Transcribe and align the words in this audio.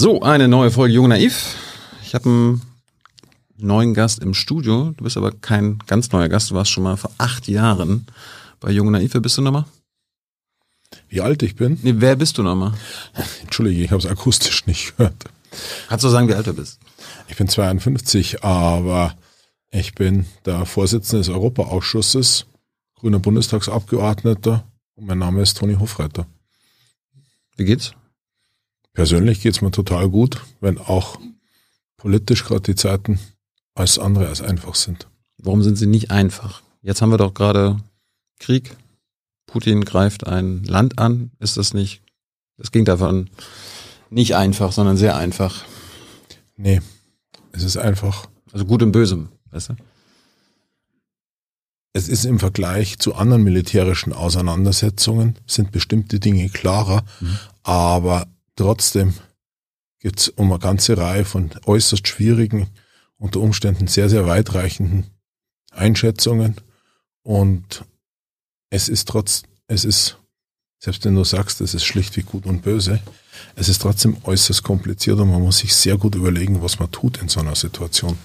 So, 0.00 0.22
eine 0.22 0.46
neue 0.46 0.70
Folge 0.70 0.94
Jung 0.94 1.08
Naiv. 1.08 1.56
Ich 2.04 2.14
habe 2.14 2.28
einen 2.28 2.62
neuen 3.56 3.94
Gast 3.94 4.20
im 4.20 4.32
Studio. 4.32 4.94
Du 4.96 5.02
bist 5.02 5.16
aber 5.16 5.32
kein 5.32 5.80
ganz 5.88 6.12
neuer 6.12 6.28
Gast. 6.28 6.52
Du 6.52 6.54
warst 6.54 6.70
schon 6.70 6.84
mal 6.84 6.96
vor 6.96 7.10
acht 7.18 7.48
Jahren 7.48 8.06
bei 8.60 8.70
Jung 8.70 8.92
Naiv. 8.92 9.14
Wer 9.14 9.20
bist 9.20 9.38
du 9.38 9.42
nochmal? 9.42 9.64
Wie 11.08 11.20
alt 11.20 11.42
ich 11.42 11.56
bin? 11.56 11.80
Nee, 11.82 11.94
wer 11.96 12.14
bist 12.14 12.38
du 12.38 12.44
nochmal? 12.44 12.74
Entschuldige, 13.42 13.82
ich 13.82 13.90
habe 13.90 13.98
es 13.98 14.06
akustisch 14.06 14.66
nicht 14.66 14.96
gehört. 14.96 15.24
Kannst 15.88 16.04
du 16.04 16.10
sagen, 16.10 16.28
wie 16.28 16.34
alt 16.34 16.46
du 16.46 16.52
bist? 16.52 16.78
Ich 17.26 17.34
bin 17.34 17.48
52, 17.48 18.44
aber 18.44 19.16
ich 19.72 19.96
bin 19.96 20.26
der 20.44 20.64
Vorsitzende 20.64 21.22
des 21.22 21.28
Europaausschusses, 21.28 22.46
grüner 22.94 23.18
Bundestagsabgeordneter 23.18 24.62
und 24.94 25.08
mein 25.08 25.18
Name 25.18 25.42
ist 25.42 25.58
Toni 25.58 25.74
Hofreiter. 25.74 26.24
Wie 27.56 27.64
geht's? 27.64 27.94
Persönlich 28.98 29.40
geht's 29.40 29.60
mir 29.60 29.70
total 29.70 30.08
gut, 30.08 30.42
wenn 30.60 30.76
auch 30.76 31.20
politisch 31.98 32.44
gerade 32.44 32.62
die 32.62 32.74
Zeiten 32.74 33.20
als 33.76 33.96
andere 33.96 34.26
als 34.26 34.42
einfach 34.42 34.74
sind. 34.74 35.06
Warum 35.36 35.62
sind 35.62 35.76
sie 35.76 35.86
nicht 35.86 36.10
einfach? 36.10 36.62
Jetzt 36.82 37.00
haben 37.00 37.12
wir 37.12 37.16
doch 37.16 37.32
gerade 37.32 37.76
Krieg. 38.40 38.76
Putin 39.46 39.84
greift 39.84 40.26
ein 40.26 40.64
Land 40.64 40.98
an. 40.98 41.30
Ist 41.38 41.56
das 41.56 41.74
nicht, 41.74 42.02
das 42.56 42.72
ging 42.72 42.84
davon 42.84 43.30
nicht 44.10 44.34
einfach, 44.34 44.72
sondern 44.72 44.96
sehr 44.96 45.16
einfach. 45.16 45.64
Nee, 46.56 46.80
es 47.52 47.62
ist 47.62 47.76
einfach. 47.76 48.26
Also 48.52 48.64
gut 48.64 48.82
und 48.82 48.90
böse, 48.90 49.28
weißt 49.52 49.68
du? 49.68 49.74
Es 51.92 52.08
ist 52.08 52.24
im 52.24 52.40
Vergleich 52.40 52.98
zu 52.98 53.14
anderen 53.14 53.44
militärischen 53.44 54.12
Auseinandersetzungen 54.12 55.36
sind 55.46 55.70
bestimmte 55.70 56.18
Dinge 56.18 56.48
klarer, 56.48 57.04
mhm. 57.20 57.38
aber 57.62 58.26
trotzdem 58.58 59.14
gibt 60.00 60.20
es 60.20 60.28
um 60.28 60.52
eine 60.52 60.60
ganze 60.60 60.96
Reihe 60.96 61.24
von 61.24 61.50
äußerst 61.64 62.06
schwierigen, 62.06 62.68
unter 63.16 63.40
Umständen 63.40 63.86
sehr, 63.86 64.08
sehr 64.08 64.26
weitreichenden 64.26 65.06
Einschätzungen 65.70 66.56
und 67.22 67.84
es 68.70 68.88
ist 68.88 69.08
trotz, 69.08 69.42
es 69.66 69.84
ist, 69.84 70.18
selbst 70.78 71.04
wenn 71.04 71.14
du 71.14 71.24
sagst, 71.24 71.60
es 71.60 71.74
ist 71.74 71.84
schlichtweg 71.84 72.26
gut 72.26 72.46
und 72.46 72.62
böse, 72.62 73.00
es 73.56 73.68
ist 73.68 73.82
trotzdem 73.82 74.16
äußerst 74.24 74.62
kompliziert 74.62 75.18
und 75.18 75.30
man 75.30 75.42
muss 75.42 75.58
sich 75.58 75.74
sehr 75.74 75.96
gut 75.96 76.14
überlegen, 76.14 76.62
was 76.62 76.78
man 76.78 76.90
tut 76.90 77.18
in 77.18 77.28
so 77.28 77.40
einer 77.40 77.56
Situation. 77.56 78.18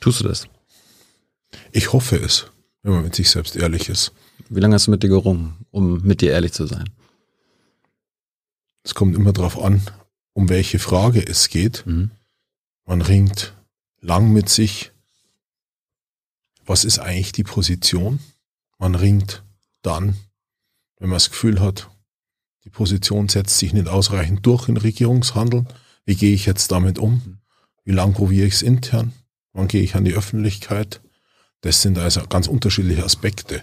Tust 0.00 0.20
du 0.20 0.28
das? 0.28 0.46
Ich 1.70 1.92
hoffe 1.92 2.16
es, 2.16 2.46
wenn 2.82 2.94
man 2.94 3.04
mit 3.04 3.14
sich 3.14 3.30
selbst 3.30 3.56
ehrlich 3.56 3.88
ist. 3.88 4.12
Wie 4.48 4.60
lange 4.60 4.74
hast 4.74 4.86
du 4.86 4.90
mit 4.90 5.02
dir 5.02 5.08
gerungen, 5.08 5.54
um 5.70 6.02
mit 6.02 6.20
dir 6.20 6.32
ehrlich 6.32 6.52
zu 6.52 6.66
sein? 6.66 6.88
Es 8.84 8.94
kommt 8.94 9.14
immer 9.14 9.32
darauf 9.32 9.62
an, 9.62 9.82
um 10.32 10.48
welche 10.48 10.78
Frage 10.78 11.24
es 11.26 11.48
geht. 11.48 11.86
Mhm. 11.86 12.10
Man 12.84 13.02
ringt 13.02 13.54
lang 14.00 14.32
mit 14.32 14.48
sich. 14.48 14.92
Was 16.64 16.84
ist 16.84 16.98
eigentlich 16.98 17.32
die 17.32 17.44
Position? 17.44 18.18
Man 18.78 18.94
ringt 18.94 19.44
dann, 19.82 20.16
wenn 20.98 21.08
man 21.08 21.16
das 21.16 21.30
Gefühl 21.30 21.60
hat, 21.60 21.90
die 22.64 22.70
Position 22.70 23.28
setzt 23.28 23.58
sich 23.58 23.72
nicht 23.72 23.88
ausreichend 23.88 24.46
durch 24.46 24.68
in 24.68 24.76
Regierungshandeln. 24.76 25.68
Wie 26.04 26.14
gehe 26.14 26.34
ich 26.34 26.46
jetzt 26.46 26.70
damit 26.70 26.98
um? 26.98 27.38
Wie 27.84 27.92
lang 27.92 28.12
probiere 28.12 28.46
ich 28.46 28.54
es 28.54 28.62
intern? 28.62 29.12
Wann 29.52 29.68
gehe 29.68 29.82
ich 29.82 29.94
an 29.96 30.04
die 30.04 30.14
Öffentlichkeit? 30.14 31.00
Das 31.60 31.82
sind 31.82 31.98
also 31.98 32.26
ganz 32.26 32.46
unterschiedliche 32.46 33.04
Aspekte. 33.04 33.62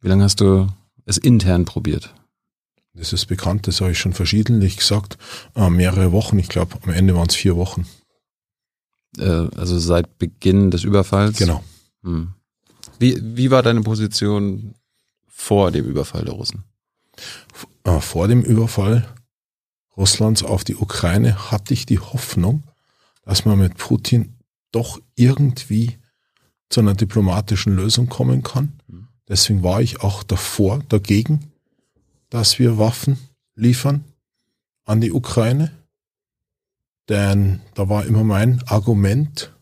Wie 0.00 0.08
lange 0.08 0.24
hast 0.24 0.40
du 0.40 0.68
es 1.04 1.18
intern 1.18 1.64
probiert? 1.64 2.14
Das 2.94 3.12
ist 3.12 3.26
bekannt, 3.26 3.66
das 3.66 3.80
habe 3.80 3.92
ich 3.92 3.98
schon 3.98 4.12
verschiedentlich 4.12 4.76
gesagt. 4.76 5.16
Äh, 5.54 5.70
mehrere 5.70 6.12
Wochen, 6.12 6.38
ich 6.38 6.48
glaube, 6.48 6.76
am 6.82 6.90
Ende 6.90 7.14
waren 7.14 7.28
es 7.28 7.36
vier 7.36 7.56
Wochen. 7.56 7.86
Äh, 9.18 9.48
also 9.56 9.78
seit 9.78 10.18
Beginn 10.18 10.70
des 10.70 10.84
Überfalls? 10.84 11.38
Genau. 11.38 11.62
Hm. 12.02 12.34
Wie, 12.98 13.18
wie 13.36 13.50
war 13.50 13.62
deine 13.62 13.82
Position 13.82 14.74
vor 15.28 15.70
dem 15.70 15.86
Überfall 15.86 16.24
der 16.24 16.34
Russen? 16.34 16.64
Äh, 17.84 18.00
vor 18.00 18.28
dem 18.28 18.42
Überfall 18.42 19.14
Russlands 19.96 20.42
auf 20.42 20.64
die 20.64 20.76
Ukraine 20.76 21.50
hatte 21.50 21.74
ich 21.74 21.86
die 21.86 21.98
Hoffnung, 21.98 22.64
dass 23.24 23.44
man 23.44 23.58
mit 23.58 23.76
Putin 23.76 24.36
doch 24.72 25.00
irgendwie 25.14 25.98
zu 26.68 26.80
einer 26.80 26.94
diplomatischen 26.94 27.74
Lösung 27.74 28.08
kommen 28.08 28.42
kann. 28.42 28.80
Hm. 28.88 29.08
Deswegen 29.28 29.62
war 29.62 29.80
ich 29.80 30.00
auch 30.00 30.22
davor 30.22 30.80
dagegen, 30.88 31.49
dass 32.30 32.58
wir 32.58 32.78
Waffen 32.78 33.18
liefern 33.54 34.04
an 34.84 35.00
die 35.00 35.12
Ukraine. 35.12 35.72
Denn 37.08 37.60
da 37.74 37.88
war 37.88 38.06
immer 38.06 38.24
mein 38.24 38.62
Argument, 38.66 39.52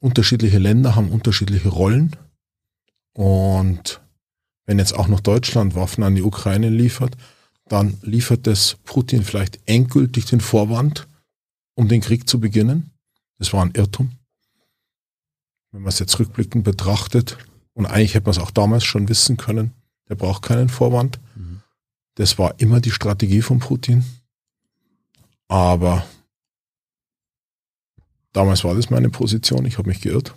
unterschiedliche 0.00 0.58
Länder 0.58 0.94
haben 0.94 1.10
unterschiedliche 1.10 1.68
Rollen. 1.68 2.16
Und 3.14 4.00
wenn 4.66 4.78
jetzt 4.78 4.94
auch 4.94 5.08
noch 5.08 5.20
Deutschland 5.20 5.74
Waffen 5.74 6.04
an 6.04 6.14
die 6.14 6.22
Ukraine 6.22 6.68
liefert, 6.68 7.16
dann 7.68 7.98
liefert 8.02 8.46
es 8.46 8.76
Putin 8.84 9.22
vielleicht 9.22 9.60
endgültig 9.66 10.26
den 10.26 10.40
Vorwand, 10.40 11.06
um 11.74 11.88
den 11.88 12.00
Krieg 12.00 12.28
zu 12.28 12.40
beginnen. 12.40 12.90
Das 13.38 13.52
war 13.52 13.64
ein 13.64 13.72
Irrtum. 13.72 14.12
Wenn 15.70 15.82
man 15.82 15.90
es 15.90 15.98
jetzt 15.98 16.18
rückblickend 16.18 16.64
betrachtet, 16.64 17.38
und 17.74 17.86
eigentlich 17.86 18.14
hätte 18.14 18.26
man 18.26 18.32
es 18.32 18.42
auch 18.42 18.50
damals 18.50 18.84
schon 18.84 19.08
wissen 19.08 19.36
können, 19.36 19.72
der 20.08 20.16
braucht 20.16 20.42
keinen 20.42 20.68
Vorwand. 20.68 21.20
Das 22.18 22.38
war 22.38 22.54
immer 22.58 22.80
die 22.80 22.90
Strategie 22.90 23.42
von 23.42 23.60
Putin. 23.60 24.04
Aber 25.48 26.04
Damals 28.32 28.62
war 28.64 28.74
das 28.74 28.90
meine 28.90 29.10
Position, 29.10 29.64
ich 29.64 29.78
habe 29.78 29.88
mich 29.88 30.00
geirrt. 30.00 30.34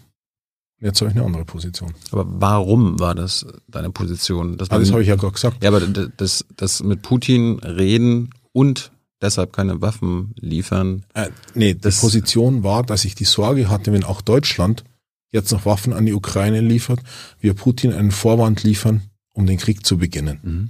Jetzt 0.79 1.01
habe 1.01 1.11
ich 1.11 1.17
eine 1.17 1.25
andere 1.25 1.45
Position. 1.45 1.93
Aber 2.11 2.25
warum 2.27 2.99
war 2.99 3.13
das 3.13 3.45
deine 3.67 3.91
Position? 3.91 4.57
Das, 4.57 4.71
ah, 4.71 4.79
das 4.79 4.91
habe 4.91 5.03
ich 5.03 5.07
ja 5.07 5.15
gerade 5.15 5.33
gesagt. 5.33 5.63
Ja, 5.63 5.69
aber 5.69 5.81
das, 5.81 6.43
das 6.55 6.81
mit 6.81 7.03
Putin 7.03 7.59
reden 7.59 8.31
und 8.53 8.91
deshalb 9.21 9.53
keine 9.53 9.81
Waffen 9.81 10.33
liefern. 10.39 11.03
Äh, 11.13 11.29
nee, 11.53 11.75
die 11.75 11.89
Position 11.89 12.63
war, 12.63 12.81
dass 12.81 13.05
ich 13.05 13.13
die 13.13 13.25
Sorge 13.25 13.69
hatte, 13.69 13.93
wenn 13.93 14.03
auch 14.03 14.21
Deutschland 14.21 14.83
jetzt 15.31 15.51
noch 15.51 15.67
Waffen 15.67 15.93
an 15.93 16.07
die 16.07 16.13
Ukraine 16.13 16.61
liefert, 16.61 17.01
wir 17.39 17.53
Putin 17.53 17.93
einen 17.93 18.09
Vorwand 18.09 18.63
liefern, 18.63 19.03
um 19.33 19.45
den 19.45 19.59
Krieg 19.59 19.85
zu 19.85 19.99
beginnen. 19.99 20.39
Mhm. 20.41 20.69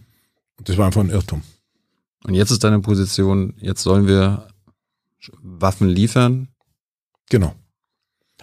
Das 0.63 0.77
war 0.77 0.85
einfach 0.85 1.01
ein 1.01 1.09
Irrtum. 1.09 1.41
Und 2.23 2.33
jetzt 2.33 2.51
ist 2.51 2.63
deine 2.63 2.79
Position, 2.79 3.53
jetzt 3.57 3.81
sollen 3.81 4.07
wir 4.07 4.47
Waffen 5.41 5.87
liefern, 5.87 6.47
Genau. 7.31 7.55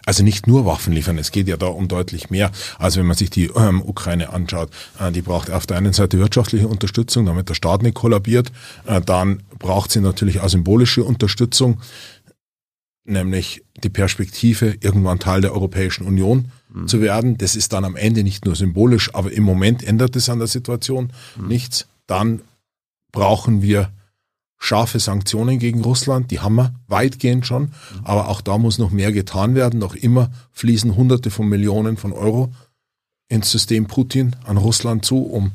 Also 0.07 0.23
nicht 0.23 0.47
nur 0.47 0.65
Waffen 0.65 0.95
liefern, 0.95 1.19
es 1.19 1.31
geht 1.31 1.49
ja 1.49 1.59
da 1.59 1.67
um 1.67 1.89
deutlich 1.89 2.31
mehr. 2.31 2.51
Also 2.79 3.01
wenn 3.01 3.07
man 3.07 3.17
sich 3.17 3.29
die 3.29 3.51
ähm, 3.55 3.83
Ukraine 3.83 4.33
anschaut, 4.33 4.71
äh, 4.99 5.13
die 5.13 5.21
braucht 5.21 5.51
auf 5.51 5.67
der 5.67 5.77
einen 5.77 5.93
Seite 5.93 6.19
wirtschaftliche 6.19 6.67
Unterstützung, 6.67 7.27
damit 7.27 7.51
der 7.51 7.55
Staat 7.55 7.83
nicht 7.83 7.95
kollabiert. 7.95 8.51
Äh, 8.87 9.03
dann 9.03 9.43
braucht 9.59 9.91
sie 9.91 10.01
natürlich 10.01 10.41
auch 10.41 10.49
symbolische 10.49 11.05
Unterstützung, 11.05 11.83
nämlich 13.05 13.63
die 13.83 13.91
Perspektive, 13.91 14.77
irgendwann 14.81 15.19
Teil 15.19 15.43
der 15.43 15.53
Europäischen 15.53 16.07
Union 16.07 16.53
mhm. 16.73 16.89
zu 16.89 17.03
werden. 17.03 17.37
Das 17.37 17.55
ist 17.55 17.75
dann 17.75 17.85
am 17.85 17.97
Ende 17.97 18.23
nicht 18.23 18.47
nur 18.47 18.57
symbolisch, 18.57 19.15
aber 19.15 19.31
im 19.33 19.43
Moment 19.43 19.83
ändert 19.83 20.17
es 20.17 20.31
an 20.31 20.39
der 20.39 20.49
Situation 20.49 21.13
mhm. 21.37 21.49
nichts. 21.49 21.87
Dann 22.09 22.43
brauchen 23.13 23.63
wir 23.63 23.93
scharfe 24.59 24.99
Sanktionen 24.99 25.61
gegen 25.61 25.85
Russland, 25.85 26.33
die 26.33 26.41
haben 26.41 26.57
wir 26.57 26.75
weitgehend 26.89 27.47
schon, 27.47 27.73
aber 28.03 28.29
auch 28.29 28.41
da 28.41 28.59
muss 28.59 28.79
noch 28.79 28.91
mehr 28.91 29.13
getan 29.13 29.55
werden. 29.55 29.79
Noch 29.79 29.95
immer 29.95 30.31
fließen 30.51 30.97
Hunderte 30.97 31.31
von 31.31 31.49
Millionen 31.49 31.97
von 31.97 32.13
Euro 32.13 32.53
ins 33.29 33.53
System 33.53 33.87
Putin 33.87 34.35
an 34.45 34.57
Russland 34.57 35.05
zu, 35.05 35.23
um 35.23 35.53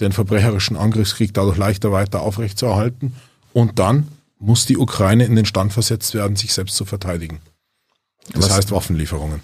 den 0.00 0.12
verbrecherischen 0.12 0.76
Angriffskrieg 0.76 1.34
dadurch 1.34 1.56
leichter 1.56 1.92
weiter 1.92 2.22
aufrechtzuerhalten. 2.22 3.14
Und 3.52 3.78
dann 3.78 4.08
muss 4.38 4.66
die 4.66 4.76
Ukraine 4.76 5.24
in 5.24 5.36
den 5.36 5.44
Stand 5.44 5.72
versetzt 5.72 6.14
werden, 6.14 6.36
sich 6.36 6.52
selbst 6.52 6.76
zu 6.76 6.84
verteidigen. 6.84 7.40
Das 8.32 8.44
Was? 8.44 8.56
heißt 8.56 8.70
Waffenlieferungen. 8.70 9.40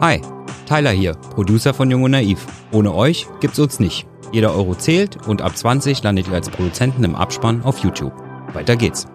Hi, 0.00 0.20
Tyler 0.66 0.90
hier, 0.90 1.14
Producer 1.14 1.72
von 1.72 1.90
Jung 1.90 2.02
und 2.02 2.10
Naiv. 2.10 2.44
Ohne 2.72 2.92
euch 2.92 3.28
gibt's 3.40 3.60
uns 3.60 3.78
nicht. 3.78 4.06
Jeder 4.32 4.52
Euro 4.52 4.74
zählt 4.74 5.26
und 5.28 5.40
ab 5.40 5.56
20 5.56 6.02
landet 6.02 6.26
ihr 6.26 6.34
als 6.34 6.50
Produzenten 6.50 7.04
im 7.04 7.14
Abspann 7.14 7.62
auf 7.62 7.78
YouTube. 7.78 8.12
Weiter 8.52 8.74
geht's. 8.74 9.06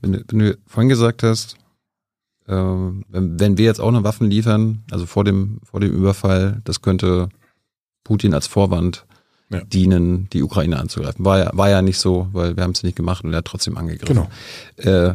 Wenn, 0.00 0.12
du, 0.12 0.24
wenn 0.28 0.38
du 0.40 0.58
vorhin 0.66 0.88
gesagt 0.88 1.22
hast, 1.22 1.56
äh, 2.48 2.52
wenn, 2.52 3.38
wenn 3.38 3.58
wir 3.58 3.64
jetzt 3.64 3.80
auch 3.80 3.92
noch 3.92 4.02
Waffen 4.02 4.28
liefern, 4.28 4.82
also 4.90 5.06
vor 5.06 5.22
dem, 5.22 5.60
vor 5.62 5.78
dem 5.78 5.92
Überfall, 5.92 6.60
das 6.64 6.82
könnte 6.82 7.28
Putin 8.02 8.34
als 8.34 8.48
Vorwand 8.48 9.06
ja. 9.50 9.62
dienen, 9.62 10.28
die 10.30 10.42
Ukraine 10.42 10.80
anzugreifen. 10.80 11.24
War 11.24 11.38
ja, 11.38 11.50
war 11.54 11.70
ja 11.70 11.80
nicht 11.80 11.98
so, 11.98 12.28
weil 12.32 12.56
wir 12.56 12.64
haben 12.64 12.72
es 12.72 12.82
nicht 12.82 12.96
gemacht 12.96 13.22
und 13.22 13.32
er 13.32 13.38
hat 13.38 13.44
trotzdem 13.44 13.76
angegriffen. 13.76 14.28
Genau. 14.76 15.10
Äh, 15.10 15.14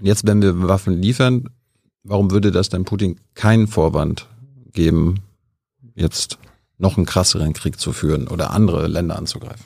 jetzt, 0.00 0.26
wenn 0.26 0.40
wir 0.40 0.68
Waffen 0.68 1.02
liefern, 1.02 1.50
warum 2.06 2.30
würde 2.30 2.50
das 2.50 2.68
dann 2.68 2.84
Putin 2.84 3.20
keinen 3.34 3.66
Vorwand 3.66 4.26
geben, 4.72 5.20
jetzt 5.94 6.38
noch 6.78 6.96
einen 6.96 7.06
krasseren 7.06 7.52
Krieg 7.52 7.80
zu 7.80 7.92
führen 7.92 8.28
oder 8.28 8.50
andere 8.50 8.86
Länder 8.86 9.16
anzugreifen. 9.16 9.64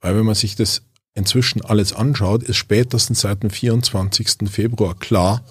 Weil 0.00 0.16
wenn 0.16 0.26
man 0.26 0.34
sich 0.34 0.56
das 0.56 0.82
inzwischen 1.14 1.62
alles 1.62 1.92
anschaut, 1.92 2.42
ist 2.42 2.56
spätestens 2.56 3.20
seit 3.20 3.42
dem 3.42 3.50
24. 3.50 4.48
Februar 4.50 4.94
klar, 4.94 5.44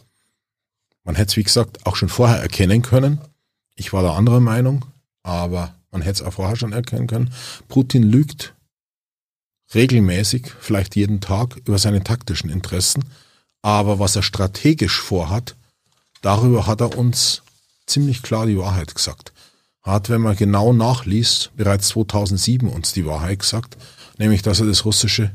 man 1.03 1.15
hätte 1.15 1.31
es, 1.31 1.37
wie 1.37 1.43
gesagt, 1.43 1.85
auch 1.85 1.95
schon 1.95 2.09
vorher 2.09 2.39
erkennen 2.39 2.81
können. 2.81 3.19
Ich 3.75 3.91
war 3.93 4.03
der 4.03 4.13
anderer 4.13 4.39
Meinung, 4.39 4.85
aber 5.23 5.75
man 5.91 6.01
hätte 6.01 6.21
es 6.21 6.27
auch 6.27 6.33
vorher 6.33 6.55
schon 6.55 6.73
erkennen 6.73 7.07
können. 7.07 7.33
Putin 7.67 8.03
lügt 8.03 8.53
regelmäßig, 9.73 10.51
vielleicht 10.59 10.95
jeden 10.95 11.21
Tag, 11.21 11.57
über 11.65 11.77
seine 11.77 12.03
taktischen 12.03 12.49
Interessen. 12.49 13.03
Aber 13.61 13.99
was 13.99 14.15
er 14.15 14.23
strategisch 14.23 14.99
vorhat, 14.99 15.55
darüber 16.21 16.67
hat 16.67 16.81
er 16.81 16.97
uns 16.97 17.43
ziemlich 17.85 18.21
klar 18.23 18.45
die 18.45 18.57
Wahrheit 18.57 18.95
gesagt. 18.95 19.33
Hat, 19.81 20.09
wenn 20.09 20.21
man 20.21 20.35
genau 20.35 20.73
nachliest, 20.73 21.51
bereits 21.55 21.89
2007 21.89 22.69
uns 22.69 22.93
die 22.93 23.05
Wahrheit 23.05 23.39
gesagt, 23.39 23.77
nämlich, 24.17 24.41
dass 24.41 24.59
er 24.59 24.67
das 24.67 24.85
russische 24.85 25.31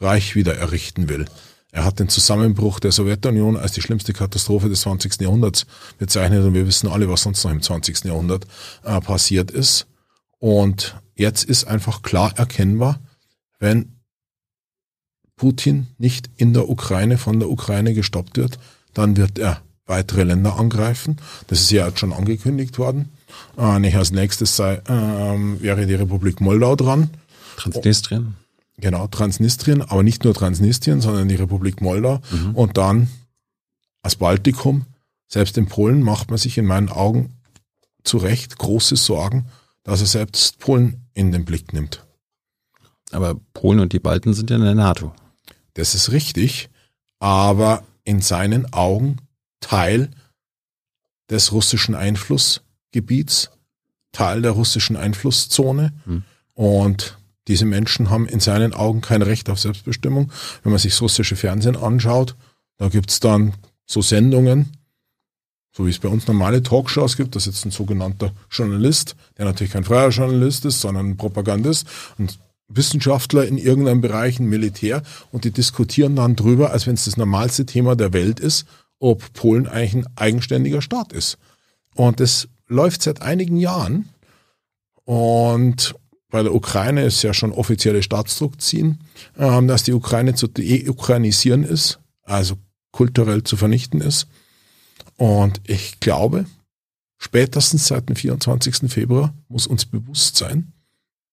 Reich 0.00 0.34
wieder 0.34 0.56
errichten 0.56 1.08
will. 1.08 1.26
Er 1.70 1.84
hat 1.84 1.98
den 1.98 2.08
Zusammenbruch 2.08 2.80
der 2.80 2.92
Sowjetunion 2.92 3.56
als 3.56 3.72
die 3.72 3.82
schlimmste 3.82 4.14
Katastrophe 4.14 4.68
des 4.68 4.82
20. 4.82 5.20
Jahrhunderts 5.20 5.66
bezeichnet 5.98 6.44
und 6.44 6.54
wir 6.54 6.66
wissen 6.66 6.88
alle, 6.88 7.08
was 7.10 7.22
sonst 7.22 7.44
noch 7.44 7.50
im 7.50 7.60
20. 7.60 8.04
Jahrhundert 8.04 8.46
äh, 8.84 9.00
passiert 9.00 9.50
ist. 9.50 9.86
Und 10.38 10.96
jetzt 11.14 11.44
ist 11.44 11.64
einfach 11.64 12.02
klar 12.02 12.32
erkennbar, 12.38 13.00
wenn 13.58 13.97
Putin 15.38 15.86
nicht 15.96 16.28
in 16.36 16.52
der 16.52 16.68
Ukraine 16.68 17.16
von 17.16 17.40
der 17.40 17.48
Ukraine 17.48 17.94
gestoppt 17.94 18.36
wird, 18.36 18.58
dann 18.92 19.16
wird 19.16 19.38
er 19.38 19.62
weitere 19.86 20.24
Länder 20.24 20.58
angreifen. 20.58 21.16
Das 21.46 21.60
ist 21.60 21.70
ja 21.70 21.86
jetzt 21.86 22.00
schon 22.00 22.12
angekündigt 22.12 22.78
worden. 22.78 23.08
Äh, 23.56 23.78
nicht 23.78 23.96
als 23.96 24.10
nächstes 24.10 24.54
sei, 24.56 24.74
äh, 24.74 25.62
wäre 25.62 25.86
die 25.86 25.94
Republik 25.94 26.40
Moldau 26.40 26.76
dran. 26.76 27.10
Transnistrien. 27.56 28.34
Genau, 28.76 29.06
Transnistrien, 29.08 29.82
aber 29.82 30.02
nicht 30.02 30.24
nur 30.24 30.34
Transnistrien, 30.34 31.00
sondern 31.00 31.28
die 31.28 31.34
Republik 31.34 31.80
Moldau 31.80 32.20
mhm. 32.30 32.54
und 32.54 32.76
dann 32.76 33.08
als 34.02 34.16
Baltikum. 34.16 34.84
Selbst 35.26 35.58
in 35.58 35.66
Polen 35.66 36.02
macht 36.02 36.30
man 36.30 36.38
sich 36.38 36.56
in 36.58 36.64
meinen 36.64 36.88
Augen 36.88 37.34
zu 38.04 38.18
Recht 38.18 38.58
große 38.58 38.96
Sorgen, 38.96 39.46
dass 39.82 40.00
er 40.00 40.06
selbst 40.06 40.58
Polen 40.58 41.08
in 41.14 41.32
den 41.32 41.44
Blick 41.44 41.72
nimmt. 41.72 42.06
Aber 43.10 43.34
Polen 43.52 43.80
und 43.80 43.92
die 43.92 43.98
Balten 43.98 44.34
sind 44.34 44.50
ja 44.50 44.56
in 44.56 44.62
der 44.62 44.74
NATO. 44.74 45.12
Das 45.78 45.94
ist 45.94 46.10
richtig, 46.10 46.70
aber 47.20 47.84
in 48.02 48.20
seinen 48.20 48.72
Augen 48.72 49.18
Teil 49.60 50.10
des 51.30 51.52
russischen 51.52 51.94
Einflussgebiets, 51.94 53.50
Teil 54.10 54.42
der 54.42 54.52
russischen 54.52 54.96
Einflusszone. 54.96 55.92
Hm. 56.04 56.24
Und 56.54 57.16
diese 57.46 57.64
Menschen 57.64 58.10
haben 58.10 58.26
in 58.26 58.40
seinen 58.40 58.74
Augen 58.74 59.02
kein 59.02 59.22
Recht 59.22 59.48
auf 59.50 59.60
Selbstbestimmung. 59.60 60.32
Wenn 60.64 60.72
man 60.72 60.80
sich 60.80 60.94
das 60.94 61.02
russische 61.02 61.36
Fernsehen 61.36 61.76
anschaut, 61.76 62.34
da 62.78 62.88
gibt's 62.88 63.20
dann 63.20 63.54
so 63.86 64.02
Sendungen, 64.02 64.72
so 65.70 65.86
wie 65.86 65.90
es 65.90 66.00
bei 66.00 66.08
uns 66.08 66.26
normale 66.26 66.60
Talkshows 66.60 67.16
gibt, 67.16 67.36
da 67.36 67.40
sitzt 67.40 67.64
ein 67.64 67.70
sogenannter 67.70 68.32
Journalist, 68.50 69.14
der 69.36 69.44
natürlich 69.44 69.74
kein 69.74 69.84
freier 69.84 70.08
Journalist 70.08 70.64
ist, 70.64 70.80
sondern 70.80 71.10
ein 71.10 71.16
Propagandist 71.16 71.86
und 72.18 72.36
Wissenschaftler 72.68 73.46
in 73.46 73.58
irgendeinem 73.58 74.00
Bereich, 74.00 74.38
ein 74.38 74.46
Militär, 74.46 75.02
und 75.32 75.44
die 75.44 75.50
diskutieren 75.50 76.16
dann 76.16 76.36
drüber, 76.36 76.70
als 76.70 76.86
wenn 76.86 76.94
es 76.94 77.06
das 77.06 77.16
normalste 77.16 77.66
Thema 77.66 77.96
der 77.96 78.12
Welt 78.12 78.40
ist, 78.40 78.66
ob 78.98 79.32
Polen 79.32 79.66
eigentlich 79.66 79.94
ein 79.94 80.16
eigenständiger 80.16 80.82
Staat 80.82 81.12
ist. 81.12 81.38
Und 81.94 82.20
das 82.20 82.48
läuft 82.66 83.02
seit 83.02 83.22
einigen 83.22 83.56
Jahren. 83.56 84.08
Und 85.04 85.94
bei 86.30 86.42
der 86.42 86.54
Ukraine 86.54 87.04
ist 87.04 87.22
ja 87.22 87.32
schon 87.32 87.52
offizielle 87.52 88.02
Staatsdruck 88.02 88.60
ziehen, 88.60 89.00
ähm, 89.38 89.66
dass 89.66 89.82
die 89.82 89.94
Ukraine 89.94 90.34
zu 90.34 90.48
ukrainisieren 90.86 91.64
ist, 91.64 92.00
also 92.22 92.56
kulturell 92.92 93.42
zu 93.44 93.56
vernichten 93.56 94.00
ist. 94.00 94.26
Und 95.16 95.60
ich 95.66 96.00
glaube, 96.00 96.44
spätestens 97.16 97.86
seit 97.86 98.08
dem 98.08 98.16
24. 98.16 98.90
Februar 98.92 99.34
muss 99.48 99.66
uns 99.66 99.86
bewusst 99.86 100.36
sein, 100.36 100.72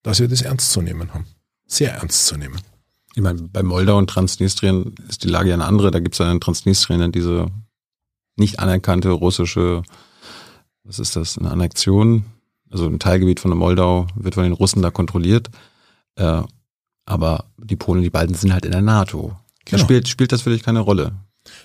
dass 0.06 0.20
wir 0.20 0.28
das 0.28 0.44
ernst 0.44 0.72
zu 0.72 0.84
nehmen 0.84 1.12
haben. 1.14 1.26
Sehr 1.66 1.96
ernst 1.96 2.28
zu 2.28 2.38
nehmen. 2.38 2.62
Ich 3.16 3.24
meine, 3.24 3.42
bei 3.42 3.64
Moldau 3.64 3.98
und 3.98 4.08
Transnistrien 4.08 4.94
ist 5.10 5.24
die 5.24 5.28
Lage 5.28 5.50
ja 5.50 5.56
eine 5.56 5.66
andere. 5.66 5.90
Da 5.90 6.00
gibt 6.00 6.14
es 6.14 6.20
ja 6.20 6.32
in 6.32 6.40
Transnistrien 6.40 7.12
diese 7.12 7.48
nicht 8.36 8.60
anerkannte 8.60 9.10
russische, 9.10 9.82
was 10.84 11.00
ist 11.00 11.16
das, 11.16 11.40
eine 11.40 11.50
Annexion. 11.50 12.26
Also 12.70 12.86
ein 12.86 13.00
Teilgebiet 13.00 13.40
von 13.40 13.50
der 13.50 13.58
Moldau 13.58 14.06
wird 14.16 14.36
von 14.36 14.44
den 14.44 14.54
Russen 14.54 14.84
da 14.84 14.92
kontrolliert. 14.92 15.50
Äh, 16.18 16.44
aber 17.06 17.46
die 17.58 17.76
Polen 17.76 18.00
und 18.00 18.04
die 18.04 18.10
Balten 18.12 18.36
sind 18.36 18.54
halt 18.54 18.66
in 18.66 18.72
der 18.74 18.82
NATO. 18.82 19.36
Genau. 19.66 19.82
Spielt, 19.82 20.08
spielt 20.08 20.32
das 20.32 20.44
für 20.44 20.52
dich 20.52 20.62
keine 20.62 20.82
Rolle? 20.82 21.14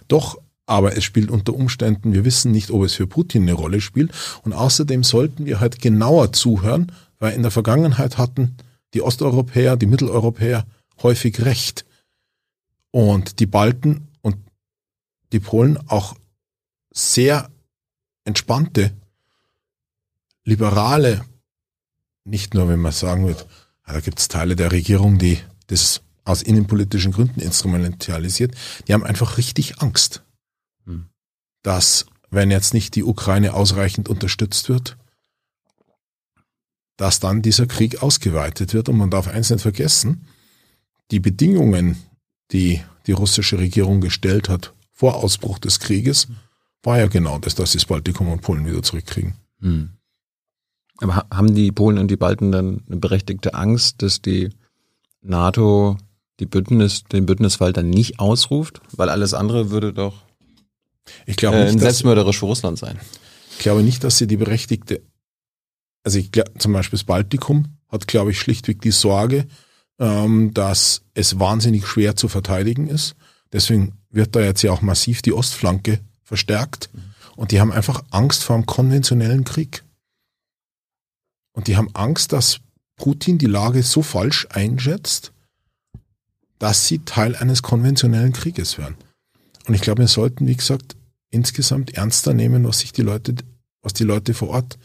Doch, 0.09 0.39
aber 0.65 0.97
es 0.97 1.05
spielt 1.05 1.31
unter 1.31 1.53
Umständen, 1.53 2.15
wir 2.15 2.25
wissen 2.25 2.53
nicht, 2.53 2.71
ob 2.71 2.85
es 2.85 2.95
für 2.95 3.07
Putin 3.07 3.43
eine 3.43 3.53
Rolle 3.53 3.83
spielt. 3.83 4.13
Und 4.45 4.55
außerdem 4.55 5.05
sollten 5.05 5.45
wir 5.45 5.61
halt 5.61 5.83
genauer 5.83 6.33
zuhören, 6.33 6.91
weil 7.21 7.35
in 7.35 7.43
der 7.43 7.53
Vergangenheit 7.53 8.19
hatten 8.19 8.57
die 8.95 9.03
Osteuropäer, 9.03 9.77
die 9.77 9.87
Mitteleuropäer 9.87 10.67
häufig 11.03 11.43
recht. 11.43 11.85
Und 12.91 13.39
die 13.39 13.47
Balten 13.47 14.09
und 14.21 14.37
die 15.33 15.39
Polen 15.39 15.79
auch 15.89 16.17
sehr 16.91 17.51
entspannte, 18.25 18.93
liberale, 20.45 21.25
nicht 22.25 22.55
nur 22.55 22.69
wenn 22.69 22.81
man 22.81 22.91
sagen 22.91 23.29
wird, 23.29 23.47
da 23.87 24.01
gibt 24.01 24.19
es 24.19 24.29
Teile 24.29 24.57
der 24.57 24.73
Regierung, 24.73 25.19
die 25.19 25.39
das 25.69 26.03
aus 26.25 26.43
innenpolitischen 26.43 27.13
Gründen 27.13 27.41
instrumentalisiert, 27.41 28.55
die 28.87 28.95
haben 28.95 29.05
einfach 29.05 29.37
richtig 29.37 29.81
Angst, 29.81 30.25
hm. 30.85 31.07
dass 31.63 32.07
wenn 32.31 32.51
jetzt 32.51 32.75
nicht 32.75 32.95
die 32.95 33.05
Ukraine 33.05 33.55
ausreichend 33.55 34.09
unterstützt 34.09 34.69
wird, 34.69 34.97
dass 37.01 37.19
dann 37.19 37.41
dieser 37.41 37.67
Krieg 37.67 38.03
ausgeweitet 38.03 38.75
wird. 38.75 38.91
Und 38.91 38.99
man 38.99 39.09
darf 39.09 39.27
eins 39.27 39.49
nicht 39.49 39.63
vergessen, 39.63 40.27
die 41.11 41.19
Bedingungen, 41.19 41.97
die 42.53 42.83
die 43.07 43.13
russische 43.13 43.59
Regierung 43.59 44.03
gestellt 44.03 44.51
hat 44.51 44.75
vor 44.93 45.15
Ausbruch 45.15 45.59
des 45.59 45.81
Krieges, 45.81 46.29
war 46.83 46.99
ja 46.99 47.07
genau 47.07 47.39
das, 47.39 47.55
dass 47.55 47.73
sie 47.73 47.79
das 47.79 47.87
Baltikum 47.87 48.29
und 48.29 48.43
Polen 48.43 48.67
wieder 48.67 48.83
zurückkriegen. 48.83 49.33
Hm. 49.61 49.93
Aber 50.99 51.27
haben 51.33 51.55
die 51.55 51.73
Polen 51.73 51.97
und 51.97 52.11
die 52.11 52.19
Balten 52.19 52.53
dann 52.53 52.83
eine 52.87 52.99
berechtigte 52.99 53.55
Angst, 53.55 54.03
dass 54.03 54.21
die 54.21 54.51
NATO 55.23 55.97
die 56.39 56.45
Bündnis, 56.45 57.05
den 57.05 57.25
Bündnisfall 57.25 57.73
dann 57.73 57.89
nicht 57.89 58.21
ausruft? 58.21 58.83
Weil 58.93 59.09
alles 59.09 59.33
andere 59.33 59.71
würde 59.71 59.95
doch 59.95 60.17
ich 61.25 61.37
glaube 61.37 61.57
äh, 61.57 61.65
nicht, 61.65 61.81
selbstmörderisch 61.81 62.41
für 62.41 62.47
Russland 62.47 62.79
sein. 62.79 63.01
Ich 63.53 63.61
glaube 63.61 63.83
nicht, 63.83 64.05
dass 64.05 64.19
sie 64.19 64.27
die 64.27 64.37
berechtigte 64.37 65.01
also 66.03 66.19
ich 66.19 66.33
glaube, 66.33 66.53
zum 66.59 66.73
Beispiel 66.73 66.99
das 66.99 67.05
Baltikum 67.05 67.77
hat, 67.89 68.07
glaube 68.07 68.31
ich, 68.31 68.41
schlichtweg 68.41 68.81
die 68.81 68.91
Sorge, 68.91 69.47
ähm, 69.99 70.55
dass 70.55 71.03
es 71.15 71.39
wahnsinnig 71.39 71.87
schwer 71.87 72.17
zu 72.17 72.29
verteidigen 72.29 72.89
ist. 72.89 73.17
Deswegen 73.53 73.95
wird 74.11 74.35
da 74.35 74.41
jetzt 74.41 74.63
ja 74.63 74.73
auch 74.73 74.83
massiv 74.83 75.23
die 75.23 75.33
Ostflanke 75.33 76.01
verstärkt. 76.23 76.91
Und 77.37 77.53
die 77.53 77.61
haben 77.61 77.73
einfach 77.73 78.03
Angst 78.11 78.45
vor 78.45 78.57
einem 78.57 78.67
konventionellen 78.67 79.45
Krieg. 79.45 79.83
Und 81.53 81.67
die 81.67 81.77
haben 81.77 81.95
Angst, 81.95 82.33
dass 82.33 82.61
Putin 82.97 83.39
die 83.39 83.47
Lage 83.47 83.83
so 83.83 84.03
falsch 84.03 84.47
einschätzt, 84.51 85.33
dass 86.59 86.87
sie 86.87 87.01
Teil 87.01 87.35
eines 87.37 87.63
konventionellen 87.63 88.33
Krieges 88.33 88.79
werden. 88.79 88.97
Und 89.67 89.75
ich 89.75 89.81
glaube, 89.81 90.03
wir 90.03 90.09
sollten, 90.09 90.47
wie 90.47 90.57
gesagt, 90.57 90.97
insgesamt 91.31 91.95
ernster 91.95 92.35
nehmen, 92.35 92.67
was 92.67 92.81
sich 92.81 92.93
die 92.93 93.03
Leute, 93.03 93.35
was 93.83 93.95
die 93.95 94.05
Leute 94.05 94.35
vor 94.35 94.49
Ort 94.51 94.79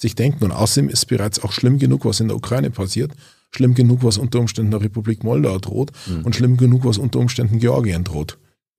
sich 0.00 0.14
denken. 0.14 0.44
Und 0.44 0.52
außerdem 0.52 0.88
ist 0.88 1.06
bereits 1.06 1.42
auch 1.42 1.52
schlimm 1.52 1.78
genug, 1.78 2.04
was 2.04 2.20
in 2.20 2.28
der 2.28 2.36
Ukraine 2.36 2.70
passiert, 2.70 3.12
schlimm 3.50 3.74
genug, 3.74 4.02
was 4.02 4.18
unter 4.18 4.38
Umständen 4.38 4.70
der 4.70 4.80
Republik 4.80 5.24
Moldau 5.24 5.58
droht 5.58 5.92
mhm. 6.06 6.24
und 6.24 6.36
schlimm 6.36 6.56
genug, 6.56 6.84
was 6.84 6.98
unter 6.98 7.18
Umständen 7.18 7.58
Georgien 7.58 8.04
droht. 8.04 8.38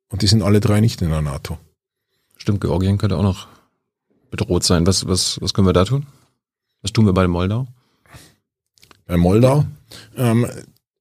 Und 0.10 0.22
die 0.22 0.28
sind 0.28 0.42
alle 0.42 0.60
drei 0.60 0.82
nicht 0.82 1.02
in 1.02 1.10
der 1.10 1.22
NATO. 1.22 1.58
Stimmt, 2.38 2.62
Georgien 2.62 2.98
könnte 2.98 3.18
auch 3.18 3.24
noch 3.24 3.48
bedroht 4.30 4.64
sein. 4.64 4.88
Was, 4.88 5.08
was, 5.08 5.40
was 5.42 5.54
können 5.54 5.68
wir 5.68 5.74
da 5.74 5.86
tun? 5.86 6.08
Was 6.82 6.92
tun 6.92 7.06
wir 7.06 7.14
bei 7.14 7.28
Moldau? 7.28 7.68
Bei 9.06 9.18
Moldau? 9.18 9.66
Ähm, 10.16 10.48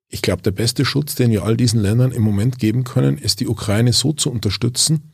ich 0.09 0.23
glaube, 0.23 0.43
der 0.43 0.51
beste 0.51 0.85
Schutz, 0.85 1.15
den 1.15 1.31
wir 1.31 1.45
all 1.45 1.57
diesen 1.57 1.81
Ländern 1.81 2.13
im 2.13 2.23
Moment 2.23 2.59
geben 2.59 2.85
können, 2.85 3.17
ist 3.17 3.41
die 3.41 3.49
Ukraine 3.49 3.93
so 3.93 4.13
zu 4.13 4.31
unterstützen, 4.31 5.13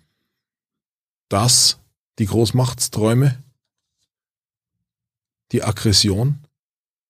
dass 1.28 1.78
die 2.18 2.26
Großmachtsträume 2.26 3.42
die 5.52 5.62
Aggression 5.62 6.40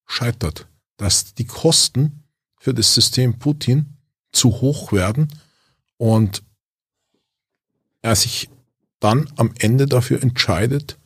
scheitert, 0.06 0.68
dass 0.96 1.34
die 1.34 1.46
Kosten 1.46 2.24
für 2.58 2.74
das 2.74 2.94
System 2.94 3.38
Putin 3.38 3.96
zu 4.32 4.60
hoch 4.60 4.92
werden 4.92 5.28
und 5.96 6.42
er 8.02 8.16
sich 8.16 8.48
dann 9.00 9.30
am 9.36 9.52
Ende 9.58 9.86
dafür 9.86 10.22
entscheidet, 10.22 10.98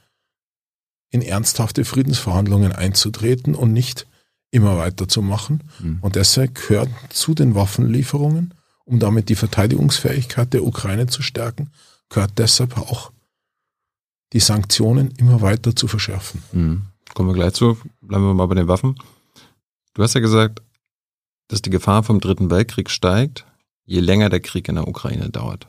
in 1.11 1.23
ernsthafte 1.23 1.85
Friedensverhandlungen 1.85 2.73
einzutreten 2.73 3.55
und 3.55 3.73
nicht 3.73 4.07
immer 4.51 4.77
weiter 4.77 5.09
zu 5.09 5.23
machen. 5.23 5.63
Mhm. 5.81 5.99
Und 6.01 6.17
deshalb 6.17 6.55
gehört 6.55 6.91
zu 7.11 7.35
den 7.35 7.55
Waffenlieferungen, 7.55 8.55
um 8.85 8.99
damit 8.99 9.29
die 9.29 9.35
Verteidigungsfähigkeit 9.35 10.53
der 10.53 10.65
Ukraine 10.65 11.07
zu 11.07 11.23
stärken, 11.23 11.71
gehört 12.09 12.33
deshalb 12.39 12.77
auch 12.77 13.13
die 14.33 14.41
Sanktionen 14.41 15.13
immer 15.17 15.41
weiter 15.41 15.75
zu 15.75 15.89
verschärfen. 15.89 16.43
Mhm. 16.53 16.83
Kommen 17.15 17.29
wir 17.29 17.35
gleich 17.35 17.55
zu. 17.55 17.77
Bleiben 18.01 18.25
wir 18.25 18.35
mal 18.35 18.47
bei 18.47 18.55
den 18.55 18.69
Waffen. 18.69 18.97
Du 19.95 20.03
hast 20.03 20.15
ja 20.15 20.21
gesagt, 20.21 20.63
dass 21.49 21.63
die 21.63 21.71
Gefahr 21.71 22.03
vom 22.03 22.21
Dritten 22.21 22.51
Weltkrieg 22.51 22.91
steigt, 22.91 23.45
je 23.85 24.01
länger 24.01 24.29
der 24.29 24.41
Krieg 24.41 24.69
in 24.69 24.77
der 24.77 24.87
Ukraine 24.87 25.31
dauert. 25.31 25.67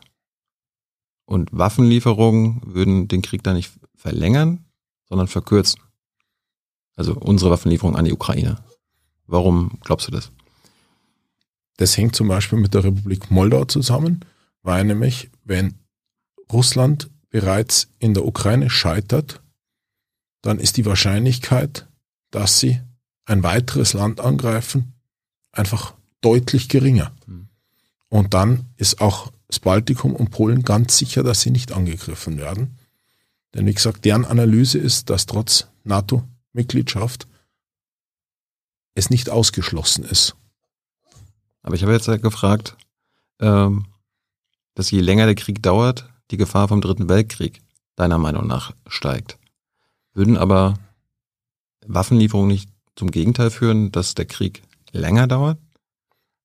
Und 1.25 1.49
Waffenlieferungen 1.51 2.61
würden 2.65 3.07
den 3.07 3.21
Krieg 3.21 3.43
da 3.43 3.53
nicht 3.53 3.71
verlängern, 3.95 4.65
sondern 5.07 5.27
verkürzen. 5.27 5.81
Also 6.95 7.13
unsere 7.15 7.51
Waffenlieferung 7.51 7.95
an 7.95 8.05
die 8.05 8.13
Ukraine. 8.13 8.63
Warum 9.25 9.79
glaubst 9.81 10.07
du 10.07 10.11
das? 10.11 10.31
Das 11.77 11.97
hängt 11.97 12.15
zum 12.15 12.27
Beispiel 12.27 12.59
mit 12.59 12.73
der 12.73 12.83
Republik 12.83 13.31
Moldau 13.31 13.65
zusammen, 13.65 14.23
weil 14.61 14.83
nämlich, 14.83 15.31
wenn 15.43 15.79
Russland 16.51 17.09
bereits 17.29 17.89
in 17.97 18.13
der 18.13 18.25
Ukraine 18.25 18.69
scheitert, 18.69 19.40
dann 20.41 20.59
ist 20.59 20.77
die 20.77 20.85
Wahrscheinlichkeit, 20.85 21.87
dass 22.31 22.59
sie 22.59 22.81
ein 23.25 23.43
weiteres 23.43 23.93
Land 23.93 24.19
angreifen, 24.19 24.93
einfach 25.51 25.93
deutlich 26.21 26.69
geringer. 26.69 27.11
Hm. 27.25 27.47
Und 28.09 28.33
dann 28.33 28.65
ist 28.77 29.01
auch 29.01 29.31
das 29.47 29.59
Baltikum 29.59 30.15
und 30.15 30.31
Polen 30.31 30.63
ganz 30.63 30.97
sicher, 30.97 31.23
dass 31.23 31.41
sie 31.41 31.51
nicht 31.51 31.71
angegriffen 31.71 32.37
werden. 32.37 32.77
Denn 33.53 33.65
wie 33.65 33.73
gesagt, 33.73 34.05
deren 34.05 34.25
Analyse 34.25 34.77
ist, 34.77 35.09
dass 35.09 35.25
trotz 35.25 35.67
NATO-Mitgliedschaft 35.83 37.27
es 38.95 39.09
nicht 39.09 39.29
ausgeschlossen 39.29 40.03
ist. 40.03 40.35
Aber 41.63 41.75
ich 41.75 41.83
habe 41.83 41.93
jetzt 41.93 42.07
ja 42.07 42.17
gefragt, 42.17 42.75
ähm, 43.39 43.85
dass 44.73 44.91
je 44.91 45.01
länger 45.01 45.25
der 45.25 45.35
Krieg 45.35 45.61
dauert, 45.61 46.09
die 46.31 46.37
Gefahr 46.37 46.67
vom 46.67 46.81
Dritten 46.81 47.09
Weltkrieg 47.09 47.61
deiner 47.95 48.17
Meinung 48.17 48.47
nach 48.47 48.73
steigt. 48.87 49.37
Würden 50.13 50.37
aber 50.37 50.77
Waffenlieferungen 51.85 52.49
nicht 52.49 52.69
zum 52.95 53.11
Gegenteil 53.11 53.49
führen, 53.49 53.91
dass 53.91 54.15
der 54.15 54.25
Krieg 54.25 54.63
länger 54.91 55.27
dauert? 55.27 55.57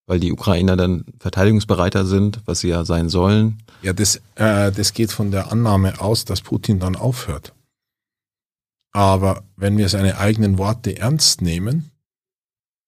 Weil 0.07 0.21
die 0.21 0.33
Ukrainer 0.33 0.77
dann 0.77 1.05
verteidigungsbereiter 1.19 2.07
sind, 2.07 2.41
was 2.45 2.61
sie 2.61 2.69
ja 2.69 2.85
sein 2.85 3.09
sollen. 3.09 3.59
Ja, 3.83 3.93
das, 3.93 4.23
äh, 4.37 4.71
das 4.71 4.93
geht 4.93 5.11
von 5.11 5.33
der 5.33 5.51
Annahme 5.51 6.01
aus, 6.01 6.25
dass 6.25 6.43
Putin 6.43 6.79
dann 6.79 6.95
aufhört. 6.95 7.55
Aber 8.93 9.43
wenn 9.57 9.77
wir 9.77 9.89
seine 9.89 10.19
eigenen 10.19 10.59
Worte 10.59 10.97
ernst 10.97 11.43
nehmen 11.43 11.91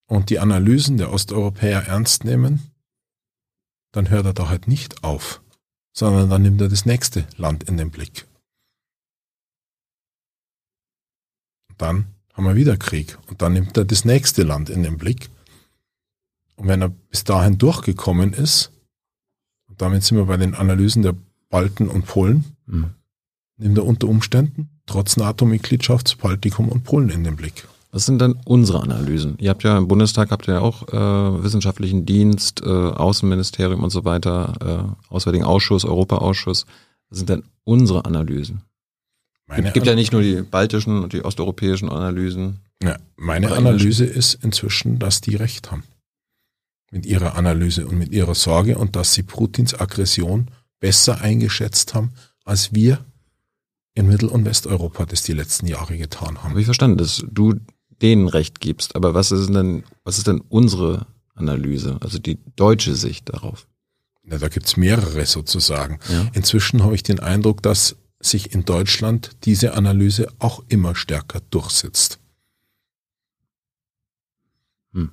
und 0.07 0.31
die 0.31 0.39
Analysen 0.39 0.97
der 0.97 1.13
Osteuropäer 1.13 1.87
ernst 1.87 2.25
nehmen, 2.25 2.71
dann 3.93 4.11
hört 4.11 4.27
er 4.27 4.33
da 4.33 4.49
halt 4.49 4.69
nicht 4.69 5.03
auf, 5.03 5.43
sondern 5.93 6.31
dann 6.31 6.43
nimmt 6.43 6.61
er 6.61 6.69
das 6.69 6.87
nächste 6.87 7.27
Land 7.37 7.65
in 7.65 7.77
den 7.77 7.91
Blick. 7.91 8.27
Und 8.27 8.39
dann 11.79 12.07
haben 12.35 12.45
wir 12.45 12.57
wieder 12.57 12.77
Krieg 12.77 13.19
und 13.29 13.43
dann 13.43 13.55
nimmt 13.55 13.77
er 13.77 13.85
das 13.85 14.05
nächste 14.05 14.43
Land 14.43 14.71
in 14.71 14.83
den 14.83 14.99
Blick. 14.99 15.31
Und 16.57 16.69
wenn 16.69 16.83
er 16.83 16.89
bis 16.89 17.25
dahin 17.25 17.59
durchgekommen 17.59 18.33
ist, 18.33 18.73
und 19.69 19.81
damit 19.81 20.05
sind 20.05 20.19
wir 20.19 20.27
bei 20.27 20.37
den 20.37 20.55
Analysen 20.55 21.03
der 21.03 21.15
Balten 21.51 21.89
und 21.89 22.07
Polen, 22.07 22.45
mhm. 22.67 22.91
nimmt 23.57 23.79
er 23.79 23.87
unter 23.87 24.09
Umständen 24.09 24.69
trotz 24.87 25.17
NATO-Mitgliedschaft 25.17 26.19
Baltikum 26.21 26.69
und 26.69 26.85
Polen 26.85 27.11
in 27.11 27.25
den 27.25 27.37
Blick. 27.37 27.67
Was 27.91 28.05
sind 28.05 28.19
dann 28.19 28.39
unsere 28.45 28.83
Analysen? 28.83 29.37
Ihr 29.39 29.51
habt 29.51 29.63
ja 29.65 29.79
im 29.79 29.89
Bundestag 29.89 30.31
habt 30.31 30.47
ihr 30.47 30.55
ja 30.55 30.61
auch 30.61 30.89
äh, 30.89 31.43
wissenschaftlichen 31.43 32.05
Dienst, 32.05 32.61
äh, 32.63 32.69
Außenministerium 32.69 33.83
und 33.83 33.91
so 33.91 34.05
weiter, 34.05 34.97
äh, 35.09 35.13
Auswärtigen 35.13 35.45
Ausschuss, 35.45 35.85
Europaausschuss. 35.85 36.67
Was 37.09 37.19
sind 37.19 37.31
denn 37.31 37.45
unsere 37.65 38.05
Analysen? 38.05 38.63
Es 39.49 39.73
gibt 39.73 39.87
ja 39.87 39.95
nicht 39.95 40.13
nur 40.13 40.23
die 40.23 40.43
baltischen 40.43 41.03
und 41.03 41.13
die 41.13 41.25
osteuropäischen 41.25 41.89
Analysen. 41.89 42.61
Ja, 42.83 42.97
meine 43.17 43.53
Analyse 43.53 44.05
ist 44.05 44.35
inzwischen, 44.43 44.99
dass 44.99 45.21
die 45.21 45.37
recht 45.37 45.71
haben. 45.71 45.85
Mit 46.91 47.07
ihrer 47.07 47.35
Analyse 47.37 47.87
und 47.87 47.99
mit 47.99 48.13
ihrer 48.13 48.35
Sorge 48.35 48.79
und 48.79 48.97
dass 48.97 49.15
sie 49.15 49.23
Putins 49.23 49.75
Aggression 49.75 50.51
besser 50.81 51.21
eingeschätzt 51.21 51.95
haben, 51.95 52.13
als 52.45 52.73
wir 52.73 53.05
in 53.95 54.07
Mittel- 54.07 54.29
und 54.29 54.45
Westeuropa 54.45 55.07
das 55.07 55.23
die 55.23 55.33
letzten 55.33 55.67
Jahre 55.67 55.99
getan 55.99 56.39
haben. 56.39 56.51
Habe 56.51 56.61
ich 56.61 56.67
verstanden, 56.67 56.99
dass 56.99 57.25
du 57.29 57.57
denen 58.01 58.29
recht 58.29 58.61
gibst. 58.61 58.97
Aber 58.97 59.15
was 59.15 59.33
ist 59.33 59.49
denn, 59.49 59.85
was 60.05 60.19
ist 60.19 60.27
denn 60.27 60.41
unsere 60.49 61.07
Analyse, 61.35 61.99
also 62.01 62.19
die 62.19 62.39
deutsche 62.57 62.95
Sicht 62.95 63.29
darauf? 63.29 63.67
Ja, 64.25 64.39
da 64.39 64.49
gibt's 64.49 64.77
mehrere 64.77 65.25
sozusagen. 65.27 65.99
Ja. 66.09 66.29
Inzwischen 66.33 66.83
habe 66.85 66.95
ich 66.95 67.03
den 67.03 67.21
Eindruck, 67.21 67.63
dass 67.63 67.97
sich 68.21 68.53
in 68.53 68.65
Deutschland 68.65 69.31
diese 69.45 69.75
Analyse 69.75 70.29
auch 70.39 70.65
immer 70.69 70.95
stärker 70.95 71.41
durchsetzt. 71.51 72.19
Hm. 74.93 75.13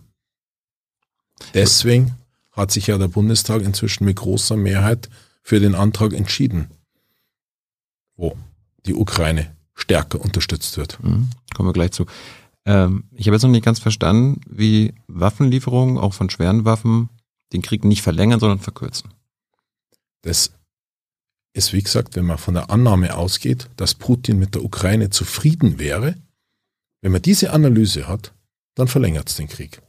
Deswegen 1.54 2.16
hat 2.52 2.72
sich 2.72 2.88
ja 2.88 2.98
der 2.98 3.08
Bundestag 3.08 3.62
inzwischen 3.62 4.06
mit 4.06 4.18
großer 4.18 4.56
Mehrheit 4.56 5.10
für 5.44 5.60
den 5.60 5.76
Antrag 5.76 6.14
entschieden, 6.14 6.72
wo 8.16 8.38
die 8.86 8.96
Ukraine 8.96 9.56
stärker 9.74 10.22
unterstützt 10.22 10.78
wird. 10.78 11.00
Hm. 11.00 11.30
Kommen 11.54 11.70
wir 11.70 11.74
gleich 11.74 11.92
zu. 11.92 12.06
Ähm, 12.66 13.04
ich 13.12 13.28
habe 13.28 13.36
jetzt 13.36 13.44
noch 13.44 13.50
nicht 13.52 13.66
ganz 13.66 13.80
verstanden, 13.80 14.42
wie 14.50 14.94
Waffenlieferungen, 15.08 15.98
auch 15.98 16.14
von 16.14 16.30
schweren 16.30 16.66
Waffen, 16.66 17.10
den 17.54 17.62
Krieg 17.62 17.84
nicht 17.86 18.02
verlängern, 18.02 18.40
sondern 18.40 18.60
verkürzen. 18.60 19.14
Das 20.24 20.52
ist, 21.56 21.72
wie 21.72 21.82
gesagt, 21.82 22.16
wenn 22.16 22.26
man 22.26 22.38
von 22.38 22.54
der 22.54 22.70
Annahme 22.70 23.16
ausgeht, 23.16 23.70
dass 23.78 23.96
Putin 23.96 24.38
mit 24.38 24.56
der 24.56 24.64
Ukraine 24.64 25.10
zufrieden 25.10 25.80
wäre, 25.80 26.16
wenn 27.02 27.14
man 27.14 27.22
diese 27.22 27.54
Analyse 27.54 28.08
hat, 28.08 28.34
dann 28.76 28.88
verlängert 28.88 29.30
es 29.30 29.38
den 29.38 29.48
Krieg. 29.48 29.82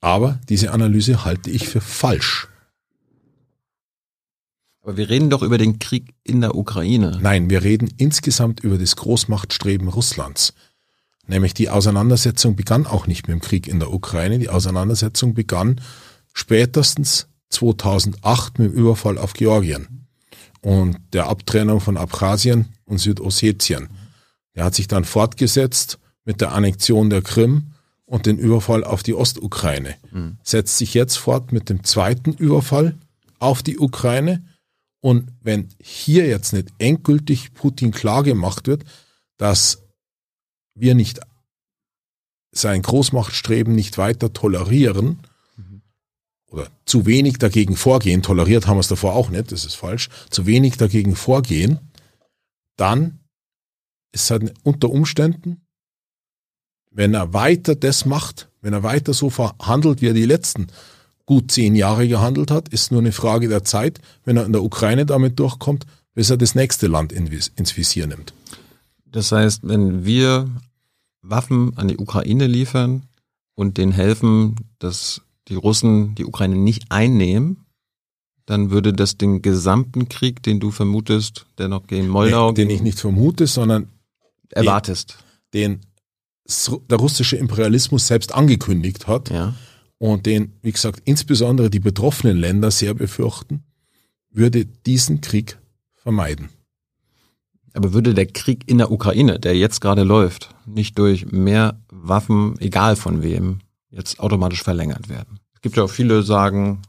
Aber 0.00 0.38
diese 0.50 0.72
Analyse 0.72 1.24
halte 1.24 1.50
ich 1.50 1.68
für 1.68 1.80
falsch. 1.80 2.48
Aber 4.82 4.98
wir 4.98 5.08
reden 5.08 5.30
doch 5.30 5.42
über 5.42 5.56
den 5.56 5.78
Krieg 5.78 6.14
in 6.22 6.42
der 6.42 6.54
Ukraine. 6.54 7.18
Nein, 7.22 7.48
wir 7.48 7.64
reden 7.64 7.88
insgesamt 7.96 8.60
über 8.60 8.76
das 8.76 8.96
Großmachtstreben 8.96 9.88
Russlands. 9.88 10.52
Nämlich 11.26 11.54
die 11.54 11.70
Auseinandersetzung 11.70 12.54
begann 12.54 12.86
auch 12.86 13.06
nicht 13.06 13.26
mit 13.26 13.34
dem 13.34 13.40
Krieg 13.40 13.66
in 13.66 13.80
der 13.80 13.92
Ukraine. 13.92 14.38
Die 14.38 14.50
Auseinandersetzung 14.50 15.32
begann 15.34 15.80
spätestens 16.34 17.28
2008 17.50 18.58
mit 18.58 18.72
dem 18.72 18.74
Überfall 18.74 19.18
auf 19.18 19.32
Georgien 19.32 20.06
und 20.62 20.98
der 21.12 21.28
Abtrennung 21.28 21.80
von 21.80 21.96
Abchasien 21.96 22.66
und 22.84 22.98
Südossetien. 22.98 23.88
Der 24.54 24.64
hat 24.64 24.74
sich 24.74 24.88
dann 24.88 25.04
fortgesetzt 25.04 25.98
mit 26.24 26.40
der 26.40 26.52
Annexion 26.52 27.10
der 27.10 27.22
Krim 27.22 27.72
und 28.04 28.26
den 28.26 28.38
Überfall 28.38 28.84
auf 28.84 29.02
die 29.02 29.14
Ostukraine. 29.14 29.96
Mhm. 30.10 30.38
Setzt 30.42 30.78
sich 30.78 30.94
jetzt 30.94 31.16
fort 31.16 31.52
mit 31.52 31.68
dem 31.68 31.84
zweiten 31.84 32.32
Überfall 32.32 32.96
auf 33.38 33.62
die 33.62 33.78
Ukraine. 33.78 34.44
Und 35.00 35.30
wenn 35.42 35.68
hier 35.80 36.26
jetzt 36.26 36.52
nicht 36.52 36.68
endgültig 36.78 37.54
Putin 37.54 37.92
klar 37.92 38.22
gemacht 38.22 38.66
wird, 38.66 38.84
dass 39.36 39.82
wir 40.74 40.94
nicht 40.94 41.20
sein 42.52 42.82
Großmachtstreben 42.82 43.74
nicht 43.74 43.98
weiter 43.98 44.32
tolerieren. 44.32 45.20
Oder 46.56 46.68
zu 46.86 47.06
wenig 47.06 47.38
dagegen 47.38 47.76
vorgehen, 47.76 48.22
toleriert 48.22 48.66
haben 48.66 48.76
wir 48.76 48.80
es 48.80 48.88
davor 48.88 49.14
auch 49.14 49.28
nicht, 49.28 49.52
das 49.52 49.64
ist 49.64 49.74
falsch, 49.74 50.08
zu 50.30 50.46
wenig 50.46 50.76
dagegen 50.76 51.14
vorgehen, 51.14 51.78
dann 52.76 53.20
ist 54.12 54.30
halt 54.30 54.54
unter 54.62 54.90
Umständen, 54.90 55.60
wenn 56.90 57.12
er 57.12 57.34
weiter 57.34 57.74
das 57.74 58.06
macht, 58.06 58.48
wenn 58.62 58.72
er 58.72 58.82
weiter 58.82 59.12
so 59.12 59.28
verhandelt, 59.28 60.00
wie 60.00 60.08
er 60.08 60.14
die 60.14 60.24
letzten 60.24 60.68
gut 61.26 61.50
zehn 61.50 61.74
Jahre 61.74 62.08
gehandelt 62.08 62.50
hat, 62.50 62.68
ist 62.68 62.90
nur 62.90 63.00
eine 63.00 63.12
Frage 63.12 63.48
der 63.48 63.64
Zeit, 63.64 64.00
wenn 64.24 64.38
er 64.38 64.46
in 64.46 64.52
der 64.52 64.62
Ukraine 64.62 65.04
damit 65.04 65.38
durchkommt, 65.38 65.84
bis 66.14 66.30
er 66.30 66.38
das 66.38 66.54
nächste 66.54 66.86
Land 66.86 67.12
ins 67.12 67.76
Visier 67.76 68.06
nimmt. 68.06 68.32
Das 69.04 69.32
heißt, 69.32 69.60
wenn 69.64 70.06
wir 70.06 70.48
Waffen 71.20 71.76
an 71.76 71.88
die 71.88 71.98
Ukraine 71.98 72.46
liefern 72.46 73.02
und 73.54 73.76
denen 73.76 73.92
helfen, 73.92 74.56
dass 74.78 75.20
die 75.48 75.54
Russen 75.54 76.14
die 76.14 76.24
Ukraine 76.24 76.56
nicht 76.56 76.90
einnehmen, 76.90 77.66
dann 78.46 78.70
würde 78.70 78.92
das 78.92 79.18
den 79.18 79.42
gesamten 79.42 80.08
Krieg, 80.08 80.42
den 80.42 80.60
du 80.60 80.70
vermutest, 80.70 81.46
der 81.58 81.68
noch 81.68 81.86
gegen 81.86 82.08
Moldau. 82.08 82.50
Nee, 82.50 82.54
den 82.54 82.70
ich 82.70 82.82
nicht 82.82 83.00
vermute, 83.00 83.46
sondern 83.46 83.88
erwartest. 84.50 85.18
Den, 85.52 85.80
den 85.80 85.86
der 86.88 86.98
russische 86.98 87.36
Imperialismus 87.36 88.06
selbst 88.06 88.32
angekündigt 88.34 89.08
hat. 89.08 89.30
Ja. 89.30 89.54
Und 89.98 90.26
den, 90.26 90.52
wie 90.62 90.72
gesagt, 90.72 91.02
insbesondere 91.04 91.70
die 91.70 91.80
betroffenen 91.80 92.36
Länder 92.36 92.70
sehr 92.70 92.94
befürchten, 92.94 93.64
würde 94.30 94.64
diesen 94.64 95.20
Krieg 95.20 95.58
vermeiden. 95.96 96.50
Aber 97.72 97.92
würde 97.92 98.14
der 98.14 98.26
Krieg 98.26 98.64
in 98.66 98.78
der 98.78 98.90
Ukraine, 98.90 99.38
der 99.40 99.56
jetzt 99.56 99.80
gerade 99.80 100.02
läuft, 100.02 100.54
nicht 100.66 100.98
durch 100.98 101.26
mehr 101.32 101.80
Waffen, 101.90 102.58
egal 102.60 102.96
von 102.96 103.22
wem, 103.22 103.60
jetzt 103.96 104.20
automatisch 104.20 104.62
verlängert 104.62 105.08
werden? 105.08 105.40
Es 105.54 105.60
gibt 105.60 105.76
ja 105.76 105.82
auch 105.84 105.90
viele, 105.90 106.22
sagen, 106.22 106.82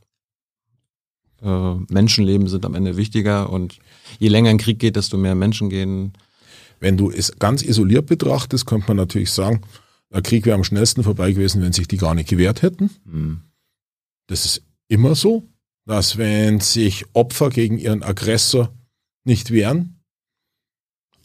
äh, 1.41 1.73
Menschenleben 1.89 2.47
sind 2.47 2.65
am 2.65 2.75
Ende 2.75 2.97
wichtiger 2.97 3.49
und 3.49 3.79
je 4.19 4.27
länger 4.27 4.49
ein 4.49 4.57
Krieg 4.57 4.79
geht, 4.79 4.95
desto 4.95 5.17
mehr 5.17 5.35
Menschen 5.35 5.69
gehen. 5.69 6.13
Wenn 6.79 6.97
du 6.97 7.09
es 7.09 7.37
ganz 7.39 7.63
isoliert 7.63 8.05
betrachtest, 8.05 8.65
könnte 8.65 8.87
man 8.87 8.97
natürlich 8.97 9.31
sagen, 9.31 9.61
der 10.11 10.21
Krieg 10.21 10.45
wäre 10.45 10.55
am 10.55 10.63
schnellsten 10.63 11.03
vorbei 11.03 11.31
gewesen, 11.31 11.61
wenn 11.61 11.73
sich 11.73 11.87
die 11.87 11.97
gar 11.97 12.13
nicht 12.13 12.29
gewehrt 12.29 12.61
hätten. 12.61 12.89
Hm. 13.05 13.41
Das 14.27 14.45
ist 14.45 14.63
immer 14.87 15.15
so, 15.15 15.43
dass 15.85 16.17
wenn 16.17 16.59
sich 16.59 17.05
Opfer 17.13 17.49
gegen 17.49 17.77
ihren 17.77 18.03
Aggressor 18.03 18.73
nicht 19.23 19.51
wehren, 19.51 19.99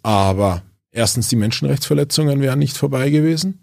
aber 0.03 0.62
erstens, 0.91 1.29
die 1.29 1.37
Menschenrechtsverletzungen 1.37 2.41
wären 2.41 2.59
nicht 2.59 2.77
vorbei 2.77 3.11
gewesen. 3.11 3.61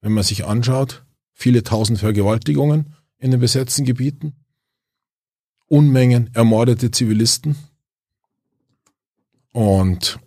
Wenn 0.00 0.12
man 0.12 0.24
sich 0.24 0.44
anschaut, 0.44 1.04
viele 1.42 1.64
tausend 1.64 1.98
Vergewaltigungen 1.98 2.94
in 3.18 3.32
den 3.32 3.40
besetzten 3.40 3.84
Gebieten, 3.84 4.34
Unmengen 5.66 6.30
ermordete 6.34 6.90
Zivilisten. 6.90 7.56
Und 9.52 10.18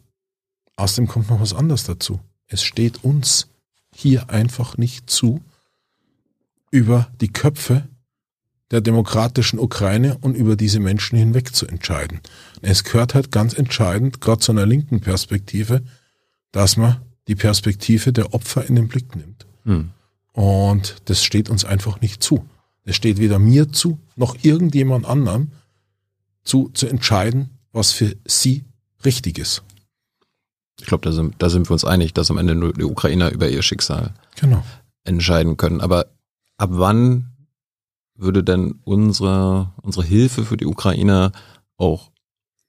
außerdem 0.76 1.08
kommt 1.08 1.30
noch 1.30 1.40
was 1.40 1.54
anderes 1.54 1.86
dazu. 1.86 2.20
Es 2.48 2.64
steht 2.64 3.04
uns 3.04 3.48
hier 3.94 4.30
einfach 4.30 4.78
nicht 4.78 5.10
zu, 5.10 5.42
über 6.70 7.10
die 7.22 7.32
Köpfe 7.32 7.88
der 8.72 8.82
demokratischen 8.82 9.60
Ukraine 9.60 10.18
und 10.18 10.36
über 10.36 10.56
diese 10.56 10.80
Menschen 10.80 11.18
hinweg 11.18 11.56
zu 11.56 11.68
entscheiden. 11.68 12.20
Es 12.62 12.84
gehört 12.84 13.14
halt 13.14 13.32
ganz 13.32 13.54
entscheidend, 13.54 14.20
gerade 14.20 14.40
zu 14.40 14.52
einer 14.52 14.66
linken 14.66 15.00
Perspektive, 15.00 15.84
dass 16.52 16.76
man 16.76 17.02
die 17.28 17.36
Perspektive 17.36 18.12
der 18.12 18.34
Opfer 18.34 18.66
in 18.66 18.76
den 18.76 18.88
Blick 18.88 19.16
nimmt. 19.16 19.46
Hm. 19.64 19.92
Und 20.36 20.98
das 21.06 21.24
steht 21.24 21.50
uns 21.50 21.64
einfach 21.66 22.02
nicht 22.02 22.22
zu. 22.22 22.46
Es 22.84 22.96
steht 22.96 23.18
weder 23.20 23.40
mir 23.40 23.72
zu, 23.72 24.00
noch 24.16 24.36
irgendjemand 24.44 25.06
anderem 25.06 25.52
zu, 26.44 26.70
zu 26.74 26.88
entscheiden, 26.88 27.50
was 27.72 27.92
für 27.92 28.16
sie 28.28 28.64
richtig 29.04 29.40
ist. 29.40 29.64
Ich 30.80 30.86
glaube, 30.88 31.04
da 31.06 31.14
sind, 31.14 31.36
da 31.40 31.50
sind 31.50 31.68
wir 31.70 31.74
uns 31.74 31.86
einig, 31.86 32.14
dass 32.14 32.30
am 32.30 32.38
Ende 32.38 32.54
nur 32.54 32.74
die 32.74 32.84
Ukrainer 32.84 33.32
über 33.32 33.50
ihr 33.50 33.62
Schicksal 33.64 34.14
Genau. 34.36 34.64
entscheiden 35.06 35.56
können. 35.56 35.80
Aber 35.80 36.08
ab 36.58 36.70
wann 36.74 37.32
würde 38.16 38.44
denn 38.44 38.76
unsere, 38.84 39.72
unsere 39.82 40.06
Hilfe 40.06 40.44
für 40.44 40.58
die 40.58 40.66
Ukrainer 40.66 41.32
auch 41.78 42.12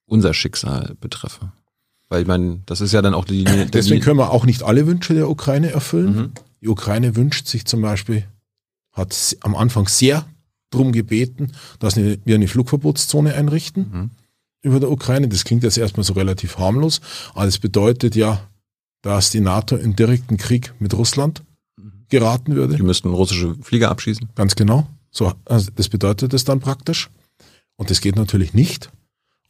unser 0.07 0.35
Schicksal 0.35 0.95
betreffen? 1.01 1.53
Weil 2.09 2.23
ich 2.23 2.29
meine, 2.29 2.63
das 2.67 2.81
ist 2.81 2.93
ja 2.93 3.03
dann 3.03 3.15
auch 3.15 3.25
die 3.25 3.45
Linie. 3.45 3.67
Deswegen 3.67 4.01
können 4.01 4.19
wir 4.19 4.31
auch 4.31 4.47
nicht 4.47 4.63
alle 4.63 4.87
Wünsche 4.87 5.15
der 5.15 5.29
Ukraine 5.29 5.71
erfüllen. 5.73 6.15
Mhm. 6.17 6.33
Die 6.61 6.69
Ukraine 6.69 7.17
wünscht 7.17 7.47
sich 7.47 7.65
zum 7.65 7.83
Beispiel, 7.83 8.25
hat 8.93 9.37
am 9.41 9.55
Anfang 9.55 9.89
sehr 9.89 10.27
drum 10.71 10.93
gebeten, 10.93 11.53
dass 11.79 11.97
wir 11.97 12.19
eine 12.35 12.49
Flugverbotszone 12.49 13.35
einrichten 13.35 13.91
Mhm. 13.93 14.11
über 14.63 14.81
der 14.81 14.91
Ukraine. 14.91 15.29
Das 15.29 15.45
klingt 15.45 15.63
jetzt 15.63 15.79
erstmal 15.79 16.05
so 16.05 16.15
relativ 16.15 16.59
harmlos, 16.59 17.01
aber 17.35 17.45
das 17.45 17.59
bedeutet 17.59 18.17
ja, 18.17 18.49
dass 19.03 19.31
die 19.31 19.41
NATO 19.41 19.77
in 19.77 19.95
direkten 19.95 20.37
Krieg 20.37 20.75
mit 20.81 20.95
Russland 20.95 21.43
geraten 22.09 22.55
würde. 22.55 22.77
Die 22.77 22.83
müssten 22.83 23.09
russische 23.09 23.55
Flieger 23.63 23.91
abschießen. 23.91 24.31
Ganz 24.35 24.55
genau. 24.57 24.87
So, 25.11 25.33
also 25.45 25.71
das 25.75 25.89
bedeutet 25.89 26.35
es 26.35 26.45
dann 26.45 26.61
praktisch. 26.61 27.11
Und 27.77 27.91
das 27.91 28.01
geht 28.01 28.17
natürlich 28.17 28.55
nicht. 28.55 28.91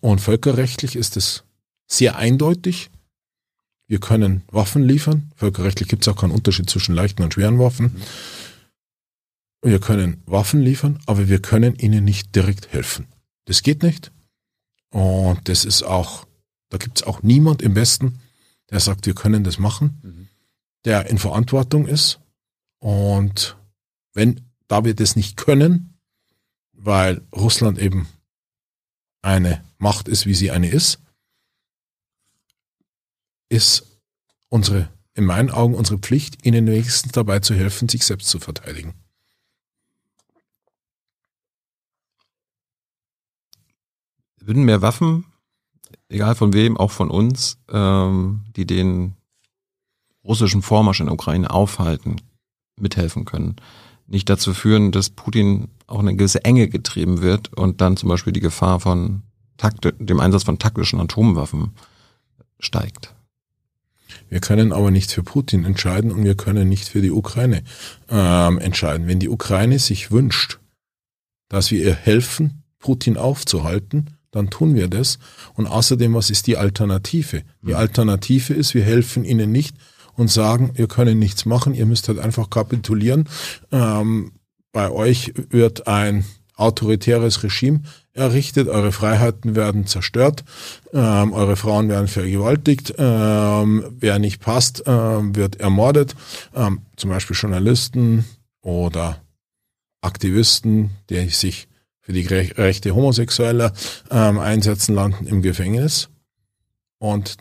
Und 0.01 0.21
völkerrechtlich 0.21 0.97
ist 0.97 1.17
es 1.17 1.45
sehr 1.87 2.17
eindeutig. 2.17 2.91
Wir 3.89 4.01
können 4.01 4.43
Waffen 4.51 4.83
liefern. 4.83 5.31
Völkerrechtlich 5.37 5.89
gibt 5.89 6.03
es 6.03 6.09
auch 6.09 6.21
keinen 6.21 6.33
Unterschied 6.33 6.69
zwischen 6.69 6.95
leichten 6.95 7.23
und 7.23 7.35
schweren 7.35 7.59
Waffen. 7.59 7.97
Wir 9.63 9.81
können 9.81 10.23
Waffen 10.27 10.61
liefern, 10.61 10.99
aber 11.07 11.29
wir 11.29 11.41
können 11.41 11.75
ihnen 11.77 12.05
nicht 12.05 12.35
direkt 12.35 12.73
helfen. 12.73 13.07
Das 13.47 13.63
geht 13.63 13.83
nicht. 13.83 14.13
Und 14.91 15.49
das 15.49 15.65
ist 15.65 15.83
auch, 15.83 16.27
da 16.69 16.79
gibt 16.79 16.99
es 16.99 17.07
auch 17.07 17.23
niemand 17.23 17.63
im 17.63 17.75
Westen, 17.75 18.21
der 18.71 18.81
sagt, 18.81 19.07
wir 19.07 19.15
können 19.15 19.45
das 19.45 19.59
machen, 19.59 20.01
der 20.85 21.09
in 21.11 21.19
Verantwortung 21.19 21.87
ist. 21.87 22.21
Und 22.79 23.57
wenn, 24.13 24.41
da 24.69 24.85
wir 24.85 24.95
das 24.95 25.17
nicht 25.17 25.37
können, 25.37 25.95
weil 26.73 27.23
Russland 27.35 27.79
eben 27.79 28.09
eine 29.23 29.65
Macht 29.79 30.09
ist, 30.09 30.27
wie 30.27 30.35
sie 30.35 30.51
eine 30.51 30.69
ist, 30.69 31.01
ist 33.49 34.01
unsere, 34.49 34.89
in 35.15 35.25
meinen 35.25 35.51
Augen 35.51 35.75
unsere 35.75 35.99
Pflicht, 35.99 36.45
ihnen 36.45 36.67
wenigstens 36.67 37.13
dabei 37.13 37.41
zu 37.41 37.55
helfen, 37.55 37.89
sich 37.89 38.05
selbst 38.05 38.29
zu 38.29 38.39
verteidigen. 38.39 38.95
Würden 44.41 44.65
mehr 44.65 44.83
Waffen, 44.83 45.25
egal 46.09 46.35
von 46.35 46.53
wem, 46.53 46.77
auch 46.77 46.93
von 46.93 47.11
uns, 47.11 47.59
ähm, 47.69 48.45
die 48.55 48.67
den 48.67 49.17
russischen 50.25 50.63
Vormarsch 50.63 51.01
in 51.01 51.07
der 51.07 51.15
Ukraine 51.15 51.51
aufhalten, 51.51 52.17
mithelfen 52.77 53.25
können, 53.25 53.57
nicht 54.07 54.29
dazu 54.29 54.55
führen, 54.55 54.93
dass 54.93 55.11
Putin 55.11 55.69
auch 55.87 55.99
eine 55.99 56.15
gewisse 56.15 56.45
Enge 56.45 56.69
getrieben 56.69 57.23
wird 57.23 57.53
und 57.55 57.81
dann 57.81 57.97
zum 57.97 58.09
Beispiel 58.09 58.33
die 58.33 58.41
Gefahr 58.41 58.81
von 58.81 59.23
Takte, 59.57 59.95
dem 59.95 60.21
Einsatz 60.21 60.45
von 60.45 60.59
taktischen 60.59 61.01
Atomwaffen 61.01 61.73
steigt. 62.61 63.16
Wir 64.29 64.41
können 64.41 64.73
aber 64.73 64.91
nicht 64.91 65.11
für 65.11 65.23
Putin 65.23 65.65
entscheiden 65.65 66.11
und 66.11 66.25
wir 66.25 66.37
können 66.37 66.69
nicht 66.69 66.89
für 66.89 67.03
die 67.03 67.11
Ukraine 67.11 67.63
ähm, 68.09 68.59
entscheiden. 68.59 69.07
Wenn 69.07 69.21
die 69.21 69.29
Ukraine 69.29 69.79
sich 69.79 70.11
wünscht, 70.11 70.59
dass 71.49 71.71
wir 71.71 71.85
ihr 71.85 71.95
helfen, 71.95 72.63
Putin 72.79 73.17
aufzuhalten, 73.17 74.11
dann 74.31 74.51
tun 74.51 74.75
wir 74.75 74.89
das. 74.89 75.19
Und 75.55 75.67
außerdem, 75.67 76.15
was 76.15 76.31
ist 76.31 76.47
die 76.47 76.57
Alternative? 76.57 77.43
Die 77.63 77.75
Alternative 77.75 78.55
ist, 78.55 78.75
wir 78.75 78.85
helfen 78.85 79.25
ihnen 79.25 79.51
nicht 79.51 79.77
und 80.15 80.31
sagen, 80.31 80.73
ihr 80.77 80.89
könnt 80.89 81.17
nichts 81.19 81.47
machen, 81.47 81.75
ihr 81.75 81.87
müsst 81.87 82.09
halt 82.09 82.19
einfach 82.19 82.51
kapitulieren. 82.51 83.29
Ähm, 83.71 84.33
bei 84.73 84.91
euch 84.91 85.33
wird 85.51 85.87
ein 85.87 86.25
autoritäres 86.55 87.43
Regime 87.43 87.83
errichtet, 88.17 88.69
eure 88.69 88.93
Freiheiten 88.93 89.55
werden 89.55 89.87
zerstört, 89.87 90.45
ähm, 90.93 91.33
eure 91.33 91.57
Frauen 91.57 91.89
werden 91.89 92.09
vergewaltigt, 92.09 92.95
ähm, 92.99 93.85
wer 93.99 94.19
nicht 94.19 94.41
passt, 94.41 94.85
ähm, 94.87 95.37
wird 95.37 95.57
ermordet, 95.57 96.15
ähm, 96.55 96.81
zum 96.97 97.11
Beispiel 97.11 97.37
Journalisten 97.37 98.25
oder 98.63 99.21
Aktivisten, 100.01 100.91
die 101.11 101.29
sich 101.29 101.69
für 102.01 102.13
die 102.13 102.27
Rechte 102.27 102.95
Homosexueller 102.95 103.73
ähm, 104.11 104.39
einsetzen, 104.39 104.95
landen 104.95 105.27
im 105.27 105.43
Gefängnis. 105.43 106.09
Und 106.99 107.37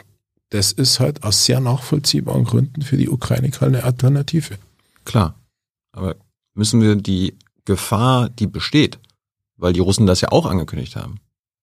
das 0.49 0.71
ist 0.71 0.99
halt 0.99 1.23
aus 1.23 1.45
sehr 1.45 1.59
nachvollziehbaren 1.59 2.45
Gründen 2.45 2.81
für 2.81 2.97
die 2.97 3.09
Ukraine 3.09 3.51
keine 3.51 3.83
Alternative. 3.83 4.57
Klar. 5.03 5.39
Aber 5.91 6.15
müssen 6.55 6.81
wir 6.81 6.95
die 6.95 7.37
Gefahr, 7.65 8.29
die 8.29 8.47
besteht, 8.47 8.99
weil 9.57 9.73
die 9.73 9.79
Russen 9.79 10.05
das 10.05 10.21
ja 10.21 10.31
auch 10.31 10.45
angekündigt 10.45 10.95
haben, 10.95 11.19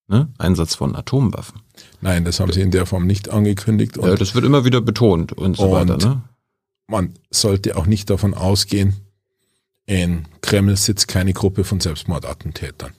ne? 0.08 0.28
Einsatz 0.38 0.74
von 0.74 0.94
Atomwaffen. 0.96 1.60
Nein, 2.00 2.24
das 2.24 2.40
haben 2.40 2.52
sie 2.52 2.60
in 2.60 2.70
der 2.70 2.86
Form 2.86 3.06
nicht 3.06 3.28
angekündigt. 3.28 3.98
Und 3.98 4.08
Ja, 4.08 4.14
das 4.16 4.34
wird 4.34 4.44
immer 4.44 4.64
wieder 4.64 4.80
betont 4.80 5.32
und 5.32 5.56
so 5.56 5.64
Und- 5.64 5.72
weiter. 5.88 5.96
Ne? 5.98 6.22
man 6.88 7.14
sollte 7.30 7.76
auch 7.76 7.86
nicht 7.86 8.10
davon 8.10 8.34
ausgehen, 8.34 8.94
in 9.86 10.26
Kreml 10.42 10.76
sitzt 10.76 11.08
keine 11.08 11.32
Gruppe 11.32 11.64
von 11.64 11.80
Selbstmordattentätern. 11.80 12.92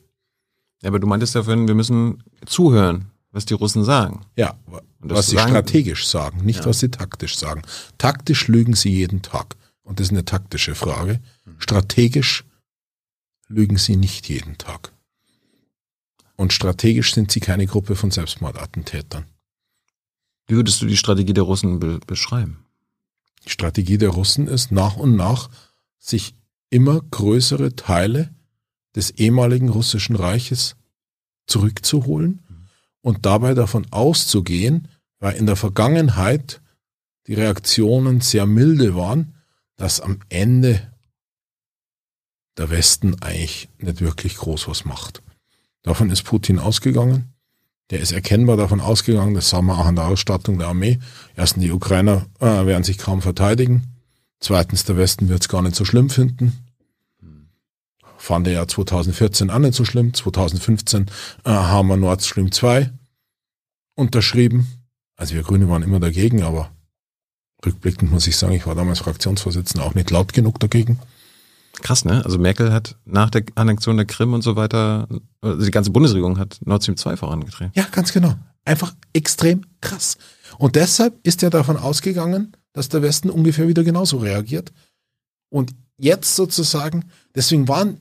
Ja, 0.82 0.90
aber 0.90 1.00
du 1.00 1.06
meintest 1.08 1.36
ja 1.36 1.44
vorhin, 1.44 1.68
wir 1.68 1.76
müssen 1.76 2.24
zuhören, 2.46 3.12
was 3.32 3.46
die 3.46 3.54
Russen 3.54 3.84
sagen. 3.84 4.22
Ja, 4.36 4.56
was 5.00 5.28
sie 5.28 5.36
sagen- 5.36 5.52
strategisch 5.52 6.08
sagen, 6.08 6.44
nicht 6.44 6.62
Ja. 6.62 6.66
was 6.66 6.80
sie 6.80 6.90
taktisch 6.90 7.38
sagen. 7.38 7.62
Taktisch 8.00 8.48
lügen 8.48 8.74
sie 8.74 8.90
jeden 8.92 9.22
Tag. 9.22 9.56
Und 9.84 10.00
das 10.00 10.08
ist 10.08 10.12
eine 10.12 10.26
taktische 10.26 10.74
Frage. 10.76 11.20
Strategisch 11.60 12.46
lügen 13.54 13.78
sie 13.78 13.96
nicht 13.96 14.28
jeden 14.30 14.58
Tag. 14.58 14.94
Und 16.36 16.54
strategisch 16.54 17.14
sind 17.14 17.32
sie 17.32 17.40
keine 17.40 17.68
Gruppe 17.68 17.96
von 17.96 18.12
Selbstmordattentätern. 18.12 19.26
Wie 20.48 20.56
würdest 20.56 20.82
du 20.82 20.88
die 20.88 20.98
Strategie 20.98 21.34
der 21.34 21.44
Russen 21.44 21.80
be 21.80 22.00
beschreiben? 22.06 22.66
Die 23.46 23.50
Strategie 23.50 23.98
der 23.98 24.10
Russen 24.10 24.48
ist 24.48 24.72
nach 24.72 24.98
und 24.98 25.16
nach, 25.16 25.50
sich 26.00 26.36
immer 26.70 27.02
größere 27.02 27.76
Teile 27.76 28.34
des 28.96 29.12
ehemaligen 29.12 29.70
russischen 29.70 30.16
Reiches 30.16 30.76
zurückzuholen 31.46 32.42
und 33.02 33.26
dabei 33.26 33.54
davon 33.54 33.86
auszugehen, 33.92 34.88
weil 35.20 35.36
in 35.36 35.46
der 35.46 35.56
Vergangenheit 35.56 36.62
die 37.28 37.36
Reaktionen 37.36 38.22
sehr 38.22 38.46
milde 38.46 38.96
waren, 38.96 39.36
dass 39.76 40.02
am 40.02 40.20
Ende 40.30 40.93
der 42.58 42.70
Westen 42.70 43.22
eigentlich 43.22 43.70
nicht 43.80 44.02
wirklich 44.02 44.38
groß 44.38 44.68
was 44.68 44.86
macht. 44.86 45.22
Davon 45.82 46.10
ist 46.10 46.24
Putin 46.24 46.60
ausgegangen. 46.60 47.34
Der 47.90 48.00
ist 48.00 48.12
erkennbar 48.12 48.58
davon 48.58 48.80
ausgegangen, 48.80 49.34
das 49.34 49.50
sah 49.50 49.62
man 49.62 49.78
auch 49.78 49.86
an 49.86 49.96
der 49.96 50.08
Ausstattung 50.08 50.58
der 50.58 50.70
Armee. 50.70 51.00
Erstens, 51.36 51.64
die 51.64 51.72
Ukrainer 51.72 52.26
äh, 52.40 52.46
werden 52.46 52.84
sich 52.84 52.98
kaum 52.98 53.22
verteidigen. 53.22 53.84
Zweitens, 54.40 54.86
der 54.86 54.98
Westen 54.98 55.30
wird 55.30 55.42
es 55.42 55.50
gar 55.50 55.62
nicht 55.62 55.76
so 55.76 55.86
schlimm 55.86 56.10
finden. 56.10 56.64
Fand 58.18 58.48
er 58.48 58.54
ja 58.54 58.68
2014 58.68 59.50
auch 59.50 59.60
nicht 59.60 59.74
so 59.74 59.84
schlimm. 59.84 60.14
2015 60.14 61.08
äh, 61.44 61.50
haben 61.50 61.90
wir 61.90 61.98
Nord 61.98 62.24
Stream 62.24 62.52
2 62.52 62.90
unterschrieben. 63.96 64.68
Also 65.18 65.36
wir 65.36 65.44
Grüne 65.44 65.70
waren 65.70 65.84
immer 65.84 66.00
dagegen, 66.00 66.42
aber 66.42 66.72
rückblickend 67.66 68.12
muss 68.12 68.28
ich 68.28 68.38
sagen, 68.38 68.54
ich 68.54 68.66
war 68.66 68.76
damals 68.76 69.00
Fraktionsvorsitzender 69.00 69.86
auch 69.86 69.94
nicht 69.94 70.10
laut 70.10 70.34
genug 70.34 70.60
dagegen. 70.60 71.00
Krass, 71.82 72.06
ne? 72.06 72.24
Also 72.24 72.38
Merkel 72.38 72.72
hat 72.72 72.98
nach 73.06 73.30
der 73.30 73.44
Annexion 73.56 73.98
der 73.98 74.06
Krim 74.06 74.34
und 74.34 74.42
so 74.44 74.56
weiter, 74.56 75.08
also 75.42 75.66
die 75.66 75.72
ganze 75.72 75.92
Bundesregierung 75.92 76.38
hat 76.38 76.60
Nord 76.64 76.84
Stream 76.84 76.98
2 76.98 77.18
vorangetrieben. 77.18 77.72
Ja, 77.76 77.86
ganz 77.92 78.14
genau. 78.14 78.36
Einfach 78.64 78.94
extrem 79.12 79.66
krass. 79.82 80.18
Und 80.58 80.76
deshalb 80.76 81.16
ist 81.24 81.44
er 81.44 81.50
davon 81.50 81.78
ausgegangen, 81.78 82.56
dass 82.74 82.90
der 82.90 83.02
Westen 83.02 83.30
ungefähr 83.30 83.68
wieder 83.68 83.84
genauso 83.84 84.18
reagiert. 84.18 84.72
Und 85.50 85.74
jetzt 85.98 86.36
sozusagen, 86.36 87.06
deswegen 87.36 87.68
waren 87.68 88.00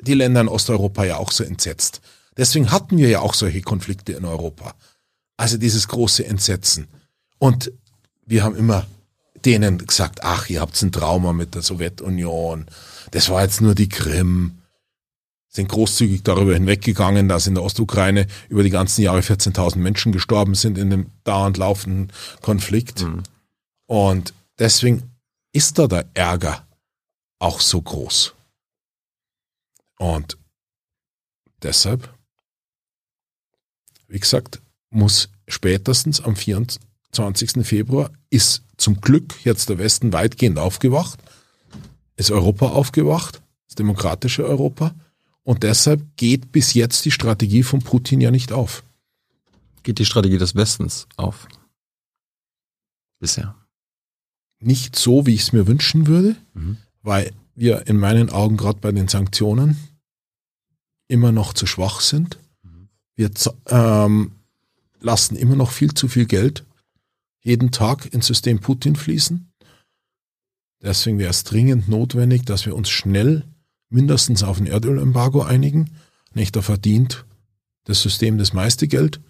die 0.00 0.14
Länder 0.14 0.42
in 0.42 0.48
Osteuropa 0.48 1.04
ja 1.04 1.16
auch 1.16 1.32
so 1.32 1.44
entsetzt. 1.44 2.00
Deswegen 2.36 2.70
hatten 2.70 2.96
wir 2.96 3.08
ja 3.08 3.20
auch 3.20 3.34
solche 3.34 3.60
Konflikte 3.62 4.12
in 4.12 4.24
Europa. 4.24 4.74
Also 5.36 5.56
dieses 5.56 5.88
große 5.88 6.24
Entsetzen. 6.24 6.86
Und 7.38 7.72
wir 8.26 8.44
haben 8.44 8.56
immer 8.56 8.86
denen 9.44 9.78
gesagt, 9.78 10.22
ach, 10.22 10.48
ihr 10.48 10.60
habt 10.60 10.80
ein 10.82 10.92
Trauma 10.92 11.32
mit 11.32 11.54
der 11.54 11.62
Sowjetunion. 11.62 12.66
Das 13.10 13.28
war 13.28 13.42
jetzt 13.42 13.60
nur 13.60 13.74
die 13.74 13.88
Krim. 13.88 14.58
Sind 15.48 15.68
großzügig 15.68 16.22
darüber 16.22 16.54
hinweggegangen, 16.54 17.28
dass 17.28 17.48
in 17.48 17.54
der 17.54 17.64
Ostukraine 17.64 18.28
über 18.48 18.62
die 18.62 18.70
ganzen 18.70 19.02
Jahre 19.02 19.20
14.000 19.20 19.78
Menschen 19.78 20.12
gestorben 20.12 20.54
sind 20.54 20.78
in 20.78 20.90
dem 20.90 21.10
dauernd 21.24 21.56
laufenden 21.56 22.12
Konflikt. 22.40 23.02
Mhm. 23.02 23.24
Und 23.86 24.32
deswegen 24.60 25.10
ist 25.52 25.78
da 25.78 25.88
der 25.88 26.06
Ärger 26.14 26.66
auch 27.40 27.60
so 27.60 27.82
groß. 27.82 28.34
Und 29.98 30.38
deshalb, 31.62 32.14
wie 34.06 34.20
gesagt, 34.20 34.62
muss 34.90 35.30
spätestens 35.48 36.20
am 36.20 36.36
24. 36.36 37.66
Februar 37.66 38.10
ist 38.30 38.62
zum 38.76 39.00
Glück 39.00 39.34
jetzt 39.44 39.68
der 39.68 39.78
Westen 39.78 40.12
weitgehend 40.12 40.58
aufgewacht, 40.58 41.18
ist 42.20 42.30
Europa 42.30 42.68
aufgewacht, 42.68 43.42
das 43.66 43.74
demokratische 43.74 44.46
Europa. 44.46 44.94
Und 45.42 45.62
deshalb 45.62 46.16
geht 46.16 46.52
bis 46.52 46.74
jetzt 46.74 47.04
die 47.04 47.10
Strategie 47.10 47.62
von 47.62 47.80
Putin 47.80 48.20
ja 48.20 48.30
nicht 48.30 48.52
auf. 48.52 48.84
Geht 49.82 49.98
die 49.98 50.04
Strategie 50.04 50.38
des 50.38 50.54
Westens 50.54 51.08
auf? 51.16 51.48
Bisher. 53.18 53.56
Nicht 54.60 54.96
so, 54.96 55.26
wie 55.26 55.34
ich 55.34 55.42
es 55.42 55.52
mir 55.52 55.66
wünschen 55.66 56.06
würde, 56.06 56.36
mhm. 56.52 56.76
weil 57.02 57.32
wir 57.54 57.86
in 57.86 57.96
meinen 57.96 58.30
Augen 58.30 58.56
gerade 58.56 58.78
bei 58.78 58.92
den 58.92 59.08
Sanktionen 59.08 59.78
immer 61.08 61.32
noch 61.32 61.54
zu 61.54 61.66
schwach 61.66 62.00
sind. 62.00 62.38
Wir 63.16 63.30
ähm, 63.66 64.32
lassen 65.00 65.36
immer 65.36 65.56
noch 65.56 65.70
viel 65.70 65.92
zu 65.94 66.08
viel 66.08 66.26
Geld 66.26 66.64
jeden 67.42 67.70
Tag 67.70 68.12
ins 68.12 68.26
System 68.26 68.60
Putin 68.60 68.96
fließen. 68.96 69.49
Deswegen 70.82 71.18
wäre 71.18 71.30
es 71.30 71.44
dringend 71.44 71.88
notwendig, 71.88 72.44
dass 72.44 72.66
wir 72.66 72.74
uns 72.74 72.88
schnell 72.88 73.44
mindestens 73.90 74.42
auf 74.42 74.58
ein 74.58 74.66
Erdölembargo 74.66 75.42
einigen. 75.42 75.90
Nicht 76.32 76.56
da 76.56 76.62
verdient 76.62 77.24
das 77.84 78.02
System 78.02 78.38
das 78.38 78.52
meiste 78.52 78.88
Geld. 78.88 79.20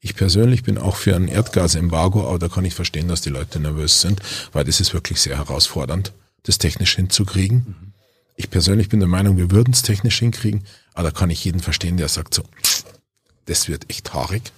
Ich 0.00 0.14
persönlich 0.14 0.62
bin 0.62 0.78
auch 0.78 0.96
für 0.96 1.16
ein 1.16 1.28
Erdgasembargo, 1.28 2.26
aber 2.28 2.38
da 2.38 2.48
kann 2.48 2.64
ich 2.64 2.74
verstehen, 2.74 3.08
dass 3.08 3.20
die 3.20 3.30
Leute 3.30 3.58
nervös 3.58 4.00
sind, 4.00 4.20
weil 4.52 4.64
das 4.64 4.80
ist 4.80 4.94
wirklich 4.94 5.20
sehr 5.20 5.36
herausfordernd, 5.36 6.12
das 6.44 6.58
technisch 6.58 6.94
hinzukriegen. 6.96 7.92
Ich 8.36 8.50
persönlich 8.50 8.88
bin 8.88 9.00
der 9.00 9.08
Meinung, 9.08 9.36
wir 9.36 9.50
würden 9.50 9.72
es 9.72 9.82
technisch 9.82 10.20
hinkriegen, 10.20 10.64
aber 10.94 11.10
da 11.10 11.18
kann 11.18 11.30
ich 11.30 11.44
jeden 11.44 11.60
verstehen, 11.60 11.96
der 11.96 12.08
sagt 12.08 12.34
so, 12.34 12.44
das 13.46 13.66
wird 13.68 13.90
echt 13.90 14.14
haarig. 14.14 14.52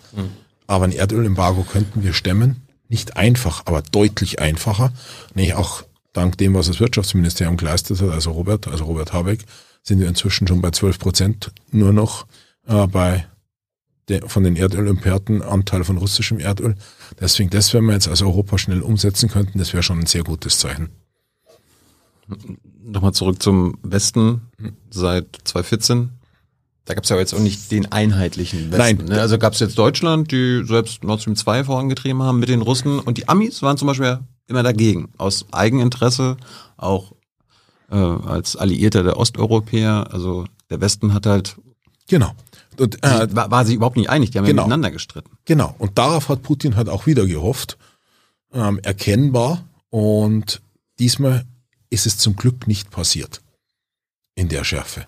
Aber 0.66 0.84
ein 0.84 0.92
Erdölembargo 0.92 1.62
könnten 1.62 2.02
wir 2.02 2.12
stemmen. 2.12 2.62
Nicht 2.88 3.16
einfach, 3.16 3.62
aber 3.66 3.82
deutlich 3.82 4.40
einfacher. 4.40 4.92
Nee, 5.34 5.54
auch 5.54 5.84
dank 6.12 6.38
dem, 6.38 6.54
was 6.54 6.66
das 6.66 6.80
Wirtschaftsministerium 6.80 7.56
geleistet 7.56 8.00
hat, 8.00 8.10
also 8.10 8.32
Robert, 8.32 8.68
also 8.68 8.84
Robert 8.84 9.12
Habeck, 9.12 9.44
sind 9.82 10.00
wir 10.00 10.08
inzwischen 10.08 10.46
schon 10.46 10.60
bei 10.60 10.70
12 10.70 10.98
Prozent 10.98 11.52
nur 11.70 11.92
noch 11.92 12.26
äh, 12.66 12.86
bei 12.86 13.26
de, 14.08 14.26
von 14.28 14.44
den 14.44 14.56
Erdölimporten 14.56 15.42
Anteil 15.42 15.84
von 15.84 15.96
russischem 15.96 16.38
Erdöl. 16.38 16.74
Deswegen, 17.20 17.50
das, 17.50 17.72
wenn 17.72 17.84
wir 17.84 17.94
jetzt 17.94 18.08
als 18.08 18.22
Europa 18.22 18.58
schnell 18.58 18.82
umsetzen 18.82 19.28
könnten, 19.28 19.58
das 19.58 19.72
wäre 19.72 19.82
schon 19.82 20.00
ein 20.00 20.06
sehr 20.06 20.24
gutes 20.24 20.58
Zeichen 20.58 20.90
nochmal 22.84 23.12
zurück 23.12 23.42
zum 23.42 23.78
Westen 23.82 24.42
seit 24.90 25.38
2014. 25.44 26.10
Da 26.84 26.94
gab 26.94 27.04
es 27.04 27.10
ja 27.10 27.18
jetzt 27.18 27.34
auch 27.34 27.40
nicht 27.40 27.70
den 27.70 27.92
einheitlichen 27.92 28.72
Westen. 28.72 28.78
Nein. 28.78 29.04
Ne? 29.06 29.20
Also 29.20 29.38
gab 29.38 29.52
es 29.52 29.60
jetzt 29.60 29.78
Deutschland, 29.78 30.32
die 30.32 30.64
selbst 30.66 31.04
Nord 31.04 31.20
Stream 31.20 31.36
2 31.36 31.64
vorangetrieben 31.64 32.22
haben 32.22 32.40
mit 32.40 32.48
den 32.48 32.62
Russen 32.62 32.98
und 32.98 33.18
die 33.18 33.28
Amis 33.28 33.62
waren 33.62 33.76
zum 33.76 33.86
Beispiel 33.88 34.18
immer 34.50 34.62
dagegen. 34.62 35.08
Aus 35.16 35.46
Eigeninteresse, 35.52 36.36
auch 36.76 37.12
äh, 37.90 37.96
als 37.96 38.56
Alliierter 38.56 39.02
der 39.02 39.16
Osteuropäer. 39.16 40.08
Also 40.12 40.44
der 40.68 40.80
Westen 40.80 41.14
hat 41.14 41.26
halt. 41.26 41.56
Genau. 42.08 42.32
Und, 42.78 43.02
äh, 43.04 43.34
war, 43.34 43.50
war 43.50 43.64
sich 43.64 43.76
überhaupt 43.76 43.96
nicht 43.96 44.10
einig, 44.10 44.30
die 44.30 44.38
haben 44.38 44.46
genau. 44.46 44.62
ja 44.62 44.66
miteinander 44.66 44.90
gestritten. 44.90 45.30
Genau. 45.44 45.74
Und 45.78 45.98
darauf 45.98 46.28
hat 46.28 46.42
Putin 46.42 46.76
halt 46.76 46.88
auch 46.88 47.06
wieder 47.06 47.26
gehofft. 47.26 47.78
Ähm, 48.52 48.78
erkennbar. 48.80 49.64
Und 49.90 50.62
diesmal 50.98 51.44
ist 51.90 52.06
es 52.06 52.18
zum 52.18 52.36
Glück 52.36 52.66
nicht 52.66 52.90
passiert. 52.90 53.42
In 54.34 54.48
der 54.48 54.64
Schärfe. 54.64 55.06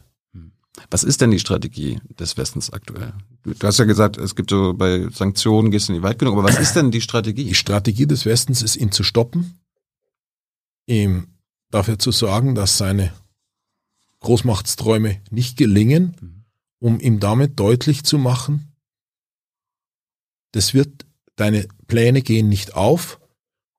Was 0.90 1.04
ist 1.04 1.20
denn 1.20 1.30
die 1.30 1.38
Strategie 1.38 2.00
des 2.18 2.37
Westens 2.37 2.72
aktuell? 2.72 3.12
Du, 3.42 3.54
hast 3.62 3.78
ja 3.78 3.85
gesagt, 3.85 4.16
es 4.16 4.35
gibt 4.35 4.50
so 4.50 4.72
bei 4.72 5.08
Sanktionen 5.11 5.70
gehst 5.70 5.88
du 5.88 5.92
nicht 5.92 6.02
weit 6.02 6.18
genug, 6.18 6.35
aber 6.35 6.44
was 6.44 6.58
ist 6.58 6.74
denn 6.74 6.90
die 6.90 7.00
Strategie? 7.00 7.44
Die 7.44 7.54
Strategie 7.54 8.06
des 8.06 8.24
Westens 8.24 8.62
ist, 8.62 8.76
ihn 8.76 8.90
zu 8.90 9.02
stoppen, 9.02 9.61
ihm 10.87 11.28
dafür 11.70 11.98
zu 11.98 12.11
sorgen, 12.11 12.54
dass 12.54 12.78
seine 12.78 13.12
Großmachtsträume 14.20 15.20
nicht 15.30 15.56
gelingen, 15.56 16.44
um 16.78 17.00
ihm 17.00 17.20
damit 17.20 17.58
deutlich 17.58 18.04
zu 18.04 18.18
machen, 18.18 18.72
das 20.52 20.74
wird, 20.74 21.06
deine 21.37 21.66
Pläne 21.87 22.22
gehen 22.22 22.48
nicht 22.48 22.74
auf 22.74 23.20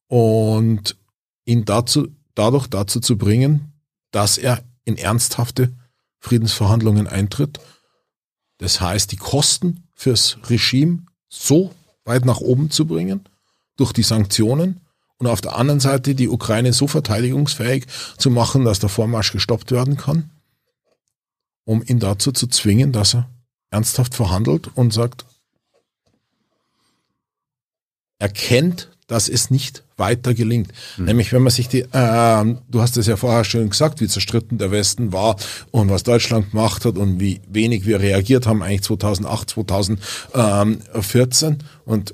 und 0.08 0.98
ihn 1.46 1.66
dazu 1.66 2.08
dadurch 2.36 2.68
dazu 2.68 3.00
zu 3.00 3.18
bringen, 3.18 3.74
dass 4.12 4.38
er 4.38 4.64
in 4.86 4.98
ernsthafte 4.98 5.76
Friedensverhandlungen 6.24 7.06
eintritt. 7.06 7.60
Das 8.58 8.80
heißt, 8.80 9.12
die 9.12 9.18
Kosten 9.18 9.90
fürs 9.94 10.38
Regime 10.50 11.06
so 11.28 11.76
weit 12.06 12.24
nach 12.24 12.40
oben 12.40 12.72
zu 12.72 12.88
bringen 12.88 13.28
durch 13.76 13.92
die 13.92 14.04
Sanktionen 14.04 14.80
und 15.18 15.28
auf 15.28 15.42
der 15.42 15.58
anderen 15.58 15.82
Seite 15.82 16.16
die 16.16 16.30
Ukraine 16.30 16.72
so 16.72 16.88
verteidigungsfähig 16.88 17.88
zu 18.18 18.30
machen, 18.30 18.64
dass 18.64 18.80
der 18.80 18.88
Vormarsch 18.88 19.34
gestoppt 19.34 19.72
werden 19.72 19.98
kann, 19.98 20.30
um 21.66 21.84
ihn 21.86 22.00
dazu 22.00 22.32
zu 22.32 22.48
zwingen, 22.48 22.94
dass 22.94 23.16
er 23.16 23.30
ernsthaft 23.70 24.16
verhandelt 24.16 24.70
und 24.76 24.94
sagt, 24.94 25.26
erkennt, 28.18 28.90
dass 29.08 29.28
es 29.28 29.50
nicht 29.50 29.84
weiter 29.98 30.34
gelingt. 30.34 30.72
Mhm. 30.98 31.06
Nämlich, 31.06 31.32
wenn 31.34 31.44
man 31.44 31.52
sich 31.52 31.68
die, 31.68 31.82
äh, 31.82 32.56
du 32.70 32.82
hast 32.82 32.98
es 32.98 33.08
ja 33.08 33.16
vorher 33.16 33.44
schon 33.44 33.70
gesagt, 33.70 34.02
wie 34.02 34.08
zerstritten 34.08 34.58
der 34.58 34.72
Westen 34.72 35.14
war 35.14 35.36
und 35.72 35.90
was 35.90 36.04
Deutschland 36.04 36.52
gemacht 36.52 36.86
hat 36.86 36.98
und 36.98 37.20
wie 37.20 37.42
wenig 37.48 37.86
wir 37.86 38.00
reagiert 38.00 38.48
haben, 38.48 38.64
eigentlich 38.64 38.84
2008, 38.84 39.50
2014. 39.52 41.58
Und 41.86 42.14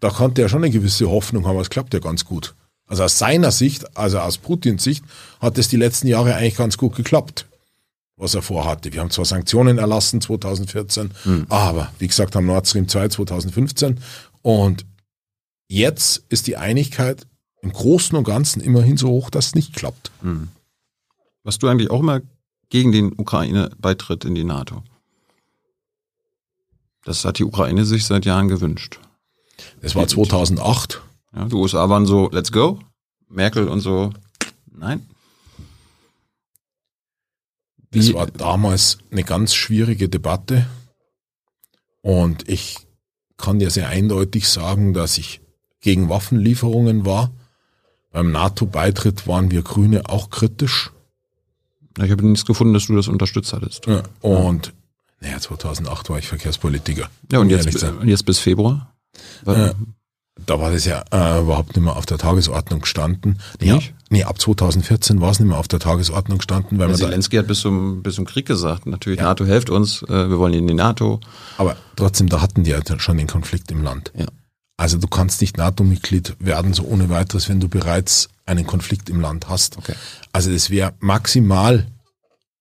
da 0.00 0.10
konnte 0.10 0.42
er 0.42 0.48
schon 0.48 0.64
eine 0.64 0.72
gewisse 0.72 1.08
Hoffnung 1.08 1.46
haben, 1.46 1.58
es 1.60 1.70
klappt 1.70 1.94
ja 1.94 2.00
ganz 2.00 2.24
gut. 2.24 2.54
Also 2.86 3.04
aus 3.04 3.18
seiner 3.18 3.52
Sicht, 3.52 3.96
also 3.96 4.18
aus 4.18 4.38
Putins 4.38 4.82
Sicht, 4.82 5.04
hat 5.40 5.56
es 5.58 5.68
die 5.68 5.76
letzten 5.76 6.08
Jahre 6.08 6.34
eigentlich 6.34 6.56
ganz 6.56 6.76
gut 6.76 6.94
geklappt, 6.94 7.46
was 8.16 8.34
er 8.34 8.42
vorhatte. 8.42 8.92
Wir 8.92 9.00
haben 9.00 9.10
zwar 9.10 9.24
Sanktionen 9.24 9.78
erlassen 9.78 10.20
2014, 10.20 11.10
mhm. 11.24 11.46
aber 11.48 11.90
wie 11.98 12.08
gesagt 12.08 12.36
am 12.36 12.46
Nord 12.46 12.66
Stream 12.66 12.88
2 12.88 13.08
2015 13.08 13.98
und 14.42 14.84
Jetzt 15.72 16.26
ist 16.28 16.48
die 16.48 16.58
Einigkeit 16.58 17.26
im 17.62 17.72
Großen 17.72 18.14
und 18.14 18.24
Ganzen 18.24 18.60
immerhin 18.60 18.98
so 18.98 19.08
hoch, 19.08 19.30
dass 19.30 19.46
es 19.46 19.54
nicht 19.54 19.74
klappt. 19.74 20.12
Hm. 20.20 20.48
Warst 21.44 21.62
du 21.62 21.68
eigentlich 21.68 21.90
auch 21.90 22.00
immer 22.00 22.20
gegen 22.68 22.92
den 22.92 23.18
Ukraine-Beitritt 23.18 24.26
in 24.26 24.34
die 24.34 24.44
NATO? 24.44 24.82
Das 27.04 27.24
hat 27.24 27.38
die 27.38 27.44
Ukraine 27.44 27.86
sich 27.86 28.04
seit 28.04 28.26
Jahren 28.26 28.48
gewünscht. 28.48 29.00
Es 29.80 29.94
war 29.94 30.06
2008. 30.06 31.00
Ja, 31.34 31.46
die 31.46 31.54
USA 31.54 31.88
waren 31.88 32.04
so, 32.04 32.28
let's 32.30 32.52
go. 32.52 32.78
Merkel 33.30 33.66
und 33.66 33.80
so, 33.80 34.12
nein. 34.70 35.08
Es 37.92 38.12
war 38.12 38.26
damals 38.26 38.98
eine 39.10 39.24
ganz 39.24 39.54
schwierige 39.54 40.10
Debatte. 40.10 40.66
Und 42.02 42.46
ich 42.46 42.76
kann 43.38 43.58
dir 43.58 43.70
sehr 43.70 43.88
eindeutig 43.88 44.50
sagen, 44.50 44.92
dass 44.92 45.16
ich 45.16 45.40
gegen 45.82 46.08
Waffenlieferungen 46.08 47.04
war. 47.04 47.30
Beim 48.10 48.32
NATO-Beitritt 48.32 49.26
waren 49.26 49.50
wir 49.50 49.62
Grüne 49.62 50.08
auch 50.08 50.30
kritisch. 50.30 50.90
Ich 52.02 52.10
habe 52.10 52.26
nichts 52.26 52.46
gefunden, 52.46 52.72
dass 52.72 52.86
du 52.86 52.96
das 52.96 53.08
unterstützt 53.08 53.52
hattest. 53.52 53.86
Ja, 53.86 54.02
und 54.20 54.72
naja, 55.20 55.38
2008 55.38 56.10
war 56.10 56.18
ich 56.18 56.26
Verkehrspolitiker. 56.26 57.08
Ja, 57.30 57.38
und 57.38 57.50
jetzt, 57.50 57.82
und 57.84 58.08
jetzt 58.08 58.24
bis 58.24 58.38
Februar? 58.38 58.94
Äh, 59.46 59.72
da 60.46 60.58
war 60.58 60.72
das 60.72 60.84
ja 60.84 61.04
äh, 61.12 61.40
überhaupt 61.40 61.76
nicht 61.76 61.84
mehr 61.84 61.96
auf 61.96 62.06
der 62.06 62.18
Tagesordnung 62.18 62.80
gestanden. 62.80 63.38
Nee, 63.60 63.72
ab, 63.72 63.82
nee, 64.10 64.24
ab 64.24 64.40
2014 64.40 65.20
war 65.20 65.30
es 65.30 65.38
nicht 65.38 65.48
mehr 65.48 65.58
auf 65.58 65.68
der 65.68 65.78
Tagesordnung 65.78 66.38
gestanden, 66.38 66.78
weil 66.78 66.88
da, 66.88 66.94
Zelensky 66.94 67.36
hat 67.36 67.46
bis 67.46 67.60
zum, 67.60 68.02
bis 68.02 68.16
zum 68.16 68.24
Krieg 68.24 68.46
gesagt, 68.46 68.86
natürlich, 68.86 69.20
NATO 69.20 69.44
hilft 69.44 69.70
uns, 69.70 70.02
äh, 70.02 70.30
wir 70.30 70.38
wollen 70.38 70.54
in 70.54 70.66
die 70.66 70.74
NATO. 70.74 71.20
aber 71.58 71.76
trotzdem, 71.96 72.28
da 72.28 72.40
hatten 72.40 72.64
die 72.64 72.70
ja 72.70 72.80
schon 72.98 73.18
den 73.18 73.26
Konflikt 73.26 73.70
im 73.70 73.82
Land. 73.84 74.12
Ja. 74.16 74.26
Also 74.82 74.98
du 74.98 75.06
kannst 75.06 75.40
nicht 75.40 75.58
NATO-Mitglied 75.58 76.34
werden, 76.40 76.74
so 76.74 76.82
ohne 76.82 77.08
weiteres, 77.08 77.48
wenn 77.48 77.60
du 77.60 77.68
bereits 77.68 78.28
einen 78.46 78.66
Konflikt 78.66 79.08
im 79.10 79.20
Land 79.20 79.48
hast. 79.48 79.78
Okay. 79.78 79.94
Also 80.32 80.50
das 80.52 80.70
wäre 80.70 80.92
maximal 80.98 81.86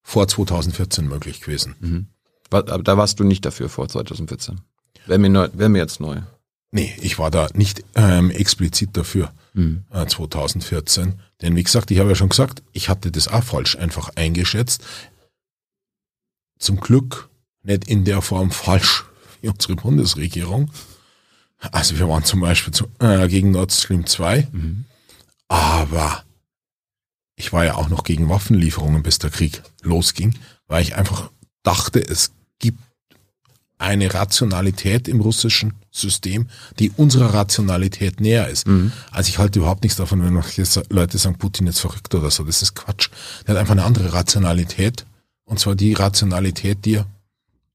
vor 0.03 0.27
2014 0.27 1.07
möglich 1.07 1.41
gewesen. 1.41 2.07
Wa- 2.51 2.60
Aber 2.60 2.84
da 2.84 2.95
warst 2.95 3.19
du 3.19 3.23
nicht 3.23 3.43
dafür 3.43 3.69
vor 3.69 3.89
2014. 3.89 4.62
Wäre 5.07 5.17
mir, 5.17 5.29
neu, 5.31 5.49
wär 5.53 5.67
mir 5.69 5.79
jetzt 5.79 5.99
neu. 5.99 6.21
Nee, 6.69 6.93
ich 7.01 7.17
war 7.17 7.31
da 7.31 7.47
nicht 7.55 7.84
ähm, 7.95 8.29
explizit 8.29 8.95
dafür 8.95 9.34
Mhm. 9.55 9.84
äh, 9.89 10.05
2014. 10.05 11.15
Denn 11.41 11.55
wie 11.55 11.63
gesagt, 11.63 11.89
ich 11.89 11.97
habe 11.97 12.10
ja 12.10 12.15
schon 12.15 12.29
gesagt, 12.29 12.62
ich 12.71 12.88
hatte 12.88 13.10
das 13.12 13.29
auch 13.29 13.43
falsch 13.43 13.77
einfach 13.77 14.12
eingeschätzt. 14.15 14.84
Zum 16.60 16.79
Glück 16.79 17.29
nicht 17.63 17.88
in 17.88 18.05
der 18.05 18.21
Form 18.21 18.51
falsch 18.51 19.05
wie 19.41 19.49
unsere 19.49 19.75
Bundesregierung. 19.75 20.69
Also 21.71 22.00
wir 22.00 22.10
waren 22.10 22.24
zum 22.24 22.39
Beispiel 22.39 22.74
zu, 22.74 22.88
äh, 23.00 23.28
gegen 23.28 23.52
Nord 23.52 23.71
Stream 23.71 24.06
2, 24.06 24.47
aber 25.47 26.24
ich 27.36 27.54
war 27.54 27.65
ja 27.65 27.76
auch 27.76 27.89
noch 27.89 28.04
gegen 28.04 28.30
Waffenlieferungen, 28.30 29.04
bis 29.04 29.19
der 29.19 29.30
Krieg 29.30 29.62
losging, 29.84 30.34
weil 30.67 30.82
ich 30.82 30.95
einfach 30.95 31.30
dachte, 31.63 32.00
es 32.00 32.32
gibt 32.60 32.80
eine 33.78 34.13
Rationalität 34.13 35.08
im 35.08 35.21
russischen 35.21 35.74
System, 35.91 36.47
die 36.80 36.91
unserer 36.91 37.34
Rationalität 37.34 38.21
näher 38.21 38.47
ist. 38.47 38.65
Also 39.12 39.30
ich 39.30 39.39
halte 39.39 39.60
überhaupt 39.60 39.84
nichts 39.84 39.97
davon, 39.97 40.24
wenn 40.24 40.34
Leute 40.89 41.17
sagen, 41.17 41.38
Putin 41.38 41.67
ist 41.67 41.80
verrückt 41.80 42.13
oder 42.13 42.30
so. 42.32 42.43
Das 42.43 42.62
ist 42.62 42.76
Quatsch. 42.76 43.10
Der 43.45 43.56
hat 43.56 43.60
einfach 43.60 43.74
eine 43.74 43.84
andere 43.84 44.13
Rationalität. 44.13 45.06
Und 45.45 45.60
zwar 45.60 45.76
die 45.76 45.93
Rationalität, 45.93 46.86
die 46.86 46.95
er 46.97 47.08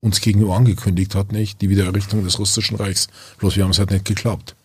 uns 0.01 0.21
gegenüber 0.21 0.57
angekündigt 0.57 1.15
hat, 1.15 1.33
nicht? 1.33 1.61
Die 1.61 1.69
Wiedererrichtung 1.69 2.23
des 2.23 2.39
russischen 2.39 2.77
Reichs. 2.77 3.09
Bloß 3.39 3.57
wir 3.57 3.65
haben 3.65 3.71
es 3.71 3.79
halt 3.79 3.91
nicht 3.91 4.05
geglaubt. 4.05 4.57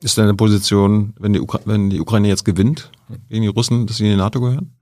Ist 0.00 0.18
deine 0.18 0.34
Position, 0.34 1.14
wenn 1.18 1.32
die, 1.32 1.40
Ukra 1.40 1.60
wenn 1.64 1.88
die 1.88 2.00
Ukraine 2.00 2.28
jetzt 2.28 2.44
gewinnt 2.44 2.90
gegen 3.28 3.42
die 3.42 3.48
Russen, 3.48 3.86
dass 3.86 3.96
sie 3.96 4.04
in 4.04 4.10
die 4.10 4.16
NATO 4.16 4.40
gehören? 4.40 4.72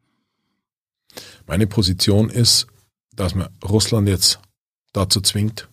Meine 1.47 1.67
Position 1.67 2.31
ist, 2.31 2.67
dass 3.15 3.35
man 3.35 3.49
Russland 3.63 4.09
jetzt 4.09 4.41
dazu 4.93 5.21
zwingt, 5.21 5.69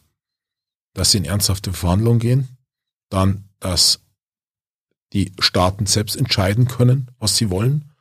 dass 0.94 1.12
sie 1.12 1.18
in 1.18 1.26
ernsthafte 1.26 1.74
Verhandlungen 1.74 2.20
gehen, 2.20 2.50
dann, 3.10 3.46
dass 3.60 4.02
die 5.14 5.32
Staaten 5.40 5.86
selbst 5.86 6.16
entscheiden 6.16 6.68
können, 6.68 7.10
was 7.20 7.36
sie 7.36 7.50
wollen. 7.50 7.92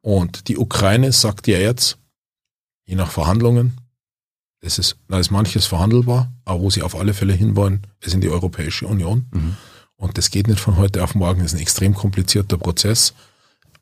Und 0.00 0.48
die 0.48 0.56
Ukraine 0.56 1.12
sagt 1.12 1.48
ja 1.48 1.58
jetzt, 1.58 1.98
je 2.84 2.94
nach 2.94 3.10
Verhandlungen, 3.10 3.80
es 4.60 4.78
ist, 4.78 4.96
da 5.08 5.18
ist 5.18 5.30
manches 5.30 5.66
verhandelbar, 5.66 6.32
aber 6.44 6.60
wo 6.60 6.70
sie 6.70 6.82
auf 6.82 6.96
alle 6.96 7.14
Fälle 7.14 7.32
hinwollen, 7.34 7.86
ist 8.00 8.14
in 8.14 8.20
die 8.20 8.30
Europäische 8.30 8.86
Union. 8.86 9.26
Und 9.96 10.18
das 10.18 10.30
geht 10.30 10.48
nicht 10.48 10.60
von 10.60 10.76
heute 10.76 11.02
auf 11.04 11.14
morgen, 11.14 11.40
das 11.40 11.52
ist 11.52 11.58
ein 11.58 11.62
extrem 11.62 11.94
komplizierter 11.94 12.58
Prozess. 12.58 13.14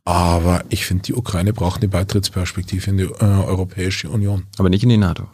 Aber 0.04 0.64
ich 0.68 0.84
finde, 0.84 1.04
die 1.04 1.14
Ukraine 1.14 1.52
braucht 1.52 1.80
eine 1.80 1.88
Beitrittsperspektive 1.88 2.90
in 2.90 2.98
die 2.98 3.04
äh, 3.04 3.24
Europäische 3.24 4.10
Union. 4.10 4.46
Aber 4.58 4.68
nicht 4.68 4.82
in 4.82 4.90
die 4.90 4.98
NATO. 4.98 5.28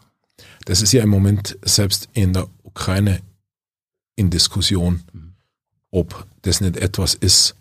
Das 0.64 0.80
ist 0.80 0.92
ja 0.92 1.02
im 1.02 1.08
Moment 1.08 1.58
selbst 1.62 2.08
in 2.12 2.32
der 2.32 2.46
Ukraine 2.62 3.20
in 4.14 4.30
Diskussion, 4.30 5.02
ob 5.90 6.26
das 6.42 6.60
nicht 6.60 6.76
etwas 6.76 7.14
ist, 7.14 7.56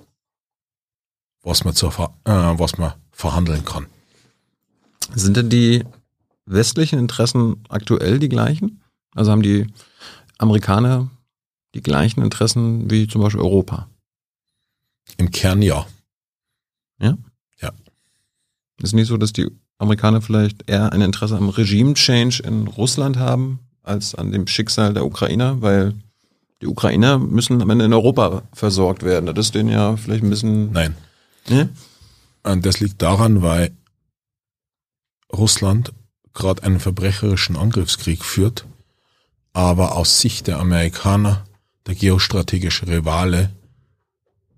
was 1.41 1.63
man, 1.63 1.73
zur, 1.73 1.91
Ver- 1.91 2.13
äh, 2.25 2.59
was 2.59 2.77
man 2.77 2.93
verhandeln 3.11 3.65
kann. 3.65 3.87
Sind 5.15 5.35
denn 5.35 5.49
die 5.49 5.83
westlichen 6.49 6.99
Interessen 6.99 7.63
aktuell 7.69 8.19
die 8.19 8.29
gleichen? 8.29 8.81
Also 9.15 9.31
haben 9.31 9.41
die 9.41 9.67
Amerikaner 10.37 11.09
die 11.75 11.81
gleichen 11.81 12.21
Interessen 12.21 12.89
wie 12.89 13.07
zum 13.07 13.21
Beispiel 13.21 13.41
Europa? 13.41 13.87
Im 15.17 15.31
Kern 15.31 15.61
ja. 15.61 15.85
Ist 18.81 18.93
nicht 18.93 19.07
so, 19.07 19.17
dass 19.17 19.33
die 19.33 19.47
Amerikaner 19.77 20.21
vielleicht 20.21 20.69
eher 20.69 20.93
ein 20.93 21.01
Interesse 21.01 21.35
am 21.35 21.49
Regime-Change 21.49 22.43
in 22.43 22.67
Russland 22.67 23.17
haben, 23.17 23.59
als 23.83 24.15
an 24.15 24.31
dem 24.31 24.47
Schicksal 24.47 24.93
der 24.93 25.05
Ukrainer? 25.05 25.61
Weil 25.61 25.95
die 26.61 26.67
Ukrainer 26.67 27.19
müssen 27.19 27.61
am 27.61 27.69
Ende 27.69 27.85
in 27.85 27.93
Europa 27.93 28.43
versorgt 28.53 29.03
werden. 29.03 29.33
Das 29.33 29.47
ist 29.47 29.55
denen 29.55 29.69
ja 29.69 29.97
vielleicht 29.97 30.23
ein 30.23 30.29
bisschen... 30.29 30.71
Nein. 30.71 30.95
Ne? 31.49 31.69
Und 32.43 32.65
das 32.65 32.79
liegt 32.79 33.01
daran, 33.01 33.41
weil 33.41 33.71
Russland 35.31 35.91
gerade 36.33 36.63
einen 36.63 36.79
verbrecherischen 36.79 37.57
Angriffskrieg 37.57 38.23
führt, 38.23 38.65
aber 39.53 39.95
aus 39.95 40.21
Sicht 40.21 40.47
der 40.47 40.59
Amerikaner 40.59 41.45
der 41.87 41.95
geostrategische 41.95 42.87
Rivale 42.87 43.51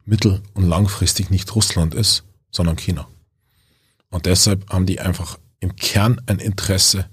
mittel- 0.06 0.42
und 0.54 0.68
langfristig 0.68 1.30
nicht 1.30 1.54
Russland 1.56 1.94
ist, 1.94 2.24
sondern 2.52 2.76
China. 2.76 3.08
Und 4.10 4.26
deshalb 4.26 4.70
haben 4.70 4.86
die 4.86 5.00
einfach 5.00 5.40
im 5.60 5.76
Kern 5.76 6.22
ein 6.26 6.40
Interesse, 6.40 7.10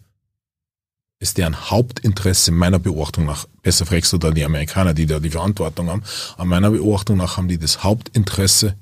ist 1.20 1.38
deren 1.38 1.70
Hauptinteresse 1.70 2.52
meiner 2.52 2.78
Beobachtung 2.78 3.24
nach, 3.26 3.46
besser 3.62 3.86
fragst 3.86 4.12
du 4.12 4.18
da 4.18 4.30
die 4.30 4.44
Amerikaner, 4.44 4.94
die 4.94 5.06
da 5.06 5.20
die 5.20 5.30
Verantwortung 5.30 5.88
haben, 5.88 6.02
aber 6.34 6.44
meiner 6.44 6.70
Beobachtung 6.70 7.16
nach 7.16 7.36
haben 7.36 7.48
die 7.48 7.58
das 7.58 7.82
Hauptinteresse, 7.82 8.76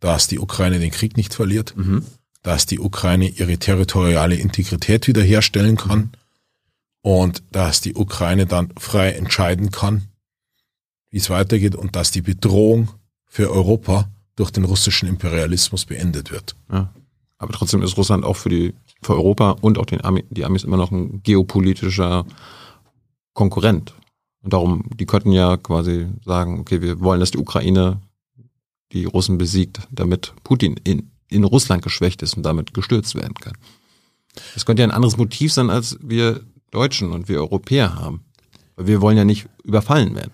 dass 0.00 0.26
die 0.26 0.38
Ukraine 0.38 0.78
den 0.78 0.90
Krieg 0.90 1.16
nicht 1.16 1.34
verliert, 1.34 1.74
dass 2.42 2.66
die 2.66 2.80
Ukraine 2.80 3.28
ihre 3.28 3.58
territoriale 3.58 4.34
Integrität 4.34 5.06
wiederherstellen 5.06 5.76
kann 5.76 6.12
und 7.02 7.42
dass 7.52 7.80
die 7.80 7.94
Ukraine 7.94 8.46
dann 8.46 8.72
frei 8.78 9.12
entscheiden 9.12 9.70
kann, 9.70 10.08
wie 11.10 11.18
es 11.18 11.30
weitergeht 11.30 11.74
und 11.74 11.94
dass 11.96 12.10
die 12.10 12.22
Bedrohung 12.22 12.90
für 13.26 13.50
Europa 13.50 14.10
durch 14.36 14.50
den 14.50 14.64
russischen 14.64 15.08
Imperialismus 15.08 15.84
beendet 15.84 16.30
wird. 16.30 16.56
Ja. 16.70 16.92
Aber 17.38 17.52
trotzdem 17.52 17.82
ist 17.82 17.96
Russland 17.96 18.24
auch 18.24 18.36
für 18.36 18.48
die 18.48 18.74
für 19.02 19.14
Europa 19.14 19.50
und 19.60 19.78
auch 19.78 19.86
den 19.86 20.04
Ami, 20.04 20.24
die 20.30 20.44
Amis 20.44 20.64
immer 20.64 20.76
noch 20.76 20.92
ein 20.92 21.22
geopolitischer 21.22 22.24
Konkurrent. 23.34 23.94
Und 24.42 24.52
darum, 24.52 24.84
die 24.94 25.06
könnten 25.06 25.32
ja 25.32 25.56
quasi 25.56 26.06
sagen, 26.24 26.60
okay, 26.60 26.80
wir 26.80 27.00
wollen, 27.00 27.20
dass 27.20 27.30
die 27.30 27.38
Ukraine 27.38 28.00
die 28.92 29.04
Russen 29.04 29.38
besiegt, 29.38 29.88
damit 29.90 30.34
Putin 30.44 30.76
in, 30.84 31.10
in 31.32 31.44
Russland 31.44 31.82
geschwächt 31.82 32.22
ist 32.22 32.36
und 32.36 32.42
damit 32.42 32.74
gestürzt 32.74 33.14
werden 33.14 33.34
kann. 33.34 33.54
Das 34.54 34.64
könnte 34.64 34.82
ja 34.82 34.88
ein 34.88 34.94
anderes 34.94 35.16
Motiv 35.16 35.52
sein, 35.52 35.70
als 35.70 35.98
wir 36.02 36.40
Deutschen 36.70 37.12
und 37.12 37.28
wir 37.28 37.38
Europäer 37.38 37.96
haben. 37.96 38.24
Wir 38.76 39.00
wollen 39.00 39.16
ja 39.16 39.24
nicht 39.24 39.48
überfallen 39.64 40.14
werden. 40.14 40.32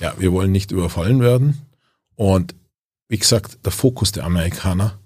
Ja, 0.00 0.14
wir 0.18 0.32
wollen 0.32 0.52
nicht 0.52 0.70
überfallen 0.70 1.20
werden. 1.20 1.66
Und 2.14 2.54
wie 3.08 3.18
gesagt, 3.18 3.64
der 3.64 3.72
Fokus 3.72 4.12
der 4.12 4.24
Amerikaner 4.24 4.98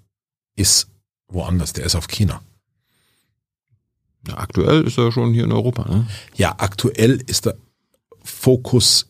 ist 0.55 0.87
woanders, 1.27 1.73
der 1.73 1.85
ist 1.85 1.95
auf 1.95 2.07
China. 2.07 2.41
Ja, 4.27 4.37
aktuell 4.37 4.83
ist 4.83 4.97
er 4.97 5.11
schon 5.11 5.33
hier 5.33 5.45
in 5.45 5.51
Europa. 5.51 5.89
Ne? 5.89 6.07
Ja, 6.35 6.55
aktuell 6.57 7.21
ist 7.25 7.45
der 7.45 7.55
Fokus 8.23 9.07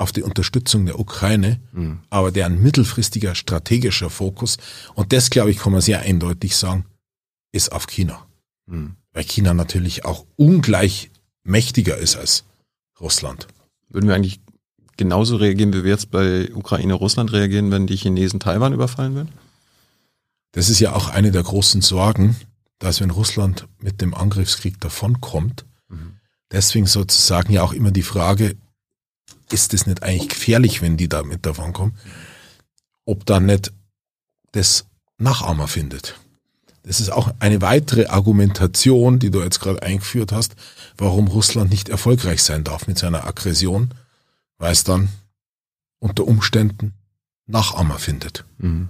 auf 0.00 0.12
die 0.12 0.22
Unterstützung 0.22 0.86
der 0.86 0.98
Ukraine, 0.98 1.60
Mhm. 1.72 2.00
aber 2.08 2.32
deren 2.32 2.62
mittelfristiger 2.62 3.34
strategischer 3.34 4.10
Fokus, 4.10 4.56
und 4.94 5.12
das 5.12 5.30
glaube 5.30 5.50
ich, 5.50 5.58
kann 5.58 5.72
man 5.72 5.80
sehr 5.82 6.00
eindeutig 6.00 6.56
sagen, 6.56 6.86
ist 7.52 7.72
auf 7.72 7.86
China. 7.86 8.26
Mhm. 8.66 8.96
Weil 9.12 9.24
China 9.24 9.54
natürlich 9.54 10.04
auch 10.04 10.24
ungleich 10.36 11.10
mächtiger 11.42 11.98
ist 11.98 12.16
als 12.16 12.44
Russland. 13.00 13.46
Würden 13.88 14.08
wir 14.08 14.14
eigentlich 14.14 14.40
genauso 14.96 15.36
reagieren, 15.36 15.72
wie 15.72 15.84
wir 15.84 15.90
jetzt 15.90 16.10
bei 16.10 16.52
Ukraine-Russland 16.54 17.32
reagieren, 17.32 17.70
wenn 17.70 17.86
die 17.86 17.96
Chinesen 17.96 18.40
Taiwan 18.40 18.72
überfallen 18.72 19.14
würden? 19.14 19.32
Das 20.52 20.68
ist 20.68 20.80
ja 20.80 20.94
auch 20.94 21.08
eine 21.08 21.30
der 21.30 21.42
großen 21.42 21.80
Sorgen, 21.82 22.36
dass 22.78 23.00
wenn 23.00 23.10
Russland 23.10 23.66
mit 23.80 24.00
dem 24.00 24.14
Angriffskrieg 24.14 24.80
davonkommt, 24.80 25.64
deswegen 26.50 26.86
sozusagen 26.86 27.52
ja 27.52 27.62
auch 27.62 27.72
immer 27.72 27.90
die 27.90 28.02
Frage, 28.02 28.56
ist 29.52 29.74
es 29.74 29.86
nicht 29.86 30.02
eigentlich 30.02 30.28
gefährlich, 30.28 30.82
wenn 30.82 30.96
die 30.96 31.08
da 31.08 31.22
mit 31.22 31.46
davonkommen, 31.46 31.94
ob 33.04 33.26
dann 33.26 33.46
nicht 33.46 33.72
das 34.52 34.86
Nachahmer 35.18 35.68
findet. 35.68 36.18
Das 36.82 37.00
ist 37.00 37.10
auch 37.10 37.34
eine 37.40 37.60
weitere 37.60 38.06
Argumentation, 38.06 39.18
die 39.18 39.30
du 39.30 39.42
jetzt 39.42 39.60
gerade 39.60 39.82
eingeführt 39.82 40.32
hast, 40.32 40.56
warum 40.96 41.28
Russland 41.28 41.70
nicht 41.70 41.88
erfolgreich 41.88 42.42
sein 42.42 42.64
darf 42.64 42.86
mit 42.86 42.98
seiner 42.98 43.26
Aggression, 43.26 43.92
weil 44.58 44.72
es 44.72 44.84
dann 44.84 45.10
unter 45.98 46.26
Umständen 46.26 46.94
Nachahmer 47.46 47.98
findet. 47.98 48.44
Mhm. 48.58 48.88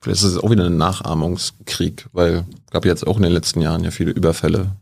Vielleicht 0.00 0.22
ist 0.22 0.28
es 0.28 0.38
auch 0.38 0.50
wieder 0.50 0.66
ein 0.66 0.76
Nachahmungskrieg, 0.76 2.08
weil 2.12 2.44
gab 2.70 2.84
jetzt 2.84 3.06
auch 3.06 3.16
in 3.16 3.22
den 3.22 3.32
letzten 3.32 3.60
Jahren 3.60 3.84
ja 3.84 3.90
viele 3.90 4.10
Überfälle 4.10 4.76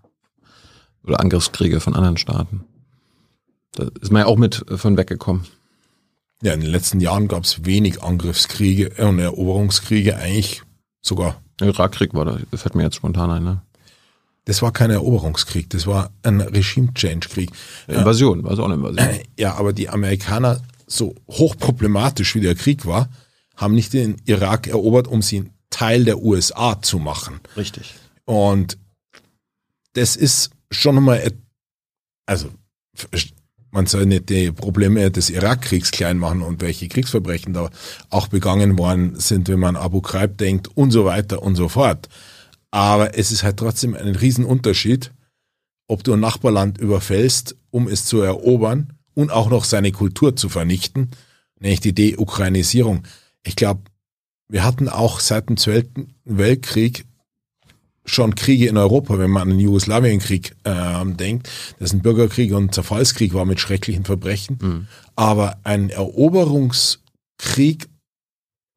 oder 1.05 1.21
Angriffskriege 1.21 1.81
von 1.81 1.95
anderen 1.95 2.17
Staaten. 2.17 2.65
Da 3.73 3.89
ist 4.01 4.11
man 4.11 4.21
ja 4.21 4.27
auch 4.27 4.37
mit 4.37 4.65
von 4.75 4.97
weggekommen. 4.97 5.47
Ja, 6.43 6.55
in 6.55 6.61
den 6.61 6.71
letzten 6.71 7.01
Jahren 7.01 7.29
gab 7.29 7.45
es 7.45 7.65
wenig 7.65 8.03
Angriffskriege 8.03 9.05
und 9.05 9.19
Eroberungskriege, 9.19 10.17
eigentlich 10.17 10.63
sogar. 11.03 11.41
Der 11.59 11.69
Irakkrieg 11.69 12.15
war 12.15 12.25
da, 12.25 12.39
das 12.51 12.63
fällt 12.63 12.75
mir 12.75 12.85
jetzt 12.85 12.97
spontan 12.97 13.31
ein, 13.31 13.45
ne? 13.45 13.63
Das 14.47 14.63
war 14.63 14.73
kein 14.73 14.91
Eroberungskrieg, 14.91 15.69
das 15.69 15.87
war 15.87 16.11
ein 16.23 16.41
Regime-Change-Krieg. 16.41 17.51
Invasion, 17.87 18.43
war 18.43 18.53
es 18.53 18.59
auch 18.59 18.65
eine 18.65 18.75
Invasion. 18.75 19.21
Ja, 19.39 19.55
aber 19.55 19.75
die 19.75 19.91
Amerikaner, 19.91 20.63
so 20.87 21.15
hochproblematisch 21.31 22.35
wie 22.35 22.41
der 22.41 22.55
Krieg 22.55 22.87
war, 22.87 23.11
haben 23.55 23.75
nicht 23.75 23.93
den 23.93 24.17
Irak 24.25 24.67
erobert, 24.67 25.07
um 25.07 25.21
sie 25.21 25.51
Teil 25.69 26.05
der 26.05 26.23
USA 26.23 26.81
zu 26.81 26.99
machen. 26.99 27.41
Richtig. 27.57 27.95
Und 28.25 28.79
das 29.93 30.17
ist 30.17 30.51
schon 30.71 30.97
einmal, 30.97 31.33
also 32.25 32.49
man 33.71 33.87
soll 33.87 34.07
nicht 34.07 34.29
die 34.29 34.51
Probleme 34.51 35.11
des 35.11 35.31
Irakkriegs 35.31 35.91
klein 35.91 36.19
machen 36.19 36.43
und 36.43 36.61
welche 36.61 36.89
Kriegsverbrechen 36.89 37.53
da 37.53 37.71
auch 38.09 38.29
begangen 38.29 38.79
worden 38.79 39.19
sind, 39.19 39.49
wenn 39.49 39.61
man 39.61 39.77
Abu 39.77 40.01
Ghraib 40.01 40.39
denkt 40.39 40.69
und 40.77 40.91
so 40.91 41.05
weiter 41.05 41.43
und 41.43 41.57
so 41.57 41.69
fort. 41.69 42.09
Aber 42.71 43.17
es 43.19 43.33
ist 43.33 43.43
halt 43.43 43.57
trotzdem 43.57 43.95
ein 43.95 44.15
Riesenunterschied, 44.15 45.13
ob 45.89 46.05
du 46.05 46.13
ein 46.13 46.21
Nachbarland 46.21 46.79
überfällst, 46.79 47.57
um 47.71 47.89
es 47.89 48.05
zu 48.05 48.21
erobern 48.21 48.95
und 49.15 49.31
auch 49.31 49.51
noch 49.51 49.65
seine 49.65 49.93
Kultur 49.93 50.37
zu 50.37 50.49
vernichten, 50.49 51.11
nämlich 51.59 51.81
die 51.81 51.95
Deukrainisierung. 51.95 53.05
Ich 53.45 53.57
glaube, 53.57 53.83
wir 54.49 54.65
hatten 54.65 54.89
auch 54.89 55.21
seit 55.21 55.49
dem 55.49 55.57
Zweiten 55.57 56.15
Weltkrieg 56.25 57.05
schon 58.11 58.35
Kriege 58.35 58.67
in 58.67 58.77
Europa, 58.77 59.19
wenn 59.19 59.31
man 59.31 59.43
an 59.43 59.51
den 59.51 59.61
Jugoslawienkrieg 59.61 60.57
äh, 60.65 61.05
denkt. 61.05 61.49
Das 61.79 61.91
ist 61.91 61.95
ein 61.95 62.03
Bürgerkrieg 62.03 62.53
und 62.53 62.75
Zerfallskrieg 62.75 63.35
war 63.35 63.45
mit 63.45 63.61
schrecklichen 63.61 64.05
Verbrechen. 64.05 64.59
Mhm. 64.61 64.87
Aber 65.17 65.59
ein 65.65 65.91
Eroberungskrieg 65.91 67.89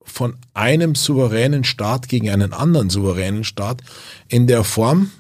von 0.04 0.36
einem 0.54 0.96
souveränen 0.96 1.64
Staat 1.64 2.08
gegen 2.10 2.30
einen 2.30 2.54
anderen 2.54 2.90
souveränen 2.90 3.44
Staat 3.44 3.82
in 4.28 4.48
der 4.48 4.64
Form, 4.64 5.12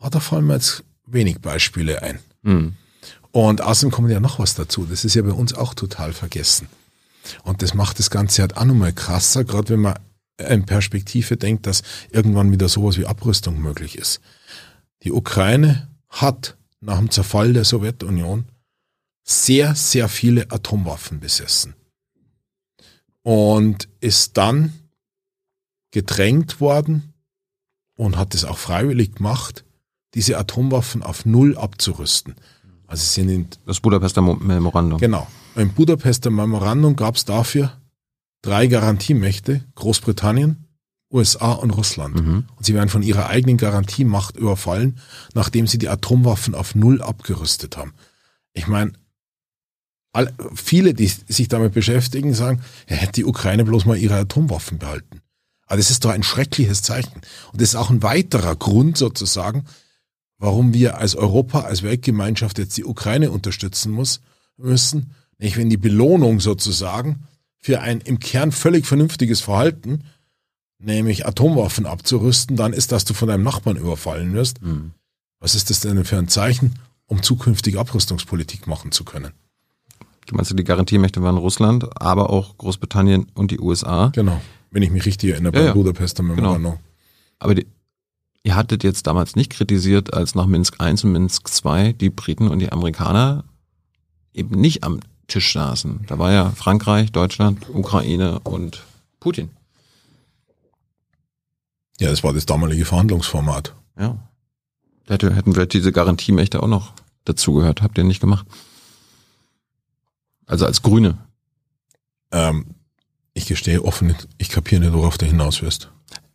oh, 0.00 0.08
da 0.10 0.20
fallen 0.20 0.46
mir 0.46 0.54
jetzt 0.54 0.84
wenig 1.06 1.40
Beispiele 1.40 2.02
ein. 2.02 2.18
Mhm. 2.42 2.74
Und 3.32 3.60
außerdem 3.62 3.92
kommt 3.92 4.10
ja 4.10 4.20
noch 4.20 4.38
was 4.38 4.54
dazu. 4.54 4.86
Das 4.88 5.04
ist 5.04 5.14
ja 5.14 5.22
bei 5.22 5.32
uns 5.32 5.54
auch 5.54 5.74
total 5.74 6.12
vergessen. 6.12 6.68
Und 7.44 7.62
das 7.62 7.74
macht 7.74 7.98
das 7.98 8.10
Ganze 8.10 8.42
halt 8.42 8.56
auch 8.56 8.64
nochmal 8.64 8.92
krasser, 8.92 9.44
gerade 9.44 9.68
wenn 9.70 9.80
man 9.80 9.94
in 10.48 10.64
Perspektive 10.64 11.36
denkt, 11.36 11.66
dass 11.66 11.82
irgendwann 12.10 12.52
wieder 12.52 12.68
sowas 12.68 12.98
wie 12.98 13.06
Abrüstung 13.06 13.60
möglich 13.60 13.96
ist. 13.96 14.20
Die 15.02 15.12
Ukraine 15.12 15.88
hat 16.08 16.56
nach 16.80 16.98
dem 16.98 17.10
Zerfall 17.10 17.52
der 17.52 17.64
Sowjetunion 17.64 18.46
sehr, 19.22 19.74
sehr 19.74 20.08
viele 20.08 20.50
Atomwaffen 20.50 21.20
besessen 21.20 21.74
und 23.22 23.88
ist 24.00 24.36
dann 24.36 24.72
gedrängt 25.90 26.60
worden 26.60 27.12
und 27.96 28.16
hat 28.16 28.34
es 28.34 28.44
auch 28.44 28.58
freiwillig 28.58 29.16
gemacht, 29.16 29.64
diese 30.14 30.38
Atomwaffen 30.38 31.02
auf 31.02 31.24
Null 31.24 31.56
abzurüsten. 31.56 32.34
Also 32.86 33.04
sie 33.04 33.20
sind 33.20 33.30
in 33.30 33.48
das 33.66 33.80
Budapester 33.80 34.22
Memorandum. 34.22 34.98
Genau. 34.98 35.26
Im 35.54 35.72
Budapester 35.74 36.30
Memorandum 36.30 36.96
gab 36.96 37.16
es 37.16 37.24
dafür 37.24 37.79
drei 38.42 38.66
Garantiemächte, 38.66 39.64
Großbritannien, 39.74 40.66
USA 41.12 41.52
und 41.52 41.70
Russland. 41.70 42.14
Mhm. 42.14 42.44
Und 42.56 42.64
sie 42.64 42.74
werden 42.74 42.88
von 42.88 43.02
ihrer 43.02 43.28
eigenen 43.28 43.56
Garantiemacht 43.56 44.36
überfallen, 44.36 44.98
nachdem 45.34 45.66
sie 45.66 45.78
die 45.78 45.88
Atomwaffen 45.88 46.54
auf 46.54 46.74
Null 46.74 47.02
abgerüstet 47.02 47.76
haben. 47.76 47.92
Ich 48.52 48.66
meine, 48.66 48.92
viele, 50.54 50.94
die 50.94 51.06
sich 51.06 51.48
damit 51.48 51.72
beschäftigen, 51.72 52.34
sagen, 52.34 52.62
ja, 52.88 52.96
hätte 52.96 53.12
die 53.12 53.24
Ukraine 53.24 53.64
bloß 53.64 53.86
mal 53.86 53.96
ihre 53.96 54.16
Atomwaffen 54.16 54.78
behalten. 54.78 55.20
Aber 55.66 55.76
das 55.76 55.90
ist 55.90 56.04
doch 56.04 56.10
ein 56.10 56.24
schreckliches 56.24 56.82
Zeichen. 56.82 57.20
Und 57.52 57.60
das 57.60 57.70
ist 57.70 57.76
auch 57.76 57.90
ein 57.90 58.02
weiterer 58.02 58.56
Grund 58.56 58.96
sozusagen, 58.96 59.66
warum 60.38 60.74
wir 60.74 60.98
als 60.98 61.14
Europa, 61.14 61.60
als 61.60 61.82
Weltgemeinschaft 61.82 62.58
jetzt 62.58 62.76
die 62.76 62.84
Ukraine 62.84 63.30
unterstützen 63.30 63.92
muss, 63.92 64.20
müssen. 64.56 65.14
Nicht, 65.38 65.56
wenn 65.56 65.70
die 65.70 65.76
Belohnung 65.76 66.40
sozusagen 66.40 67.26
für 67.60 67.80
ein 67.80 68.00
im 68.00 68.18
Kern 68.18 68.52
völlig 68.52 68.86
vernünftiges 68.86 69.40
Verhalten, 69.40 70.04
nämlich 70.78 71.26
Atomwaffen 71.26 71.86
abzurüsten, 71.86 72.56
dann 72.56 72.72
ist, 72.72 72.92
dass 72.92 73.04
du 73.04 73.14
von 73.14 73.28
deinem 73.28 73.44
Nachbarn 73.44 73.76
überfallen 73.76 74.32
wirst. 74.32 74.62
Mhm. 74.62 74.92
Was 75.38 75.54
ist 75.54 75.70
das 75.70 75.80
denn 75.80 76.04
für 76.04 76.18
ein 76.18 76.28
Zeichen, 76.28 76.78
um 77.06 77.22
zukünftige 77.22 77.78
Abrüstungspolitik 77.78 78.66
machen 78.66 78.92
zu 78.92 79.04
können? 79.04 79.32
Du 80.26 80.34
meinst, 80.36 80.56
die 80.56 80.64
Garantiemächte 80.64 81.22
waren 81.22 81.36
Russland, 81.36 82.00
aber 82.00 82.30
auch 82.30 82.56
Großbritannien 82.56 83.26
und 83.34 83.50
die 83.50 83.58
USA. 83.58 84.10
Genau, 84.14 84.40
wenn 84.70 84.82
ich 84.82 84.90
mich 84.90 85.04
richtig 85.04 85.30
erinnere, 85.30 85.52
bei 85.52 85.64
ja, 85.64 85.72
Budapester 85.72 86.22
Memorandum. 86.22 86.72
Genau. 86.72 86.80
Aber 87.38 87.54
die, 87.54 87.66
ihr 88.42 88.54
hattet 88.54 88.84
jetzt 88.84 89.06
damals 89.06 89.34
nicht 89.34 89.50
kritisiert, 89.50 90.14
als 90.14 90.34
nach 90.34 90.46
Minsk 90.46 90.76
I 90.80 90.90
und 90.90 91.04
Minsk 91.04 91.48
II 91.64 91.94
die 91.94 92.10
Briten 92.10 92.48
und 92.48 92.60
die 92.60 92.70
Amerikaner 92.70 93.44
eben 94.32 94.60
nicht 94.60 94.84
am 94.84 95.00
Tisch 95.30 95.52
saßen. 95.52 96.04
Da 96.06 96.18
war 96.18 96.32
ja 96.32 96.50
Frankreich, 96.50 97.12
Deutschland, 97.12 97.68
Ukraine 97.70 98.40
und 98.40 98.84
Putin. 99.20 99.50
Ja, 101.98 102.10
das 102.10 102.22
war 102.24 102.32
das 102.32 102.46
damalige 102.46 102.84
Verhandlungsformat. 102.84 103.74
Ja. 103.98 104.18
Da 105.06 105.14
hätten 105.14 105.52
vielleicht 105.52 105.72
diese 105.72 105.92
Garantiemächte 105.92 106.62
auch 106.62 106.68
noch 106.68 106.92
dazugehört. 107.24 107.82
Habt 107.82 107.98
ihr 107.98 108.04
nicht 108.04 108.20
gemacht? 108.20 108.46
Also 110.46 110.66
als 110.66 110.82
Grüne. 110.82 111.18
Ähm, 112.32 112.66
ich 113.34 113.46
gestehe 113.46 113.84
offen, 113.84 114.14
ich 114.38 114.48
kapiere 114.48 114.80
nicht, 114.80 114.92
worauf 114.92 115.18
du 115.18 115.26
hinaus 115.26 115.62
wirst. 115.62 115.90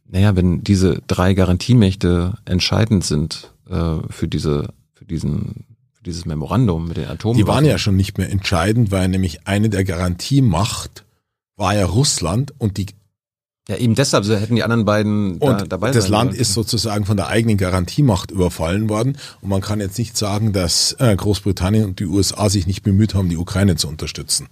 Naja, 0.07 0.35
wenn 0.35 0.63
diese 0.63 1.01
drei 1.07 1.33
Garantiemächte 1.33 2.37
entscheidend 2.45 3.03
sind 3.03 3.53
äh, 3.69 3.97
für 4.09 4.27
diese, 4.27 4.73
für 4.93 5.05
diesen 5.05 5.65
dieses 6.05 6.25
Memorandum 6.25 6.87
mit 6.87 6.97
den 6.97 7.07
Atomwaffen. 7.07 7.37
Die 7.37 7.47
waren 7.47 7.65
ja 7.65 7.77
schon 7.77 7.95
nicht 7.95 8.17
mehr 8.17 8.29
entscheidend, 8.29 8.91
weil 8.91 9.07
nämlich 9.07 9.47
eine 9.47 9.69
der 9.69 9.83
Garantiemacht 9.83 11.05
war 11.55 11.75
ja 11.75 11.85
Russland 11.85 12.53
und 12.57 12.77
die 12.77 12.87
ja, 13.67 13.77
eben 13.77 13.95
deshalb 13.95 14.25
so 14.25 14.35
hätten 14.35 14.55
die 14.55 14.63
anderen 14.63 14.85
beiden 14.85 15.39
und 15.39 15.61
da, 15.61 15.65
dabei 15.65 15.89
Das 15.89 16.07
Land 16.07 16.35
ist 16.35 16.53
sozusagen 16.53 17.05
von 17.05 17.17
der 17.17 17.29
eigenen 17.29 17.57
Garantiemacht 17.57 18.29
überfallen 18.29 18.89
worden 18.89 19.17
und 19.41 19.49
man 19.49 19.61
kann 19.61 19.79
jetzt 19.79 19.97
nicht 19.97 20.15
sagen, 20.15 20.53
dass 20.53 20.95
äh, 20.99 21.15
Großbritannien 21.15 21.85
und 21.85 21.99
die 21.99 22.05
USA 22.05 22.49
sich 22.49 22.67
nicht 22.67 22.83
bemüht 22.83 23.15
haben, 23.15 23.27
die 23.27 23.37
Ukraine 23.37 23.75
zu 23.75 23.87
unterstützen. 23.87 24.49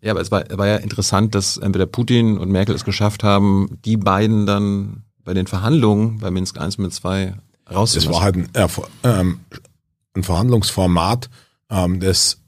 Ja, 0.00 0.12
aber 0.12 0.22
es 0.22 0.30
war, 0.30 0.44
war 0.56 0.66
ja 0.66 0.76
interessant, 0.76 1.34
dass 1.34 1.58
entweder 1.58 1.84
Putin 1.84 2.38
und 2.38 2.50
Merkel 2.50 2.74
es 2.74 2.84
geschafft 2.84 3.24
haben, 3.24 3.78
die 3.84 3.98
beiden 3.98 4.46
dann 4.46 5.02
bei 5.22 5.34
den 5.34 5.46
Verhandlungen 5.46 6.18
bei 6.18 6.30
Minsk 6.30 6.58
1 6.58 6.78
mit 6.78 6.94
2 6.94 7.34
rauszulassen. 7.70 8.10
Das 8.10 8.14
war 8.14 8.22
halt 8.22 8.36
ein 8.36 8.48
äh, 8.54 8.68
ähm, 9.20 9.40
ein 10.14 10.22
Verhandlungsformat, 10.22 11.28
ähm, 11.70 12.00
das 12.00 12.38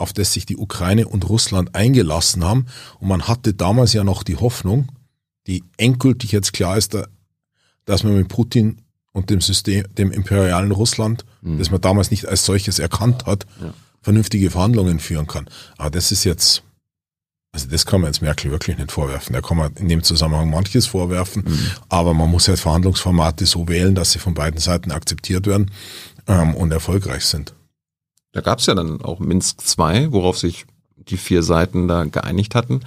auf 0.00 0.12
das 0.14 0.32
sich 0.32 0.46
die 0.46 0.56
Ukraine 0.56 1.06
und 1.06 1.28
Russland 1.28 1.74
eingelassen 1.74 2.42
haben. 2.42 2.66
Und 2.98 3.08
man 3.08 3.28
hatte 3.28 3.52
damals 3.52 3.92
ja 3.92 4.02
noch 4.02 4.22
die 4.22 4.36
Hoffnung, 4.36 4.88
die 5.46 5.62
endgültig 5.76 6.32
jetzt 6.32 6.52
klar 6.54 6.78
ist, 6.78 6.96
dass 7.84 8.02
man 8.02 8.16
mit 8.16 8.28
Putin 8.28 8.80
und 9.12 9.28
dem 9.28 9.40
System, 9.40 9.84
dem 9.94 10.10
imperialen 10.10 10.70
Russland, 10.72 11.24
mhm. 11.42 11.58
das 11.58 11.70
man 11.70 11.80
damals 11.80 12.10
nicht 12.10 12.26
als 12.26 12.44
solches 12.44 12.78
erkannt 12.78 13.26
hat, 13.26 13.46
ja. 13.60 13.74
vernünftige 14.00 14.50
Verhandlungen 14.50 15.00
führen 15.00 15.26
kann. 15.26 15.48
Aber 15.76 15.90
das 15.90 16.12
ist 16.12 16.24
jetzt, 16.24 16.62
also 17.52 17.68
das 17.68 17.84
kann 17.84 18.00
man 18.00 18.08
jetzt 18.08 18.22
Merkel 18.22 18.50
wirklich 18.50 18.78
nicht 18.78 18.92
vorwerfen. 18.92 19.32
Da 19.32 19.40
kann 19.40 19.56
man 19.56 19.72
in 19.74 19.88
dem 19.88 20.02
Zusammenhang 20.02 20.50
manches 20.50 20.86
vorwerfen, 20.86 21.44
mhm. 21.46 21.70
aber 21.88 22.14
man 22.14 22.30
muss 22.30 22.46
halt 22.46 22.60
Verhandlungsformate 22.60 23.44
so 23.44 23.68
wählen, 23.68 23.94
dass 23.94 24.12
sie 24.12 24.20
von 24.20 24.34
beiden 24.34 24.60
Seiten 24.60 24.92
akzeptiert 24.92 25.46
werden 25.46 25.70
ähm, 26.28 26.54
und 26.54 26.70
erfolgreich 26.70 27.24
sind. 27.24 27.54
Da 28.32 28.40
gab 28.40 28.60
es 28.60 28.66
ja 28.66 28.74
dann 28.74 29.00
auch 29.02 29.18
Minsk 29.18 29.58
II, 29.76 30.12
worauf 30.12 30.38
sich 30.38 30.66
die 30.96 31.16
vier 31.16 31.42
Seiten 31.42 31.88
da 31.88 32.04
geeinigt 32.04 32.54
hatten. 32.54 32.82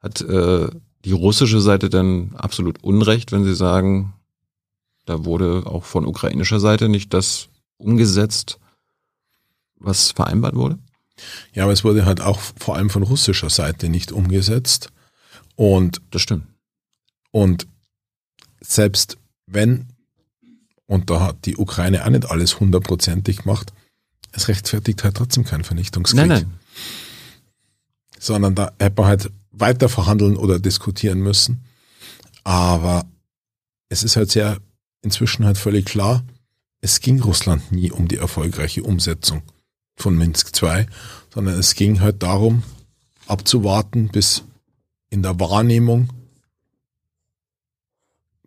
Hat 0.00 0.20
äh, 0.20 0.68
die 1.04 1.12
russische 1.12 1.60
Seite 1.60 1.88
dann 1.88 2.34
absolut 2.36 2.82
Unrecht, 2.84 3.32
wenn 3.32 3.44
sie 3.44 3.54
sagen, 3.54 4.12
da 5.06 5.24
wurde 5.24 5.62
auch 5.64 5.84
von 5.84 6.04
ukrainischer 6.04 6.60
Seite 6.60 6.88
nicht 6.88 7.14
das 7.14 7.48
umgesetzt, 7.78 8.58
was 9.78 10.10
vereinbart 10.10 10.54
wurde? 10.54 10.78
Ja, 11.52 11.64
aber 11.64 11.72
es 11.72 11.84
wurde 11.84 12.04
halt 12.04 12.20
auch 12.20 12.40
vor 12.58 12.76
allem 12.76 12.90
von 12.90 13.02
russischer 13.02 13.50
Seite 13.50 13.88
nicht 13.88 14.12
umgesetzt. 14.12 14.90
Und 15.54 16.02
das 16.10 16.22
stimmt. 16.22 16.46
Und 17.30 17.66
selbst 18.60 19.16
wenn 19.46 19.88
und 20.86 21.10
da 21.10 21.20
hat 21.20 21.46
die 21.46 21.56
Ukraine 21.56 22.04
auch 22.04 22.10
nicht 22.10 22.30
alles 22.30 22.60
hundertprozentig 22.60 23.38
gemacht, 23.38 23.72
es 24.32 24.48
rechtfertigt 24.48 25.02
halt 25.04 25.16
trotzdem 25.16 25.44
keinen 25.44 25.64
Vernichtungskrieg. 25.64 26.26
Nein, 26.26 26.28
nein. 26.28 26.54
Sondern 28.18 28.54
da 28.54 28.72
hätte 28.78 29.00
man 29.00 29.08
halt 29.08 29.30
weiter 29.50 29.88
verhandeln 29.88 30.36
oder 30.36 30.58
diskutieren 30.58 31.18
müssen. 31.18 31.64
Aber 32.44 33.04
es 33.88 34.04
ist 34.04 34.16
halt 34.16 34.30
sehr 34.30 34.58
inzwischen 35.02 35.44
halt 35.44 35.58
völlig 35.58 35.86
klar, 35.86 36.24
es 36.80 37.00
ging 37.00 37.20
Russland 37.20 37.72
nie 37.72 37.90
um 37.90 38.08
die 38.08 38.16
erfolgreiche 38.16 38.82
Umsetzung 38.82 39.42
von 39.96 40.16
Minsk 40.16 40.62
II, 40.62 40.86
sondern 41.32 41.58
es 41.58 41.74
ging 41.74 42.00
halt 42.00 42.22
darum, 42.22 42.62
abzuwarten, 43.26 44.08
bis 44.08 44.44
in 45.10 45.22
der 45.22 45.38
Wahrnehmung 45.40 46.10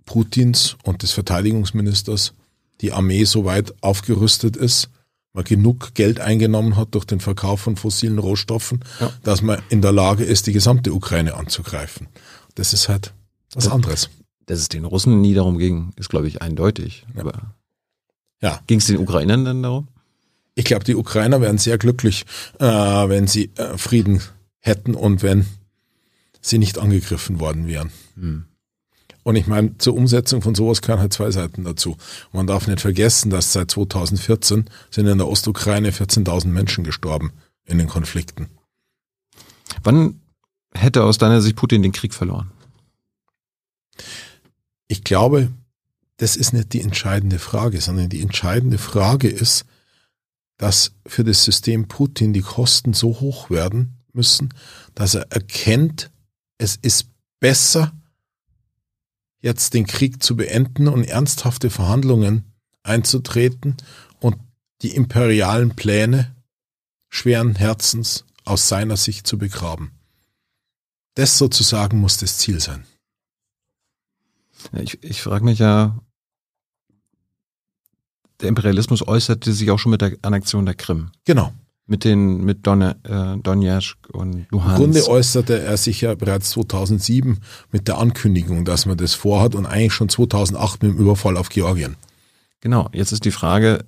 Putins 0.06 0.76
und 0.84 1.04
des 1.04 1.12
Verteidigungsministers 1.12 2.34
die 2.82 2.94
Armee 2.94 3.26
so 3.26 3.46
weit 3.46 3.74
aufgerüstet 3.82 4.56
ist, 4.56 4.90
man 5.34 5.44
genug 5.44 5.94
Geld 5.94 6.20
eingenommen 6.20 6.76
hat 6.76 6.96
durch 6.96 7.06
den 7.06 7.20
Verkauf 7.20 7.62
von 7.62 7.76
fossilen 7.76 8.18
Rohstoffen, 8.18 8.84
ja. 9.00 9.12
dass 9.24 9.42
man 9.42 9.62
in 9.70 9.82
der 9.82 9.92
Lage 9.92 10.24
ist, 10.24 10.48
die 10.48 10.54
gesamte 10.54 10.94
Ukraine 10.94 11.36
anzugreifen. 11.36 12.08
Das 12.56 12.74
ist 12.74 12.90
halt 12.90 13.14
was 13.54 13.66
das, 13.66 13.74
anderes. 13.74 14.10
Dass 14.48 14.60
es 14.60 14.70
den 14.70 14.86
Russen 14.86 15.22
nie 15.22 15.36
darum 15.36 15.60
ging, 15.60 15.92
ist, 15.96 16.10
glaube 16.10 16.28
ich, 16.28 16.42
eindeutig. 16.42 17.06
Ja. 17.14 17.22
Aber 17.22 17.56
ja. 18.42 18.60
ging 18.66 18.80
es 18.80 18.88
den 18.88 18.98
Ukrainern 18.98 19.46
denn 19.46 19.62
darum? 19.62 19.88
Ich 20.60 20.66
glaube, 20.66 20.84
die 20.84 20.98
Ukrainer 20.98 21.40
wären 21.40 21.58
sehr 21.58 21.78
glücklich, 21.78 22.26
äh, 22.60 22.66
wenn 22.66 23.28
sie 23.28 23.50
äh, 23.56 23.78
Frieden 23.78 24.22
hätten 24.60 24.94
und 24.94 25.24
wenn 25.24 25.46
sie 26.42 26.58
nicht 26.58 26.78
angegriffen 26.78 27.40
worden 27.40 27.66
wären. 27.66 27.92
Hm. 28.16 28.44
Und 29.24 29.38
ich 29.38 29.48
meine, 29.48 29.78
zur 29.78 29.96
Umsetzung 29.96 30.42
von 30.42 30.56
sowas 30.56 30.82
gehören 30.82 31.00
halt 31.00 31.14
zwei 31.14 31.32
Seiten 31.32 31.64
dazu. 31.64 31.96
man 32.34 32.46
darf 32.46 32.68
nicht 32.68 32.82
vergessen, 32.82 33.30
dass 33.30 33.54
seit 33.54 33.72
2014 33.72 34.66
sind 34.92 35.08
in 35.08 35.18
der 35.18 35.30
Ostukraine 35.30 35.92
14.000 35.92 36.48
Menschen 36.48 36.84
gestorben 36.84 37.32
in 37.64 37.78
den 37.78 37.88
Konflikten. 37.88 38.50
Wann 39.82 40.20
hätte 40.74 41.06
aus 41.06 41.18
deiner 41.18 41.42
Sicht 41.42 41.56
Putin 41.56 41.84
den 41.84 41.94
Krieg 41.94 42.14
verloren? 42.14 42.52
Ich 44.90 45.06
glaube, 45.06 45.54
das 46.18 46.36
ist 46.36 46.52
nicht 46.52 46.74
die 46.74 46.82
entscheidende 46.82 47.40
Frage, 47.40 47.80
sondern 47.80 48.10
die 48.10 48.22
entscheidende 48.22 48.78
Frage 48.78 49.30
ist, 49.30 49.64
dass 50.60 50.92
für 51.08 51.24
das 51.24 51.46
System 51.46 51.88
Putin 51.88 52.34
die 52.34 52.42
Kosten 52.42 52.94
so 52.94 53.22
hoch 53.22 53.50
werden 53.50 53.98
müssen, 54.14 54.54
dass 54.94 55.16
er 55.16 55.32
erkennt, 55.32 56.12
es 56.58 56.76
ist 56.76 57.08
besser, 57.40 57.94
jetzt 59.40 59.74
den 59.74 59.88
Krieg 59.88 60.22
zu 60.22 60.36
beenden 60.36 60.90
und 60.90 61.06
ernsthafte 61.06 61.70
Verhandlungen 61.70 62.44
einzutreten 62.84 63.78
und 64.20 64.36
die 64.82 64.96
imperialen 64.96 65.76
Pläne 65.76 66.36
schweren 67.08 67.56
Herzens 67.56 68.26
aus 68.44 68.68
seiner 68.68 68.98
Sicht 68.98 69.28
zu 69.28 69.38
begraben. 69.38 69.92
Das 71.16 71.38
sozusagen 71.38 72.00
muss 72.00 72.18
das 72.18 72.38
Ziel 72.38 72.60
sein. 72.60 72.84
Ich, 74.74 75.02
ich 75.04 75.22
frage 75.22 75.46
mich 75.46 75.60
ja, 75.60 76.02
der 78.42 78.50
Imperialismus 78.50 79.08
äußerte 79.08 79.52
sich 79.54 79.70
auch 79.72 79.80
schon 79.80 79.92
mit 79.92 80.02
der 80.02 80.14
Annexion 80.22 80.66
der 80.66 80.76
Krim. 80.76 81.12
Genau 81.26 81.52
mit 81.90 82.04
den 82.04 82.46
mit 82.46 82.68
Don, 82.68 82.82
äh, 82.82 82.96
Donetsk 83.42 83.98
und 84.14 84.46
Luhansk. 84.52 84.78
Im 84.78 84.84
Grunde 84.84 85.08
äußerte 85.08 85.60
er 85.60 85.76
sich 85.76 86.02
ja 86.02 86.14
bereits 86.14 86.52
2007 86.52 87.40
mit 87.72 87.88
der 87.88 87.98
Ankündigung, 87.98 88.64
dass 88.64 88.86
man 88.86 88.96
das 88.96 89.16
vorhat 89.16 89.56
und 89.56 89.66
eigentlich 89.66 89.94
schon 89.94 90.08
2008 90.08 90.84
mit 90.84 90.94
dem 90.94 91.00
Überfall 91.00 91.36
auf 91.36 91.50
Georgien. 91.50 91.96
Genau, 92.62 92.90
jetzt 92.94 93.12
ist 93.12 93.26
die 93.26 93.32
Frage, 93.32 93.86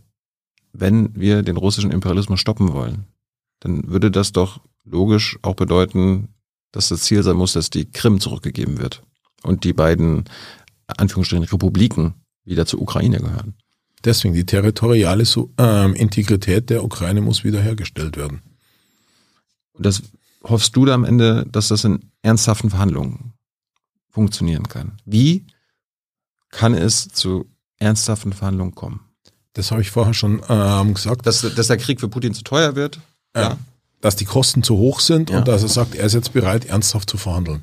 wenn 0.73 1.15
wir 1.15 1.43
den 1.43 1.57
russischen 1.57 1.91
Imperialismus 1.91 2.39
stoppen 2.39 2.73
wollen, 2.73 3.05
dann 3.59 3.87
würde 3.91 4.09
das 4.09 4.31
doch 4.31 4.61
logisch 4.83 5.37
auch 5.43 5.55
bedeuten, 5.55 6.29
dass 6.71 6.89
das 6.89 7.01
Ziel 7.01 7.21
sein 7.21 7.35
muss, 7.35 7.53
dass 7.53 7.69
die 7.69 7.85
Krim 7.85 8.19
zurückgegeben 8.19 8.79
wird 8.79 9.03
und 9.43 9.63
die 9.63 9.73
beiden 9.73 10.25
Anführungsstrichen 10.87 11.45
Republiken 11.45 12.15
wieder 12.45 12.65
zur 12.65 12.81
Ukraine 12.81 13.19
gehören. 13.19 13.53
Deswegen 14.03 14.33
die 14.33 14.45
territoriale 14.45 15.23
äh, 15.59 15.99
Integrität 15.99 16.69
der 16.69 16.83
Ukraine 16.83 17.21
muss 17.21 17.43
wiederhergestellt 17.43 18.17
werden. 18.17 18.41
Und 19.73 19.85
das 19.85 20.01
hoffst 20.43 20.75
du 20.75 20.85
da 20.85 20.93
am 20.93 21.03
Ende, 21.03 21.45
dass 21.51 21.67
das 21.67 21.83
in 21.83 22.11
ernsthaften 22.21 22.69
Verhandlungen 22.69 23.33
funktionieren 24.09 24.67
kann? 24.67 24.97
Wie 25.05 25.45
kann 26.49 26.73
es 26.73 27.09
zu 27.09 27.45
ernsthaften 27.77 28.33
Verhandlungen 28.33 28.75
kommen? 28.75 29.01
Das 29.53 29.71
habe 29.71 29.81
ich 29.81 29.91
vorher 29.91 30.13
schon 30.13 30.41
ähm, 30.49 30.93
gesagt. 30.93 31.25
Dass, 31.25 31.41
dass 31.41 31.67
der 31.67 31.77
Krieg 31.77 31.99
für 31.99 32.07
Putin 32.07 32.33
zu 32.33 32.43
teuer 32.43 32.75
wird? 32.75 32.99
Ja. 33.35 33.41
ja. 33.41 33.57
Dass 33.99 34.15
die 34.15 34.25
Kosten 34.25 34.63
zu 34.63 34.77
hoch 34.77 34.99
sind 34.99 35.29
ja. 35.29 35.39
und 35.39 35.47
dass 35.47 35.61
er 35.61 35.69
sagt, 35.69 35.95
er 35.95 36.05
ist 36.05 36.13
jetzt 36.13 36.33
bereit, 36.33 36.65
ernsthaft 36.65 37.09
zu 37.09 37.17
verhandeln. 37.17 37.61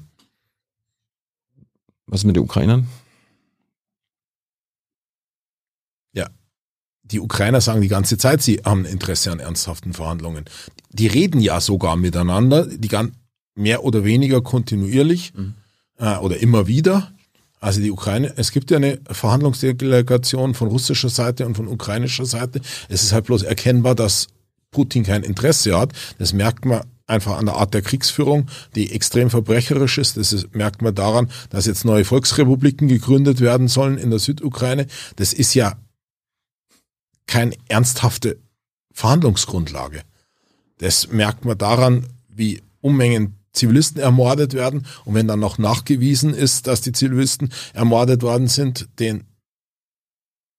Was 2.07 2.25
mit 2.25 2.37
den 2.37 2.45
Ukrainern? 2.45 2.87
Die 7.11 7.21
Ukrainer 7.21 7.61
sagen 7.61 7.81
die 7.81 7.89
ganze 7.89 8.19
Zeit, 8.19 8.43
sie 8.43 8.61
haben 8.65 8.85
Interesse 8.85 9.33
an 9.33 9.41
ernsthaften 9.41 9.93
Verhandlungen. 9.93 10.45
Die 10.91 11.07
reden 11.07 11.41
ja 11.41 11.61
sogar 11.61 11.97
miteinander, 11.97 12.67
die 12.67 12.89
ganz 12.89 13.13
mehr 13.55 13.85
oder 13.85 14.05
weniger 14.05 14.41
kontinuierlich 14.41 15.33
mhm. 15.35 15.55
äh, 15.99 16.17
oder 16.17 16.39
immer 16.39 16.67
wieder. 16.67 17.13
Also 17.61 17.81
die 17.81 17.91
Ukraine, 17.91 18.33
es 18.37 18.53
gibt 18.53 18.71
ja 18.71 18.77
eine 18.77 19.01
Verhandlungsdelegation 19.11 20.55
von 20.55 20.69
russischer 20.69 21.09
Seite 21.09 21.45
und 21.45 21.57
von 21.57 21.67
ukrainischer 21.67 22.25
Seite. 22.25 22.61
Es 22.89 23.03
ist 23.03 23.13
halt 23.13 23.27
bloß 23.27 23.43
erkennbar, 23.43 23.97
dass 23.97 24.29
Putin 24.71 25.03
kein 25.03 25.25
Interesse 25.25 25.77
hat. 25.77 25.93
Das 26.19 26.33
merkt 26.33 26.65
man 26.65 26.83
einfach 27.09 27.37
an 27.39 27.47
der 27.47 27.57
Art 27.57 27.75
der 27.75 27.83
Kriegsführung, 27.83 28.47
die 28.77 28.93
extrem 28.93 29.31
verbrecherisch 29.31 29.99
ist. 29.99 30.17
Das 30.17 30.33
ist, 30.33 30.55
merkt 30.55 30.83
man 30.83 30.95
daran, 30.95 31.31
dass 31.51 31.67
jetzt 31.67 31.85
neue 31.85 32.05
Volksrepubliken 32.05 32.87
gegründet 32.87 33.41
werden 33.41 33.67
sollen 33.67 33.99
in 33.99 34.11
der 34.11 34.19
Südukraine. 34.21 34.87
Das 35.17 35.33
ist 35.33 35.55
ja 35.55 35.79
keine 37.29 37.57
ernsthafte 37.69 38.41
Verhandlungsgrundlage. 38.93 40.03
Das 40.79 41.09
merkt 41.09 41.45
man 41.45 41.57
daran, 41.57 42.09
wie 42.29 42.63
Unmengen 42.81 43.39
Zivilisten 43.53 44.01
ermordet 44.01 44.55
werden. 44.55 44.87
Und 45.05 45.15
wenn 45.15 45.29
dann 45.29 45.41
noch 45.41 45.59
nachgewiesen 45.59 46.35
ist, 46.35 46.67
dass 46.67 46.81
die 46.81 46.93
Zivilisten 46.93 47.53
ermordet 47.73 48.23
worden 48.23 48.49
sind, 48.49 48.89
den 48.99 49.25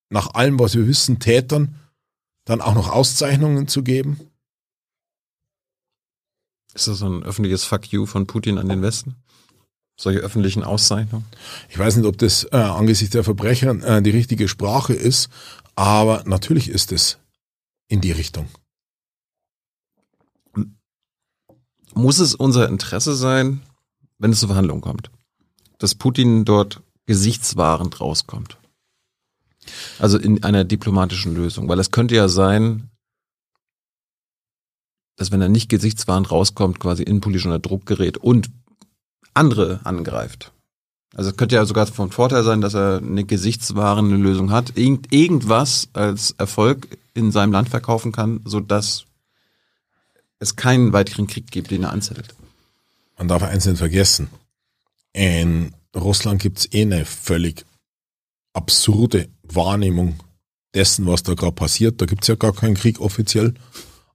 nach 0.09 0.33
allem, 0.33 0.59
was 0.59 0.75
wir 0.75 0.87
wissen, 0.87 1.19
Tätern 1.19 1.75
dann 2.45 2.61
auch 2.61 2.73
noch 2.73 2.89
Auszeichnungen 2.89 3.67
zu 3.67 3.83
geben. 3.83 4.19
Ist 6.73 6.87
das 6.87 7.01
ein 7.01 7.23
öffentliches 7.23 7.63
Fuck 7.63 7.91
you 7.91 8.05
von 8.05 8.25
Putin 8.25 8.57
an 8.57 8.69
den 8.69 8.81
Westen? 8.81 9.15
Solche 9.95 10.19
öffentlichen 10.19 10.63
Auszeichnungen? 10.63 11.25
Ich 11.69 11.77
weiß 11.77 11.97
nicht, 11.97 12.05
ob 12.05 12.17
das 12.17 12.45
äh, 12.45 12.57
angesichts 12.57 13.11
der 13.11 13.23
Verbrecher 13.23 13.71
äh, 13.83 14.01
die 14.01 14.09
richtige 14.11 14.47
Sprache 14.47 14.93
ist, 14.93 15.29
aber 15.79 16.23
natürlich 16.25 16.67
ist 16.67 16.91
es 16.91 17.19
in 17.87 18.01
die 18.01 18.11
Richtung. 18.11 18.49
Muss 21.93 22.19
es 22.19 22.35
unser 22.35 22.67
Interesse 22.67 23.15
sein, 23.15 23.61
wenn 24.17 24.31
es 24.31 24.41
zur 24.41 24.49
Verhandlung 24.49 24.81
kommt, 24.81 25.09
dass 25.77 25.95
Putin 25.95 26.43
dort 26.43 26.83
gesichtswahrend 27.05 28.01
rauskommt? 28.01 28.57
Also 29.99 30.17
in 30.17 30.43
einer 30.43 30.65
diplomatischen 30.65 31.33
Lösung, 31.33 31.69
weil 31.69 31.79
es 31.79 31.91
könnte 31.91 32.13
ja 32.15 32.27
sein, 32.27 32.91
dass 35.15 35.31
wenn 35.31 35.41
er 35.41 35.47
nicht 35.47 35.69
gesichtswahrend 35.69 36.29
rauskommt, 36.29 36.81
quasi 36.81 37.03
innenpolitisch 37.03 37.45
unter 37.45 37.59
Druck 37.59 37.85
gerät 37.85 38.17
und 38.17 38.49
andere 39.33 39.79
angreift. 39.85 40.51
Also 41.15 41.31
es 41.31 41.37
könnte 41.37 41.55
ja 41.55 41.65
sogar 41.65 41.87
von 41.87 42.11
Vorteil 42.11 42.43
sein, 42.43 42.61
dass 42.61 42.75
er 42.75 42.97
eine 42.97 43.23
gesichtswahrende 43.23 44.15
Lösung 44.15 44.51
hat, 44.51 44.77
Irgend, 44.77 45.11
irgendwas 45.11 45.89
als 45.93 46.31
Erfolg 46.37 46.97
in 47.13 47.31
seinem 47.31 47.51
Land 47.51 47.69
verkaufen 47.69 48.11
kann, 48.11 48.41
so 48.45 48.59
dass 48.59 49.05
es 50.39 50.55
keinen 50.55 50.93
weiteren 50.93 51.27
Krieg 51.27 51.51
gibt, 51.51 51.71
den 51.71 51.83
er 51.83 51.91
anzettelt. 51.91 52.35
Man 53.17 53.27
darf 53.27 53.43
eins 53.43 53.65
nicht 53.65 53.79
vergessen. 53.79 54.29
In 55.11 55.73
Russland 55.95 56.41
gibt 56.41 56.59
es 56.59 56.73
eh 56.73 56.83
eine 56.83 57.05
völlig 57.05 57.65
absurde 58.53 59.27
Wahrnehmung 59.43 60.19
dessen, 60.73 61.05
was 61.07 61.23
da 61.23 61.33
gerade 61.33 61.53
passiert. 61.53 62.01
Da 62.01 62.05
gibt 62.05 62.23
es 62.23 62.27
ja 62.27 62.35
gar 62.35 62.53
keinen 62.53 62.75
Krieg 62.75 63.01
offiziell. 63.01 63.55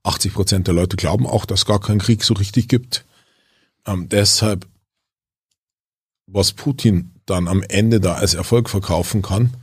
80 0.03 0.33
Prozent 0.33 0.67
der 0.67 0.73
Leute 0.73 0.97
glauben 0.97 1.27
auch, 1.27 1.45
dass 1.45 1.61
es 1.61 1.65
gar 1.65 1.79
keinen 1.79 1.99
Krieg 1.99 2.23
so 2.23 2.33
richtig 2.33 2.67
gibt. 2.67 3.05
Ähm, 3.85 4.07
deshalb 4.09 4.65
was 6.35 6.51
Putin 6.51 7.11
dann 7.25 7.47
am 7.47 7.63
Ende 7.63 8.01
da 8.01 8.15
als 8.15 8.33
Erfolg 8.33 8.69
verkaufen 8.69 9.21
kann, 9.21 9.55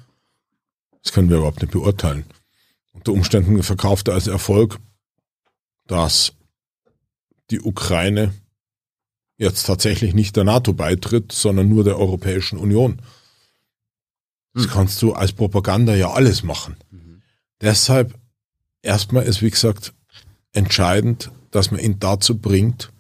das 1.03 1.13
können 1.13 1.29
wir 1.29 1.37
überhaupt 1.37 1.61
nicht 1.61 1.73
beurteilen. 1.73 2.25
Unter 2.93 3.13
Umständen 3.13 3.63
verkauft 3.63 4.09
er 4.09 4.15
als 4.15 4.27
Erfolg, 4.27 4.79
dass 5.87 6.33
die 7.51 7.61
Ukraine 7.61 8.33
jetzt 9.37 9.65
tatsächlich 9.65 10.15
nicht 10.15 10.35
der 10.37 10.45
NATO 10.45 10.73
beitritt, 10.73 11.33
sondern 11.33 11.69
nur 11.69 11.85
der 11.85 11.99
Europäischen 11.99 12.59
Union. 12.59 13.03
Das 14.55 14.65
hm. 14.65 14.71
kannst 14.71 15.03
du 15.03 15.13
als 15.13 15.33
Propaganda 15.33 15.95
ja 15.95 16.13
alles 16.13 16.43
machen. 16.43 16.77
Mhm. 16.91 17.23
Deshalb 17.61 18.19
erstmal 18.81 19.25
ist, 19.25 19.43
wie 19.43 19.51
gesagt, 19.51 19.93
entscheidend, 20.53 21.31
dass 21.51 21.71
man 21.71 21.81
ihn 21.81 21.99
dazu 21.99 22.39
bringt, 22.39 22.93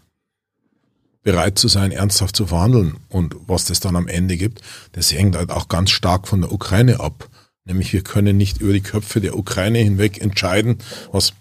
bereit 1.23 1.59
zu 1.59 1.69
sein, 1.69 1.93
ernsthaft 1.93 2.37
zu 2.37 2.47
verhandeln. 2.47 2.97
Und 3.09 3.37
was 3.47 3.65
das 3.65 3.81
dann 3.81 3.97
am 3.97 4.09
Ende 4.09 4.37
gibt, 4.37 4.61
das 4.93 5.13
hängt 5.13 5.37
halt 5.37 5.51
auch 5.51 5.69
ganz 5.69 5.91
stark 5.91 6.29
von 6.29 6.41
der 6.41 6.53
Ukraine 6.53 7.01
ab. 7.01 7.29
Nämlich 7.65 7.93
wir 7.93 8.03
können 8.03 8.37
nicht 8.37 8.61
über 8.61 8.73
die 8.73 8.81
Köpfe 8.81 9.21
der 9.21 9.39
Ukraine 9.39 9.79
hinweg 9.79 10.21
entscheiden, 10.21 10.79
was 11.13 11.33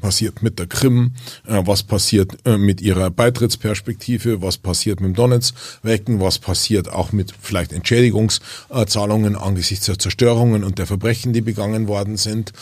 passiert 0.00 0.42
mit 0.42 0.58
der 0.58 0.66
Krim, 0.66 1.12
äh, 1.46 1.62
was 1.64 1.82
passiert 1.82 2.38
äh, 2.44 2.56
mit 2.56 2.80
ihrer 2.80 3.10
Beitrittsperspektive, 3.10 4.42
was 4.42 4.58
passiert 4.58 5.00
mit 5.00 5.10
dem 5.10 5.14
Donetsk-Wecken, 5.14 6.20
was 6.20 6.38
passiert 6.38 6.90
auch 6.90 7.12
mit 7.12 7.32
vielleicht 7.40 7.72
Entschädigungszahlungen 7.72 9.36
angesichts 9.36 9.86
der 9.86 9.98
Zerstörungen 9.98 10.64
und 10.64 10.78
der 10.78 10.86
Verbrechen, 10.86 11.32
die 11.32 11.42
begangen 11.42 11.86
worden 11.86 12.16
sind. 12.16 12.52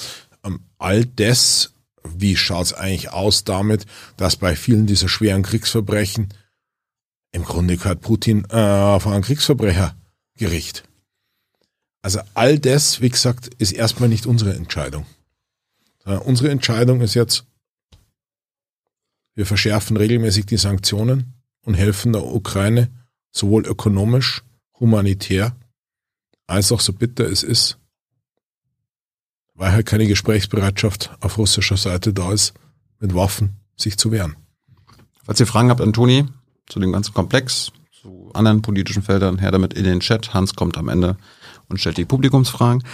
Ähm, 0.45 0.61
all 0.79 1.07
das, 1.07 1.71
wie 2.17 2.37
schaut's 2.37 2.73
eigentlich 2.75 3.11
aus 3.11 3.45
damit, 3.45 3.87
dass 4.17 4.37
bei 4.37 4.57
vielen 4.57 4.87
dieser 4.87 5.09
schweren 5.09 5.43
Kriegsverbrechen 5.43 6.29
im 7.33 7.45
Grunde 7.45 7.77
gehört 7.77 8.01
Putin 8.01 8.45
äh, 8.47 9.01
vor 9.01 9.13
ein 9.13 9.23
Kriegsverbrechergericht. 9.23 10.85
Also 12.03 12.21
all 12.35 12.59
das, 12.59 13.01
wie 13.01 13.11
gesagt, 13.11 13.49
ist 13.59 13.73
erstmal 13.73 14.09
nicht 14.09 14.27
unsere 14.27 14.55
Entscheidung. 14.55 15.07
Äh, 16.05 16.17
unsere 16.17 16.51
Entscheidung 16.51 17.01
ist 17.01 17.15
jetzt, 17.15 17.45
wir 19.35 19.47
verschärfen 19.47 19.97
regelmäßig 19.97 20.47
die 20.47 20.57
Sanktionen 20.57 21.35
und 21.61 21.75
helfen 21.75 22.13
der 22.13 22.25
Ukraine 22.25 22.91
sowohl 23.31 23.67
ökonomisch, 23.67 24.43
humanitär, 24.81 25.55
als 26.47 26.73
auch 26.73 26.81
so 26.81 26.93
bitter 26.93 27.27
es 27.27 27.43
ist, 27.43 27.79
weil 29.55 29.73
halt 29.73 29.87
keine 29.87 30.07
Gesprächsbereitschaft 30.07 31.17
auf 31.21 31.37
russischer 31.37 31.77
Seite 31.77 32.13
da 32.13 32.33
ist, 32.33 32.55
mit 33.01 33.15
Waffen 33.15 33.57
sich 33.77 33.99
zu 33.99 34.11
wehren. 34.11 34.37
Falls 35.25 35.41
ihr 35.41 35.47
Fragen 35.47 35.69
habt, 35.69 35.81
Antoni, 35.81 36.27
zu 36.69 36.81
dem 36.81 36.93
ganzen 36.93 37.15
Komplex, 37.15 37.73
zu 38.01 38.31
anderen 38.35 38.63
politischen 38.63 39.03
Feldern, 39.03 39.39
her 39.39 39.51
damit 39.51 39.75
in 39.75 39.85
den 39.85 40.01
Chat. 40.01 40.35
Hans 40.35 40.55
kommt 40.55 40.79
am 40.79 40.89
Ende 40.89 41.17
und 41.69 41.81
stellt 41.81 41.97
die 41.97 42.05
Publikumsfragen. 42.05 42.85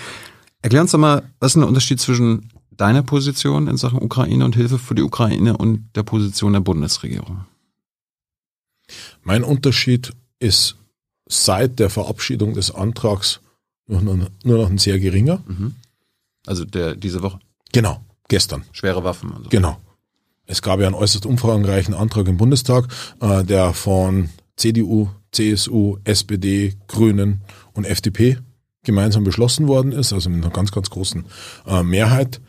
Erklär 0.62 0.82
uns 0.82 0.92
doch 0.92 0.98
mal, 0.98 1.22
was 1.40 1.54
ist 1.54 1.60
der 1.60 1.68
Unterschied 1.68 2.00
zwischen 2.00 2.50
deiner 2.70 3.02
Position 3.02 3.68
in 3.68 3.76
Sachen 3.76 4.02
Ukraine 4.02 4.44
und 4.44 4.56
Hilfe 4.56 4.78
für 4.78 4.94
die 4.94 5.02
Ukraine 5.02 5.56
und 5.56 5.90
der 5.94 6.02
Position 6.02 6.54
der 6.54 6.60
Bundesregierung? 6.60 7.44
Mein 9.22 9.44
Unterschied 9.44 10.12
ist 10.38 10.76
seit 11.26 11.78
der 11.78 11.90
Verabschiedung 11.90 12.54
des 12.54 12.70
Antrags 12.70 13.40
nur 13.86 14.00
noch, 14.00 14.28
nur 14.44 14.58
noch 14.58 14.70
ein 14.70 14.78
sehr 14.78 14.98
geringer. 14.98 15.42
Mhm. 15.46 15.74
Also 16.46 16.64
der 16.64 16.94
diese 16.94 17.22
Woche? 17.22 17.38
Genau, 17.72 18.02
gestern. 18.28 18.64
Schwere 18.72 19.04
Waffen. 19.04 19.32
Also. 19.32 19.48
Genau. 19.50 19.78
Es 20.46 20.62
gab 20.62 20.80
ja 20.80 20.86
einen 20.86 20.94
äußerst 20.94 21.26
umfangreichen 21.26 21.94
Antrag 21.94 22.28
im 22.28 22.36
Bundestag, 22.36 22.86
äh, 23.20 23.44
der 23.44 23.72
von 23.72 24.28
CDU, 24.56 25.08
CSU, 25.32 25.98
SPD, 26.04 26.74
Grünen 26.86 27.42
und 27.72 27.84
FDP 27.84 28.38
gemeinsam 28.84 29.24
beschlossen 29.24 29.66
worden 29.66 29.92
ist, 29.92 30.12
also 30.12 30.30
mit 30.30 30.44
einer 30.44 30.52
ganz, 30.52 30.70
ganz 30.70 30.90
großen 30.90 31.24
äh, 31.66 31.82
Mehrheit. 31.82 32.40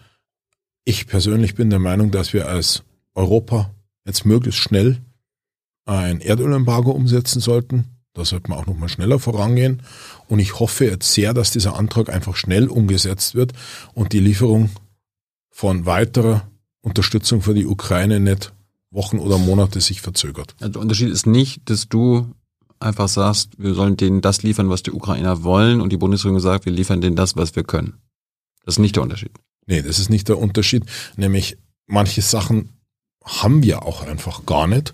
Ich 0.84 1.08
persönlich 1.08 1.56
bin 1.56 1.70
der 1.70 1.80
Meinung, 1.80 2.12
dass 2.12 2.34
wir 2.34 2.48
als 2.48 2.84
Europa 3.16 3.74
jetzt 4.06 4.26
möglichst 4.26 4.60
schnell 4.60 5.02
ein 5.86 6.22
Erdölembargo 6.22 6.92
umsetzen 6.92 7.40
sollten. 7.40 7.86
Da 8.14 8.24
sollte 8.24 8.50
man 8.50 8.60
auch 8.60 8.68
nochmal 8.68 8.90
schneller 8.90 9.20
vorangehen. 9.20 9.82
Und 10.28 10.40
ich 10.40 10.60
hoffe 10.60 10.86
jetzt 10.86 11.14
sehr, 11.14 11.34
dass 11.34 11.52
dieser 11.52 11.76
Antrag 11.76 12.10
einfach 12.10 12.36
schnell 12.36 12.68
umgesetzt 12.68 13.36
wird 13.36 13.54
und 13.94 14.14
die 14.14 14.20
Lieferung 14.20 14.70
von 15.50 15.86
weiterer 15.86 16.48
Unterstützung 16.86 17.42
für 17.42 17.54
die 17.54 17.66
Ukraine 17.66 18.20
nicht 18.20 18.54
Wochen 18.92 19.20
oder 19.20 19.38
Monate 19.38 19.82
sich 19.82 20.02
verzögert. 20.02 20.56
Also 20.60 20.74
der 20.74 20.82
Unterschied 20.82 21.10
ist 21.10 21.26
nicht, 21.26 21.70
dass 21.70 21.90
du 21.90 22.34
einfach 22.80 23.08
sagst, 23.08 23.58
wir 23.58 23.74
sollen 23.74 23.98
denen 23.98 24.22
das 24.22 24.44
liefern, 24.44 24.70
was 24.70 24.84
die 24.84 24.92
Ukrainer 24.92 25.44
wollen 25.44 25.82
und 25.82 25.92
die 25.92 25.98
Bundesregierung 25.98 26.40
sagt, 26.40 26.66
wir 26.66 26.72
liefern 26.72 27.02
denen 27.02 27.16
das, 27.16 27.36
was 27.36 27.56
wir 27.56 27.64
können. 27.64 27.96
Das 28.66 28.76
ist 28.76 28.80
nicht 28.80 28.96
der 28.96 29.04
Unterschied. 29.04 29.32
Nee, 29.66 29.82
das 29.82 30.00
ist 30.00 30.10
nicht 30.10 30.30
der 30.30 30.38
Unterschied. 30.38 30.86
Nämlich 31.18 31.58
manche 31.88 32.22
Sachen 32.22 32.70
haben 33.24 33.64
wir 33.64 33.84
auch 33.84 34.04
einfach 34.04 34.46
gar 34.46 34.68
nicht. 34.68 34.94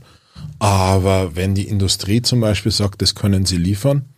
Aber 0.59 1.35
wenn 1.35 1.55
die 1.55 1.67
Industrie 1.67 2.21
zum 2.21 2.39
Beispiel 2.39 2.71
sagt, 2.71 3.01
das 3.01 3.15
können 3.15 3.45
sie 3.45 3.57
liefern, 3.57 4.09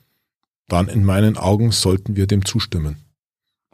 dann 0.68 0.88
in 0.88 1.04
meinen 1.04 1.38
Augen 1.38 1.72
sollten 1.72 2.16
wir 2.16 2.28
dem 2.28 2.46
zustimmen. 2.46 2.98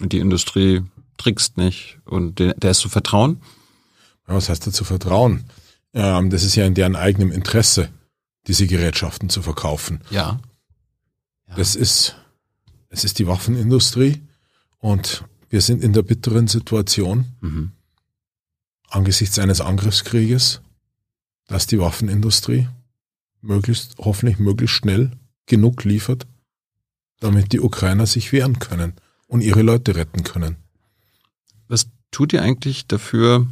Und 0.02 0.14
die 0.14 0.20
Industrie 0.20 0.84
trickst 1.18 1.58
nicht 1.58 2.00
und 2.06 2.40
der 2.40 2.64
ist 2.64 2.80
zu 2.80 2.90
vertrauen? 2.90 3.42
Ja, 4.30 4.36
was 4.36 4.48
heißt 4.48 4.68
da 4.68 4.72
zu 4.72 4.84
vertrauen? 4.84 5.46
Ähm, 5.94 6.30
das 6.30 6.44
ist 6.44 6.56
ja 6.56 6.66
in 6.66 6.76
deren 6.76 6.96
eigenem 6.96 7.32
Interesse, 7.32 7.90
diese 8.48 8.68
Gerätschaften 8.68 9.30
zu 9.30 9.42
verkaufen. 9.42 10.02
Ja. 10.12 10.40
ja. 11.48 11.56
Das 11.56 11.76
ist, 11.76 12.16
es 12.90 13.04
ist 13.04 13.18
die 13.18 13.28
Waffenindustrie 13.28 14.22
und 14.78 15.26
wir 15.50 15.62
sind 15.62 15.84
in 15.84 15.94
der 15.94 16.04
bitteren 16.04 16.48
Situation 16.48 17.26
mhm. 17.42 17.72
angesichts 18.90 19.40
eines 19.40 19.62
Angriffskrieges, 19.62 20.62
dass 21.48 21.66
die 21.66 21.80
Waffenindustrie 21.80 22.68
möglichst, 23.42 23.98
hoffentlich 23.98 24.38
möglichst 24.38 24.76
schnell 24.76 25.12
genug 25.48 25.84
liefert, 25.86 26.28
damit 27.20 27.52
die 27.52 27.62
Ukrainer 27.62 28.06
sich 28.06 28.32
wehren 28.32 28.60
können 28.60 28.94
und 29.26 29.42
ihre 29.42 29.64
Leute 29.64 29.96
retten 29.96 30.24
können. 30.24 30.58
Was 31.68 31.88
tut 32.12 32.34
ihr 32.34 32.44
eigentlich 32.44 32.86
dafür, 32.86 33.48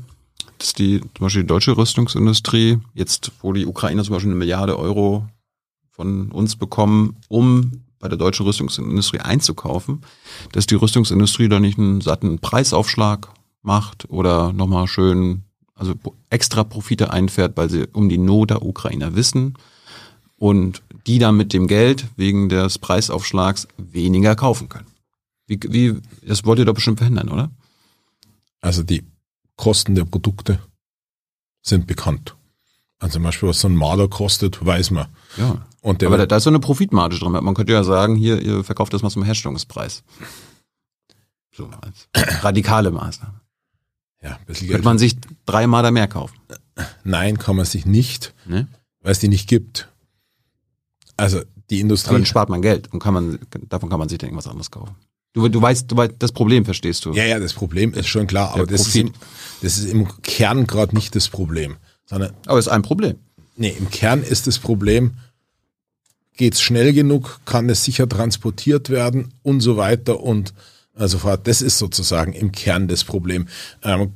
dass 0.58 0.74
die, 0.74 1.00
zum 1.00 1.26
Beispiel 1.26 1.44
die 1.44 1.48
deutsche 1.48 1.78
Rüstungsindustrie, 1.78 2.80
jetzt 2.94 3.32
wo 3.42 3.54
die 3.54 3.66
Ukrainer 3.66 4.04
zum 4.04 4.14
Beispiel 4.14 4.32
eine 4.32 4.40
Milliarde 4.40 4.78
Euro 4.78 5.28
von 5.92 6.32
uns 6.32 6.56
bekommen, 6.56 7.18
um 7.28 7.84
bei 8.00 8.08
der 8.08 8.18
deutschen 8.18 8.46
Rüstungsindustrie 8.46 9.20
einzukaufen, 9.20 10.02
dass 10.52 10.68
die 10.68 10.76
Rüstungsindustrie 10.76 11.50
da 11.50 11.60
nicht 11.60 11.80
einen 11.80 12.02
satten 12.02 12.40
Preisaufschlag 12.40 13.30
macht 13.62 14.10
oder 14.10 14.54
nochmal 14.54 14.88
schön, 14.88 15.44
also 15.74 15.96
extra 16.30 16.64
Profite 16.64 17.12
einfährt, 17.12 17.58
weil 17.58 17.70
sie 17.70 17.88
um 17.92 18.10
die 18.10 18.18
Not 18.18 18.52
der 18.52 18.64
Ukrainer 18.64 19.16
wissen 19.16 19.58
und 20.38 20.84
die 21.08 21.20
dann 21.20 21.38
mit 21.38 21.54
dem 21.54 21.68
Geld 21.68 22.06
wegen 22.16 22.50
des 22.50 22.78
Preisaufschlags 22.78 23.68
weniger 23.78 24.36
kaufen 24.36 24.70
können. 24.70 24.88
Wie, 25.48 25.60
wie, 25.70 25.96
das 26.26 26.46
wollt 26.46 26.60
ihr 26.60 26.66
doch 26.66 26.74
bestimmt 26.74 27.00
verhindern, 27.00 27.30
oder? 27.30 27.50
Also 28.62 28.84
die 28.84 29.04
Kosten 29.58 29.96
der 29.96 30.06
Produkte 30.06 30.60
sind 31.62 31.88
bekannt. 31.88 32.36
Also 33.00 33.14
zum 33.14 33.24
Beispiel, 33.24 33.50
was 33.50 33.60
so 33.60 33.68
ein 33.68 33.76
Marder 33.76 34.08
kostet, 34.08 34.66
weiß 34.66 34.92
man. 34.92 35.08
Ja. 35.36 35.68
Und 35.82 36.02
der 36.02 36.08
Aber 36.08 36.18
da, 36.18 36.26
da 36.26 36.38
ist 36.38 36.44
so 36.44 36.50
eine 36.50 36.60
Profitmarge 36.60 37.20
drin. 37.20 37.32
Man 37.32 37.54
könnte 37.54 37.74
ja 37.74 37.84
sagen, 37.84 38.16
hier, 38.16 38.42
ihr 38.42 38.64
verkauft 38.64 38.94
das 38.94 39.04
mal 39.04 39.10
zum 39.10 39.24
Herstellungspreis. 39.24 40.04
So 41.52 41.70
als 41.82 42.08
radikale 42.44 42.92
Maßnahme. 42.92 43.42
Ja, 44.22 44.40
Könnte 44.46 44.84
man 44.84 44.98
sich 44.98 45.16
drei 45.46 45.68
Marder 45.68 45.92
mehr 45.92 46.08
kaufen? 46.08 46.36
Nein, 47.04 47.38
kann 47.38 47.56
man 47.56 47.66
sich 47.66 47.86
nicht, 47.86 48.34
ne? 48.46 48.68
weil 49.02 49.12
es 49.12 49.20
die 49.20 49.28
nicht 49.28 49.48
gibt. 49.48 49.90
Also 51.18 51.42
die 51.70 51.80
Industrie. 51.80 52.14
Dann 52.14 52.26
spart 52.26 52.50
man 52.50 52.62
Geld 52.62 52.92
und 52.92 53.00
kann 53.00 53.14
man, 53.14 53.40
davon 53.70 53.90
kann 53.90 54.00
man 54.00 54.10
sich 54.10 54.18
dann 54.18 54.30
irgendwas 54.30 54.48
anderes 54.48 54.72
kaufen. 54.72 54.96
Du, 55.34 55.48
du 55.48 55.62
weißt, 55.62 55.92
du 55.92 55.98
weißt, 55.98 56.14
das 56.20 56.32
Problem 56.32 56.66
verstehst 56.66 57.06
du. 57.06 57.14
Ja, 57.14 57.26
ja, 57.26 57.40
das 57.40 57.54
Problem 57.54 57.94
ist 57.94 58.08
schon 58.08 58.28
klar, 58.28 58.54
aber 58.54 58.66
das 58.66 58.88
ist, 58.88 58.96
im, 58.96 59.12
das 59.62 59.78
ist 59.78 59.86
im 59.86 60.08
Kern 60.22 60.66
gerade 60.66 60.96
nicht 60.96 61.16
das 61.16 61.30
Problem. 61.30 61.78
Sondern, 62.06 62.34
aber 62.46 62.58
es 62.58 62.68
ist 62.68 62.72
ein 62.72 62.82
Problem. 62.82 63.18
Nee, 63.56 63.76
im 63.78 63.90
Kern 63.90 64.24
ist 64.24 64.48
das 64.48 64.60
Problem, 64.60 65.16
geht 66.38 66.54
es 66.54 66.62
schnell 66.62 66.94
genug, 66.94 67.42
kann 67.46 67.70
es 67.70 67.84
sicher 67.84 68.08
transportiert 68.08 68.90
werden 68.90 69.34
und 69.44 69.62
so 69.62 69.78
weiter 69.78 70.20
und 70.20 70.54
so 70.96 71.18
fort. 71.20 71.48
Das 71.48 71.62
ist 71.62 71.78
sozusagen 71.78 72.34
im 72.34 72.52
Kern 72.52 72.88
das 72.88 73.04
Problem. 73.04 73.48
Ähm, 73.84 74.14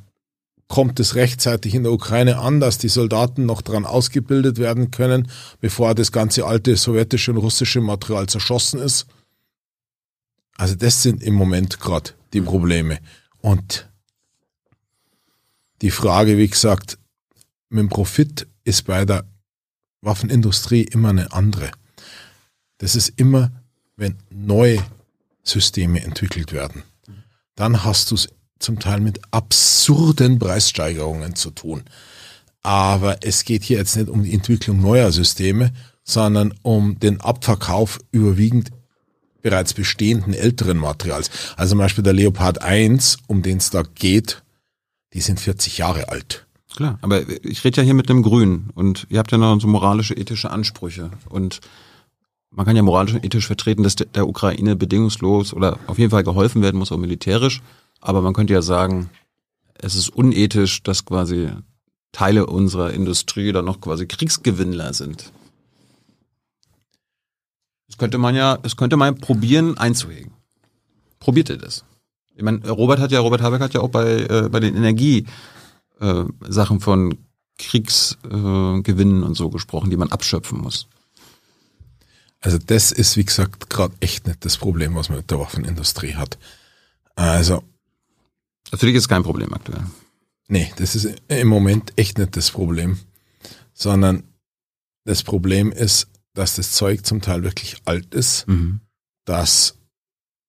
kommt 0.67 0.99
es 0.99 1.15
rechtzeitig 1.15 1.75
in 1.75 1.83
der 1.83 1.91
Ukraine 1.91 2.37
an, 2.37 2.59
dass 2.59 2.77
die 2.77 2.87
Soldaten 2.87 3.45
noch 3.45 3.61
dran 3.61 3.85
ausgebildet 3.85 4.57
werden 4.57 4.89
können, 4.89 5.29
bevor 5.59 5.93
das 5.95 6.11
ganze 6.11 6.45
alte 6.45 6.77
sowjetische 6.77 7.31
und 7.31 7.37
russische 7.37 7.81
Material 7.81 8.27
zerschossen 8.27 8.79
ist? 8.79 9.05
Also 10.61 10.75
das 10.75 11.01
sind 11.01 11.23
im 11.23 11.33
Moment 11.33 11.79
gerade 11.79 12.11
die 12.33 12.41
Probleme. 12.41 12.99
Und 13.39 13.89
die 15.81 15.89
Frage, 15.89 16.37
wie 16.37 16.47
gesagt, 16.47 16.99
mit 17.69 17.79
dem 17.79 17.89
Profit 17.89 18.45
ist 18.63 18.83
bei 18.83 19.03
der 19.03 19.25
Waffenindustrie 20.01 20.83
immer 20.83 21.09
eine 21.09 21.33
andere. 21.33 21.71
Das 22.77 22.95
ist 22.95 23.11
immer, 23.15 23.51
wenn 23.95 24.19
neue 24.29 24.77
Systeme 25.41 26.03
entwickelt 26.03 26.53
werden, 26.53 26.83
dann 27.55 27.83
hast 27.83 28.11
du 28.11 28.15
es 28.15 28.29
zum 28.59 28.77
Teil 28.77 28.99
mit 28.99 29.19
absurden 29.31 30.37
Preissteigerungen 30.37 31.33
zu 31.33 31.49
tun. 31.49 31.85
Aber 32.61 33.25
es 33.25 33.45
geht 33.45 33.63
hier 33.63 33.79
jetzt 33.79 33.95
nicht 33.95 34.09
um 34.09 34.21
die 34.21 34.35
Entwicklung 34.35 34.79
neuer 34.79 35.11
Systeme, 35.11 35.73
sondern 36.03 36.53
um 36.61 36.99
den 36.99 37.19
Abverkauf 37.19 37.97
überwiegend 38.11 38.69
bereits 39.41 39.73
bestehenden 39.73 40.33
älteren 40.33 40.77
Materials. 40.77 41.29
Also 41.57 41.71
zum 41.71 41.79
Beispiel 41.79 42.03
der 42.03 42.13
Leopard 42.13 42.61
1, 42.61 43.17
um 43.27 43.41
den 43.41 43.57
es 43.57 43.69
da 43.69 43.83
geht, 43.83 44.43
die 45.13 45.21
sind 45.21 45.39
40 45.39 45.77
Jahre 45.77 46.09
alt. 46.09 46.45
Klar, 46.75 46.99
aber 47.01 47.23
ich 47.43 47.63
rede 47.65 47.81
ja 47.81 47.83
hier 47.83 47.93
mit 47.93 48.09
einem 48.09 48.23
Grünen 48.23 48.69
und 48.75 49.05
ihr 49.09 49.19
habt 49.19 49.31
ja 49.31 49.37
noch 49.37 49.59
so 49.59 49.67
moralische, 49.67 50.13
ethische 50.13 50.51
Ansprüche 50.51 51.11
und 51.27 51.59
man 52.49 52.65
kann 52.65 52.75
ja 52.75 52.81
moralisch 52.81 53.13
und 53.13 53.25
ethisch 53.25 53.47
vertreten, 53.47 53.83
dass 53.83 53.95
der 53.95 54.27
Ukraine 54.27 54.75
bedingungslos 54.75 55.53
oder 55.53 55.79
auf 55.87 55.97
jeden 55.97 56.11
Fall 56.11 56.23
geholfen 56.23 56.61
werden 56.61 56.77
muss, 56.77 56.91
auch 56.91 56.97
militärisch. 56.97 57.61
Aber 58.01 58.21
man 58.21 58.33
könnte 58.33 58.53
ja 58.53 58.61
sagen, 58.61 59.09
es 59.75 59.95
ist 59.95 60.09
unethisch, 60.09 60.83
dass 60.83 61.05
quasi 61.05 61.49
Teile 62.11 62.45
unserer 62.45 62.91
Industrie 62.91 63.53
dann 63.53 63.65
noch 63.65 63.79
quasi 63.79 64.05
Kriegsgewinnler 64.05 64.93
sind. 64.93 65.31
Könnte 68.01 68.17
man 68.17 68.33
ja, 68.33 68.57
das 68.57 68.77
könnte 68.77 68.97
man 68.97 69.13
probieren 69.13 69.77
einzuhegen. 69.77 70.31
Probiert 71.19 71.49
ihr 71.51 71.57
das? 71.59 71.85
Ich 72.35 72.41
meine, 72.41 72.67
Robert 72.67 72.99
hat 72.99 73.11
ja, 73.11 73.19
Robert 73.19 73.43
Habeck 73.43 73.61
hat 73.61 73.75
ja 73.75 73.81
auch 73.81 73.89
bei, 73.89 74.21
äh, 74.23 74.49
bei 74.49 74.59
den 74.59 74.75
Energiesachen 74.75 75.27
äh, 75.99 76.79
von 76.79 77.15
Kriegsgewinnen 77.59 79.21
äh, 79.21 79.25
und 79.27 79.35
so 79.35 79.51
gesprochen, 79.51 79.91
die 79.91 79.97
man 79.97 80.11
abschöpfen 80.11 80.57
muss. 80.57 80.87
Also 82.39 82.57
das 82.57 82.91
ist, 82.91 83.17
wie 83.17 83.23
gesagt, 83.23 83.69
gerade 83.69 83.93
echt 83.99 84.25
nicht 84.25 84.43
das 84.45 84.57
Problem, 84.57 84.95
was 84.95 85.09
man 85.09 85.19
mit 85.19 85.29
der 85.29 85.37
Waffenindustrie 85.37 86.15
hat. 86.15 86.39
Also. 87.13 87.61
Für 88.73 88.87
dich 88.87 88.95
ist 88.95 89.09
kein 89.09 89.21
Problem 89.21 89.53
aktuell. 89.53 89.85
Nee, 90.47 90.73
das 90.77 90.95
ist 90.95 91.21
im 91.27 91.47
Moment 91.47 91.93
echt 91.97 92.17
nicht 92.17 92.35
das 92.35 92.49
Problem, 92.49 92.97
sondern 93.75 94.23
das 95.05 95.21
Problem 95.21 95.71
ist, 95.71 96.10
dass 96.33 96.55
das 96.55 96.71
Zeug 96.73 97.05
zum 97.05 97.21
Teil 97.21 97.43
wirklich 97.43 97.77
alt 97.85 98.13
ist, 98.13 98.47
mhm. 98.47 98.81
dass 99.25 99.75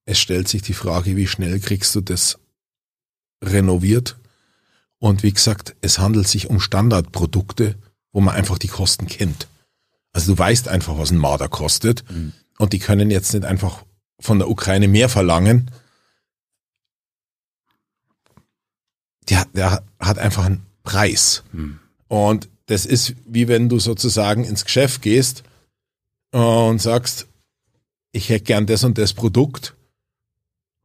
es 0.04 0.18
stellt 0.18 0.48
sich 0.48 0.62
die 0.62 0.74
Frage, 0.74 1.16
wie 1.16 1.26
schnell 1.26 1.60
kriegst 1.60 1.94
du 1.94 2.00
das 2.00 2.38
renoviert? 3.42 4.18
Und 4.98 5.22
wie 5.22 5.32
gesagt, 5.32 5.74
es 5.80 5.98
handelt 5.98 6.28
sich 6.28 6.48
um 6.48 6.60
Standardprodukte, 6.60 7.76
wo 8.12 8.20
man 8.20 8.34
einfach 8.34 8.58
die 8.58 8.68
Kosten 8.68 9.06
kennt. 9.06 9.48
Also 10.12 10.34
du 10.34 10.38
weißt 10.38 10.68
einfach, 10.68 10.98
was 10.98 11.10
ein 11.10 11.18
Marder 11.18 11.48
kostet. 11.48 12.08
Mhm. 12.10 12.32
Und 12.58 12.72
die 12.72 12.78
können 12.78 13.10
jetzt 13.10 13.32
nicht 13.32 13.44
einfach 13.44 13.84
von 14.20 14.38
der 14.38 14.48
Ukraine 14.48 14.88
mehr 14.88 15.08
verlangen. 15.08 15.70
Der, 19.28 19.44
der 19.54 19.82
hat 19.98 20.18
einfach 20.18 20.44
einen 20.44 20.66
Preis. 20.84 21.42
Mhm. 21.52 21.80
Und 22.08 22.48
das 22.66 22.86
ist 22.86 23.14
wie 23.26 23.48
wenn 23.48 23.68
du 23.68 23.78
sozusagen 23.78 24.44
ins 24.44 24.64
Geschäft 24.64 25.02
gehst 25.02 25.42
und 26.32 26.80
sagst, 26.80 27.28
ich 28.12 28.28
hätte 28.28 28.44
gern 28.44 28.66
das 28.66 28.84
und 28.84 28.98
das 28.98 29.12
Produkt. 29.12 29.74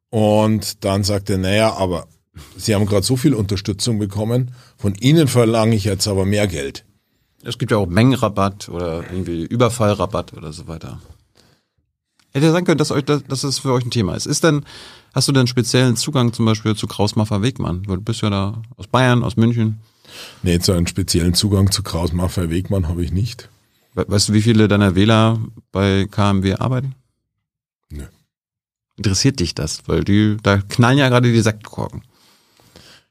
Und 0.10 0.86
dann 0.86 1.04
sagt 1.04 1.30
er, 1.30 1.38
naja, 1.38 1.74
aber 1.74 2.08
Sie 2.56 2.76
haben 2.76 2.86
gerade 2.86 3.06
so 3.06 3.18
viel 3.18 3.34
Unterstützung 3.34 3.98
bekommen, 3.98 4.52
von 4.78 4.94
Ihnen 4.96 5.28
verlange 5.28 5.76
ich 5.76 5.86
jetzt 5.86 6.08
aber 6.08 6.26
mehr 6.26 6.48
Geld. 6.48 6.86
Es 7.44 7.58
gibt 7.58 7.72
ja 7.72 7.78
auch 7.78 7.88
Mengenrabatt 7.88 8.70
oder 8.70 9.04
irgendwie 9.10 9.44
Überfallrabatt 9.44 10.34
oder 10.34 10.54
so 10.54 10.68
weiter. 10.68 11.02
Hätte 12.34 12.48
ja 12.48 12.52
sein 12.52 12.66
können, 12.66 12.78
dass 12.78 12.92
euch 12.92 13.06
das, 13.06 13.24
dass 13.24 13.44
es 13.44 13.60
für 13.60 13.74
euch 13.74 13.86
ein 13.86 13.92
Thema 13.92 14.16
ist. 14.16 14.28
Ist 14.28 14.44
denn, 14.44 14.66
hast 15.14 15.28
du 15.28 15.32
denn 15.32 15.48
speziellen 15.48 15.96
Zugang 15.96 16.34
zum 16.34 16.46
Beispiel 16.46 16.76
zu 16.76 16.86
Kraus-Maffei 16.86 17.42
Wegmann? 17.42 17.84
Du 17.84 18.00
bist 18.00 18.22
ja 18.22 18.30
da 18.30 18.62
aus 18.76 18.88
Bayern, 18.88 19.24
aus 19.24 19.38
München. 19.38 19.80
Nee, 20.44 20.60
so 20.62 20.74
einen 20.74 20.88
speziellen 20.88 21.34
Zugang 21.34 21.72
zu 21.72 21.84
Kraus-Maffei 21.84 22.50
Wegmann 22.50 22.88
habe 22.88 23.04
ich 23.04 23.12
nicht. 23.12 23.50
Weißt 23.98 24.30
du, 24.30 24.34
wie 24.34 24.44
viele 24.44 24.68
deiner 24.68 24.94
Wähler 24.94 25.44
bei 25.72 26.06
KMW 26.06 26.54
arbeiten? 26.54 26.94
Nö. 27.90 28.06
Interessiert 28.96 29.40
dich 29.40 29.56
das? 29.56 29.88
Weil 29.88 30.04
die, 30.04 30.38
da 30.44 30.58
knallen 30.58 31.00
ja 31.00 31.10
gerade 31.10 31.32
die 31.32 31.42
Sektkorken. 31.42 32.04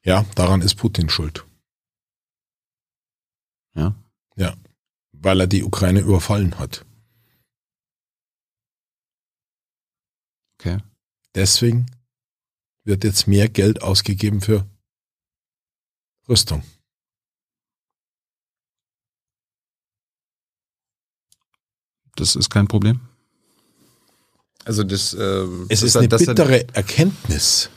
Ja, 0.05 0.24
daran 0.37 0.62
ist 0.62 0.76
Putin 0.76 1.09
schuld. 1.09 1.45
Ja. 3.74 3.97
Ja, 4.37 4.55
weil 5.12 5.41
er 5.41 5.47
die 5.49 5.64
Ukraine 5.64 6.01
überfallen 6.01 6.57
hat. 6.61 6.84
Okay. 10.59 10.78
Deswegen 11.34 11.87
wird 12.84 13.03
jetzt 13.03 13.26
mehr 13.26 13.49
Geld 13.49 13.82
ausgegeben 13.82 14.41
für 14.41 14.64
Rüstung. 16.28 16.62
Das 22.16 22.36
ist 22.36 22.50
kein 22.50 22.66
Problem. 22.66 23.00
Also 24.64 24.82
das. 24.82 25.14
Ähm, 25.14 25.66
es 25.68 25.82
ist 25.82 25.96
eine 25.96 26.08
bittere 26.08 26.66
Erkenntnis, 26.74 27.70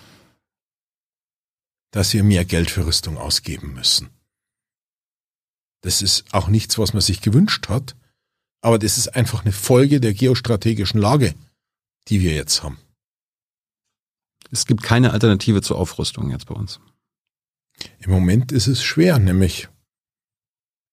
dass 1.92 2.14
wir 2.14 2.24
mehr 2.24 2.46
Geld 2.46 2.72
für 2.72 2.86
Rüstung 2.86 3.18
ausgeben 3.18 3.74
müssen. 3.74 4.10
Das 5.82 6.02
ist 6.02 6.26
auch 6.34 6.48
nichts, 6.48 6.78
was 6.78 6.94
man 6.94 7.02
sich 7.02 7.22
gewünscht 7.22 7.70
hat, 7.70 7.96
aber 8.62 8.80
das 8.80 8.98
ist 8.98 9.16
einfach 9.16 9.46
eine 9.46 9.54
Folge 9.54 10.02
der 10.02 10.14
geostrategischen 10.14 11.00
Lage, 11.00 11.36
die 12.08 12.22
wir 12.22 12.34
jetzt 12.34 12.64
haben. 12.64 12.80
Es 14.52 14.66
gibt 14.66 14.84
keine 14.84 15.12
Alternative 15.12 15.62
zur 15.62 15.78
Aufrüstung 15.78 16.32
jetzt 16.32 16.48
bei 16.48 16.56
uns. 16.56 16.80
Im 18.00 18.12
Moment 18.12 18.52
ist 18.52 18.68
es 18.68 18.84
schwer, 18.84 19.20
nämlich 19.20 19.70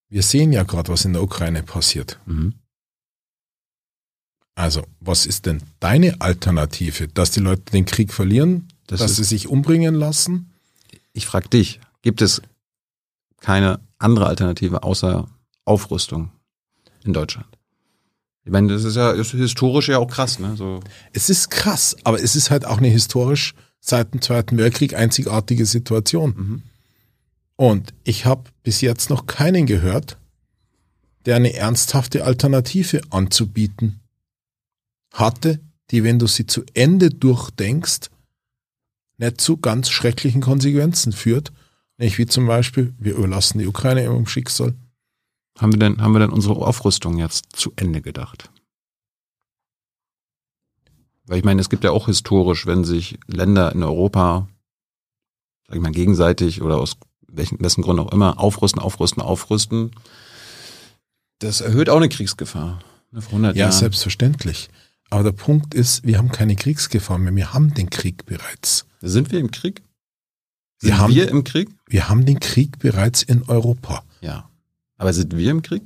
wir 0.09 0.22
sehen 0.22 0.53
ja 0.53 0.62
gerade, 0.62 0.92
was 0.92 1.05
in 1.05 1.14
der 1.14 1.22
Ukraine 1.22 1.62
passiert. 1.62 2.20
Mhm. 2.26 2.55
Also, 4.57 4.84
was 5.00 5.26
ist 5.26 5.44
denn 5.46 5.62
deine 5.80 6.20
Alternative? 6.20 7.09
Dass 7.09 7.30
die 7.30 7.40
Leute 7.40 7.70
den 7.72 7.84
Krieg 7.84 8.12
verlieren, 8.12 8.68
das 8.86 9.00
dass 9.00 9.16
sie 9.16 9.24
sich 9.24 9.48
umbringen 9.48 9.94
lassen? 9.94 10.50
Ich 11.12 11.26
frage 11.26 11.50
dich, 11.50 11.78
gibt 12.00 12.22
es 12.22 12.40
keine 13.40 13.80
andere 13.98 14.26
Alternative 14.26 14.82
außer 14.82 15.28
Aufrüstung 15.66 16.30
in 17.04 17.12
Deutschland. 17.12 17.46
Ich 18.44 18.50
meine, 18.50 18.72
das 18.72 18.84
ist 18.84 18.96
ja 18.96 19.11
ist 19.11 19.32
historisch 19.32 19.88
ja 19.88 19.98
auch 19.98 20.11
krass, 20.11 20.38
ne? 20.38 20.57
So. 20.57 20.80
Es 21.12 21.28
ist 21.28 21.50
krass, 21.50 21.94
aber 22.04 22.22
es 22.22 22.34
ist 22.34 22.50
halt 22.50 22.64
auch 22.64 22.78
eine 22.78 22.88
historisch 22.88 23.54
seit 23.80 24.14
dem 24.14 24.22
Zweiten 24.22 24.57
Weltkrieg 24.57 24.94
einzigartige 24.94 25.66
Situation. 25.66 26.34
Mhm. 26.36 26.62
Und 27.57 27.92
ich 28.04 28.24
habe 28.24 28.44
bis 28.62 28.80
jetzt 28.80 29.11
noch 29.11 29.26
keinen 29.26 29.66
gehört, 29.66 30.16
der 31.26 31.36
eine 31.36 31.52
ernsthafte 31.54 32.24
Alternative 32.24 33.02
anzubieten 33.11 34.00
hatte, 35.19 35.61
die, 35.91 36.05
wenn 36.05 36.19
du 36.19 36.27
sie 36.27 36.47
zu 36.47 36.64
Ende 36.75 37.11
durchdenkst, 37.11 38.11
nicht 39.19 39.41
zu 39.41 39.57
ganz 39.59 39.91
schrecklichen 39.91 40.41
Konsequenzen 40.41 41.12
führt 41.12 41.53
nicht 41.99 42.19
wie 42.19 42.27
zum 42.27 42.47
Beispiel, 42.47 42.95
wir 42.99 43.14
überlassen 43.14 43.59
die 43.59 43.67
Ukraine 43.67 44.05
im 44.05 44.27
Schicksal. 44.27 44.75
Haben 45.59 45.73
wir 45.73 45.79
denn, 45.79 46.03
haben 46.03 46.12
wir 46.12 46.19
denn 46.19 46.31
unsere 46.31 46.55
Aufrüstung 46.55 47.19
jetzt 47.19 47.57
zu 47.57 47.73
Ende 47.77 48.03
gedacht? 48.03 48.51
Weil 51.25 51.39
ich 51.39 51.45
meine, 51.45 51.61
es 51.61 51.71
gibt 51.71 51.85
ja 51.85 51.91
auch 51.91 52.07
historisch, 52.07 52.67
wenn 52.67 52.85
sich 52.85 53.19
Länder 53.27 53.73
in 53.73 53.83
Europa, 53.83 54.49
sag 55.67 55.77
ich 55.77 55.83
mal, 55.83 55.91
gegenseitig 55.91 56.61
oder 56.61 56.77
aus 56.79 56.99
welchen, 57.27 57.59
wessen 57.61 57.83
Grund 57.83 57.99
auch 57.99 58.12
immer, 58.12 58.39
aufrüsten, 58.39 58.81
aufrüsten, 58.81 59.23
aufrüsten, 59.23 59.93
das 61.39 61.62
erhöht 61.62 61.89
auch 61.89 61.97
eine 61.97 62.09
Kriegsgefahr. 62.09 62.81
Ne, 63.11 63.23
vor 63.23 63.33
100 63.33 63.57
ja, 63.57 63.64
Jahren. 63.64 63.73
selbstverständlich. 63.73 64.69
Aber 65.11 65.22
der 65.22 65.32
Punkt 65.32 65.74
ist, 65.74 66.04
wir 66.04 66.18
haben 66.18 66.32
keine 66.32 66.57
Kriegsgefahr 66.57 67.18
mehr. 67.18 67.34
Wir 67.34 67.52
haben 67.52 67.74
den 67.74 67.90
Krieg 67.90 68.26
bereits. 68.26 68.86
Sind 69.00 69.30
wir 69.30 69.38
im 69.38 69.50
Krieg? 69.50 69.82
Sind 70.78 70.90
wir, 70.90 70.98
haben, 70.98 71.14
wir 71.14 71.28
im 71.28 71.44
Krieg? 71.44 71.70
Wir 71.86 72.09
haben 72.09 72.26
den 72.26 72.40
Krieg 72.40 72.78
bereits 72.78 73.22
in 73.22 73.42
Europa. 73.44 74.04
Ja. 74.20 74.50
Aber 74.98 75.12
sind 75.12 75.36
wir 75.36 75.50
im 75.50 75.62
Krieg? 75.62 75.82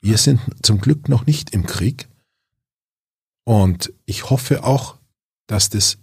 Wir 0.00 0.18
sind 0.18 0.40
zum 0.62 0.80
Glück 0.80 1.08
noch 1.08 1.26
nicht 1.26 1.50
im 1.50 1.66
Krieg. 1.66 2.08
Und 3.44 3.92
ich 4.06 4.30
hoffe 4.30 4.64
auch, 4.64 4.96
dass 5.46 5.68
das 5.68 5.98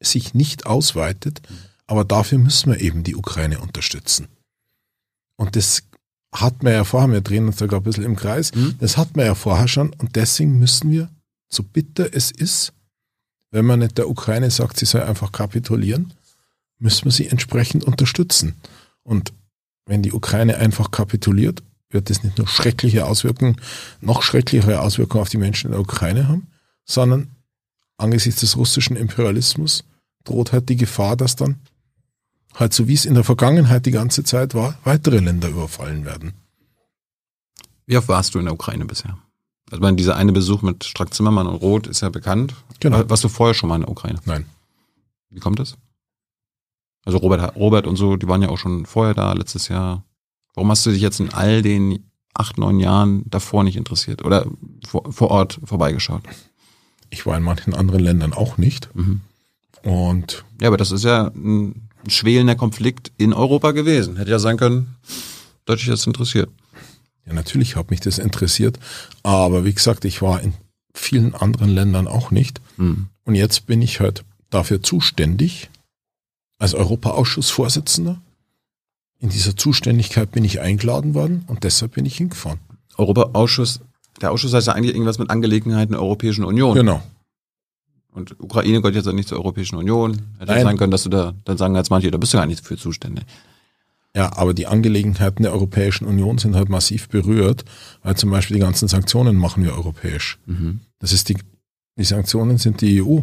sich 0.00 0.34
nicht 0.34 0.66
ausweitet. 0.66 1.42
Aber 1.86 2.04
dafür 2.04 2.38
müssen 2.38 2.72
wir 2.72 2.80
eben 2.80 3.02
die 3.02 3.16
Ukraine 3.16 3.60
unterstützen. 3.60 4.28
Und 5.36 5.56
das 5.56 5.82
hat 6.32 6.62
man 6.62 6.72
ja 6.72 6.84
vorher, 6.84 7.10
wir 7.10 7.20
drehen 7.20 7.46
uns 7.46 7.58
sogar 7.58 7.80
ein 7.80 7.84
bisschen 7.84 8.04
im 8.04 8.16
Kreis, 8.16 8.54
mhm. 8.54 8.76
das 8.78 8.96
hat 8.96 9.16
man 9.16 9.26
ja 9.26 9.34
vorher 9.34 9.68
schon. 9.68 9.92
Und 9.92 10.16
deswegen 10.16 10.58
müssen 10.58 10.90
wir, 10.90 11.08
so 11.54 11.62
bitter 11.62 12.12
es 12.12 12.30
ist, 12.30 12.72
wenn 13.50 13.64
man 13.64 13.80
nicht 13.80 13.98
der 13.98 14.08
Ukraine 14.08 14.50
sagt, 14.50 14.78
sie 14.78 14.86
soll 14.86 15.02
einfach 15.02 15.32
kapitulieren, 15.32 16.12
müssen 16.78 17.04
wir 17.04 17.12
sie 17.12 17.28
entsprechend 17.28 17.84
unterstützen. 17.84 18.56
Und 19.02 19.32
wenn 19.86 20.02
die 20.02 20.12
Ukraine 20.12 20.56
einfach 20.56 20.90
kapituliert, 20.90 21.62
wird 21.90 22.10
das 22.10 22.24
nicht 22.24 22.38
nur 22.38 22.48
schreckliche 22.48 23.06
Auswirkungen, 23.06 23.60
noch 24.00 24.22
schrecklichere 24.22 24.80
Auswirkungen 24.80 25.22
auf 25.22 25.28
die 25.28 25.38
Menschen 25.38 25.68
in 25.68 25.72
der 25.72 25.80
Ukraine 25.80 26.28
haben, 26.28 26.48
sondern 26.84 27.30
angesichts 27.96 28.40
des 28.40 28.56
russischen 28.56 28.96
Imperialismus 28.96 29.84
droht 30.24 30.52
halt 30.52 30.68
die 30.68 30.76
Gefahr, 30.76 31.16
dass 31.16 31.36
dann 31.36 31.60
halt 32.54 32.72
so 32.72 32.88
wie 32.88 32.94
es 32.94 33.04
in 33.04 33.14
der 33.14 33.24
Vergangenheit 33.24 33.86
die 33.86 33.90
ganze 33.90 34.24
Zeit 34.24 34.54
war, 34.54 34.78
weitere 34.84 35.18
Länder 35.18 35.48
überfallen 35.48 36.04
werden. 36.04 36.32
Wie 37.86 37.96
oft 37.96 38.08
warst 38.08 38.34
du 38.34 38.38
in 38.38 38.46
der 38.46 38.54
Ukraine 38.54 38.86
bisher? 38.86 39.18
Also 39.74 39.82
meine, 39.82 39.96
dieser 39.96 40.14
eine 40.14 40.30
Besuch 40.30 40.62
mit 40.62 40.84
Strack 40.84 41.12
Zimmermann 41.12 41.48
und 41.48 41.56
Roth 41.56 41.88
ist 41.88 42.00
ja 42.00 42.08
bekannt. 42.08 42.54
Genau. 42.78 43.10
Warst 43.10 43.24
du 43.24 43.28
vorher 43.28 43.54
schon 43.54 43.68
mal 43.68 43.74
in 43.74 43.80
der 43.80 43.90
Ukraine? 43.90 44.20
Nein. 44.24 44.46
Wie 45.30 45.40
kommt 45.40 45.58
das? 45.58 45.76
Also 47.04 47.18
Robert, 47.18 47.56
Robert 47.56 47.88
und 47.88 47.96
so, 47.96 48.14
die 48.14 48.28
waren 48.28 48.40
ja 48.40 48.50
auch 48.50 48.58
schon 48.58 48.86
vorher 48.86 49.14
da, 49.14 49.32
letztes 49.32 49.66
Jahr. 49.66 50.04
Warum 50.54 50.70
hast 50.70 50.86
du 50.86 50.92
dich 50.92 51.00
jetzt 51.00 51.18
in 51.18 51.34
all 51.34 51.60
den 51.60 52.08
acht, 52.34 52.56
neun 52.56 52.78
Jahren 52.78 53.24
davor 53.26 53.64
nicht 53.64 53.74
interessiert 53.74 54.24
oder 54.24 54.46
vor, 54.86 55.12
vor 55.12 55.32
Ort 55.32 55.58
vorbeigeschaut? 55.64 56.22
Ich 57.10 57.26
war 57.26 57.36
in 57.36 57.42
manchen 57.42 57.74
anderen 57.74 58.00
Ländern 58.00 58.32
auch 58.32 58.58
nicht. 58.58 58.94
Mhm. 58.94 59.22
Und 59.82 60.44
Ja, 60.60 60.68
aber 60.68 60.76
das 60.76 60.92
ist 60.92 61.02
ja 61.02 61.32
ein 61.34 61.88
schwelender 62.06 62.54
Konflikt 62.54 63.10
in 63.16 63.32
Europa 63.32 63.72
gewesen. 63.72 64.18
Hätte 64.18 64.30
ja 64.30 64.38
sein 64.38 64.56
können, 64.56 64.94
dass 65.64 65.80
dich 65.80 65.88
das 65.88 66.06
interessiert. 66.06 66.48
Ja, 67.26 67.32
natürlich 67.32 67.76
hat 67.76 67.90
mich 67.90 68.00
das 68.00 68.18
interessiert. 68.18 68.78
Aber 69.22 69.64
wie 69.64 69.74
gesagt, 69.74 70.04
ich 70.04 70.22
war 70.22 70.40
in 70.40 70.54
vielen 70.92 71.34
anderen 71.34 71.70
Ländern 71.70 72.06
auch 72.06 72.30
nicht. 72.30 72.60
Mhm. 72.76 73.08
Und 73.24 73.34
jetzt 73.34 73.66
bin 73.66 73.82
ich 73.82 74.00
halt 74.00 74.24
dafür 74.50 74.82
zuständig, 74.82 75.70
als 76.58 76.74
Europaausschussvorsitzender. 76.74 78.20
In 79.18 79.30
dieser 79.30 79.56
Zuständigkeit 79.56 80.30
bin 80.32 80.44
ich 80.44 80.60
eingeladen 80.60 81.14
worden 81.14 81.44
und 81.46 81.64
deshalb 81.64 81.92
bin 81.94 82.04
ich 82.04 82.16
hingefahren. 82.16 82.60
Europaausschuss, 82.96 83.80
der 84.20 84.30
Ausschuss 84.30 84.52
heißt 84.52 84.66
ja 84.66 84.74
eigentlich 84.74 84.94
irgendwas 84.94 85.18
mit 85.18 85.30
Angelegenheiten 85.30 85.92
der 85.92 86.02
Europäischen 86.02 86.44
Union. 86.44 86.74
Genau. 86.74 87.02
Und 88.12 88.40
Ukraine 88.40 88.80
gehört 88.80 88.94
jetzt 88.94 89.06
ja 89.06 89.12
nicht 89.12 89.28
zur 89.28 89.38
Europäischen 89.38 89.76
Union. 89.76 90.22
Hätte 90.38 90.52
Nein. 90.52 90.62
sein 90.62 90.76
können, 90.76 90.92
dass 90.92 91.02
du 91.02 91.08
da, 91.08 91.34
dann 91.44 91.56
sagen 91.56 91.74
jetzt 91.74 91.90
manche, 91.90 92.10
da 92.10 92.18
bist 92.18 92.32
du 92.32 92.38
gar 92.38 92.46
nicht 92.46 92.64
für 92.64 92.76
zuständig. 92.76 93.24
Ja, 94.16 94.36
aber 94.36 94.54
die 94.54 94.66
Angelegenheiten 94.66 95.42
der 95.42 95.52
Europäischen 95.52 96.06
Union 96.06 96.38
sind 96.38 96.54
halt 96.54 96.68
massiv 96.68 97.08
berührt, 97.08 97.64
weil 98.02 98.16
zum 98.16 98.30
Beispiel 98.30 98.54
die 98.54 98.60
ganzen 98.60 98.86
Sanktionen 98.86 99.36
machen 99.36 99.64
wir 99.64 99.74
europäisch. 99.74 100.38
Das 101.00 101.12
ist 101.12 101.28
die, 101.28 101.36
die 101.96 102.04
Sanktionen 102.04 102.58
sind 102.58 102.80
die 102.80 103.02
EU. 103.02 103.20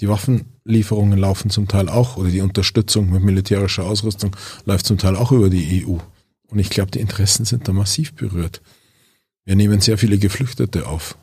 Die 0.00 0.08
Waffenlieferungen 0.08 1.18
laufen 1.18 1.50
zum 1.50 1.68
Teil 1.68 1.88
auch, 1.88 2.16
oder 2.16 2.30
die 2.30 2.40
Unterstützung 2.40 3.10
mit 3.10 3.22
militärischer 3.22 3.84
Ausrüstung 3.84 4.36
läuft 4.64 4.86
zum 4.86 4.98
Teil 4.98 5.16
auch 5.16 5.32
über 5.32 5.50
die 5.50 5.84
EU. 5.84 5.98
Und 6.48 6.58
ich 6.58 6.70
glaube, 6.70 6.90
die 6.90 7.00
Interessen 7.00 7.44
sind 7.44 7.66
da 7.66 7.72
massiv 7.72 8.14
berührt. 8.14 8.62
Wir 9.44 9.56
nehmen 9.56 9.80
sehr 9.80 9.98
viele 9.98 10.18
Geflüchtete 10.18 10.86
auf. 10.86 11.16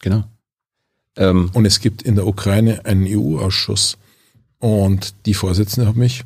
Genau. 0.00 0.24
Ähm, 1.16 1.50
Und 1.52 1.66
es 1.66 1.80
gibt 1.80 2.02
in 2.02 2.14
der 2.14 2.26
Ukraine 2.26 2.84
einen 2.86 3.06
EU-Ausschuss. 3.06 3.98
Und 4.58 5.26
die 5.26 5.34
Vorsitzende 5.34 5.88
hat 5.88 5.96
mich 5.96 6.24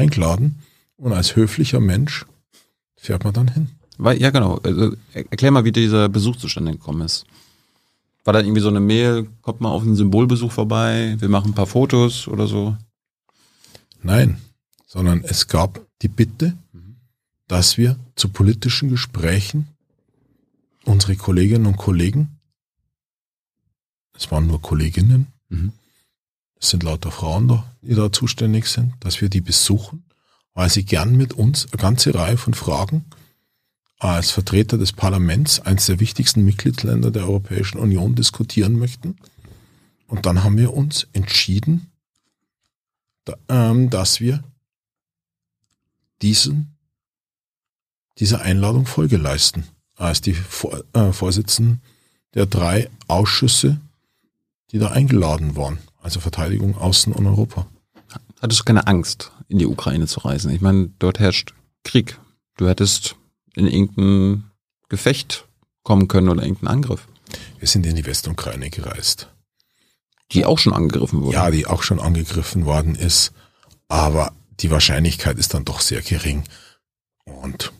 eingeladen. 0.00 0.58
Und 0.96 1.12
als 1.12 1.36
höflicher 1.36 1.80
Mensch 1.80 2.26
fährt 2.96 3.24
man 3.24 3.32
dann 3.34 3.48
hin. 3.48 3.68
weil, 3.98 4.20
ja, 4.20 4.30
genau. 4.30 4.56
Also, 4.62 4.96
er- 5.12 5.30
erklär 5.30 5.50
mal, 5.50 5.64
wie 5.64 5.72
dieser 5.72 6.08
Besuch 6.08 6.36
zustande 6.36 6.72
gekommen 6.72 7.02
ist. 7.02 7.24
War 8.24 8.32
da 8.34 8.40
irgendwie 8.40 8.60
so 8.62 8.68
eine 8.68 8.80
Mail, 8.80 9.28
kommt 9.42 9.60
mal 9.60 9.70
auf 9.70 9.82
einen 9.82 9.96
Symbolbesuch 9.96 10.52
vorbei, 10.52 11.16
wir 11.18 11.28
machen 11.28 11.50
ein 11.50 11.54
paar 11.54 11.66
Fotos 11.66 12.28
oder 12.28 12.46
so? 12.46 12.76
Nein, 14.02 14.38
sondern 14.86 15.22
es 15.24 15.48
gab 15.48 15.80
die 16.02 16.08
Bitte, 16.08 16.56
dass 17.48 17.76
wir 17.78 17.96
zu 18.16 18.28
politischen 18.28 18.88
Gesprächen 18.90 19.68
unsere 20.84 21.16
Kolleginnen 21.16 21.66
und 21.66 21.76
Kollegen, 21.76 22.38
es 24.14 24.30
waren 24.30 24.46
nur 24.46 24.60
Kolleginnen, 24.60 25.26
Mhm. 25.48 25.72
Es 26.60 26.70
sind 26.70 26.82
lauter 26.82 27.10
Frauen 27.10 27.48
da, 27.48 27.64
die 27.80 27.94
da 27.94 28.12
zuständig 28.12 28.66
sind, 28.66 28.94
dass 29.00 29.20
wir 29.20 29.28
die 29.30 29.40
besuchen, 29.40 30.04
weil 30.54 30.68
sie 30.68 30.84
gern 30.84 31.16
mit 31.16 31.32
uns 31.32 31.66
eine 31.72 31.80
ganze 31.80 32.14
Reihe 32.14 32.36
von 32.36 32.54
Fragen 32.54 33.06
als 33.98 34.30
Vertreter 34.30 34.78
des 34.78 34.92
Parlaments, 34.92 35.60
eines 35.60 35.86
der 35.86 36.00
wichtigsten 36.00 36.44
Mitgliedsländer 36.44 37.10
der 37.10 37.24
Europäischen 37.24 37.78
Union, 37.78 38.14
diskutieren 38.14 38.78
möchten. 38.78 39.16
Und 40.06 40.26
dann 40.26 40.42
haben 40.42 40.56
wir 40.56 40.74
uns 40.74 41.06
entschieden, 41.12 41.90
ähm, 43.48 43.90
dass 43.90 44.20
wir 44.20 44.42
diesen, 46.22 46.76
dieser 48.18 48.40
Einladung 48.40 48.86
Folge 48.86 49.16
leisten, 49.16 49.64
als 49.96 50.20
die 50.20 50.36
äh, 50.94 51.12
Vorsitzenden 51.12 51.82
der 52.34 52.46
drei 52.46 52.90
Ausschüsse, 53.06 53.80
die 54.72 54.78
da 54.78 54.88
eingeladen 54.88 55.56
waren, 55.56 55.78
also 56.00 56.20
Verteidigung, 56.20 56.76
Außen 56.76 57.12
und 57.12 57.26
Europa. 57.26 57.66
Hattest 58.40 58.60
du 58.60 58.64
keine 58.64 58.86
Angst, 58.86 59.32
in 59.48 59.58
die 59.58 59.66
Ukraine 59.66 60.06
zu 60.06 60.20
reisen? 60.20 60.50
Ich 60.50 60.60
meine, 60.60 60.90
dort 60.98 61.18
herrscht 61.18 61.54
Krieg. 61.84 62.18
Du 62.56 62.68
hättest 62.68 63.16
in 63.54 63.66
irgendein 63.66 64.50
Gefecht 64.88 65.46
kommen 65.82 66.08
können 66.08 66.28
oder 66.28 66.42
irgendeinen 66.42 66.68
Angriff, 66.74 67.06
Wir 67.58 67.68
sind 67.68 67.86
in 67.86 67.96
die 67.96 68.04
Westukraine 68.06 68.70
gereist. 68.70 69.28
die 70.32 70.44
auch 70.44 70.58
schon 70.58 70.72
angegriffen 70.72 71.22
wurde. 71.22 71.34
Ja, 71.34 71.50
die 71.50 71.66
auch 71.66 71.82
schon 71.82 72.00
angegriffen 72.00 72.64
worden 72.64 72.94
ist, 72.94 73.32
aber 73.88 74.32
die 74.60 74.70
Wahrscheinlichkeit 74.70 75.38
ist 75.38 75.54
dann 75.54 75.64
doch 75.64 75.80
sehr 75.80 76.02
gering. 76.02 76.44
Und 77.24 77.72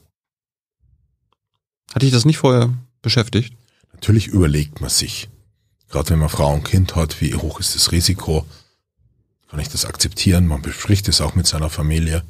Hatte 1.94 2.06
ich 2.06 2.12
das 2.12 2.24
nicht 2.24 2.38
vorher 2.38 2.72
beschäftigt? 3.02 3.54
natürlich 3.92 4.28
überlegt 4.28 4.80
man 4.80 4.88
sich, 4.90 5.28
gerade 5.90 6.10
wenn 6.10 6.18
man 6.18 6.28
Frau 6.28 6.54
und 6.54 6.64
Kind 6.64 6.96
hat, 6.96 7.20
wie 7.20 7.34
hoch 7.34 7.60
ist 7.60 7.74
das 7.74 7.92
Risiko? 7.92 8.46
Kann 9.48 9.60
ich 9.60 9.68
das 9.68 9.84
akzeptieren? 9.84 10.46
Man 10.46 10.62
bespricht 10.62 11.08
es 11.08 11.20
auch 11.20 11.34
mit 11.34 11.46
seiner 11.46 11.70
Familie. 11.70 12.22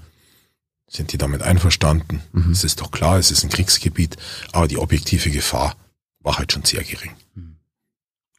Sind 0.89 1.13
die 1.13 1.19
damit 1.19 1.43
einverstanden? 1.43 2.23
Mhm. 2.33 2.51
Es 2.51 2.65
ist 2.65 2.81
doch 2.81 2.91
klar, 2.91 3.19
es 3.19 3.31
ist 3.31 3.45
ein 3.45 3.51
Kriegsgebiet, 3.51 4.17
aber 4.53 4.67
die 4.67 4.79
objektive 4.79 5.31
Gefahr 5.31 5.77
war 6.21 6.39
halt 6.39 6.53
schon 6.53 6.65
sehr 6.65 6.83
gering. 6.83 7.13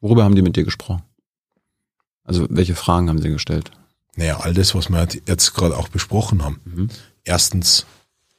Worüber 0.02 0.24
haben 0.24 0.36
die 0.36 0.42
mit 0.42 0.56
dir 0.56 0.66
gesprochen? 0.66 1.04
Also 2.24 2.48
welche 2.50 2.76
Fragen 2.76 3.08
haben 3.08 3.22
sie 3.22 3.30
gestellt? 3.30 3.72
Naja, 4.16 4.40
all 4.40 4.54
das, 4.54 4.76
was 4.76 4.90
wir 4.90 5.08
jetzt 5.28 5.54
gerade 5.54 5.78
auch 5.78 5.88
besprochen 5.88 6.44
haben. 6.44 6.60
Mhm. 6.66 6.90
Erstens 7.24 7.86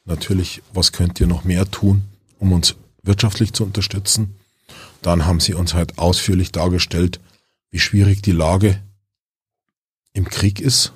natürlich, 0.05 0.63
was 0.75 0.93
könnt 0.93 1.21
ihr 1.21 1.27
noch 1.27 1.45
mehr 1.45 1.71
tun, 1.71 2.03
um 2.39 2.53
uns 2.53 2.75
wirtschaftlich 3.03 3.53
zu 3.53 3.65
unterstützen? 3.65 4.35
Dann 5.03 5.27
haben 5.27 5.41
sie 5.41 5.55
uns 5.55 5.75
halt 5.75 5.99
ausführlich 5.99 6.53
dargestellt, 6.53 7.21
wie 7.71 7.81
schwierig 7.81 8.23
die 8.23 8.33
Lage 8.33 8.81
im 10.13 10.29
Krieg 10.29 10.61
ist. 10.61 10.93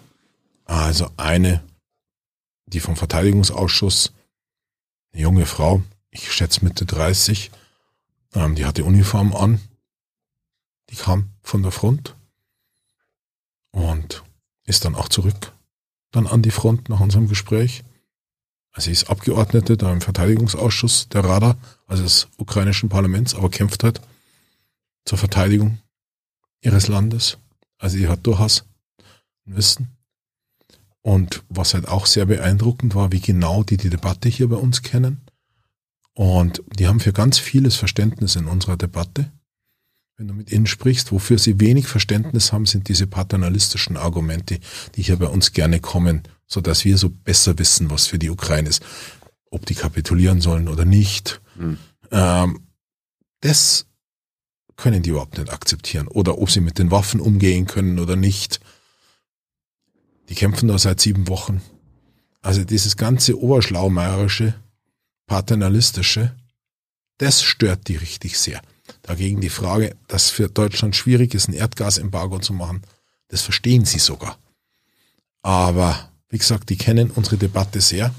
Also 0.65 1.11
eine, 1.17 1.63
die 2.67 2.81
vom 2.81 2.97
Verteidigungsausschuss, 2.97 4.13
eine 5.13 5.23
junge 5.23 5.47
Frau, 5.47 5.83
ich 6.11 6.33
schätze 6.33 6.65
Mitte 6.65 6.87
30, 6.87 7.51
ähm, 8.35 8.55
die 8.55 8.65
hatte 8.65 8.85
Uniform 8.85 9.35
an, 9.35 9.61
die 10.91 10.97
kam 10.97 11.31
von 11.43 11.63
der 11.63 11.73
Front 11.73 12.15
und 13.73 14.23
ist 14.65 14.85
dann 14.85 14.95
auch 14.95 15.09
zurück, 15.09 15.53
dann 16.11 16.27
an 16.27 16.43
die 16.43 16.51
Front 16.51 16.89
nach 16.89 17.01
unserem 17.01 17.29
Gespräch. 17.29 17.85
Also 18.73 18.87
sie 18.87 18.93
ist 18.93 19.11
Abgeordnete 19.11 19.77
da 19.77 19.93
im 19.93 20.01
Verteidigungsausschuss 20.01 21.09
der 21.09 21.25
Rada, 21.25 21.57
also 21.87 22.03
des 22.03 22.29
ukrainischen 22.37 22.89
Parlaments, 22.89 23.35
aber 23.35 23.51
kämpft 23.51 23.85
halt 23.85 24.01
zur 25.05 25.19
Verteidigung 25.19 25.79
ihres 26.61 26.89
Landes. 26.89 27.39
Also 27.79 27.97
sie 27.97 28.09
hat 28.09 28.27
durchaus 28.27 28.65
ein 29.47 29.57
Wissen. 29.57 29.89
Und 31.01 31.45
was 31.49 31.75
halt 31.75 31.87
auch 31.87 32.07
sehr 32.07 32.27
beeindruckend 32.27 32.97
war, 32.97 33.13
wie 33.13 33.21
genau 33.21 33.63
die 33.63 33.77
die 33.77 33.91
Debatte 33.91 34.29
hier 34.29 34.49
bei 34.49 34.57
uns 34.57 34.83
kennen. 34.83 35.21
Und 36.15 36.63
die 36.79 36.89
haben 36.89 36.99
für 36.99 37.13
ganz 37.13 37.39
vieles 37.39 37.77
Verständnis 37.77 38.35
in 38.35 38.47
unserer 38.47 38.77
Debatte. 38.77 39.31
Wenn 40.17 40.29
du 40.29 40.35
mit 40.35 40.51
ihnen 40.51 40.67
sprichst, 40.67 41.13
wofür 41.13 41.39
sie 41.39 41.61
wenig 41.61 41.87
Verständnis 41.87 42.53
haben, 42.53 42.65
sind 42.67 42.89
diese 42.89 43.07
paternalistischen 43.07 43.99
Argumente, 43.99 44.59
die 44.95 45.03
hier 45.03 45.19
bei 45.19 45.27
uns 45.27 45.53
gerne 45.53 45.79
kommen, 45.79 46.23
so 46.47 46.61
dass 46.63 46.85
wir 46.85 46.97
so 46.97 47.11
besser 47.11 47.59
wissen, 47.59 47.91
was 47.91 48.07
für 48.07 48.19
die 48.19 48.31
Ukraine 48.31 48.71
ist, 48.71 48.83
ob 49.51 49.67
die 49.67 49.75
kapitulieren 49.75 50.41
sollen 50.41 50.69
oder 50.69 50.85
nicht. 50.85 51.41
Mhm. 51.57 51.79
Ähm, 52.11 52.67
das 53.41 53.87
können 54.77 55.03
die 55.03 55.11
überhaupt 55.11 55.39
nicht 55.39 55.53
akzeptieren. 55.53 56.09
Oder 56.09 56.39
ob 56.39 56.51
sie 56.51 56.61
mit 56.61 56.79
den 56.79 56.91
Waffen 56.91 57.21
umgehen 57.21 57.67
können 57.67 57.99
oder 57.99 58.17
nicht. 58.17 58.61
Die 60.29 60.35
kämpfen 60.35 60.69
da 60.69 60.79
seit 60.79 61.01
sieben 61.01 61.29
Wochen. 61.29 61.63
Also 62.43 62.65
dieses 62.65 62.97
ganze 62.97 63.41
oberschlaumeierische, 63.41 64.55
paternalistische, 65.27 66.37
das 67.19 67.43
stört 67.43 67.89
die 67.89 67.97
richtig 67.97 68.39
sehr. 68.39 68.61
Dagegen 69.03 69.41
die 69.41 69.51
Frage, 69.51 69.97
dass 70.07 70.31
für 70.31 70.49
Deutschland 70.49 70.95
schwierig 70.95 71.35
ist, 71.35 71.49
ein 71.49 71.55
Erdgasembargo 71.55 72.39
zu 72.39 72.53
machen, 72.53 72.83
das 73.29 73.43
verstehen 73.43 73.85
sie 73.85 73.99
sogar. 73.99 74.39
Aber 75.43 76.13
wie 76.29 76.39
gesagt, 76.39 76.71
die 76.71 76.77
kennen 76.77 77.11
unsere 77.11 77.37
Debatte 77.37 77.81
sehr 77.81 78.15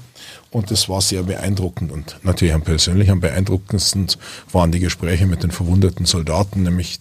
und 0.50 0.70
das 0.70 0.88
war 0.88 1.00
sehr 1.00 1.22
beeindruckend. 1.22 1.92
Und 1.92 2.18
natürlich 2.22 2.54
am 2.54 2.62
persönlich 2.62 3.10
am 3.10 3.20
beeindruckendsten 3.20 4.08
waren 4.50 4.72
die 4.72 4.80
Gespräche 4.80 5.26
mit 5.26 5.42
den 5.42 5.50
verwundeten 5.50 6.06
Soldaten, 6.06 6.62
nämlich 6.62 7.00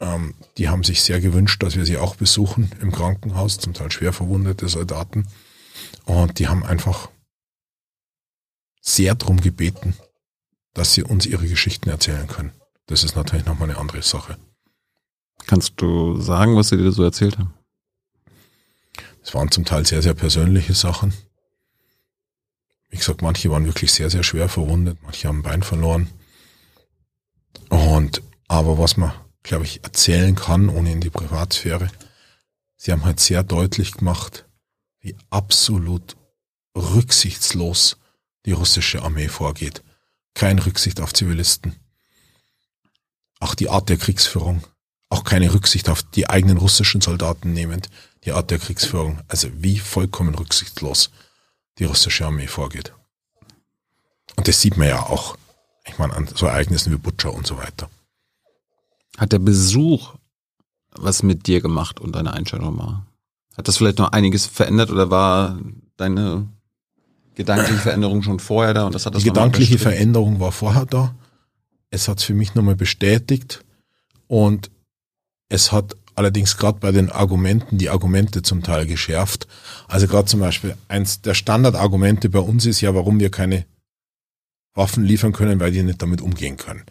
ähm, 0.00 0.34
die 0.56 0.68
haben 0.68 0.84
sich 0.84 1.02
sehr 1.02 1.20
gewünscht, 1.20 1.62
dass 1.62 1.76
wir 1.76 1.84
sie 1.84 1.98
auch 1.98 2.16
besuchen 2.16 2.70
im 2.80 2.92
Krankenhaus, 2.92 3.58
zum 3.58 3.74
Teil 3.74 3.90
schwer 3.90 4.12
verwundete 4.12 4.68
Soldaten. 4.68 5.26
Und 6.04 6.38
die 6.38 6.48
haben 6.48 6.64
einfach 6.64 7.08
sehr 8.80 9.14
drum 9.14 9.40
gebeten, 9.40 9.94
dass 10.74 10.94
sie 10.94 11.02
uns 11.02 11.26
ihre 11.26 11.48
Geschichten 11.48 11.90
erzählen 11.90 12.26
können. 12.26 12.52
Das 12.86 13.04
ist 13.04 13.16
natürlich 13.16 13.46
nochmal 13.46 13.70
eine 13.70 13.78
andere 13.78 14.02
Sache. 14.02 14.38
Kannst 15.46 15.74
du 15.76 16.20
sagen, 16.20 16.56
was 16.56 16.68
sie 16.68 16.76
dir 16.76 16.92
so 16.92 17.02
erzählt 17.02 17.38
haben? 17.38 17.54
Es 19.22 19.34
waren 19.34 19.50
zum 19.50 19.64
Teil 19.64 19.84
sehr, 19.84 20.02
sehr 20.02 20.14
persönliche 20.14 20.74
Sachen. 20.74 21.12
Wie 22.88 22.96
gesagt, 22.96 23.22
manche 23.22 23.50
waren 23.50 23.66
wirklich 23.66 23.92
sehr, 23.92 24.10
sehr 24.10 24.22
schwer 24.22 24.48
verwundet, 24.48 24.98
manche 25.02 25.28
haben 25.28 25.40
ein 25.40 25.42
Bein 25.42 25.62
verloren. 25.62 26.08
Und, 27.68 28.22
aber 28.48 28.78
was 28.78 28.96
man, 28.96 29.12
glaube 29.42 29.64
ich, 29.64 29.84
erzählen 29.84 30.34
kann, 30.34 30.68
ohne 30.68 30.92
in 30.92 31.00
die 31.00 31.10
Privatsphäre, 31.10 31.90
sie 32.76 32.92
haben 32.92 33.04
halt 33.04 33.20
sehr 33.20 33.42
deutlich 33.42 33.92
gemacht, 33.92 34.46
wie 35.00 35.16
absolut 35.30 36.16
rücksichtslos 36.74 37.98
die 38.46 38.52
russische 38.52 39.02
Armee 39.02 39.28
vorgeht. 39.28 39.82
Keine 40.34 40.64
Rücksicht 40.64 41.00
auf 41.00 41.12
Zivilisten. 41.12 41.76
Auch 43.40 43.54
die 43.54 43.68
Art 43.68 43.88
der 43.88 43.98
Kriegsführung. 43.98 44.64
Auch 45.10 45.24
keine 45.24 45.52
Rücksicht 45.52 45.88
auf 45.88 46.02
die 46.02 46.28
eigenen 46.28 46.58
russischen 46.58 47.00
Soldaten 47.00 47.52
nehmend. 47.52 47.88
Die 48.24 48.32
Art 48.32 48.50
der 48.50 48.58
Kriegsführung. 48.58 49.20
Also 49.28 49.48
wie 49.54 49.78
vollkommen 49.78 50.34
rücksichtslos 50.34 51.10
die 51.78 51.84
russische 51.84 52.26
Armee 52.26 52.46
vorgeht. 52.46 52.92
Und 54.36 54.48
das 54.48 54.60
sieht 54.60 54.76
man 54.76 54.88
ja 54.88 55.02
auch. 55.02 55.36
Ich 55.86 55.98
meine, 55.98 56.14
an 56.14 56.28
so 56.32 56.46
Ereignissen 56.46 56.92
wie 56.92 56.98
Butcher 56.98 57.32
und 57.32 57.46
so 57.46 57.56
weiter. 57.58 57.88
Hat 59.16 59.32
der 59.32 59.38
Besuch 59.38 60.14
was 60.92 61.22
mit 61.22 61.46
dir 61.46 61.60
gemacht 61.60 62.00
und 62.00 62.14
deine 62.14 62.32
Einstellung 62.32 62.78
war? 62.78 63.06
Hat 63.56 63.68
das 63.68 63.76
vielleicht 63.76 63.98
noch 63.98 64.12
einiges 64.12 64.46
verändert 64.46 64.90
oder 64.90 65.10
war 65.10 65.58
deine 65.96 66.48
gedankliche 67.34 67.78
Veränderung 67.82 68.22
schon 68.22 68.40
vorher 68.40 68.74
da 68.74 68.86
und 68.86 68.94
das 68.94 69.06
hat 69.06 69.14
das 69.14 69.22
Die 69.22 69.28
gedankliche 69.28 69.78
Veränderung 69.78 70.40
war 70.40 70.52
vorher 70.52 70.86
da. 70.86 71.14
Es 71.90 72.08
hat 72.08 72.18
es 72.18 72.24
für 72.24 72.34
mich 72.34 72.54
nochmal 72.54 72.76
bestätigt 72.76 73.64
und 74.26 74.70
es 75.48 75.72
hat 75.72 75.96
allerdings 76.18 76.56
gerade 76.56 76.80
bei 76.80 76.92
den 76.92 77.10
Argumenten 77.10 77.78
die 77.78 77.88
Argumente 77.88 78.42
zum 78.42 78.62
Teil 78.62 78.86
geschärft. 78.86 79.46
Also 79.86 80.08
gerade 80.08 80.26
zum 80.26 80.40
Beispiel 80.40 80.76
eins 80.88 81.22
der 81.22 81.34
Standardargumente 81.34 82.28
bei 82.28 82.40
uns 82.40 82.66
ist 82.66 82.80
ja, 82.80 82.94
warum 82.94 83.20
wir 83.20 83.30
keine 83.30 83.64
Waffen 84.74 85.04
liefern 85.04 85.32
können, 85.32 85.60
weil 85.60 85.70
die 85.70 85.82
nicht 85.82 86.02
damit 86.02 86.20
umgehen 86.20 86.56
können. 86.56 86.82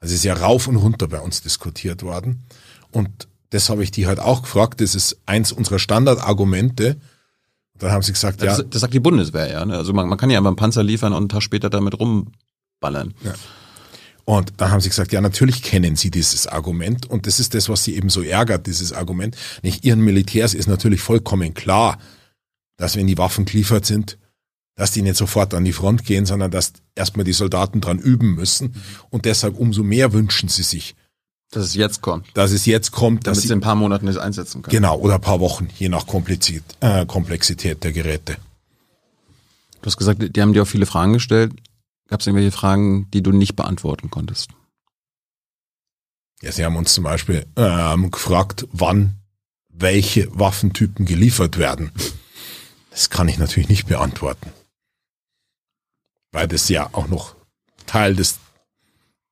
Also 0.00 0.14
es 0.14 0.20
ist 0.20 0.24
ja 0.24 0.34
rauf 0.34 0.66
und 0.66 0.76
runter 0.76 1.08
bei 1.08 1.20
uns 1.20 1.42
diskutiert 1.42 2.02
worden. 2.02 2.44
Und 2.90 3.28
das 3.50 3.68
habe 3.68 3.84
ich 3.84 3.90
die 3.90 4.06
halt 4.06 4.18
auch 4.18 4.42
gefragt. 4.42 4.80
Das 4.80 4.94
ist 4.94 5.18
eins 5.26 5.52
unserer 5.52 5.78
Standardargumente. 5.78 6.96
Dann 7.78 7.92
haben 7.92 8.02
sie 8.02 8.12
gesagt, 8.12 8.42
das, 8.42 8.58
ja. 8.58 8.64
Das 8.64 8.80
sagt 8.80 8.94
die 8.94 9.00
Bundeswehr, 9.00 9.50
ja. 9.50 9.64
Ne? 9.64 9.76
Also 9.76 9.92
man, 9.92 10.08
man 10.08 10.16
kann 10.16 10.30
ja 10.30 10.38
einfach 10.38 10.48
einen 10.48 10.56
Panzer 10.56 10.82
liefern 10.82 11.12
und 11.12 11.18
einen 11.18 11.28
Tag 11.28 11.42
später 11.42 11.68
damit 11.68 11.98
rumballern. 11.98 13.12
Ja. 13.22 13.34
Und 14.24 14.52
dann 14.58 14.70
haben 14.70 14.80
sie 14.80 14.88
gesagt, 14.88 15.12
ja, 15.12 15.20
natürlich 15.20 15.62
kennen 15.62 15.96
sie 15.96 16.10
dieses 16.10 16.46
Argument. 16.46 17.06
Und 17.06 17.26
das 17.26 17.40
ist 17.40 17.54
das, 17.54 17.68
was 17.68 17.84
sie 17.84 17.96
eben 17.96 18.10
so 18.10 18.22
ärgert, 18.22 18.66
dieses 18.66 18.92
Argument. 18.92 19.36
Nicht 19.62 19.84
ihren 19.84 20.00
Militärs 20.00 20.54
ist 20.54 20.68
natürlich 20.68 21.00
vollkommen 21.00 21.54
klar, 21.54 21.98
dass 22.76 22.96
wenn 22.96 23.06
die 23.06 23.18
Waffen 23.18 23.44
geliefert 23.44 23.86
sind, 23.86 24.18
dass 24.76 24.92
die 24.92 25.02
nicht 25.02 25.16
sofort 25.16 25.52
an 25.52 25.64
die 25.64 25.72
Front 25.72 26.04
gehen, 26.04 26.24
sondern 26.24 26.50
dass 26.50 26.72
erstmal 26.94 27.24
die 27.24 27.34
Soldaten 27.34 27.80
dran 27.80 27.98
üben 27.98 28.34
müssen. 28.34 28.74
Und 29.10 29.26
deshalb 29.26 29.58
umso 29.58 29.82
mehr 29.82 30.12
wünschen 30.12 30.48
sie 30.48 30.62
sich, 30.62 30.94
dass 31.50 31.64
es 31.64 31.74
jetzt 31.74 32.00
kommt. 32.00 32.28
Dass 32.34 32.52
es 32.52 32.64
jetzt 32.64 32.92
kommt. 32.92 33.26
Damit 33.26 33.38
dass 33.38 33.42
sie 33.42 33.48
in 33.48 33.58
ein 33.58 33.60
paar 33.60 33.74
Monaten 33.74 34.06
nicht 34.06 34.18
einsetzen 34.18 34.62
können. 34.62 34.70
Genau, 34.70 34.98
oder 34.98 35.16
ein 35.16 35.20
paar 35.20 35.40
Wochen, 35.40 35.68
je 35.76 35.88
nach 35.88 36.06
Komplexität, 36.06 36.62
äh, 36.80 37.04
Komplexität 37.06 37.82
der 37.82 37.92
Geräte. 37.92 38.36
Du 39.82 39.86
hast 39.86 39.96
gesagt, 39.96 40.36
die 40.36 40.40
haben 40.40 40.52
dir 40.52 40.62
auch 40.62 40.68
viele 40.68 40.86
Fragen 40.86 41.14
gestellt. 41.14 41.52
Gab 42.10 42.20
es 42.20 42.26
irgendwelche 42.26 42.50
Fragen, 42.50 43.08
die 43.12 43.22
du 43.22 43.30
nicht 43.30 43.54
beantworten 43.54 44.10
konntest? 44.10 44.50
Ja, 46.42 46.50
sie 46.50 46.64
haben 46.64 46.76
uns 46.76 46.92
zum 46.92 47.04
Beispiel 47.04 47.46
ähm, 47.54 48.10
gefragt, 48.10 48.66
wann 48.72 49.20
welche 49.68 50.28
Waffentypen 50.36 51.06
geliefert 51.06 51.56
werden. 51.56 51.92
Das 52.90 53.10
kann 53.10 53.28
ich 53.28 53.38
natürlich 53.38 53.68
nicht 53.68 53.86
beantworten. 53.86 54.50
Weil 56.32 56.48
das 56.48 56.68
ja 56.68 56.90
auch 56.92 57.06
noch 57.06 57.36
Teil 57.86 58.16
des 58.16 58.40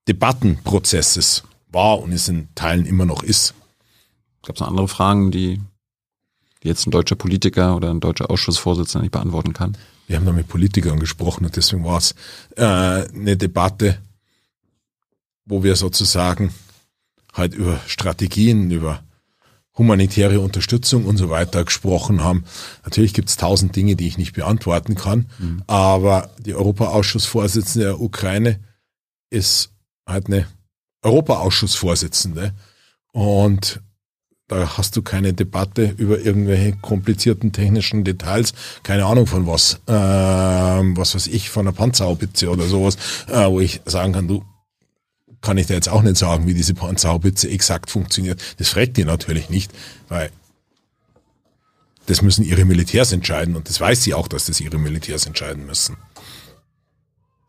Debattenprozesses 0.06 1.42
war 1.68 1.98
und 1.98 2.12
es 2.12 2.28
in 2.28 2.48
Teilen 2.54 2.86
immer 2.86 3.04
noch 3.04 3.24
ist. 3.24 3.54
Gab 4.46 4.54
es 4.54 4.60
noch 4.60 4.68
andere 4.68 4.88
Fragen, 4.88 5.32
die, 5.32 5.60
die 6.62 6.68
jetzt 6.68 6.86
ein 6.86 6.92
deutscher 6.92 7.16
Politiker 7.16 7.74
oder 7.74 7.90
ein 7.90 8.00
deutscher 8.00 8.30
Ausschussvorsitzender 8.30 9.02
nicht 9.02 9.12
beantworten 9.12 9.52
kann? 9.52 9.76
Wir 10.08 10.16
haben 10.16 10.26
da 10.26 10.32
mit 10.32 10.48
Politikern 10.48 10.98
gesprochen 10.98 11.44
und 11.44 11.54
deswegen 11.54 11.84
war 11.84 11.98
es 11.98 12.14
äh, 12.56 12.64
eine 12.64 13.36
Debatte, 13.36 13.98
wo 15.44 15.62
wir 15.62 15.76
sozusagen 15.76 16.52
halt 17.34 17.54
über 17.54 17.78
Strategien, 17.86 18.70
über 18.70 19.02
humanitäre 19.76 20.40
Unterstützung 20.40 21.04
und 21.04 21.18
so 21.18 21.30
weiter 21.30 21.64
gesprochen 21.64 22.24
haben. 22.24 22.44
Natürlich 22.84 23.12
gibt 23.12 23.28
es 23.28 23.36
tausend 23.36 23.76
Dinge, 23.76 23.96
die 23.96 24.08
ich 24.08 24.18
nicht 24.18 24.32
beantworten 24.32 24.94
kann, 24.94 25.30
mhm. 25.38 25.62
aber 25.66 26.30
die 26.38 26.54
Europaausschussvorsitzende 26.54 27.86
der 27.86 28.00
Ukraine 28.00 28.60
ist 29.30 29.70
halt 30.06 30.26
eine 30.26 30.46
Europaausschussvorsitzende. 31.02 32.54
Und 33.12 33.80
da 34.48 34.78
hast 34.78 34.96
du 34.96 35.02
keine 35.02 35.34
Debatte 35.34 35.94
über 35.98 36.18
irgendwelche 36.18 36.72
komplizierten 36.76 37.52
technischen 37.52 38.02
Details, 38.02 38.54
keine 38.82 39.04
Ahnung 39.04 39.26
von 39.26 39.46
was, 39.46 39.74
äh, 39.86 39.92
was 39.92 41.14
weiß 41.14 41.26
ich, 41.28 41.50
von 41.50 41.66
einer 41.66 41.76
Panzerhaubitze 41.76 42.48
oder 42.48 42.64
sowas, 42.64 42.96
äh, 43.28 43.46
wo 43.46 43.60
ich 43.60 43.82
sagen 43.84 44.14
kann, 44.14 44.26
du, 44.26 44.42
kann 45.42 45.58
ich 45.58 45.66
dir 45.66 45.74
jetzt 45.74 45.88
auch 45.88 46.02
nicht 46.02 46.16
sagen, 46.16 46.46
wie 46.46 46.54
diese 46.54 46.74
Panzerhaubitze 46.74 47.48
exakt 47.48 47.90
funktioniert. 47.90 48.40
Das 48.56 48.70
fragt 48.70 48.96
die 48.96 49.04
natürlich 49.04 49.50
nicht, 49.50 49.70
weil 50.08 50.30
das 52.06 52.22
müssen 52.22 52.42
ihre 52.42 52.64
Militärs 52.64 53.12
entscheiden 53.12 53.54
und 53.54 53.68
das 53.68 53.80
weiß 53.80 54.02
sie 54.02 54.14
auch, 54.14 54.28
dass 54.28 54.46
das 54.46 54.60
ihre 54.60 54.78
Militärs 54.78 55.26
entscheiden 55.26 55.66
müssen. 55.66 55.98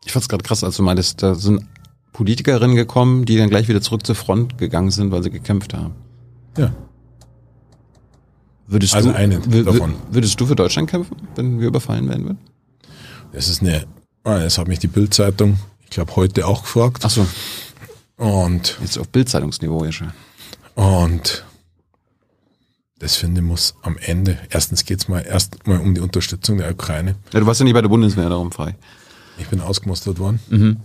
Ich 0.04 0.12
fand's 0.12 0.28
gerade 0.28 0.44
krass, 0.44 0.62
als 0.62 0.76
du 0.76 0.82
meintest, 0.82 1.22
da 1.22 1.34
sind 1.34 1.66
Politikerinnen 2.12 2.76
gekommen, 2.76 3.24
die 3.24 3.38
dann 3.38 3.48
gleich 3.48 3.68
wieder 3.68 3.80
zurück 3.80 4.04
zur 4.04 4.14
Front 4.14 4.58
gegangen 4.58 4.90
sind, 4.90 5.10
weil 5.10 5.22
sie 5.22 5.30
gekämpft 5.30 5.72
haben. 5.72 5.94
Ja. 6.58 6.72
Würdest 8.70 8.94
also 8.94 9.10
du, 9.10 9.16
eine 9.16 9.40
davon. 9.40 9.96
Würdest 10.12 10.40
du 10.40 10.46
für 10.46 10.54
Deutschland 10.54 10.88
kämpfen, 10.88 11.16
wenn 11.34 11.58
wir 11.60 11.66
überfallen 11.66 12.08
werden 12.08 12.24
würden? 12.24 12.38
Das 13.32 13.48
ist 13.48 13.62
eine, 13.62 13.84
ah, 14.22 14.38
das 14.38 14.58
hat 14.58 14.68
mich 14.68 14.78
die 14.78 14.86
Bildzeitung, 14.86 15.58
ich 15.82 15.90
glaube, 15.90 16.14
heute 16.14 16.46
auch 16.46 16.62
gefragt. 16.62 17.02
Ach 17.04 17.10
so. 17.10 17.26
Und. 18.16 18.78
Jetzt 18.80 18.96
auf 18.96 19.08
Bildzeitungsniveau 19.08 19.84
ja 19.84 19.90
schon. 19.90 20.12
Und 20.76 21.44
das 23.00 23.16
finde 23.16 23.40
ich 23.40 23.46
muss 23.46 23.74
am 23.82 23.98
Ende, 23.98 24.38
erstens 24.50 24.84
geht's 24.84 25.08
mal 25.08 25.20
erst 25.20 25.66
mal 25.66 25.80
um 25.80 25.94
die 25.94 26.00
Unterstützung 26.00 26.58
der 26.58 26.70
Ukraine. 26.70 27.16
Ja, 27.32 27.40
du 27.40 27.46
warst 27.46 27.58
ja 27.58 27.64
nie 27.64 27.72
bei 27.72 27.82
der 27.82 27.88
Bundeswehr 27.88 28.28
darum 28.28 28.52
frei. 28.52 28.76
Ich 29.38 29.48
bin 29.48 29.60
ausgemustert 29.60 30.20
worden. 30.20 30.38
Mhm. 30.48 30.76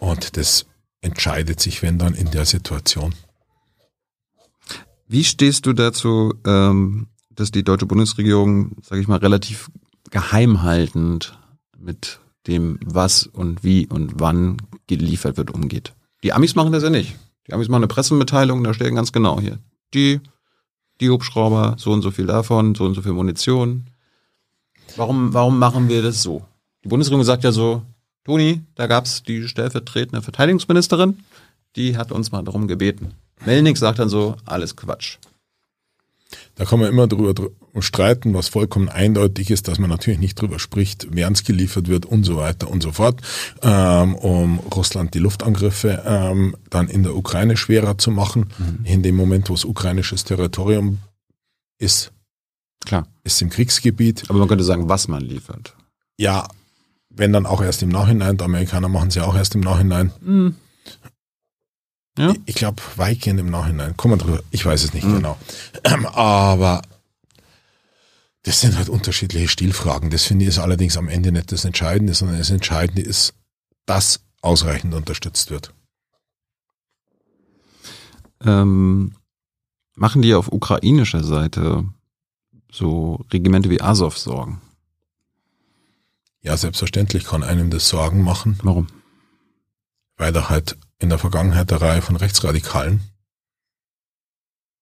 Und 0.00 0.36
das 0.36 0.66
entscheidet 1.00 1.60
sich, 1.60 1.80
wenn 1.82 1.98
dann 1.98 2.14
in 2.14 2.30
der 2.32 2.44
Situation. 2.44 3.14
Wie 5.08 5.24
stehst 5.24 5.64
du 5.64 5.72
dazu, 5.72 6.34
ähm, 6.44 7.06
dass 7.30 7.50
die 7.50 7.64
deutsche 7.64 7.86
Bundesregierung, 7.86 8.76
sage 8.82 9.00
ich 9.00 9.08
mal, 9.08 9.16
relativ 9.16 9.70
geheimhaltend 10.10 11.38
mit 11.78 12.20
dem, 12.46 12.78
was 12.84 13.26
und 13.26 13.64
wie 13.64 13.86
und 13.86 14.20
wann 14.20 14.58
geliefert 14.86 15.38
wird, 15.38 15.50
umgeht? 15.50 15.94
Die 16.22 16.34
Amis 16.34 16.54
machen 16.54 16.72
das 16.72 16.82
ja 16.82 16.90
nicht. 16.90 17.16
Die 17.46 17.54
Amis 17.54 17.68
machen 17.68 17.84
eine 17.84 17.88
Pressemitteilung, 17.88 18.62
da 18.62 18.74
stehen 18.74 18.94
ganz 18.94 19.10
genau 19.10 19.40
hier. 19.40 19.58
Die, 19.94 20.20
die 21.00 21.08
Hubschrauber, 21.08 21.76
so 21.78 21.92
und 21.92 22.02
so 22.02 22.10
viel 22.10 22.26
davon, 22.26 22.74
so 22.74 22.84
und 22.84 22.94
so 22.94 23.00
viel 23.00 23.12
Munition. 23.12 23.86
Warum, 24.96 25.32
warum 25.32 25.58
machen 25.58 25.88
wir 25.88 26.02
das 26.02 26.22
so? 26.22 26.44
Die 26.84 26.88
Bundesregierung 26.88 27.24
sagt 27.24 27.44
ja 27.44 27.52
so, 27.52 27.82
Toni, 28.24 28.62
da 28.74 28.86
gab's 28.86 29.22
die 29.22 29.48
stellvertretende 29.48 30.20
Verteidigungsministerin, 30.20 31.18
die 31.76 31.96
hat 31.96 32.12
uns 32.12 32.30
mal 32.30 32.42
darum 32.42 32.68
gebeten. 32.68 33.14
Melnik 33.44 33.78
sagt 33.78 33.98
dann 33.98 34.08
so, 34.08 34.36
alles 34.44 34.76
Quatsch. 34.76 35.18
Da 36.56 36.64
kann 36.64 36.80
man 36.80 36.88
immer 36.88 37.06
drüber 37.06 37.34
streiten, 37.80 38.34
was 38.34 38.48
vollkommen 38.48 38.88
eindeutig 38.88 39.50
ist, 39.50 39.68
dass 39.68 39.78
man 39.78 39.88
natürlich 39.88 40.18
nicht 40.18 40.40
drüber 40.40 40.58
spricht, 40.58 41.06
während 41.10 41.36
es 41.36 41.44
geliefert 41.44 41.88
wird 41.88 42.04
und 42.04 42.24
so 42.24 42.36
weiter 42.36 42.68
und 42.68 42.82
so 42.82 42.92
fort, 42.92 43.20
ähm, 43.62 44.14
um 44.16 44.58
Russland 44.58 45.14
die 45.14 45.20
Luftangriffe 45.20 46.02
ähm, 46.04 46.56
dann 46.70 46.88
in 46.88 47.04
der 47.04 47.16
Ukraine 47.16 47.56
schwerer 47.56 47.96
zu 47.96 48.10
machen. 48.10 48.46
Mhm. 48.58 48.84
In 48.84 49.02
dem 49.02 49.16
Moment, 49.16 49.48
wo 49.48 49.54
es 49.54 49.64
ukrainisches 49.64 50.24
Territorium 50.24 50.98
ist, 51.78 52.12
Klar. 52.84 53.06
ist 53.22 53.40
im 53.40 53.50
Kriegsgebiet. 53.50 54.24
Aber 54.28 54.38
man 54.38 54.48
könnte 54.48 54.64
sagen, 54.64 54.88
was 54.88 55.08
man 55.08 55.22
liefert. 55.22 55.74
Ja, 56.16 56.48
wenn 57.10 57.32
dann 57.32 57.46
auch 57.46 57.62
erst 57.62 57.82
im 57.82 57.88
Nachhinein, 57.88 58.36
die 58.36 58.44
Amerikaner 58.44 58.88
machen 58.88 59.08
es 59.08 59.14
ja 59.14 59.24
auch 59.24 59.36
erst 59.36 59.54
im 59.54 59.60
Nachhinein. 59.60 60.12
Mhm. 60.20 60.56
Ja. 62.18 62.34
Ich, 62.46 62.56
glaube, 62.56 62.82
weitgehend 62.96 63.38
im 63.40 63.50
Nachhinein. 63.50 63.96
Kommen 63.96 64.14
wir 64.14 64.24
drüber. 64.24 64.42
Ich 64.50 64.66
weiß 64.66 64.84
es 64.84 64.92
nicht 64.92 65.06
mhm. 65.06 65.16
genau. 65.16 65.38
Ähm, 65.84 66.06
aber 66.12 66.82
das 68.42 68.60
sind 68.60 68.76
halt 68.76 68.88
unterschiedliche 68.88 69.48
Stilfragen. 69.48 70.10
Das 70.10 70.24
finde 70.24 70.44
ich 70.44 70.48
ist 70.48 70.58
allerdings 70.58 70.96
am 70.96 71.08
Ende 71.08 71.32
nicht 71.32 71.52
das 71.52 71.64
Entscheidende, 71.64 72.14
sondern 72.14 72.38
das 72.38 72.50
Entscheidende 72.50 73.02
ist, 73.02 73.34
dass 73.86 74.20
ausreichend 74.40 74.94
unterstützt 74.94 75.50
wird. 75.50 75.72
Ähm, 78.44 79.14
machen 79.94 80.22
die 80.22 80.34
auf 80.34 80.52
ukrainischer 80.52 81.24
Seite 81.24 81.84
so 82.70 83.24
Regimente 83.32 83.70
wie 83.70 83.80
Azov 83.80 84.16
sorgen? 84.18 84.60
Ja, 86.40 86.56
selbstverständlich 86.56 87.24
kann 87.24 87.42
einem 87.42 87.70
das 87.70 87.88
Sorgen 87.88 88.22
machen. 88.22 88.58
Warum? 88.62 88.86
Weil 90.16 90.32
da 90.32 90.48
halt 90.48 90.78
in 90.98 91.08
der 91.08 91.18
Vergangenheit 91.18 91.72
eine 91.72 91.80
Reihe 91.80 92.02
von 92.02 92.16
Rechtsradikalen 92.16 93.00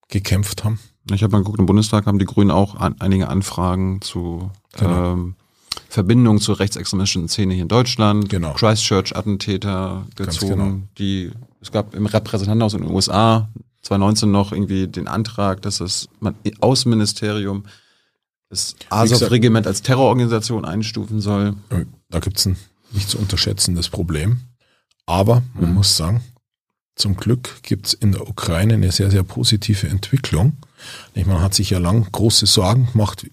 gekämpft 0.08 0.64
haben. 0.64 0.78
Ich 1.12 1.22
habe 1.22 1.32
mal 1.32 1.38
geguckt, 1.38 1.58
im 1.58 1.66
Bundestag 1.66 2.06
haben 2.06 2.18
die 2.18 2.24
Grünen 2.24 2.50
auch 2.50 2.76
an, 2.76 2.96
einige 2.98 3.28
Anfragen 3.28 4.00
zu 4.02 4.50
genau. 4.76 5.12
ähm, 5.12 5.34
Verbindungen 5.88 6.40
zur 6.40 6.58
rechtsextremistischen 6.58 7.28
Szene 7.28 7.54
hier 7.54 7.62
in 7.62 7.68
Deutschland. 7.68 8.28
Genau. 8.28 8.54
Christchurch-Attentäter 8.54 10.06
gezogen. 10.16 10.54
Genau. 10.54 10.88
Die, 10.98 11.30
es 11.60 11.70
gab 11.70 11.94
im 11.94 12.06
Repräsentantenhaus 12.06 12.74
in 12.74 12.82
den 12.82 12.90
USA 12.90 13.48
2019 13.82 14.30
noch 14.30 14.52
irgendwie 14.52 14.88
den 14.88 15.06
Antrag, 15.06 15.62
dass 15.62 15.78
das 15.78 16.08
Außenministerium 16.60 17.64
das 18.48 18.74
Azov-Regiment 18.90 19.66
als 19.66 19.82
Terrororganisation 19.82 20.64
einstufen 20.64 21.20
soll. 21.20 21.54
Da 22.10 22.20
gibt 22.20 22.38
es 22.38 22.46
ein 22.46 22.56
nicht 22.92 23.08
zu 23.08 23.18
unterschätzendes 23.18 23.88
Problem. 23.88 24.40
Aber 25.07 25.42
man 25.54 25.70
mhm. 25.70 25.76
muss 25.76 25.96
sagen, 25.96 26.22
zum 26.96 27.16
Glück 27.16 27.62
gibt 27.62 27.86
es 27.88 27.94
in 27.94 28.12
der 28.12 28.28
Ukraine 28.28 28.74
eine 28.74 28.90
sehr, 28.90 29.11
sehr 29.11 29.22
positive 29.22 29.88
Entwicklung. 29.88 30.57
Man 31.14 31.40
hat 31.40 31.54
sich 31.54 31.70
ja 31.70 31.78
lang 31.78 32.11
große 32.11 32.46
Sorgen 32.46 32.88
gemacht, 32.90 33.26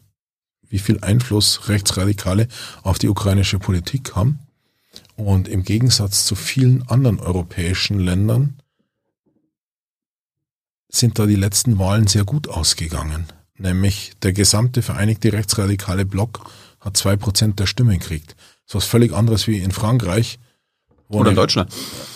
wie 0.67 0.80
viel 0.80 0.99
Einfluss 1.01 1.69
Rechtsradikale 1.69 2.47
auf 2.84 2.99
die 2.99 3.07
ukrainische 3.07 3.59
Politik 3.59 4.15
haben. 4.15 4.39
Und 5.15 5.47
im 5.47 5.63
Gegensatz 5.63 6.26
zu 6.26 6.36
vielen 6.36 6.88
anderen 6.89 7.19
europäischen 7.19 7.99
Ländern 7.99 8.59
sind 10.89 11.17
da 11.17 11.26
die 11.26 11.36
letzten 11.36 11.80
Wahlen 11.80 12.07
sehr 12.07 12.24
gut 12.24 12.47
ausgegangen. 12.47 13.28
Nämlich 13.57 14.13
der 14.21 14.34
gesamte 14.34 14.82
vereinigte 14.82 15.32
rechtsradikale 15.32 16.05
Block 16.05 16.49
hat 16.80 16.97
zwei 16.97 17.15
Prozent 17.15 17.59
der 17.59 17.65
Stimmen 17.65 17.99
gekriegt. 17.99 18.36
Das 18.65 18.71
ist 18.71 18.76
was 18.76 18.86
völlig 18.86 19.13
anderes 19.13 19.47
wie 19.47 19.59
in 19.59 19.71
Frankreich. 19.71 20.39
Oder 21.22 21.30
in 21.30 21.36
Deutschland. 21.36 21.72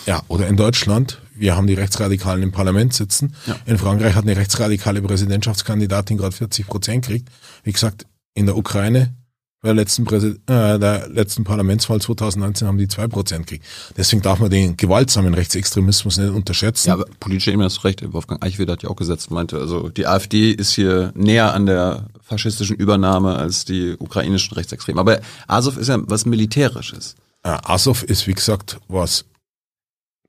Ja, 0.06 0.22
oder 0.28 0.46
in 0.46 0.56
Deutschland. 0.56 1.20
Wir 1.34 1.56
haben 1.56 1.66
die 1.66 1.74
Rechtsradikalen 1.74 2.42
im 2.42 2.52
Parlament 2.52 2.92
sitzen. 2.94 3.34
Ja. 3.46 3.56
In 3.66 3.78
Frankreich 3.78 4.14
hat 4.14 4.24
eine 4.24 4.36
rechtsradikale 4.36 5.02
Präsidentschaftskandidatin 5.02 6.18
gerade 6.18 6.34
40 6.34 6.66
Prozent 6.66 7.06
gekriegt. 7.06 7.28
Wie 7.62 7.72
gesagt, 7.72 8.06
in 8.34 8.46
der 8.46 8.56
Ukraine 8.56 9.14
bei 9.60 9.70
der 9.70 9.74
letzten, 9.74 10.04
Präsid 10.04 10.36
äh, 10.48 10.78
der 10.78 11.08
letzten 11.08 11.42
Parlamentswahl 11.42 12.00
2019 12.00 12.68
haben 12.68 12.78
die 12.78 12.86
zwei 12.86 13.08
Prozent 13.08 13.48
gekriegt. 13.48 13.66
Deswegen 13.96 14.22
darf 14.22 14.38
man 14.38 14.50
den 14.50 14.76
gewaltsamen 14.76 15.34
Rechtsextremismus 15.34 16.16
nicht 16.18 16.30
unterschätzen. 16.30 16.88
Ja, 16.88 16.94
aber 16.94 17.06
politische 17.18 17.50
Ebene 17.50 17.64
hast 17.64 17.78
du 17.78 17.80
recht. 17.82 18.12
Wolfgang 18.12 18.44
Eichweder 18.44 18.74
hat 18.74 18.84
ja 18.84 18.88
auch 18.88 18.96
gesetzt, 18.96 19.32
meinte, 19.32 19.58
also 19.58 19.88
die 19.88 20.06
AfD 20.06 20.52
ist 20.52 20.74
hier 20.74 21.12
näher 21.16 21.54
an 21.54 21.66
der 21.66 22.06
faschistischen 22.22 22.76
Übernahme 22.76 23.34
als 23.34 23.64
die 23.64 23.96
ukrainischen 23.98 24.54
Rechtsextremen. 24.54 25.00
Aber 25.00 25.20
Azov 25.48 25.76
ist 25.76 25.88
ja 25.88 25.98
was 26.02 26.24
Militärisches. 26.24 27.16
Ja, 27.44 27.60
Azov 27.68 28.02
ist, 28.02 28.26
wie 28.26 28.34
gesagt, 28.34 28.80
was, 28.88 29.24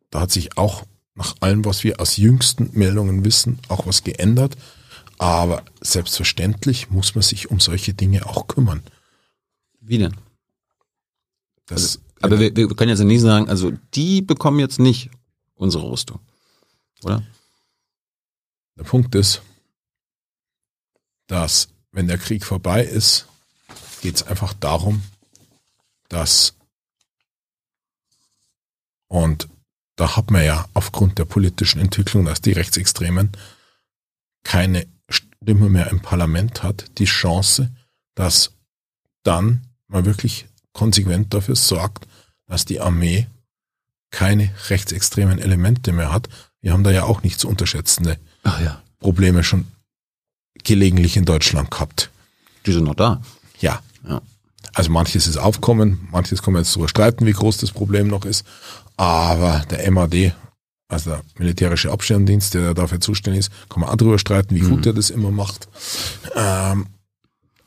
da 0.10 0.22
hat 0.22 0.32
sich 0.32 0.58
auch 0.58 0.86
nach 1.16 1.36
allem, 1.42 1.66
was 1.66 1.84
wir 1.84 2.00
aus 2.00 2.18
jüngsten 2.18 2.70
Meldungen 2.74 3.26
wissen, 3.26 3.60
auch 3.68 3.86
was 3.86 4.04
geändert. 4.04 4.56
Aber 5.18 5.64
selbstverständlich 5.82 6.90
muss 6.90 7.14
man 7.14 7.22
sich 7.24 7.52
um 7.52 7.60
solche 7.60 7.94
Dinge 7.94 8.26
auch 8.26 8.48
kümmern. 8.48 8.84
Wie 9.82 9.98
denn? 9.98 10.16
Das, 11.66 11.82
also, 11.82 12.00
aber 12.22 12.40
wir, 12.40 12.56
wir 12.56 12.68
können 12.70 12.90
jetzt 12.90 13.00
nicht 13.00 13.22
sagen, 13.22 13.50
also 13.50 13.74
die 13.94 14.22
bekommen 14.22 14.60
jetzt 14.60 14.80
nicht 14.80 15.10
unsere 15.56 15.92
Rüstung, 15.92 16.20
oder? 17.04 17.22
Der 18.78 18.84
Punkt 18.86 19.14
ist, 19.14 19.42
dass 21.28 21.68
wenn 21.92 22.08
der 22.08 22.18
Krieg 22.18 22.46
vorbei 22.46 22.84
ist, 22.84 23.28
geht 24.02 24.16
es 24.16 24.24
einfach 24.24 24.54
darum, 24.54 25.04
dass 26.08 26.56
und 29.10 29.50
da 29.98 30.16
hat 30.16 30.32
man 30.32 30.46
ja 30.46 30.66
aufgrund 30.74 31.20
der 31.20 31.26
politischen 31.26 31.82
Entwicklung, 31.82 32.24
dass 32.24 32.40
die 32.40 32.54
Rechtsextremen 32.54 33.32
keine 34.44 34.88
Stimme 35.10 35.70
mehr 35.70 35.88
im 35.88 36.00
Parlament 36.00 36.64
hat, 36.64 36.86
die 36.98 37.06
Chance, 37.06 37.70
dass 38.16 38.52
dann 39.24 39.68
man 39.88 40.06
wirklich 40.06 40.46
konsequent 40.72 41.34
dafür 41.34 41.58
sorgt, 41.58 42.08
dass 42.46 42.64
die 42.64 42.80
Armee 42.80 43.28
keine 44.12 44.52
rechtsextremen 44.70 45.40
Elemente 45.40 45.92
mehr 45.92 46.14
hat. 46.14 46.30
Wir 46.62 46.72
haben 46.72 46.84
da 46.84 46.92
ja 46.92 47.04
auch 47.04 47.22
nicht 47.24 47.40
zu 47.40 47.50
unterschätzende 47.50 48.18
ja. 48.44 48.82
Probleme 49.00 49.44
schon 49.44 49.68
gelegentlich 50.64 51.18
in 51.18 51.26
Deutschland 51.26 51.72
gehabt. 51.72 52.10
Die 52.66 52.72
sind 52.72 52.86
noch 52.86 52.96
da. 52.96 53.22
Ja. 53.60 53.82
ja. 54.08 54.22
Also 54.74 54.92
manches 54.92 55.28
ist 55.28 55.38
aufkommen, 55.38 56.08
manches 56.12 56.42
kann 56.42 56.54
man 56.54 56.64
jetzt 56.64 56.74
darüber 56.76 56.90
streiten, 56.90 57.26
wie 57.26 57.34
groß 57.34 57.58
das 57.58 57.72
Problem 57.72 58.08
noch 58.08 58.26
ist. 58.26 58.46
Aber 58.98 59.64
der 59.70 59.90
MAD, 59.92 60.34
also 60.88 61.12
der 61.12 61.22
militärische 61.38 61.92
Abschirmdienst, 61.92 62.54
der 62.54 62.74
dafür 62.74 63.00
zuständig 63.00 63.40
ist, 63.40 63.52
kann 63.70 63.82
man 63.82 63.90
auch 63.90 63.96
darüber 63.96 64.20
streiten, 64.20 64.56
wie 64.56 64.60
gut 64.60 64.80
mhm. 64.80 64.86
er 64.86 64.94
das 64.94 65.10
immer 65.10 65.32
macht. 65.32 65.68
Ähm, 66.36 66.88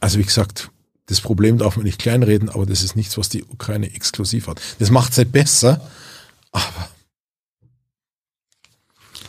also 0.01 0.19
wie 0.19 0.25
gesagt, 0.25 0.71
das 1.07 1.21
Problem 1.21 1.59
darf 1.59 1.77
man 1.77 1.85
nicht 1.85 1.99
kleinreden, 1.99 2.49
aber 2.49 2.67
das 2.67 2.83
ist 2.83 2.97
nichts, 2.97 3.19
was 3.19 3.29
die 3.29 3.45
Ukraine 3.45 3.93
exklusiv 3.95 4.47
hat. 4.47 4.61
Das 4.79 4.91
macht 4.91 5.17
nicht 5.17 5.33
besser, 5.33 5.81
aber. 6.53 6.89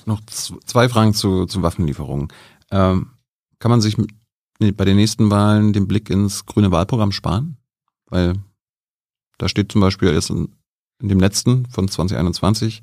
Noch 0.06 0.22
zwei 0.66 0.90
Fragen 0.90 1.14
zu, 1.14 1.46
zu 1.46 1.62
Waffenlieferungen. 1.62 2.28
Ähm, 2.72 3.12
kann 3.60 3.72
man 3.72 3.82
sich 3.82 3.96
bei 4.60 4.86
den 4.86 4.98
nächsten 4.98 5.30
Wahlen 5.30 5.74
den 5.74 5.88
Blick 5.88 6.10
ins 6.10 6.46
grüne 6.46 6.72
Wahlprogramm 6.72 7.12
sparen? 7.12 7.58
Weil 8.10 8.36
da 9.38 9.50
steht 9.50 9.72
zum 9.72 9.82
Beispiel 9.82 10.14
jetzt 10.14 10.30
in, 10.30 10.50
in 11.02 11.10
dem 11.10 11.20
letzten 11.20 11.66
von 11.68 11.88
2021, 11.88 12.82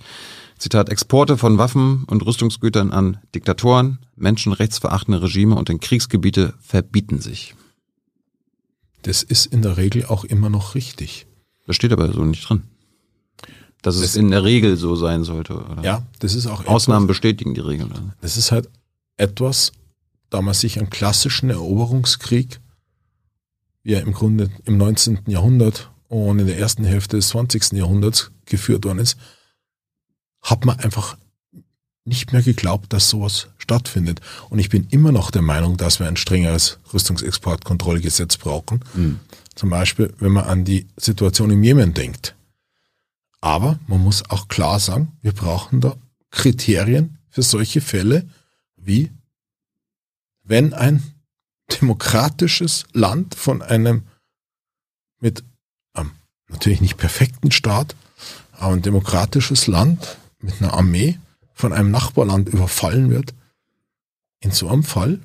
Zitat, 0.58 0.90
Exporte 0.90 1.38
von 1.38 1.58
Waffen 1.58 2.04
und 2.04 2.24
Rüstungsgütern 2.24 2.92
an 2.92 3.18
Diktatoren, 3.34 3.98
menschenrechtsverachtende 4.16 5.22
Regime 5.22 5.54
und 5.54 5.70
in 5.70 5.80
Kriegsgebiete 5.80 6.54
verbieten 6.60 7.20
sich. 7.20 7.54
Das 9.02 9.22
ist 9.22 9.46
in 9.46 9.62
der 9.62 9.78
Regel 9.78 10.04
auch 10.04 10.24
immer 10.24 10.50
noch 10.50 10.74
richtig. 10.74 11.26
Das 11.66 11.76
steht 11.76 11.92
aber 11.92 12.12
so 12.12 12.22
nicht 12.24 12.46
drin. 12.46 12.64
Dass 13.82 13.94
das 13.94 14.04
es 14.04 14.16
in 14.16 14.30
der 14.30 14.44
Regel 14.44 14.76
so 14.76 14.94
sein 14.96 15.24
sollte. 15.24 15.54
Oder? 15.54 15.82
Ja, 15.82 16.02
das 16.18 16.34
ist 16.34 16.46
auch. 16.46 16.66
Ausnahmen 16.66 17.04
etwas, 17.06 17.16
bestätigen 17.16 17.54
die 17.54 17.60
Regeln. 17.60 18.12
Das 18.20 18.36
ist 18.36 18.52
halt 18.52 18.68
etwas, 19.16 19.72
da 20.28 20.42
man 20.42 20.52
sich 20.52 20.78
einen 20.78 20.90
klassischen 20.90 21.48
Eroberungskrieg, 21.48 22.60
wie 23.82 23.94
er 23.94 24.02
im 24.02 24.12
Grunde 24.12 24.50
im 24.64 24.76
19. 24.76 25.20
Jahrhundert 25.26 25.90
und 26.08 26.38
in 26.38 26.46
der 26.46 26.58
ersten 26.58 26.84
Hälfte 26.84 27.16
des 27.16 27.28
20. 27.28 27.72
Jahrhunderts 27.72 28.30
geführt 28.44 28.84
worden 28.84 28.98
ist, 28.98 29.16
hat 30.42 30.64
man 30.64 30.78
einfach 30.80 31.16
nicht 32.04 32.32
mehr 32.32 32.42
geglaubt, 32.42 32.92
dass 32.92 33.10
sowas 33.10 33.48
stattfindet. 33.58 34.20
Und 34.48 34.58
ich 34.58 34.68
bin 34.68 34.86
immer 34.90 35.12
noch 35.12 35.30
der 35.30 35.42
Meinung, 35.42 35.76
dass 35.76 36.00
wir 36.00 36.08
ein 36.08 36.16
strengeres 36.16 36.78
Rüstungsexportkontrollgesetz 36.92 38.36
brauchen. 38.38 38.80
Mhm. 38.94 39.20
Zum 39.54 39.70
Beispiel, 39.70 40.12
wenn 40.18 40.32
man 40.32 40.44
an 40.44 40.64
die 40.64 40.88
Situation 40.96 41.50
im 41.50 41.62
Jemen 41.62 41.94
denkt. 41.94 42.34
Aber 43.40 43.78
man 43.86 44.00
muss 44.00 44.28
auch 44.30 44.48
klar 44.48 44.80
sagen, 44.80 45.12
wir 45.22 45.32
brauchen 45.32 45.80
da 45.80 45.96
Kriterien 46.30 47.18
für 47.28 47.42
solche 47.42 47.80
Fälle, 47.80 48.28
wie 48.76 49.10
wenn 50.42 50.72
ein 50.74 51.02
demokratisches 51.80 52.84
Land 52.92 53.34
von 53.34 53.62
einem 53.62 54.06
mit 55.20 55.44
ähm, 55.94 56.12
natürlich 56.48 56.80
nicht 56.80 56.96
perfekten 56.96 57.50
Staat, 57.50 57.94
aber 58.52 58.74
ein 58.74 58.82
demokratisches 58.82 59.66
Land 59.66 60.18
mit 60.38 60.60
einer 60.60 60.74
Armee 60.74 61.18
von 61.54 61.72
einem 61.72 61.90
Nachbarland 61.90 62.48
überfallen 62.48 63.10
wird, 63.10 63.34
in 64.40 64.50
so 64.50 64.68
einem 64.68 64.82
Fall 64.82 65.20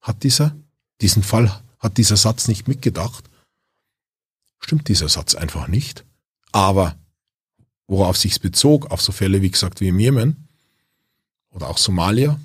hat 0.00 0.22
dieser, 0.22 0.54
diesen 1.00 1.22
Fall 1.22 1.62
hat 1.78 1.96
dieser 1.96 2.16
Satz 2.16 2.48
nicht 2.48 2.68
mitgedacht. 2.68 3.24
Stimmt 4.58 4.88
dieser 4.88 5.08
Satz 5.08 5.34
einfach 5.34 5.68
nicht. 5.68 6.04
Aber 6.52 6.96
worauf 7.86 8.16
sich's 8.16 8.38
bezog, 8.38 8.90
auf 8.90 9.00
so 9.00 9.12
Fälle 9.12 9.42
wie 9.42 9.50
gesagt 9.50 9.80
wie 9.80 9.88
im 9.88 9.98
Jemen 9.98 10.48
oder 11.50 11.68
auch 11.68 11.78
Somalia, 11.78 12.40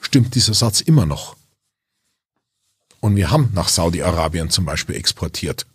stimmt 0.00 0.34
dieser 0.34 0.54
Satz 0.54 0.80
immer 0.80 1.06
noch. 1.06 1.36
Und 3.02 3.16
wir 3.16 3.32
haben 3.32 3.50
nach 3.52 3.68
Saudi-Arabien 3.68 4.48
zum 4.48 4.64
Beispiel 4.64 4.94
exportiert. 4.94 5.66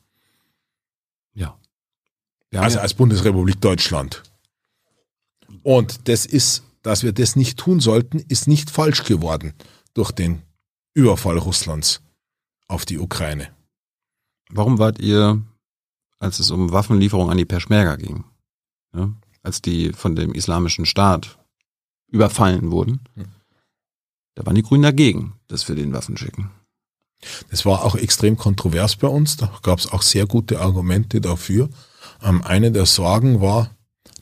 Ja. 1.34 2.62
also 2.62 2.80
als 2.80 2.94
Bundesrepublik 2.94 3.60
Deutschland. 3.60 4.24
Und 5.62 6.08
das 6.08 6.26
ist, 6.26 6.64
dass 6.84 7.04
wir 7.04 7.12
das 7.12 7.36
nicht 7.36 7.60
tun 7.60 7.82
sollten, 7.82 8.20
ist 8.20 8.48
nicht 8.48 8.72
falsch 8.72 9.04
geworden 9.04 9.54
durch 9.94 10.12
den 10.12 10.42
Überfall 10.94 11.38
Russlands 11.38 12.02
auf 12.70 12.86
die 12.86 12.98
Ukraine. 12.98 13.50
Warum 14.50 14.80
wart 14.80 15.00
ihr, 15.00 15.42
als 16.20 16.40
es 16.40 16.50
um 16.50 16.72
Waffenlieferung 16.72 17.30
an 17.30 17.38
die 17.38 17.46
Peschmerga 17.46 17.98
ging, 17.98 18.24
ja, 18.94 19.12
als 19.44 19.62
die 19.62 19.92
von 19.92 20.16
dem 20.16 20.34
islamischen 20.34 20.86
Staat 20.86 21.38
überfallen 22.08 22.72
wurden, 22.72 23.02
hm. 23.16 23.26
da 24.36 24.46
waren 24.46 24.56
die 24.56 24.64
Grünen 24.64 24.84
dagegen, 24.84 25.34
dass 25.48 25.68
wir 25.68 25.76
den 25.76 25.92
Waffen 25.92 26.16
schicken. 26.16 26.52
Das 27.50 27.66
war 27.66 27.84
auch 27.84 27.96
extrem 27.96 28.38
kontrovers 28.38 28.96
bei 28.96 29.08
uns. 29.08 29.38
Da 29.38 29.52
gab 29.64 29.80
es 29.80 29.92
auch 29.92 30.02
sehr 30.02 30.26
gute 30.26 30.60
Argumente 30.60 31.22
dafür. 31.22 31.70
Ähm, 32.24 32.44
eine 32.44 32.72
der 32.72 32.86
Sorgen 32.86 33.42
war, 33.42 33.72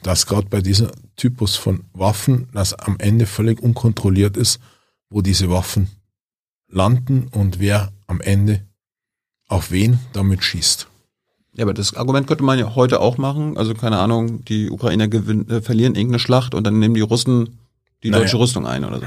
dass 0.02 0.26
gerade 0.28 0.48
bei 0.48 0.62
dieser 0.62 0.92
Typus 1.16 1.56
von 1.56 1.84
Waffen, 1.94 2.48
das 2.54 2.74
am 2.74 2.98
Ende 3.00 3.26
völlig 3.26 3.62
unkontrolliert 3.62 4.38
ist, 4.38 4.60
wo 5.10 5.22
diese 5.22 5.50
Waffen 5.50 5.90
landen 6.68 7.28
und 7.32 7.60
wer 7.60 7.92
am 8.08 8.22
Ende 8.22 8.62
auf 9.48 9.72
wen 9.72 10.00
damit 10.14 10.44
schießt. 10.44 10.88
Ja, 11.54 11.64
aber 11.64 11.74
das 11.74 11.94
Argument 11.94 12.28
könnte 12.28 12.44
man 12.44 12.60
ja 12.60 12.76
heute 12.76 13.00
auch 13.00 13.18
machen. 13.18 13.58
Also 13.58 13.74
keine 13.74 14.00
Ahnung, 14.00 14.44
die 14.46 14.70
Ukrainer 14.70 15.08
gewinnen, 15.08 15.50
äh, 15.50 15.62
verlieren 15.62 15.96
irgendeine 15.96 16.20
Schlacht 16.20 16.54
und 16.54 16.66
dann 16.66 16.80
nehmen 16.80 16.96
die 16.96 17.02
Russen 17.02 17.60
die 18.04 18.10
Naja. 18.10 18.24
deutsche 18.24 18.38
Rüstung 18.38 18.68
ein 18.68 18.84
oder 18.84 19.00
so. 19.00 19.06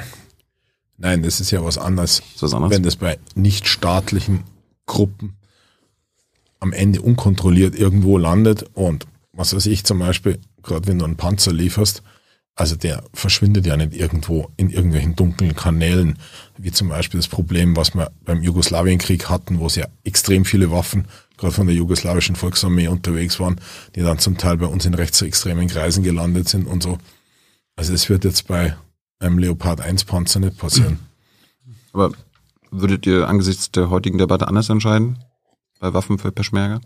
Nein, 0.99 1.23
das 1.23 1.41
ist 1.41 1.53
ja 1.53 1.65
was 1.65 1.79
anderes. 1.79 2.23
Ist 2.35 2.43
was 2.43 2.53
anderes? 2.55 2.75
Wenn 2.75 2.83
das 2.83 2.97
bei 2.97 3.19
nichtstaatlichen 3.35 4.43
Gruppen 4.87 5.37
am 6.61 6.73
Ende 6.73 7.01
unkontrolliert 7.01 7.77
irgendwo 7.77 8.19
landet 8.19 8.65
und 8.75 9.07
was 9.33 9.55
weiß 9.55 9.67
ich 9.67 9.85
zum 9.85 10.01
Beispiel, 10.01 10.41
gerade 10.63 10.89
wenn 10.89 10.99
du 10.99 11.05
einen 11.05 11.17
Panzer 11.17 11.53
lieferst, 11.53 12.03
also 12.57 12.75
der 12.75 13.05
verschwindet 13.15 13.67
ja 13.67 13.77
nicht 13.77 13.95
irgendwo 13.95 14.51
in 14.57 14.71
irgendwelchen 14.71 15.15
dunklen 15.15 15.55
Kanälen, 15.55 16.19
wie 16.57 16.73
zum 16.73 16.89
Beispiel 16.89 17.21
das 17.21 17.29
Problem, 17.29 17.77
was 17.77 17.95
wir 17.95 18.11
beim 18.25 18.43
Jugoslawienkrieg 18.43 19.29
hatten, 19.29 19.61
wo 19.61 19.67
es 19.67 19.77
ja 19.77 19.87
extrem 20.03 20.45
viele 20.45 20.73
Waffen 20.73 21.07
gerade 21.37 21.55
von 21.55 21.69
der 21.69 21.77
jugoslawischen 21.77 22.35
Volksarmee 22.35 22.89
unterwegs 22.89 23.39
waren, 23.39 23.61
die 23.95 24.01
dann 24.01 24.19
zum 24.19 24.37
Teil 24.37 24.57
bei 24.57 24.67
uns 24.67 24.85
in 24.87 24.95
rechtsextremen 24.95 25.69
Kreisen 25.69 26.03
gelandet 26.03 26.49
sind 26.49 26.67
und 26.67 26.83
so. 26.83 26.99
Also 27.77 27.93
das 27.93 28.09
wird 28.09 28.25
jetzt 28.25 28.49
bei 28.49 28.77
einem 29.19 29.39
Leopard 29.39 29.81
1 29.81 30.05
Panzer 30.05 30.41
nicht 30.41 30.59
passieren. 30.59 30.99
Aber 31.93 32.13
würdet 32.71 33.07
ihr 33.07 33.29
angesichts 33.29 33.71
der 33.71 33.91
heutigen 33.91 34.19
Debatte 34.19 34.49
anders 34.49 34.69
entscheiden? 34.69 35.19
Bei 35.81 35.95
Waffen 35.95 36.19
für 36.19 36.33
Peschmerga? 36.33 36.81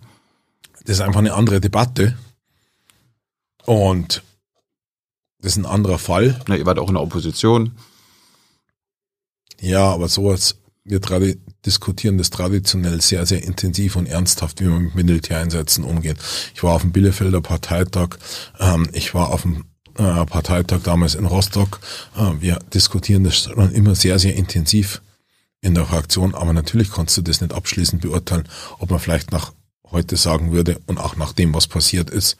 Das 0.85 0.97
ist 0.97 1.01
einfach 1.01 1.21
eine 1.21 1.35
andere 1.35 1.61
Debatte. 1.61 2.17
Und 3.65 4.23
das 5.41 5.53
ist 5.53 5.59
ein 5.59 5.67
anderer 5.67 5.99
Fall. 5.99 6.41
Na, 6.47 6.57
ihr 6.57 6.67
wart 6.67 6.79
auch 6.79 6.89
in 6.89 6.95
der 6.95 7.03
Opposition. 7.03 7.73
Ja, 9.61 9.93
aber 9.93 10.09
sowas, 10.09 10.57
wir 10.85 11.01
diskutieren 11.65 12.19
das 12.19 12.31
traditionell 12.31 13.01
sehr, 13.01 13.27
sehr 13.27 13.45
intensiv 13.45 13.97
und 13.97 14.07
ernsthaft, 14.07 14.61
wie 14.61 14.67
wir 14.67 14.79
mit 14.79 14.95
Militäreinsätzen 14.95 15.85
umgehen. 15.85 16.17
Ich 16.55 16.63
war 16.63 16.75
auf 16.75 16.83
dem 16.83 16.93
Bielefelder 16.93 17.41
Parteitag, 17.41 18.17
ähm, 18.59 18.89
ich 18.93 19.15
war 19.15 19.31
auf 19.31 19.43
dem 19.43 19.65
äh, 19.99 20.25
Parteitag 20.27 20.81
damals 20.83 21.15
in 21.15 21.27
Rostock. 21.27 21.81
Äh, 22.17 22.33
wir 22.41 22.59
diskutieren 22.75 23.25
das 23.25 23.37
schon 23.37 23.73
immer 23.73 23.95
sehr, 23.95 24.19
sehr 24.19 24.35
intensiv 24.35 25.03
in 25.61 25.75
der 25.75 25.87
Fraktion, 25.87 26.35
aber 26.35 26.53
natürlich 26.53 26.91
kannst 26.91 27.17
du 27.17 27.23
das 27.23 27.41
nicht 27.41 27.53
abschließend 27.53 28.03
beurteilen, 28.03 28.49
ob 28.79 28.91
man 28.91 28.99
vielleicht 29.01 29.31
nach 29.33 29.53
heute 29.91 30.17
sagen 30.17 30.53
würde 30.53 30.81
und 30.87 30.99
auch 30.99 31.17
nach 31.17 31.33
dem, 31.33 31.55
was 31.55 31.67
passiert 31.69 32.11
ist, 32.11 32.37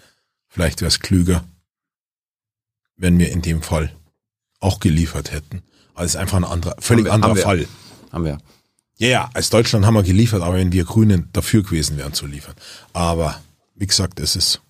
vielleicht 0.49 0.81
wäre 0.81 0.89
es 0.89 1.01
klüger, 1.01 1.45
wenn 2.97 3.19
wir 3.19 3.31
in 3.31 3.43
dem 3.43 3.63
Fall 3.63 3.93
auch 4.61 4.81
geliefert 4.81 5.33
hätten. 5.33 5.63
Also 5.95 6.07
es 6.07 6.15
ist 6.15 6.21
einfach 6.21 6.39
ein 6.39 6.45
anderer, 6.45 6.75
völlig 6.81 7.05
wir- 7.07 7.13
anderer 7.13 7.31
haben. 7.33 7.41
Fall. 7.41 7.69
Haben 8.11 8.25
wir. 8.25 8.39
Ja, 8.99 9.09
ja, 9.09 9.31
als 9.35 9.51
Deutschland 9.51 9.85
haben 9.87 9.95
wir 9.95 10.03
geliefert, 10.03 10.43
aber 10.43 10.57
wenn 10.57 10.73
wir 10.73 10.85
Grünen 10.85 11.29
dafür 11.33 11.63
gewesen 11.63 11.97
wären 11.97 12.13
zu 12.13 12.27
liefern. 12.27 12.55
Aber 12.93 13.41
wie 13.75 13.87
gesagt, 13.87 14.21
es 14.21 14.37
ist 14.37 14.61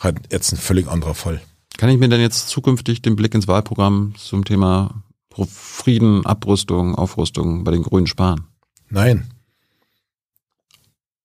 halt 0.00 0.18
jetzt 0.30 0.52
ein 0.52 0.56
völlig 0.58 0.86
anderer 0.88 1.14
Fall. 1.14 1.40
Kann 1.76 1.90
ich 1.90 1.98
mir 1.98 2.08
denn 2.08 2.20
jetzt 2.20 2.48
zukünftig 2.48 3.02
den 3.02 3.16
Blick 3.16 3.34
ins 3.34 3.48
Wahlprogramm 3.48 4.14
zum 4.16 4.44
Thema 4.44 5.02
Frieden, 5.48 6.24
Abrüstung, 6.24 6.94
Aufrüstung 6.94 7.64
bei 7.64 7.72
den 7.72 7.82
Grünen 7.82 8.06
sparen? 8.06 8.46
Nein. 8.88 9.30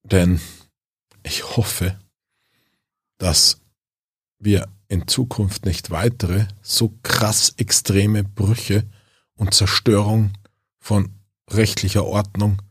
Denn 0.04 0.40
ich 1.22 1.56
hoffe, 1.56 2.00
dass 3.20 3.62
wir 4.40 4.68
in 4.88 5.08
Zukunft 5.08 5.66
nicht 5.66 5.92
weitere 5.92 6.48
so 6.64 6.98
krass 7.04 7.54
extreme 7.58 8.24
Brüche 8.24 8.86
und 9.36 9.54
Zerstörung 9.54 10.34
von 10.80 11.14
rechtlicher 11.52 12.06
Ordnung, 12.06 12.62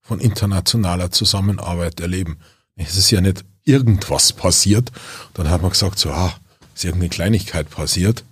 von 0.00 0.20
internationaler 0.20 1.10
Zusammenarbeit 1.10 2.00
erleben. 2.00 2.38
Es 2.76 2.96
ist 2.96 3.10
ja 3.10 3.20
nicht 3.20 3.44
irgendwas 3.64 4.32
passiert, 4.32 4.92
dann 5.34 5.48
hat 5.48 5.62
man 5.62 5.70
gesagt, 5.70 5.98
so, 5.98 6.10
ah, 6.10 6.34
ist 6.82 6.84
irgendeine 6.84 7.10
Kleinigkeit 7.10 7.70
passiert, 7.70 8.24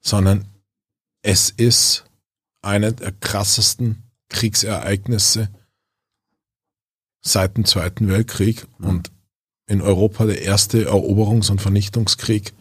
sondern 0.00 0.46
es 1.22 1.50
ist 1.50 2.04
eine 2.62 2.92
der 2.92 3.12
krassesten 3.12 4.04
Kriegsereignisse 4.28 5.48
seit 7.20 7.56
dem 7.56 7.64
Zweiten 7.64 8.08
Weltkrieg 8.08 8.66
und 8.78 9.10
in 9.66 9.82
Europa 9.82 10.24
der 10.24 10.42
erste 10.42 10.88
Eroberungs- 10.88 11.50
und 11.50 11.60
Vernichtungskrieg 11.60 12.52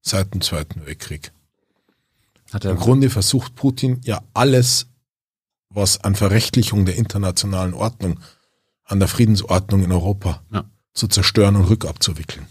seit 0.00 0.34
dem 0.34 0.40
Zweiten 0.40 0.84
Weltkrieg. 0.84 1.32
Im 2.62 2.76
Grunde 2.76 3.08
versucht 3.08 3.54
Putin 3.54 4.00
ja 4.04 4.22
alles, 4.34 4.88
was 5.70 6.02
an 6.02 6.14
Verrechtlichung 6.14 6.84
der 6.84 6.96
internationalen 6.96 7.72
Ordnung, 7.72 8.20
an 8.84 8.98
der 8.98 9.08
Friedensordnung 9.08 9.84
in 9.84 9.92
Europa 9.92 10.42
Ja. 10.50 10.64
zu 10.92 11.06
zerstören 11.08 11.56
und 11.56 11.64
rückabzuwickeln. 11.70 12.46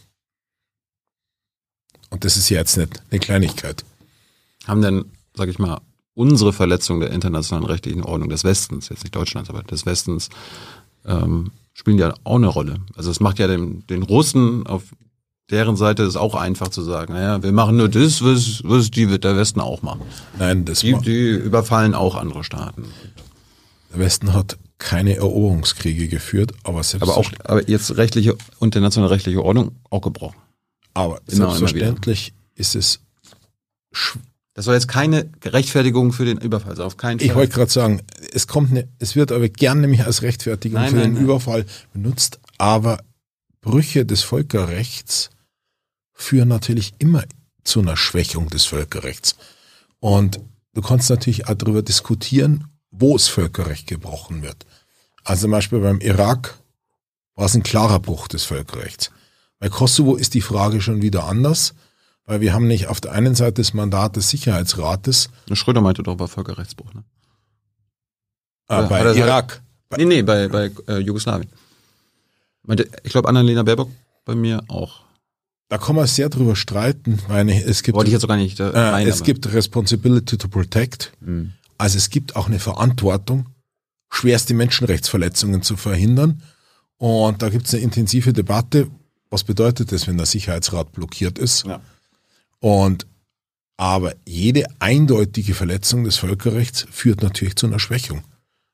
Und 2.11 2.23
das 2.23 2.37
ist 2.37 2.49
ja 2.49 2.59
jetzt 2.59 2.77
nicht 2.77 3.01
eine 3.09 3.19
Kleinigkeit. 3.19 3.83
haben 4.67 4.81
denn, 4.83 5.05
sag 5.35 5.49
ich 5.49 5.57
mal, 5.57 5.81
unsere 6.13 6.53
Verletzung 6.53 6.99
der 6.99 7.09
internationalen 7.11 7.65
rechtlichen 7.65 8.03
Ordnung 8.03 8.29
des 8.29 8.43
Westens, 8.43 8.89
jetzt 8.89 9.03
nicht 9.03 9.15
Deutschlands, 9.15 9.49
aber 9.49 9.63
des 9.63 9.87
Westens, 9.87 10.29
ähm, 11.05 11.51
spielen 11.73 11.97
ja 11.97 12.13
auch 12.23 12.35
eine 12.35 12.47
Rolle. 12.47 12.81
Also 12.95 13.09
es 13.09 13.19
macht 13.19 13.39
ja 13.39 13.47
den, 13.47 13.87
den 13.87 14.03
Russen 14.03 14.67
auf 14.67 14.83
deren 15.49 15.75
Seite 15.75 16.03
ist 16.03 16.15
auch 16.15 16.35
einfach 16.35 16.69
zu 16.69 16.81
sagen, 16.81 17.13
naja, 17.13 17.43
wir 17.43 17.51
machen 17.51 17.75
nur 17.77 17.89
das, 17.89 18.23
was, 18.23 18.61
was 18.63 18.89
die 18.89 19.09
wird 19.09 19.23
der 19.23 19.35
Westen 19.35 19.59
auch 19.59 19.81
machen. 19.81 20.01
Nein, 20.39 20.65
das 20.65 20.79
Die, 20.79 20.95
die 21.03 21.29
überfallen 21.29 21.93
auch 21.93 22.15
andere 22.15 22.43
Staaten. 22.43 22.85
der 23.91 23.99
Westen 23.99 24.33
hat 24.33 24.57
keine 24.77 25.15
Eroberungskriege 25.17 26.07
geführt, 26.07 26.53
aber 26.63 26.83
selbst 26.83 27.03
Aber 27.03 27.17
auch, 27.17 27.29
aber 27.43 27.69
jetzt 27.69 27.97
rechtliche, 27.97 28.35
internationale 28.61 29.11
rechtliche 29.11 29.43
Ordnung 29.43 29.75
auch 29.89 30.01
gebrochen. 30.01 30.37
Aber 30.93 31.21
immer, 31.27 31.45
immer 31.45 31.57
selbstverständlich 31.57 32.33
ist 32.55 32.75
es 32.75 32.99
Das 34.53 34.65
soll 34.65 34.75
jetzt 34.75 34.87
keine 34.87 35.29
Rechtfertigung 35.43 36.11
für 36.13 36.25
den 36.25 36.37
Überfall 36.37 36.75
sein, 36.75 36.85
auf 36.85 36.97
keinen 36.97 37.19
Fall. 37.19 37.27
Ich 37.27 37.35
wollte 37.35 37.53
gerade 37.53 37.71
sagen, 37.71 38.01
es 38.33 38.47
kommt 38.47 38.71
ne, 38.71 38.87
es 38.99 39.15
wird 39.15 39.31
aber 39.31 39.47
gern 39.49 39.81
nämlich 39.81 40.05
als 40.05 40.21
Rechtfertigung 40.21 40.81
Nein, 40.81 40.89
für 40.89 40.95
nein, 40.97 41.05
den 41.05 41.13
nein. 41.15 41.23
Überfall 41.23 41.65
benutzt, 41.93 42.39
aber 42.57 42.99
Brüche 43.61 44.05
des 44.05 44.23
Völkerrechts 44.23 45.29
führen 46.13 46.49
natürlich 46.49 46.93
immer 46.99 47.23
zu 47.63 47.79
einer 47.79 47.97
Schwächung 47.97 48.49
des 48.49 48.65
Völkerrechts. 48.65 49.35
Und 49.99 50.39
du 50.73 50.81
kannst 50.81 51.09
natürlich 51.09 51.47
auch 51.47 51.53
darüber 51.53 51.81
diskutieren, 51.81 52.67
wo 52.89 53.13
das 53.13 53.27
Völkerrecht 53.27 53.87
gebrochen 53.87 54.41
wird. 54.41 54.65
Also 55.23 55.43
zum 55.43 55.51
Beispiel 55.51 55.79
beim 55.79 55.99
Irak 55.99 56.59
war 57.35 57.45
es 57.45 57.55
ein 57.55 57.63
klarer 57.63 57.99
Bruch 57.99 58.27
des 58.27 58.43
Völkerrechts. 58.43 59.11
Bei 59.61 59.69
Kosovo 59.69 60.15
ist 60.15 60.33
die 60.33 60.41
Frage 60.41 60.81
schon 60.81 61.03
wieder 61.03 61.25
anders, 61.25 61.75
weil 62.25 62.41
wir 62.41 62.51
haben 62.51 62.67
nicht 62.67 62.87
auf 62.87 62.99
der 62.99 63.11
einen 63.11 63.35
Seite 63.35 63.61
das 63.61 63.73
Mandat 63.75 64.15
des 64.15 64.27
Sicherheitsrates, 64.29 65.29
Schröder 65.53 65.81
meinte 65.81 66.01
doch, 66.01 66.17
war 66.17 66.27
Völkerrechtsbruch. 66.27 66.91
Ne? 66.95 67.03
äh, 68.69 68.73
Ja, 68.73 68.81
bei 68.87 68.99
er- 69.01 69.15
Irak. 69.15 69.61
Nee, 69.97 70.05
nee, 70.05 70.21
bei, 70.23 70.47
bei 70.47 70.71
äh, 70.87 70.97
Jugoslawien. 70.97 71.47
Ich 73.03 73.11
glaube, 73.11 73.29
Annalena 73.29 73.61
Baerbock 73.63 73.91
bei 74.25 74.33
mir 74.35 74.63
auch. 74.67 75.01
Da 75.69 75.77
kann 75.77 75.95
man 75.95 76.07
sehr 76.07 76.29
drüber 76.29 76.55
streiten, 76.55 77.19
weil 77.27 77.47
es 77.49 77.83
gibt, 77.83 77.95
Wollte 77.95 78.09
ich 78.09 78.13
jetzt 78.13 78.21
sogar 78.21 78.37
nicht 78.37 78.59
äh, 78.59 78.69
äh, 78.71 78.77
rein, 78.79 79.07
es 79.07 79.17
aber- 79.17 79.25
gibt 79.25 79.53
Responsibility 79.53 80.37
to 80.37 80.47
Protect. 80.47 81.11
Hm. 81.23 81.53
Also 81.77 81.97
es 81.97 82.09
gibt 82.09 82.35
auch 82.35 82.47
eine 82.47 82.59
Verantwortung, 82.59 83.45
schwerste 84.11 84.53
Menschenrechtsverletzungen 84.55 85.61
zu 85.61 85.77
verhindern. 85.77 86.41
Und 86.97 87.41
da 87.41 87.49
gibt 87.49 87.67
es 87.67 87.73
eine 87.73 87.83
intensive 87.83 88.33
Debatte. 88.33 88.87
Was 89.31 89.43
bedeutet 89.43 89.91
das, 89.91 90.07
wenn 90.07 90.17
der 90.17 90.27
Sicherheitsrat 90.27 90.91
blockiert 90.91 91.39
ist? 91.39 91.65
Ja. 91.65 91.81
Und 92.59 93.07
aber 93.77 94.13
jede 94.27 94.65
eindeutige 94.77 95.55
Verletzung 95.55 96.03
des 96.03 96.17
Völkerrechts 96.17 96.85
führt 96.91 97.23
natürlich 97.23 97.55
zu 97.55 97.65
einer 97.65 97.79
Schwächung. 97.79 98.21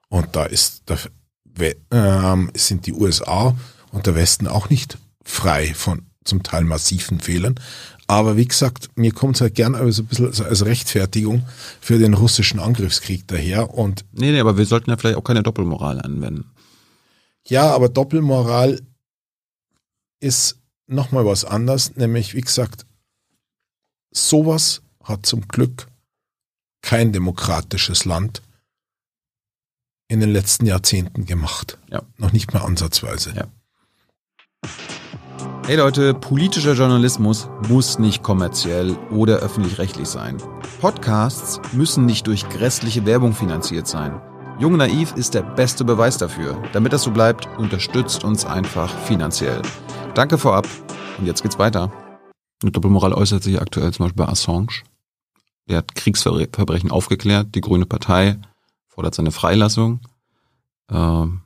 Und 0.10 0.36
da 0.36 0.44
ist 0.44 0.84
der, 0.90 1.76
ähm, 1.92 2.52
sind 2.54 2.86
die 2.88 2.94
USA 2.94 3.56
und 3.92 4.06
der 4.06 4.16
Westen 4.16 4.48
auch 4.48 4.70
nicht 4.70 4.98
frei 5.24 5.74
von 5.74 6.08
zum 6.26 6.44
Teil 6.44 6.66
massiven 6.66 7.22
Fehlern. 7.22 7.56
Aber 8.08 8.36
wie 8.36 8.48
gesagt, 8.48 8.90
mir 8.96 9.14
kommt 9.14 9.36
es 9.36 9.42
halt 9.42 9.56
gern 9.56 9.76
aber 9.76 9.92
so 9.92 10.02
ein 10.02 10.08
bisschen 10.08 10.34
so 10.34 10.44
als 10.44 10.66
Rechtfertigung 10.66 11.46
für 11.80 12.00
den 12.00 12.14
russischen 12.14 12.60
Angriffskrieg 12.60 13.28
daher. 13.28 13.74
Und 13.74 14.04
Nee, 14.12 14.32
nee, 14.32 14.40
aber 14.40 14.58
wir 14.58 14.66
sollten 14.66 14.90
ja 14.90 14.98
vielleicht 14.98 15.18
auch 15.18 15.24
keine 15.24 15.44
Doppelmoral 15.44 16.02
anwenden. 16.02 16.52
ja, 17.48 17.74
aber 17.74 17.88
Doppelmoral 17.90 18.82
ist 20.20 20.60
nochmal 20.88 21.26
was 21.26 21.46
anderes, 21.46 21.96
nämlich 21.96 22.34
wie 22.34 22.42
gesagt, 22.42 22.86
sowas 24.12 24.82
hat 25.04 25.26
zum 25.26 25.48
Glück 25.48 25.88
kein 26.82 27.12
demokratisches 27.12 28.06
Land 28.06 28.42
in 30.08 30.20
den 30.20 30.32
letzten 30.32 30.66
Jahrzehnten 30.66 31.26
gemacht. 31.26 31.78
Ja. 31.90 32.02
Noch 32.18 32.32
nicht 32.32 32.54
mal 32.54 32.62
ansatzweise. 32.62 33.34
Ja. 33.36 33.48
Hey 35.66 35.76
Leute, 35.76 36.14
politischer 36.14 36.74
Journalismus 36.74 37.50
muss 37.68 38.00
nicht 38.00 38.24
kommerziell 38.24 38.96
oder 39.12 39.40
öffentlich-rechtlich 39.40 40.08
sein. 40.08 40.38
Podcasts 40.80 41.60
müssen 41.74 42.06
nicht 42.06 42.26
durch 42.28 42.48
grässliche 42.48 43.06
Werbung 43.06 43.34
finanziert 43.34 43.86
sein. 43.86 44.22
Jung 44.60 44.78
Naiv 44.78 45.14
ist 45.18 45.34
der 45.34 45.42
beste 45.44 45.84
Beweis 45.84 46.18
dafür. 46.18 46.64
Damit 46.72 46.94
das 46.94 47.04
so 47.04 47.12
bleibt, 47.12 47.48
unterstützt 47.58 48.24
uns 48.24 48.46
einfach 48.46 48.98
finanziell. 49.04 49.62
Danke 50.18 50.40
vorab 50.40 50.68
und 51.20 51.28
jetzt 51.28 51.44
geht's 51.44 51.60
weiter. 51.60 51.92
Eine 52.64 52.72
Doppelmoral 52.72 53.14
äußert 53.14 53.44
sich 53.44 53.62
aktuell 53.62 53.94
zum 53.94 54.06
Beispiel 54.06 54.26
bei 54.26 54.32
Assange. 54.32 54.82
Er 55.68 55.78
hat 55.78 55.94
Kriegsverbrechen 55.94 56.90
aufgeklärt. 56.90 57.54
Die 57.54 57.62
Grüne 57.62 57.86
Partei 57.86 58.40
fordert 58.88 59.14
seine 59.14 59.30
Freilassung. 59.30 60.00
Ähm, 60.90 61.42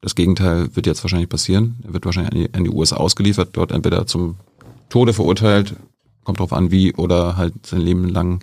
das 0.00 0.16
Gegenteil 0.16 0.74
wird 0.74 0.88
jetzt 0.88 1.04
wahrscheinlich 1.04 1.28
passieren. 1.28 1.78
Er 1.84 1.92
wird 1.92 2.04
wahrscheinlich 2.04 2.32
an 2.32 2.40
die, 2.40 2.54
an 2.54 2.64
die 2.64 2.70
USA 2.70 2.96
ausgeliefert, 2.96 3.50
dort 3.52 3.70
entweder 3.70 4.08
zum 4.08 4.34
Tode 4.88 5.12
verurteilt, 5.12 5.76
kommt 6.24 6.40
drauf 6.40 6.52
an 6.52 6.72
wie, 6.72 6.94
oder 6.94 7.36
halt 7.36 7.64
sein 7.64 7.80
Leben 7.80 8.08
lang 8.08 8.42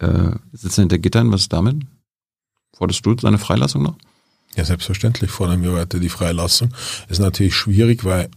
äh, 0.00 0.32
sitzen 0.50 0.80
hinter 0.80 0.98
Gittern. 0.98 1.30
Was 1.30 1.42
ist 1.42 1.52
damit? 1.52 1.76
Forderst 2.74 3.06
du 3.06 3.16
seine 3.16 3.38
Freilassung 3.38 3.84
noch? 3.84 3.94
Ja, 4.56 4.64
selbstverständlich 4.64 5.30
fordern 5.30 5.62
wir 5.62 5.74
weiter 5.74 6.00
die 6.00 6.08
Freilassung. 6.08 6.74
Ist 7.08 7.20
natürlich 7.20 7.54
schwierig, 7.54 8.04
weil 8.04 8.28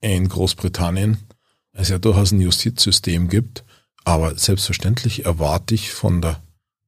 in 0.00 0.28
Großbritannien 0.28 1.18
es 1.72 1.88
ja 1.88 1.98
durchaus 1.98 2.32
ein 2.32 2.40
Justizsystem 2.40 3.28
gibt, 3.28 3.64
aber 4.04 4.36
selbstverständlich 4.38 5.24
erwarte 5.24 5.74
ich 5.74 5.90
von 5.90 6.22
der 6.22 6.40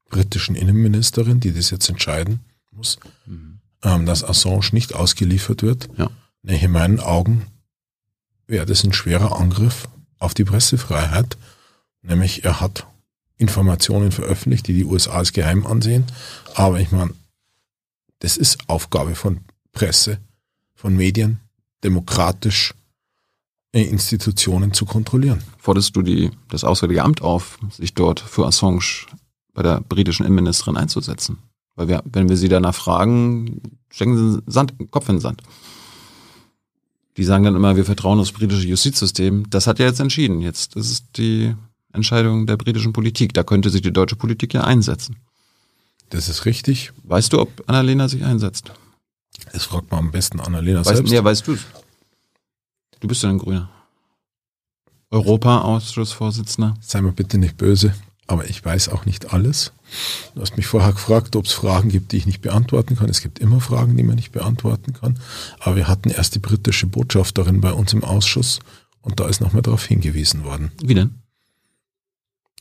britischen 0.09 0.55
Innenministerin, 0.55 1.41
die 1.41 1.53
das 1.53 1.71
jetzt 1.71 1.89
entscheiden 1.89 2.41
muss, 2.71 2.99
mhm. 3.27 3.59
ähm, 3.83 4.07
dass 4.07 4.23
Assange 4.23 4.69
nicht 4.73 4.95
ausgeliefert 4.95 5.63
wird. 5.63 5.89
Ja. 5.97 6.11
In 6.43 6.71
meinen 6.71 7.01
Augen 7.01 7.47
wäre 8.47 8.67
das 8.67 8.85
ein 8.85 8.93
schwerer 8.93 9.41
Angriff 9.41 9.89
auf 10.19 10.35
die 10.35 10.45
Pressefreiheit, 10.45 11.37
nämlich 12.03 12.45
er 12.45 12.61
hat 12.61 12.87
Informationen 13.39 14.13
veröffentlicht, 14.13 14.69
die 14.69 14.75
die 14.75 14.85
USA 14.85 15.13
als 15.15 15.33
geheim 15.33 15.67
ansehen, 15.67 16.05
aber 16.55 16.81
ich 16.81 16.93
meine, 16.93 17.13
das 18.21 18.37
ist 18.37 18.69
Aufgabe 18.69 19.15
von 19.15 19.41
Presse, 19.73 20.19
von 20.75 20.97
Medien, 20.97 21.41
demokratisch 21.83 22.75
Institutionen 23.85 24.73
zu 24.73 24.85
kontrollieren. 24.85 25.43
Forderst 25.59 25.95
du 25.97 26.03
die, 26.03 26.31
das 26.49 26.65
Auswärtige 26.65 27.03
Amt 27.03 27.23
auf, 27.23 27.59
sich 27.71 27.95
dort 27.95 28.21
für 28.21 28.47
Assange 28.47 29.07
bei 29.55 29.63
der 29.63 29.81
britischen 29.81 30.25
Innenministerin 30.25 30.77
einzusetzen? 30.77 31.39
Weil 31.75 31.89
wir, 31.89 32.03
wenn 32.05 32.29
wir 32.29 32.37
sie 32.37 32.49
danach 32.49 32.75
fragen, 32.75 33.61
stecken 33.91 34.17
sie 34.17 34.43
Sand, 34.47 34.75
Kopf 34.91 35.09
in 35.09 35.17
den 35.17 35.21
Sand. 35.21 35.43
Die 37.17 37.25
sagen 37.25 37.45
dann 37.45 37.57
immer, 37.57 37.77
wir 37.77 37.85
vertrauen 37.85 38.19
das 38.19 38.33
britische 38.33 38.67
Justizsystem. 38.67 39.49
Das 39.51 39.67
hat 39.67 39.79
ja 39.79 39.87
jetzt 39.87 40.01
entschieden. 40.01 40.41
Jetzt 40.41 40.77
ist 40.77 40.91
es 40.91 41.13
die 41.13 41.55
Entscheidung 41.93 42.47
der 42.47 42.57
britischen 42.57 42.93
Politik. 42.93 43.33
Da 43.33 43.43
könnte 43.43 43.71
sich 43.71 43.83
die 43.83 43.93
deutsche 43.93 44.17
Politik 44.17 44.53
ja 44.55 44.65
einsetzen. 44.65 45.17
Das 46.11 46.29
ist 46.29 46.45
richtig. 46.45 46.93
Weißt 47.05 47.33
du, 47.33 47.41
ob 47.41 47.65
Annalena 47.67 48.09
sich 48.09 48.25
einsetzt? 48.25 48.73
Das 49.53 49.65
fragt 49.65 49.91
man 49.91 50.01
am 50.01 50.11
besten 50.11 50.41
Annalena 50.41 50.81
weißt, 50.81 50.97
selbst. 50.97 51.13
Ja, 51.13 51.25
weißt 51.25 51.47
du 51.47 51.57
Du 53.07 53.09
bist 53.11 53.23
ja 53.23 53.31
ein 53.31 53.39
Grüner. 53.39 53.71
Europa-Ausschussvorsitzender. 55.13 56.75
Sei 56.81 57.01
mir 57.03 57.13
bitte 57.13 57.39
nicht 57.39 57.57
böse, 57.57 57.95
aber 58.27 58.51
ich 58.51 58.65
weiß 58.65 58.89
auch 58.89 59.07
nicht 59.07 59.33
alles. 59.33 59.71
Du 60.35 60.41
hast 60.41 60.57
mich 60.57 60.67
vorher 60.67 60.91
gefragt, 60.91 61.37
ob 61.37 61.45
es 61.45 61.53
Fragen 61.53 61.89
gibt, 61.89 62.11
die 62.11 62.17
ich 62.17 62.27
nicht 62.27 62.41
beantworten 62.43 62.97
kann. 62.97 63.09
Es 63.09 63.21
gibt 63.21 63.39
immer 63.39 63.61
Fragen, 63.61 63.97
die 63.97 64.03
man 64.03 64.17
nicht 64.17 64.33
beantworten 64.33 64.93
kann. 64.93 65.21
Aber 65.61 65.77
wir 65.77 65.87
hatten 65.87 66.11
erst 66.11 66.35
die 66.35 66.41
britische 66.41 66.89
Botschafterin 66.89 67.61
bei 67.61 67.73
uns 67.73 67.93
im 67.93 68.03
Ausschuss 68.03 68.59
und 69.03 69.21
da 69.21 69.29
ist 69.29 69.41
nochmal 69.41 69.63
darauf 69.63 69.85
hingewiesen 69.85 70.43
worden. 70.43 70.73
Wie 70.83 70.95
denn? 70.95 71.15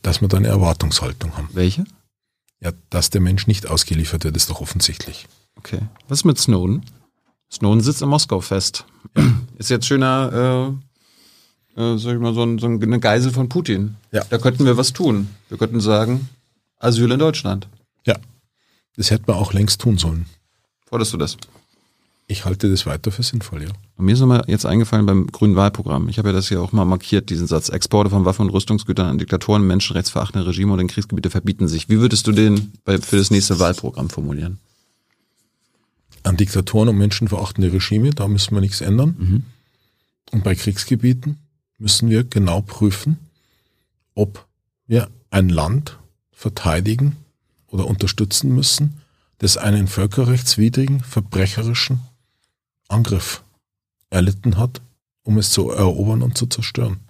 Dass 0.02 0.20
wir 0.20 0.28
da 0.28 0.36
eine 0.36 0.46
Erwartungshaltung 0.46 1.36
haben. 1.36 1.48
Welche? 1.54 1.86
Ja, 2.60 2.70
dass 2.90 3.10
der 3.10 3.20
Mensch 3.20 3.48
nicht 3.48 3.66
ausgeliefert 3.66 4.22
wird, 4.22 4.36
ist 4.36 4.48
doch 4.48 4.60
offensichtlich. 4.60 5.26
Okay. 5.56 5.80
Was 6.06 6.22
mit 6.22 6.38
Snowden? 6.38 6.84
Snowden 7.50 7.80
sitzt 7.80 8.02
in 8.02 8.08
Moskau 8.08 8.40
fest. 8.40 8.84
Ist 9.58 9.70
jetzt 9.70 9.86
schöner, 9.86 10.76
äh, 11.76 11.80
äh, 11.80 11.98
sag 11.98 12.14
ich 12.14 12.20
mal, 12.20 12.34
so, 12.34 12.42
ein, 12.42 12.58
so 12.58 12.66
eine 12.66 13.00
Geisel 13.00 13.32
von 13.32 13.48
Putin. 13.48 13.96
Ja. 14.12 14.24
Da 14.28 14.38
könnten 14.38 14.64
wir 14.64 14.76
was 14.76 14.92
tun. 14.92 15.28
Wir 15.48 15.58
könnten 15.58 15.80
sagen, 15.80 16.28
Asyl 16.78 17.10
in 17.10 17.18
Deutschland. 17.18 17.68
Ja. 18.04 18.16
Das 18.96 19.10
hätte 19.10 19.24
man 19.26 19.36
auch 19.36 19.52
längst 19.52 19.80
tun 19.80 19.98
sollen. 19.98 20.26
Forderst 20.86 21.12
du 21.12 21.16
das? 21.16 21.36
Ich 22.28 22.44
halte 22.44 22.68
das 22.68 22.86
weiter 22.86 23.12
für 23.12 23.22
sinnvoll, 23.22 23.62
ja. 23.62 23.68
Und 23.96 24.04
mir 24.04 24.12
ist 24.12 24.20
nochmal 24.20 24.42
jetzt 24.48 24.66
eingefallen 24.66 25.06
beim 25.06 25.28
grünen 25.28 25.54
Wahlprogramm. 25.54 26.08
Ich 26.08 26.18
habe 26.18 26.30
ja 26.30 26.32
das 26.32 26.48
hier 26.48 26.60
auch 26.60 26.72
mal 26.72 26.84
markiert, 26.84 27.30
diesen 27.30 27.46
Satz. 27.46 27.68
Exporte 27.68 28.10
von 28.10 28.24
Waffen 28.24 28.42
und 28.42 28.50
Rüstungsgütern 28.50 29.06
an 29.06 29.18
Diktatoren, 29.18 29.64
menschenrechtsverachtende 29.64 30.46
Regime 30.46 30.72
und 30.72 30.80
in 30.80 30.88
Kriegsgebiete 30.88 31.30
verbieten 31.30 31.68
sich. 31.68 31.88
Wie 31.88 32.00
würdest 32.00 32.26
du 32.26 32.32
den 32.32 32.72
bei, 32.84 32.98
für 32.98 33.16
das 33.16 33.30
nächste 33.30 33.60
Wahlprogramm 33.60 34.10
formulieren? 34.10 34.58
An 36.26 36.36
Diktatoren 36.36 36.88
und 36.88 36.98
menschenverachtende 36.98 37.72
Regime, 37.72 38.10
da 38.10 38.26
müssen 38.28 38.54
wir 38.54 38.60
nichts 38.60 38.80
ändern. 38.80 39.14
Mhm. 39.18 39.44
Und 40.32 40.44
bei 40.44 40.54
Kriegsgebieten 40.54 41.38
müssen 41.78 42.10
wir 42.10 42.24
genau 42.24 42.62
prüfen, 42.62 43.18
ob 44.14 44.46
wir 44.86 45.08
ein 45.30 45.48
Land 45.48 45.98
verteidigen 46.32 47.16
oder 47.68 47.86
unterstützen 47.86 48.54
müssen, 48.54 49.00
das 49.38 49.56
einen 49.56 49.86
völkerrechtswidrigen, 49.86 51.00
verbrecherischen 51.00 52.00
Angriff 52.88 53.42
erlitten 54.10 54.56
hat, 54.56 54.80
um 55.22 55.38
es 55.38 55.50
zu 55.50 55.70
erobern 55.70 56.22
und 56.22 56.38
zu 56.38 56.46
zerstören. 56.46 57.00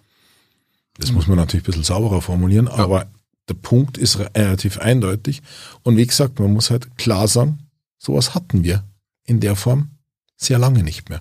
Das 0.98 1.12
muss 1.12 1.26
man 1.26 1.36
natürlich 1.36 1.64
ein 1.64 1.66
bisschen 1.66 1.84
sauberer 1.84 2.22
formulieren, 2.22 2.68
aber 2.68 3.06
der 3.48 3.54
Punkt 3.54 3.98
ist 3.98 4.18
relativ 4.18 4.78
eindeutig. 4.78 5.42
Und 5.82 5.96
wie 5.96 6.06
gesagt, 6.06 6.40
man 6.40 6.52
muss 6.52 6.70
halt 6.70 6.96
klar 6.96 7.28
sagen, 7.28 7.58
sowas 7.98 8.34
hatten 8.34 8.64
wir 8.64 8.82
in 9.26 9.40
der 9.40 9.56
Form 9.56 9.90
sehr 10.36 10.58
lange 10.58 10.82
nicht 10.82 11.08
mehr. 11.08 11.20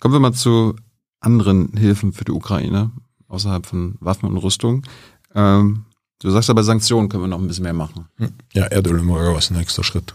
Kommen 0.00 0.14
wir 0.14 0.20
mal 0.20 0.32
zu 0.32 0.74
anderen 1.20 1.76
Hilfen 1.76 2.12
für 2.12 2.24
die 2.24 2.32
Ukraine 2.32 2.90
außerhalb 3.28 3.64
von 3.66 3.96
Waffen 4.00 4.28
und 4.28 4.36
Rüstung. 4.38 4.84
Ähm, 5.34 5.84
du 6.18 6.30
sagst 6.30 6.50
aber, 6.50 6.62
Sanktionen 6.64 7.08
können 7.08 7.22
wir 7.22 7.28
noch 7.28 7.38
ein 7.40 7.46
bisschen 7.46 7.62
mehr 7.64 7.72
machen. 7.72 8.06
Ja, 8.52 8.64
Erdölembargo 8.66 9.36
ist 9.38 9.50
ein 9.50 9.56
nächster 9.58 9.84
Schritt. 9.84 10.14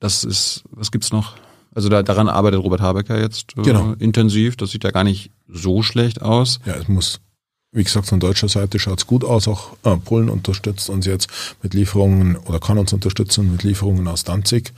Das 0.00 0.24
ist, 0.24 0.64
was 0.70 0.90
gibt's 0.90 1.12
noch? 1.12 1.36
Also 1.74 1.88
da, 1.88 2.02
daran 2.02 2.28
arbeitet 2.28 2.60
Robert 2.62 2.80
Habecker 2.80 3.20
jetzt 3.20 3.56
äh, 3.56 3.62
Genau. 3.62 3.92
intensiv. 3.94 4.56
Das 4.56 4.70
sieht 4.70 4.84
ja 4.84 4.90
gar 4.90 5.04
nicht 5.04 5.30
so 5.48 5.82
schlecht 5.82 6.20
aus. 6.20 6.58
Ja, 6.66 6.74
es 6.74 6.88
muss, 6.88 7.20
wie 7.72 7.84
gesagt, 7.84 8.06
von 8.06 8.20
deutscher 8.20 8.48
Seite 8.48 8.78
schaut's 8.78 9.06
gut 9.06 9.24
aus. 9.24 9.48
Auch 9.48 9.76
äh, 9.82 9.96
Polen 9.96 10.28
unterstützt 10.28 10.90
uns 10.90 11.06
jetzt 11.06 11.28
mit 11.62 11.74
Lieferungen 11.74 12.36
oder 12.36 12.60
kann 12.60 12.78
uns 12.78 12.92
unterstützen 12.92 13.50
mit 13.50 13.62
Lieferungen 13.62 14.06
aus 14.08 14.24
Danzig 14.24 14.72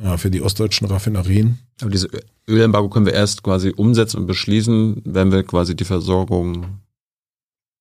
äh, 0.00 0.18
für 0.18 0.30
die 0.30 0.42
ostdeutschen 0.42 0.86
Raffinerien. 0.86 1.58
Aber 1.80 1.90
diese 1.90 2.08
Ölembargo 2.46 2.90
können 2.90 3.06
wir 3.06 3.14
erst 3.14 3.42
quasi 3.42 3.70
umsetzen 3.70 4.18
und 4.18 4.26
beschließen, 4.26 5.02
wenn 5.04 5.32
wir 5.32 5.42
quasi 5.42 5.74
die 5.74 5.84
Versorgung 5.84 6.80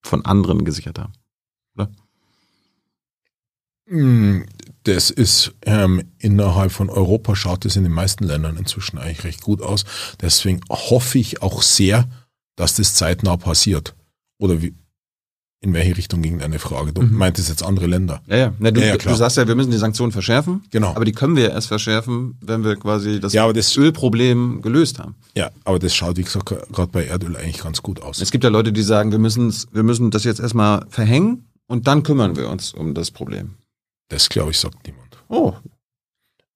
von 0.02 0.26
anderen 0.26 0.64
gesichert 0.64 1.00
haben. 1.00 1.14
Mm, 3.90 4.44
Das 4.84 5.10
ist 5.10 5.54
ähm, 5.66 6.04
innerhalb 6.20 6.72
von 6.72 6.90
Europa 6.90 7.36
schaut 7.36 7.66
es 7.66 7.76
in 7.76 7.84
den 7.84 7.92
meisten 7.92 8.26
Ländern 8.26 8.58
inzwischen 8.58 8.98
eigentlich 8.98 9.24
recht 9.24 9.42
gut 9.42 9.62
aus. 9.62 9.86
Deswegen 10.22 10.62
hoffe 10.70 11.20
ich 11.20 11.42
auch 11.42 11.62
sehr, 11.62 12.10
dass 12.56 12.76
das 12.76 12.94
zeitnah 12.94 13.38
passiert. 13.38 13.96
Oder 14.44 14.62
wie, 14.62 14.76
in 15.62 15.74
welche 15.74 15.96
Richtung 15.96 16.22
ging 16.22 16.38
deine 16.40 16.60
Frage? 16.60 16.92
Du 16.92 17.02
Mhm. 17.02 17.16
meintest 17.18 17.48
jetzt 17.48 17.64
andere 17.64 17.88
Länder. 17.88 18.22
Ja, 18.28 18.36
ja. 18.36 18.54
Na, 18.60 18.72
du, 18.72 18.82
Ja, 18.82 18.88
ja, 18.88 18.98
klar. 18.98 19.14
du 19.14 19.18
sagst 19.18 19.38
ja, 19.38 19.48
wir 19.48 19.56
müssen 19.56 19.72
die 19.72 19.78
Sanktionen 19.78 20.12
verschärfen. 20.12 20.64
Genau. 20.70 20.90
Aber 20.90 21.06
die 21.06 21.14
können 21.14 21.38
wir 21.38 21.52
erst 21.52 21.70
verschärfen, 21.70 22.38
wenn 22.42 22.66
wir 22.66 22.76
quasi 22.76 23.22
das, 23.22 23.32
Ja, 23.32 23.46
aber 23.46 23.54
das- 23.54 23.78
Ölproblem 23.78 24.62
gelöst 24.62 25.00
haben. 25.00 25.16
Ja, 25.34 25.50
aber 25.64 25.80
das 25.80 25.96
schaut, 25.96 26.18
wie 26.18 26.24
gesagt, 26.24 26.48
gerade 26.48 26.92
bei 26.92 27.06
Erdöl 27.06 27.38
eigentlich 27.38 27.64
ganz 27.64 27.82
gut 27.82 28.02
aus. 28.02 28.22
Es 28.22 28.32
gibt 28.32 28.44
ja 28.44 28.50
Leute, 28.50 28.74
die 28.74 28.84
sagen, 28.84 29.12
wir 29.12 29.20
müssen 29.20 29.54
wir 29.72 29.84
müssen 29.84 30.12
das 30.12 30.26
jetzt 30.26 30.42
erstmal 30.42 30.86
verhängen 30.90 31.48
und 31.68 31.88
dann 31.88 32.04
kümmern 32.04 32.36
wir 32.36 32.50
uns 32.50 32.74
um 32.74 32.94
das 32.94 33.10
Problem. 33.12 33.52
Das, 34.10 34.28
glaube 34.28 34.52
ich, 34.52 34.60
sagt 34.60 34.86
niemand. 34.86 35.18
Oh, 35.30 35.54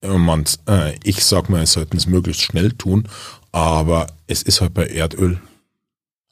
Äh, 0.01 0.17
Man, 0.17 0.43
äh, 0.67 0.95
ich 1.03 1.23
sag 1.23 1.49
mal, 1.49 1.63
es 1.63 1.71
sollten 1.71 1.95
es 1.97 2.05
möglichst 2.05 2.41
schnell 2.43 2.71
tun, 2.73 3.07
aber 3.53 4.07
es 4.27 4.43
ist 4.43 4.59
halt 4.61 4.73
bei 4.75 4.85
Erdöl 4.85 5.39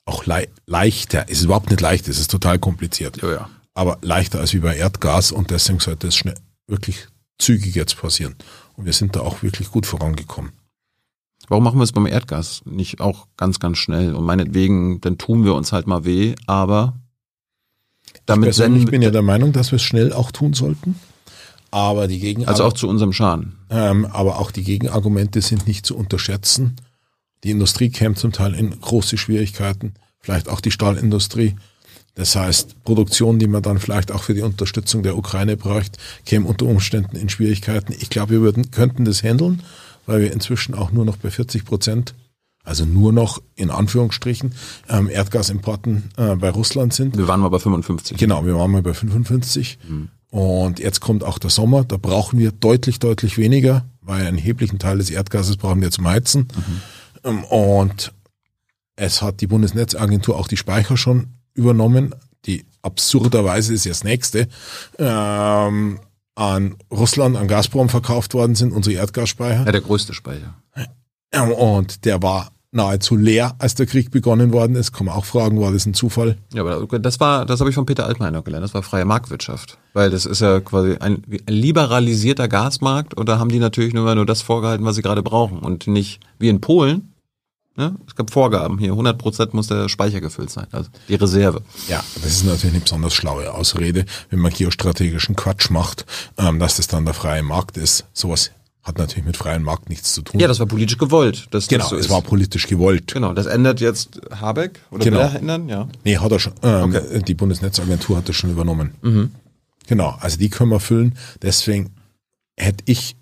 auch 0.05 0.25
lei 0.25 0.47
leichter. 0.65 1.25
Es 1.27 1.39
ist 1.39 1.45
überhaupt 1.45 1.69
nicht 1.69 1.81
leicht, 1.81 2.07
es 2.07 2.19
ist 2.19 2.31
total 2.31 2.59
kompliziert. 2.59 3.21
ja, 3.21 3.31
ja. 3.31 3.49
aber 3.73 3.97
leichter 4.01 4.39
als 4.39 4.53
wie 4.53 4.59
bei 4.59 4.75
Erdgas 4.77 5.31
und 5.31 5.51
deswegen 5.51 5.79
sollte 5.79 6.07
es 6.07 6.15
schnell, 6.15 6.35
wirklich 6.67 7.07
zügig 7.37 7.75
jetzt 7.75 7.97
passieren. 7.97 8.35
Und 8.75 8.85
wir 8.85 8.93
sind 8.93 9.15
da 9.15 9.21
auch 9.21 9.41
wirklich 9.43 9.71
gut 9.71 9.85
vorangekommen. 9.85 10.51
Warum 11.47 11.63
machen 11.63 11.79
wir 11.79 11.83
es 11.83 11.91
beim 11.91 12.07
Erdgas 12.07 12.61
nicht 12.65 13.01
auch 13.01 13.27
ganz, 13.37 13.59
ganz 13.59 13.77
schnell? 13.77 14.15
Und 14.15 14.25
meinetwegen, 14.25 15.01
dann 15.01 15.17
tun 15.17 15.45
wir 15.45 15.53
uns 15.53 15.71
halt 15.71 15.85
mal 15.85 16.05
weh, 16.05 16.35
aber 16.47 16.93
damit 18.25 18.47
Persönlich 18.47 18.81
senden 18.81 18.91
bin 18.91 19.01
ja 19.01 19.11
der 19.11 19.21
Meinung, 19.21 19.53
dass 19.53 19.71
wir 19.71 19.77
es 19.77 19.83
schnell 19.83 20.13
auch 20.13 20.31
tun 20.31 20.53
sollten. 20.53 20.99
Aber 21.71 22.07
die 22.07 22.19
Gegen 22.19 22.47
Also 22.47 22.63
auch 22.63 22.73
zu 22.73 22.87
unserem 22.87 23.13
Schaden. 23.13 23.57
ähm, 23.69 24.05
aber 24.05 24.39
auch 24.39 24.51
die 24.51 24.63
Gegenargumente 24.63 25.41
sind 25.41 25.67
nicht 25.67 25.85
zu 25.85 25.95
unterschätzen. 25.97 26.77
Die 27.45 27.51
Industrie 27.51 27.89
käme 27.89 28.15
zum 28.15 28.31
Teil 28.31 28.55
in 28.55 28.81
große 28.81 29.19
Schwierigkeiten, 29.19 29.93
vielleicht 30.19 30.49
auch 30.49 30.61
die 30.61 30.71
Stahlindustrie. 30.71 31.55
Das 32.15 32.35
heißt, 32.35 32.83
Produktion, 32.83 33.37
die 33.37 33.45
man 33.45 33.61
dann 33.61 33.77
vielleicht 33.77 34.11
auch 34.11 34.23
für 34.23 34.33
die 34.33 34.41
Unterstützung 34.41 35.03
der 35.03 35.15
Ukraine 35.15 35.55
bräuchte, 35.55 35.99
käme 36.25 36.47
unter 36.47 36.65
Umständen 36.65 37.15
in 37.15 37.29
Schwierigkeiten. 37.29 37.93
Ich 37.99 38.09
glaube, 38.09 38.31
wir 38.31 38.41
würden, 38.41 38.71
könnten 38.71 39.05
das 39.05 39.21
handeln, 39.21 39.61
weil 40.07 40.21
wir 40.21 40.33
inzwischen 40.33 40.73
auch 40.73 40.91
nur 40.91 41.05
noch 41.05 41.17
bei 41.17 41.29
40 41.29 41.65
Prozent, 41.65 42.15
also 42.63 42.83
nur 42.83 43.13
noch 43.13 43.43
in 43.55 43.69
Anführungsstrichen, 43.69 44.55
ähm, 44.89 45.07
Erdgasimporten 45.07 46.09
äh, 46.17 46.35
bei 46.37 46.49
Russland 46.49 46.93
sind. 46.93 47.15
Wir 47.15 47.27
waren 47.27 47.41
mal 47.41 47.49
bei 47.49 47.59
55. 47.59 48.17
Genau, 48.17 48.43
wir 48.43 48.55
waren 48.55 48.71
mal 48.71 48.81
bei 48.81 48.95
55. 48.95 49.77
Und 50.31 50.79
jetzt 50.79 50.99
kommt 50.99 51.23
auch 51.23 51.37
der 51.37 51.51
Sommer. 51.51 51.83
Da 51.83 51.97
brauchen 51.97 52.39
wir 52.39 52.51
deutlich, 52.51 52.97
deutlich 52.97 53.37
weniger, 53.37 53.85
weil 54.01 54.25
einen 54.25 54.39
erheblichen 54.39 54.79
Teil 54.79 54.97
des 54.97 55.11
Erdgases 55.11 55.57
brauchen 55.57 55.81
wir 55.81 55.91
zum 55.91 56.07
Heizen. 56.07 56.47
Ähm, 56.55 56.81
Und 57.25 58.13
es 58.95 59.21
hat 59.21 59.41
die 59.41 59.47
Bundesnetzagentur 59.47 60.37
auch 60.37 60.47
die 60.47 60.57
Speicher 60.57 60.95
schon 60.97 61.27
übernommen, 61.53 62.13
die 62.45 62.65
absurderweise 62.81 63.73
ist 63.73 63.85
ja 63.85 63.91
das 63.91 64.03
nächste, 64.03 64.47
ähm, 64.99 65.99
an 66.35 66.75
Russland, 66.91 67.37
an 67.37 67.47
Gazprom 67.47 67.89
verkauft 67.89 68.33
worden 68.33 68.55
sind, 68.55 68.71
unsere 68.73 68.95
Erdgasspeicher. 68.97 69.65
Ja, 69.65 69.71
der 69.71 69.81
größte 69.81 70.13
Speicher. 70.13 70.53
Ähm, 71.31 71.51
Und 71.51 72.05
der 72.05 72.21
war 72.21 72.51
nahezu 72.71 73.15
leer, 73.15 73.55
als 73.57 73.75
der 73.75 73.85
Krieg 73.85 74.11
begonnen 74.11 74.51
worden 74.51 74.75
ist. 74.75 74.91
Kann 74.91 75.05
man 75.05 75.15
auch 75.15 75.25
fragen, 75.25 75.59
war 75.61 75.71
das 75.71 75.85
ein 75.85 75.93
Zufall? 75.93 76.37
Ja, 76.53 76.61
aber 76.65 76.99
das 76.99 77.19
war, 77.21 77.45
das 77.45 77.61
habe 77.61 77.69
ich 77.69 77.75
von 77.75 77.85
Peter 77.85 78.05
Altmaier 78.05 78.31
noch 78.31 78.43
gelernt. 78.43 78.65
Das 78.65 78.73
war 78.73 78.83
freie 78.83 79.05
Marktwirtschaft, 79.05 79.77
weil 79.93 80.09
das 80.09 80.25
ist 80.25 80.41
ja 80.41 80.59
quasi 80.59 80.97
ein, 80.99 81.23
ein 81.29 81.53
liberalisierter 81.53 82.49
Gasmarkt 82.49 83.13
und 83.13 83.29
da 83.29 83.39
haben 83.39 83.49
die 83.49 83.59
natürlich 83.59 83.93
nur 83.93 84.13
nur 84.13 84.25
das 84.25 84.41
vorgehalten, 84.41 84.85
was 84.85 84.97
sie 84.97 85.01
gerade 85.01 85.23
brauchen 85.23 85.59
und 85.59 85.87
nicht 85.87 86.19
wie 86.37 86.49
in 86.49 86.59
Polen. 86.61 87.13
Ne? 87.77 87.95
Es 88.07 88.15
gab 88.15 88.31
Vorgaben 88.31 88.77
hier, 88.79 88.91
100 88.91 89.17
Prozent 89.17 89.53
muss 89.53 89.67
der 89.67 89.89
Speicher 89.89 90.21
gefüllt 90.21 90.49
sein, 90.49 90.67
also 90.71 90.89
die 91.09 91.15
Reserve. 91.15 91.61
Ja, 91.89 92.01
das 92.23 92.31
ist 92.31 92.45
natürlich 92.45 92.73
eine 92.75 92.79
besonders 92.81 93.13
schlaue 93.13 93.53
Ausrede, 93.53 94.05
wenn 94.29 94.39
man 94.39 94.53
geostrategischen 94.53 95.35
Quatsch 95.35 95.69
macht, 95.69 96.05
ähm, 96.37 96.59
dass 96.59 96.77
das 96.77 96.87
dann 96.87 97.03
der 97.05 97.13
freie 97.13 97.43
Markt 97.43 97.75
ist. 97.77 98.05
Sowas 98.13 98.51
hat 98.81 98.97
natürlich 98.97 99.25
mit 99.25 99.35
freiem 99.35 99.63
Markt 99.63 99.89
nichts 99.89 100.13
zu 100.13 100.21
tun. 100.21 100.39
Ja, 100.39 100.47
das 100.47 100.59
war 100.59 100.67
politisch 100.67 100.97
gewollt. 100.97 101.47
Dass 101.51 101.67
genau, 101.67 101.81
das 101.83 101.89
so 101.89 101.95
es 101.97 102.05
ist. 102.05 102.11
war 102.11 102.21
politisch 102.21 102.67
gewollt. 102.67 103.11
Genau, 103.13 103.33
das 103.33 103.47
ändert 103.47 103.81
jetzt 103.81 104.21
Habeck 104.31 104.79
oder 104.91 105.03
Genau. 105.03 105.17
will 105.17 105.23
er 105.25 105.35
ändern, 105.35 105.67
ja. 105.67 105.87
Nee, 106.03 106.17
hat 106.17 106.31
er 106.31 106.39
schon. 106.39 106.53
Ähm, 106.61 106.93
Okay. 106.95 107.23
Die 107.23 107.33
Bundesnetzagentur 107.33 108.15
hat 108.17 108.29
das 108.29 108.35
schon 108.35 108.51
übernommen. 108.51 109.31
Genau, 109.87 110.15
also 110.21 110.37
die 110.37 110.49
können 110.49 110.69
wir 110.69 110.79
füllen. 110.79 111.17
Deswegen 111.41 111.93
hätte 112.57 112.83
ich, 112.85 113.15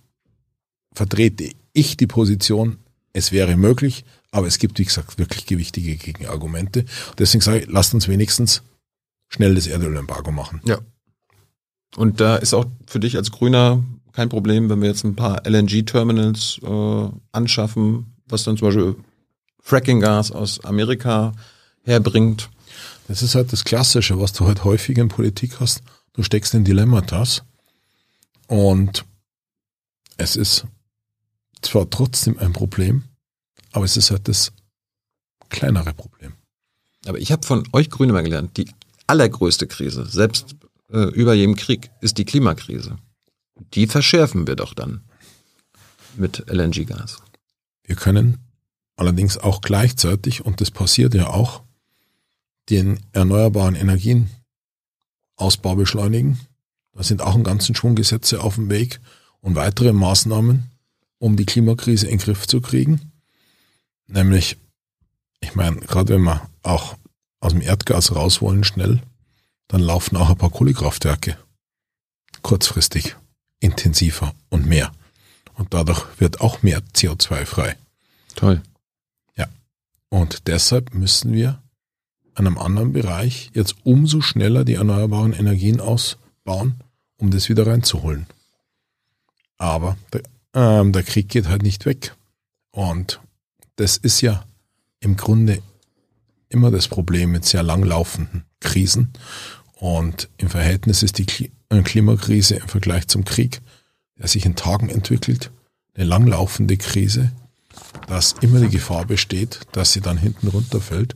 vertrete 0.93 1.49
ich 1.73 1.97
die 1.97 2.07
Position, 2.07 2.77
es 3.13 3.31
wäre 3.31 3.55
möglich, 3.55 4.03
aber 4.33 4.47
es 4.47 4.57
gibt, 4.57 4.79
wie 4.79 4.85
gesagt, 4.85 5.19
wirklich 5.19 5.45
gewichtige 5.45 5.95
Gegenargumente. 5.95 6.85
Deswegen 7.19 7.41
sage 7.41 7.59
ich, 7.59 7.67
lasst 7.67 7.93
uns 7.93 8.07
wenigstens 8.07 8.63
schnell 9.29 9.53
das 9.53 9.67
Erdölembargo 9.67 10.31
machen. 10.31 10.59
Ja. 10.65 10.79
Und 11.95 12.19
da 12.19 12.37
ist 12.37 12.55
auch 12.55 12.65
für 12.87 12.99
dich 12.99 13.15
als 13.15 13.31
Grüner 13.31 13.83
kein 14.11 14.29
Problem, 14.29 14.69
wenn 14.69 14.81
wir 14.81 14.89
jetzt 14.89 15.03
ein 15.03 15.15
paar 15.15 15.45
LNG-Terminals 15.45 16.59
äh, 16.63 17.09
anschaffen, 17.31 18.15
was 18.27 18.43
dann 18.43 18.57
zum 18.57 18.69
Beispiel 18.69 18.95
Fracking-Gas 19.61 20.31
aus 20.31 20.65
Amerika 20.65 21.33
herbringt. 21.83 22.49
Das 23.07 23.21
ist 23.21 23.35
halt 23.35 23.53
das 23.53 23.63
Klassische, 23.63 24.19
was 24.19 24.33
du 24.33 24.47
halt 24.47 24.63
häufig 24.63 24.97
in 24.97 25.09
Politik 25.09 25.59
hast. 25.59 25.83
Du 26.13 26.23
steckst 26.23 26.55
in 26.55 26.63
Dilemmatas 26.63 27.43
und 28.47 29.05
es 30.17 30.35
ist 30.35 30.65
zwar 31.61 31.87
trotzdem 31.91 32.39
ein 32.39 32.53
Problem, 32.53 33.03
aber 33.73 33.85
es 33.85 33.97
ist 33.97 34.11
halt 34.11 34.27
das 34.27 34.53
kleinere 35.49 35.93
Problem. 35.93 36.33
Aber 37.05 37.19
ich 37.19 37.31
habe 37.31 37.45
von 37.45 37.67
euch 37.73 37.89
Grüne 37.89 38.13
mal 38.13 38.23
gelernt, 38.23 38.55
die 38.55 38.69
allergrößte 39.07 39.67
Krise, 39.67 40.05
selbst 40.05 40.55
äh, 40.89 41.09
über 41.09 41.33
jedem 41.33 41.55
Krieg, 41.55 41.91
ist 41.99 42.17
die 42.17 42.25
Klimakrise. 42.25 42.97
Die 43.73 43.87
verschärfen 43.87 44.47
wir 44.47 44.55
doch 44.55 44.73
dann 44.73 45.03
mit 46.15 46.45
LNG-Gas. 46.49 47.17
Wir 47.83 47.95
können 47.95 48.37
allerdings 48.95 49.37
auch 49.37 49.61
gleichzeitig, 49.61 50.45
und 50.45 50.61
das 50.61 50.71
passiert 50.71 51.13
ja 51.13 51.27
auch, 51.27 51.63
den 52.69 52.99
erneuerbaren 53.11 53.75
Energien 53.75 54.29
Ausbau 55.35 55.75
beschleunigen. 55.75 56.39
Da 56.93 57.03
sind 57.03 57.21
auch 57.21 57.33
einen 57.33 57.43
ganzen 57.43 57.75
Schwung 57.75 57.95
Gesetze 57.95 58.41
auf 58.41 58.55
dem 58.55 58.69
Weg 58.69 59.01
und 59.41 59.55
weitere 59.55 59.91
Maßnahmen, 59.91 60.71
um 61.17 61.35
die 61.35 61.45
Klimakrise 61.45 62.07
in 62.07 62.17
den 62.17 62.23
Griff 62.23 62.47
zu 62.47 62.61
kriegen. 62.61 63.12
Nämlich, 64.13 64.57
ich 65.39 65.55
meine, 65.55 65.77
gerade 65.77 66.13
wenn 66.13 66.23
wir 66.23 66.49
auch 66.61 66.95
aus 67.39 67.51
dem 67.51 67.61
Erdgas 67.61 68.15
raus 68.15 68.41
wollen 68.41 68.63
schnell, 68.63 69.01
dann 69.67 69.81
laufen 69.81 70.17
auch 70.17 70.29
ein 70.29 70.37
paar 70.37 70.51
Kohlekraftwerke 70.51 71.37
kurzfristig 72.41 73.15
intensiver 73.59 74.33
und 74.49 74.65
mehr. 74.65 74.91
Und 75.55 75.73
dadurch 75.73 76.03
wird 76.19 76.41
auch 76.41 76.61
mehr 76.61 76.81
CO2 76.93 77.45
frei. 77.45 77.77
Toll. 78.35 78.61
Und 80.13 80.47
deshalb 80.47 80.93
müssen 80.93 81.33
wir 81.33 81.59
an 82.35 82.45
einem 82.45 82.59
anderen 82.59 82.93
Bereich 82.93 83.49
jetzt 83.55 83.77
umso 83.83 84.21
schneller 84.21 84.63
die 84.63 84.75
erneuerbaren 84.75 85.33
Energien 85.33 85.79
ausbauen, 85.79 86.75
um 87.17 87.31
das 87.31 87.49
wieder 87.49 87.65
reinzuholen. 87.65 88.27
Aber 89.57 89.97
der, 90.13 90.21
ähm, 90.53 90.93
der 90.93 91.01
Krieg 91.01 91.29
geht 91.29 91.47
halt 91.47 91.63
nicht 91.63 91.87
weg. 91.87 92.15
Und 92.69 93.21
das 93.75 93.97
ist 93.97 94.21
ja 94.21 94.45
im 94.99 95.17
Grunde 95.17 95.61
immer 96.49 96.71
das 96.71 96.87
Problem 96.87 97.31
mit 97.31 97.45
sehr 97.45 97.63
langlaufenden 97.63 98.45
Krisen. 98.59 99.11
Und 99.75 100.29
im 100.37 100.49
Verhältnis 100.49 101.03
ist 101.03 101.17
die 101.17 101.51
äh, 101.69 101.81
Klimakrise 101.81 102.55
im 102.55 102.67
Vergleich 102.67 103.07
zum 103.07 103.25
Krieg, 103.25 103.61
der 104.17 104.27
sich 104.27 104.45
in 104.45 104.55
Tagen 104.55 104.89
entwickelt, 104.89 105.51
eine 105.95 106.05
langlaufende 106.05 106.77
Krise, 106.77 107.31
dass 108.07 108.33
immer 108.41 108.59
die 108.59 108.69
Gefahr 108.69 109.05
besteht, 109.05 109.61
dass 109.71 109.93
sie 109.93 110.01
dann 110.01 110.17
hinten 110.17 110.47
runterfällt. 110.47 111.15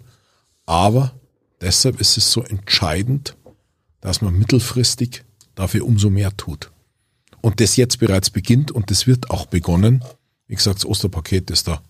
Aber 0.65 1.13
deshalb 1.61 2.01
ist 2.01 2.17
es 2.17 2.31
so 2.31 2.43
entscheidend, 2.43 3.37
dass 4.01 4.21
man 4.21 4.37
mittelfristig 4.37 5.23
dafür 5.55 5.85
umso 5.85 6.09
mehr 6.09 6.35
tut. 6.35 6.71
Und 7.41 7.61
das 7.61 7.75
jetzt 7.75 7.99
bereits 7.99 8.29
beginnt 8.29 8.71
und 8.71 8.91
das 8.91 9.07
wird 9.07 9.29
auch 9.29 9.45
begonnen. 9.45 10.03
Wie 10.47 10.55
gesagt, 10.55 10.77
das 10.77 10.85
Osterpaket 10.85 11.49
ist 11.51 11.67
da. 11.67 11.81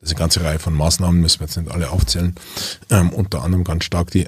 Das 0.00 0.10
ist 0.10 0.14
eine 0.14 0.18
ganze 0.20 0.42
Reihe 0.44 0.58
von 0.58 0.74
Maßnahmen, 0.74 1.20
müssen 1.20 1.40
wir 1.40 1.46
jetzt 1.46 1.56
nicht 1.56 1.70
alle 1.70 1.90
aufzählen. 1.90 2.34
Ähm, 2.90 3.10
unter 3.10 3.42
anderem 3.42 3.64
ganz 3.64 3.84
stark 3.84 4.10
die, 4.12 4.26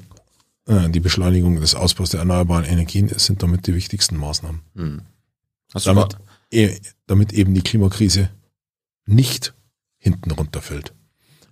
äh, 0.66 0.88
die 0.90 1.00
Beschleunigung 1.00 1.60
des 1.60 1.74
Ausbaus 1.74 2.10
der 2.10 2.20
erneuerbaren 2.20 2.64
Energien 2.64 3.08
sind 3.08 3.42
damit 3.42 3.66
die 3.66 3.74
wichtigsten 3.74 4.16
Maßnahmen. 4.16 4.60
Hast 5.72 5.86
du 5.86 5.90
Damit, 5.94 6.16
e- 6.50 6.80
damit 7.06 7.32
eben 7.32 7.54
die 7.54 7.62
Klimakrise 7.62 8.30
nicht 9.06 9.54
hinten 9.98 10.30
runterfällt. 10.32 10.92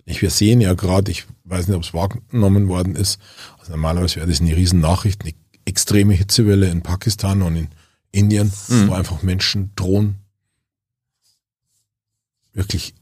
Ich, 0.05 0.21
wir 0.21 0.31
sehen 0.31 0.59
ja 0.59 0.73
gerade, 0.73 1.11
ich 1.11 1.25
weiß 1.45 1.67
nicht, 1.67 1.77
ob 1.77 1.83
es 1.83 1.93
wahrgenommen 1.93 2.67
worden 2.67 2.95
ist, 2.95 3.19
also 3.59 3.71
normalerweise 3.71 4.17
wäre 4.17 4.27
das 4.27 4.41
eine 4.41 4.55
Riesennachricht, 4.55 5.21
eine 5.23 5.33
extreme 5.65 6.13
Hitzewelle 6.15 6.67
in 6.69 6.81
Pakistan 6.81 7.41
und 7.43 7.55
in 7.55 7.67
Indien, 8.11 8.51
wo 8.87 8.93
einfach 8.93 9.21
Menschen 9.21 9.71
drohen, 9.75 10.15
wirklich, 12.53 12.95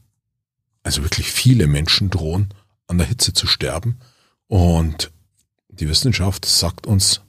also 0.82 1.02
wirklich 1.02 1.30
viele 1.30 1.66
Menschen 1.66 2.10
drohen, 2.10 2.48
an 2.86 2.98
der 2.98 3.06
Hitze 3.06 3.32
zu 3.32 3.46
sterben. 3.46 3.98
Und 4.46 5.10
die 5.68 5.88
Wissenschaft 5.88 6.44
sagt 6.44 6.86
uns, 6.86 7.20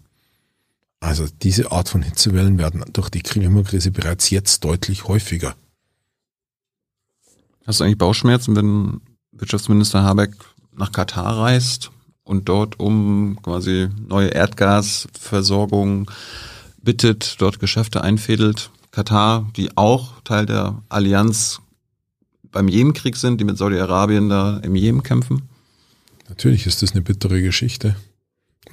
also 0.99 1.27
diese 1.41 1.71
Art 1.71 1.89
von 1.89 2.01
Hitzewellen 2.01 2.57
werden 2.57 2.84
durch 2.91 3.09
die 3.09 3.21
Klimakrise 3.21 3.91
bereits 3.91 4.30
jetzt 4.30 4.63
deutlich 4.63 5.05
häufiger. 5.05 5.55
Hast 7.65 7.80
du 7.80 7.84
eigentlich 7.84 7.97
Bauchschmerzen, 7.97 8.55
wenn 8.55 9.01
Wirtschaftsminister 9.31 10.03
Habeck 10.03 10.34
nach 10.76 10.91
Katar 10.91 11.38
reist 11.38 11.91
und 12.23 12.49
dort 12.49 12.80
um 12.80 13.39
quasi 13.41 13.89
neue 14.07 14.30
Erdgasversorgung 14.30 16.09
bittet, 16.81 17.35
dort 17.39 17.59
Geschäfte 17.59 18.01
einfädelt? 18.01 18.71
Katar, 18.91 19.49
die 19.55 19.77
auch 19.77 20.21
Teil 20.23 20.45
der 20.45 20.81
Allianz 20.89 21.61
beim 22.51 22.67
Jemenkrieg 22.67 23.15
sind, 23.15 23.39
die 23.39 23.45
mit 23.45 23.57
Saudi-Arabien 23.57 24.30
da 24.30 24.57
im 24.57 24.76
Jemen 24.76 25.03
kämpfen? 25.03 25.43
Natürlich 26.27 26.65
ist 26.67 26.81
das 26.81 26.91
eine 26.91 27.01
bittere 27.01 27.41
Geschichte. 27.41 27.95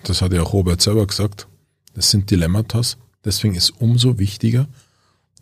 Das 0.04 0.22
hat 0.22 0.32
ja 0.32 0.42
auch 0.42 0.52
Robert 0.52 0.80
selber 0.82 1.06
gesagt. 1.06 1.48
Das 1.94 2.10
sind 2.10 2.30
Dilemmatas. 2.30 2.96
Deswegen 3.24 3.54
ist 3.54 3.70
umso 3.80 4.18
wichtiger, 4.18 4.68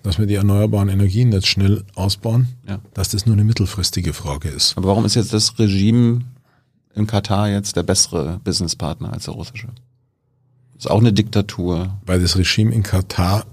dass 0.02 0.18
wir 0.18 0.26
die 0.26 0.34
erneuerbaren 0.34 0.88
Energien 0.88 1.32
jetzt 1.32 1.48
schnell 1.48 1.84
ausbauen, 1.94 2.48
Ja. 2.68 2.80
dass 2.94 3.10
das 3.10 3.26
nur 3.26 3.34
eine 3.34 3.44
mittelfristige 3.44 4.12
Frage 4.12 4.48
ist. 4.48 4.76
Aber 4.76 4.88
warum 4.88 5.04
ist 5.04 5.14
jetzt 5.16 5.32
das 5.32 5.58
Regime 5.58 6.22
in 6.94 7.06
Katar 7.06 7.48
jetzt 7.48 7.76
der 7.76 7.82
bessere 7.82 8.40
Businesspartner 8.44 9.12
als 9.12 9.24
der 9.24 9.34
russische? 9.34 9.68
Ist 10.78 10.90
auch 10.90 11.00
eine 11.00 11.12
Diktatur. 11.12 11.98
Weil 12.06 12.20
das 12.20 12.36
Regime 12.36 12.72
in 12.72 12.82
Katar 12.82 13.46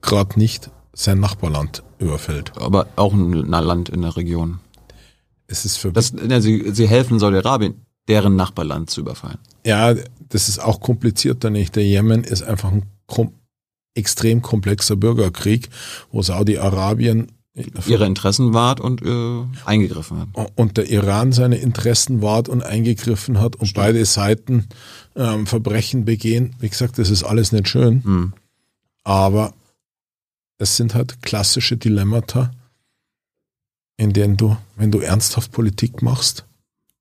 gerade 0.00 0.38
nicht 0.38 0.70
sein 0.92 1.20
Nachbarland 1.20 1.82
überfällt. 1.98 2.52
Aber 2.60 2.86
auch 2.96 3.12
ein 3.12 3.32
Land 3.32 3.88
in 3.88 4.02
der 4.02 4.16
Region. 4.16 4.58
Es 5.46 5.64
ist 5.64 5.76
für 5.76 5.92
Das, 5.92 6.12
ja, 6.28 6.40
sie, 6.40 6.70
sie 6.72 6.88
helfen 6.88 7.18
Saudi-Arabien, 7.18 7.74
deren 8.08 8.36
Nachbarland 8.36 8.90
zu 8.90 9.00
überfallen. 9.02 9.38
Ja, 9.64 9.94
das 10.28 10.48
ist 10.48 10.58
auch 10.58 10.80
komplizierter 10.80 11.50
nicht. 11.50 11.76
Der 11.76 11.84
Jemen 11.84 12.24
ist 12.24 12.42
einfach 12.42 12.70
ein 12.72 12.84
kom 13.06 13.32
extrem 13.94 14.42
komplexer 14.42 14.94
Bürgerkrieg, 14.96 15.70
wo 16.12 16.20
Saudi-Arabien 16.22 17.32
Ihre 17.86 18.04
Interessen 18.04 18.52
wahrt 18.52 18.80
und 18.80 19.00
äh, 19.00 19.44
eingegriffen 19.64 20.18
hat. 20.20 20.28
und 20.56 20.76
der 20.76 20.90
Iran 20.90 21.32
seine 21.32 21.56
Interessen 21.56 22.20
wahrt 22.20 22.50
und 22.50 22.62
eingegriffen 22.62 23.40
hat 23.40 23.56
und 23.56 23.72
beide 23.72 24.04
Seiten 24.04 24.66
ähm, 25.14 25.46
Verbrechen 25.46 26.04
begehen. 26.04 26.54
Wie 26.60 26.68
gesagt, 26.68 26.98
das 26.98 27.08
ist 27.08 27.22
alles 27.24 27.52
nicht 27.52 27.68
schön, 27.68 28.04
Hm. 28.04 28.32
aber 29.04 29.54
es 30.58 30.76
sind 30.76 30.94
halt 30.94 31.22
klassische 31.22 31.76
Dilemmata, 31.76 32.50
in 33.96 34.12
denen 34.12 34.36
du, 34.36 34.56
wenn 34.76 34.90
du 34.90 35.00
ernsthaft 35.00 35.52
Politik 35.52 36.02
machst, 36.02 36.44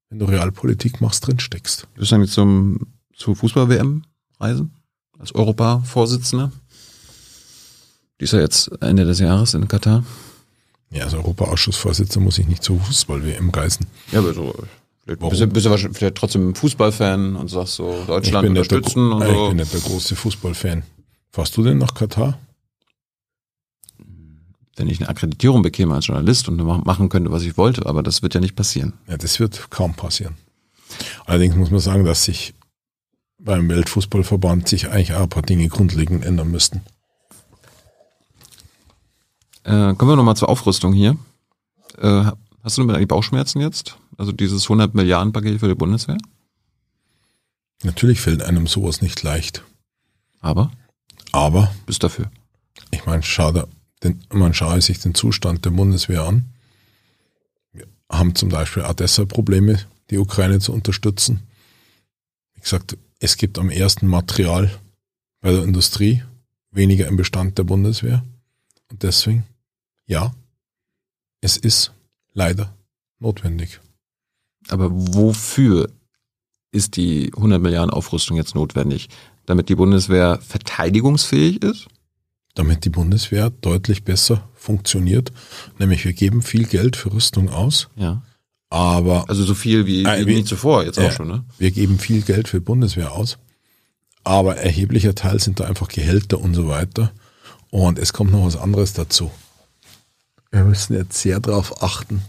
wenn 0.10 0.20
du 0.20 0.26
Realpolitik 0.26 1.02
machst, 1.02 1.28
drin 1.28 1.40
steckst. 1.40 1.88
Bist 1.96 2.12
du 2.12 2.16
eigentlich 2.16 2.32
zum, 2.32 2.88
zu 3.14 3.36
Fußball-WM 3.36 4.04
reisen? 4.40 4.74
Als 5.20 5.34
Europa-Vorsitzender? 5.34 6.52
Die 8.20 8.24
ist 8.26 8.34
ja 8.34 8.40
jetzt 8.40 8.70
Ende 8.82 9.06
des 9.06 9.20
Jahres 9.20 9.54
in 9.54 9.68
Katar. 9.68 10.06
Ja, 10.92 11.04
als 11.06 11.14
Europaausschussvorsitzender 11.14 12.24
muss 12.24 12.38
ich 12.38 12.48
nicht 12.48 12.64
zur 12.64 12.80
Fußball-WM 12.80 13.50
reisen. 13.50 13.88
Ja, 14.12 14.20
aber 14.20 14.34
so. 14.34 14.54
Warum? 15.06 15.30
bist, 15.30 15.42
du, 15.42 15.48
bist 15.48 15.66
du 15.66 15.70
wahrscheinlich 15.70 15.98
vielleicht 15.98 16.16
trotzdem 16.16 16.56
Fußballfan 16.56 17.36
und 17.36 17.50
sagst 17.50 17.76
so, 17.76 18.04
Deutschland 18.08 18.50
nicht 18.50 18.72
der, 18.72 18.78
unterstützen 18.78 19.12
und 19.12 19.20
Gro- 19.20 19.28
ich 19.28 19.34
bin 19.34 19.38
so. 19.50 19.54
nicht 19.54 19.74
der 19.74 19.82
große 19.82 20.16
Fußballfan. 20.16 20.84
Fahrst 21.32 21.56
du 21.58 21.64
denn 21.64 21.78
nach 21.78 21.94
Katar? 21.94 22.40
Wenn 24.76 24.88
ich 24.90 25.00
eine 25.00 25.10
Akkreditierung 25.10 25.62
bekäme 25.62 25.94
als 25.96 26.08
Journalist 26.08 26.50
und 26.50 26.58
mach- 26.58 26.84
machen 26.84 27.10
könnte, 27.10 27.32
was 27.32 27.44
ich 27.44 27.58
wollte, 27.58 27.86
aber 27.86 28.04
das 28.04 28.22
wird 28.22 28.34
ja 28.34 28.42
nicht 28.42 28.56
passieren. 28.56 28.94
Ja, 29.08 29.18
das 29.18 29.40
wird 29.40 29.70
kaum 29.72 29.94
passieren. 29.94 30.36
Allerdings 31.26 31.56
muss 31.56 31.72
man 31.72 31.80
sagen, 31.80 32.04
dass 32.06 32.26
sich 32.26 32.54
beim 33.40 33.70
Weltfußballverband 33.70 34.68
sich 34.68 34.90
eigentlich 34.90 35.14
auch 35.14 35.22
ein 35.24 35.30
paar 35.30 35.44
Dinge 35.44 35.68
grundlegend 35.70 36.26
ändern 36.26 36.52
müssten. 36.52 36.82
Äh, 39.64 39.94
kommen 39.96 40.12
wir 40.12 40.16
nochmal 40.16 40.36
zur 40.36 40.50
Aufrüstung 40.50 40.94
hier. 40.94 41.18
Äh, 41.98 42.26
hast 42.64 42.78
du 42.78 42.84
eigentlich 42.90 43.08
Bauchschmerzen 43.08 43.62
jetzt? 43.62 43.98
Also 44.18 44.32
dieses 44.32 44.64
100 44.64 44.94
Milliarden 44.94 45.34
Paket 45.34 45.60
für 45.60 45.68
die 45.68 45.76
Bundeswehr? 45.76 46.18
Natürlich 47.84 48.22
fällt 48.22 48.42
einem 48.44 48.68
sowas 48.68 49.02
nicht 49.02 49.22
leicht. 49.24 49.64
Aber 50.42 50.72
Aber 51.32 51.72
bist 51.86 52.04
dafür. 52.04 52.30
ich 52.92 53.06
meine, 53.06 53.24
schau 53.24 53.52
da, 53.52 53.68
den, 54.06 54.24
man 54.32 54.54
schaue 54.54 54.82
sich 54.82 55.00
den 55.00 55.16
Zustand 55.16 55.66
der 55.66 55.72
Bundeswehr 55.72 56.24
an. 56.24 56.46
Wir 57.74 57.88
haben 58.10 58.36
zum 58.36 58.50
Beispiel 58.50 58.84
auch 58.84 58.94
deshalb 58.94 59.30
Probleme, 59.30 59.80
die 60.10 60.18
Ukraine 60.18 60.60
zu 60.60 60.74
unterstützen. 60.74 61.42
Wie 62.54 62.62
gesagt, 62.62 62.98
es 63.20 63.38
gibt 63.38 63.60
am 63.60 63.70
ersten 63.70 64.08
Material 64.08 64.72
bei 65.42 65.52
der 65.52 65.64
Industrie 65.64 66.24
weniger 66.72 67.08
im 67.08 67.18
Bestand 67.18 67.58
der 67.58 67.64
Bundeswehr. 67.64 68.24
Und 68.90 69.04
deswegen, 69.04 69.44
ja, 70.06 70.34
es 71.42 71.58
ist 71.58 71.92
leider 72.34 72.74
notwendig. 73.20 73.80
Aber 74.68 74.90
wofür 74.92 75.90
ist 76.72 76.98
die 76.98 77.32
100 77.36 77.62
Milliarden 77.62 77.92
Aufrüstung 77.92 78.38
jetzt 78.38 78.56
notwendig? 78.56 79.10
Damit 79.46 79.70
die 79.70 79.76
Bundeswehr 79.76 80.40
verteidigungsfähig 80.42 81.64
ist? 81.64 81.88
Damit 82.56 82.84
die 82.86 82.90
Bundeswehr 82.90 83.52
deutlich 83.62 84.04
besser 84.04 84.50
funktioniert. 84.56 85.32
Nämlich 85.78 86.04
wir 86.06 86.14
geben 86.14 86.42
viel 86.42 86.66
Geld 86.66 86.96
für 86.96 87.14
Rüstung 87.14 87.50
aus, 87.50 87.90
Ja. 87.96 88.24
aber 88.70 89.30
Also 89.30 89.44
so 89.44 89.54
viel 89.54 89.86
wie, 89.86 90.04
Äh, 90.04 90.26
wie 90.26 90.36
nie 90.36 90.44
zuvor, 90.44 90.84
jetzt 90.84 90.98
auch 90.98 91.04
Ja. 91.04 91.12
schon, 91.12 91.28
ne? 91.28 91.44
wir 91.60 91.72
geben 91.72 92.00
viel 92.00 92.22
Geld 92.24 92.48
für 92.48 92.60
Bundeswehr 92.62 93.12
aus. 93.12 93.38
Aber 94.24 94.58
erheblicher 94.58 95.14
Teil 95.14 95.40
sind 95.40 95.60
da 95.60 95.66
einfach 95.66 95.88
Gehälter 95.88 96.40
und 96.40 96.56
so 96.56 96.68
weiter. 96.68 97.12
Und 97.70 98.00
es 98.00 98.12
kommt 98.14 98.32
noch 98.32 98.46
was 98.46 98.56
anderes 98.58 98.94
dazu. 98.94 99.30
Wir 100.52 100.64
müssen 100.64 100.96
jetzt 100.96 101.20
sehr 101.22 101.40
darauf 101.40 101.84
achten, 101.84 102.22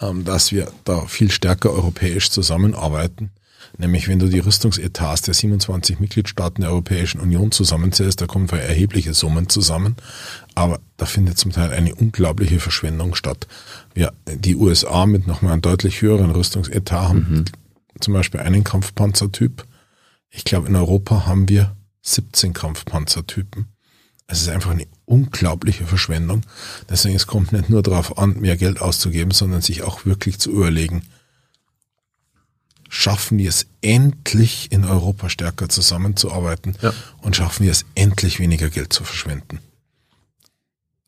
ähm, 0.00 0.24
dass 0.24 0.52
wir 0.52 0.72
da 0.84 1.06
viel 1.06 1.30
stärker 1.30 1.72
europäisch 1.72 2.30
zusammenarbeiten. 2.30 3.30
Nämlich 3.76 4.06
wenn 4.08 4.20
du 4.20 4.28
die 4.28 4.38
Rüstungsetats 4.38 5.22
der 5.22 5.34
27 5.34 5.98
Mitgliedstaaten 5.98 6.62
der 6.62 6.70
Europäischen 6.70 7.20
Union 7.20 7.50
zusammenzählst, 7.50 8.20
da 8.20 8.26
kommen 8.26 8.48
erhebliche 8.48 9.14
Summen 9.14 9.48
zusammen. 9.48 9.96
Aber 10.54 10.80
da 10.96 11.06
findet 11.06 11.38
zum 11.38 11.50
Teil 11.50 11.72
eine 11.72 11.94
unglaubliche 11.94 12.60
Verschwendung 12.60 13.14
statt. 13.14 13.48
Wir, 13.92 14.12
die 14.28 14.56
USA 14.56 15.06
mit 15.06 15.26
nochmal 15.26 15.52
einem 15.52 15.62
deutlich 15.62 16.02
höheren 16.02 16.30
Rüstungsetat 16.30 17.08
haben 17.08 17.44
zum 18.00 18.14
Beispiel 18.14 18.40
einen 18.40 18.64
Kampfpanzertyp. 18.64 19.66
Ich 20.30 20.44
glaube, 20.44 20.68
in 20.68 20.76
Europa 20.76 21.26
haben 21.26 21.48
wir 21.48 21.76
17 22.02 22.52
Kampfpanzertypen. 22.52 23.66
Es 24.26 24.42
ist 24.42 24.48
einfach 24.48 24.70
eine 24.70 24.86
unglaubliche 25.04 25.84
Verschwendung. 25.86 26.42
Deswegen, 26.88 27.14
es 27.14 27.26
kommt 27.26 27.52
nicht 27.52 27.68
nur 27.68 27.82
darauf 27.82 28.18
an, 28.18 28.40
mehr 28.40 28.56
Geld 28.56 28.80
auszugeben, 28.80 29.32
sondern 29.32 29.60
sich 29.60 29.82
auch 29.82 30.06
wirklich 30.06 30.38
zu 30.38 30.50
überlegen, 30.50 31.02
schaffen 32.94 33.38
wir 33.38 33.48
es 33.48 33.66
endlich 33.80 34.70
in 34.70 34.84
Europa 34.84 35.28
stärker 35.28 35.68
zusammenzuarbeiten 35.68 36.76
Ja. 36.80 36.92
und 37.22 37.34
schaffen 37.34 37.64
wir 37.64 37.72
es 37.72 37.84
endlich 37.96 38.38
weniger 38.38 38.70
Geld 38.70 38.92
zu 38.92 39.02
verschwenden. 39.02 39.58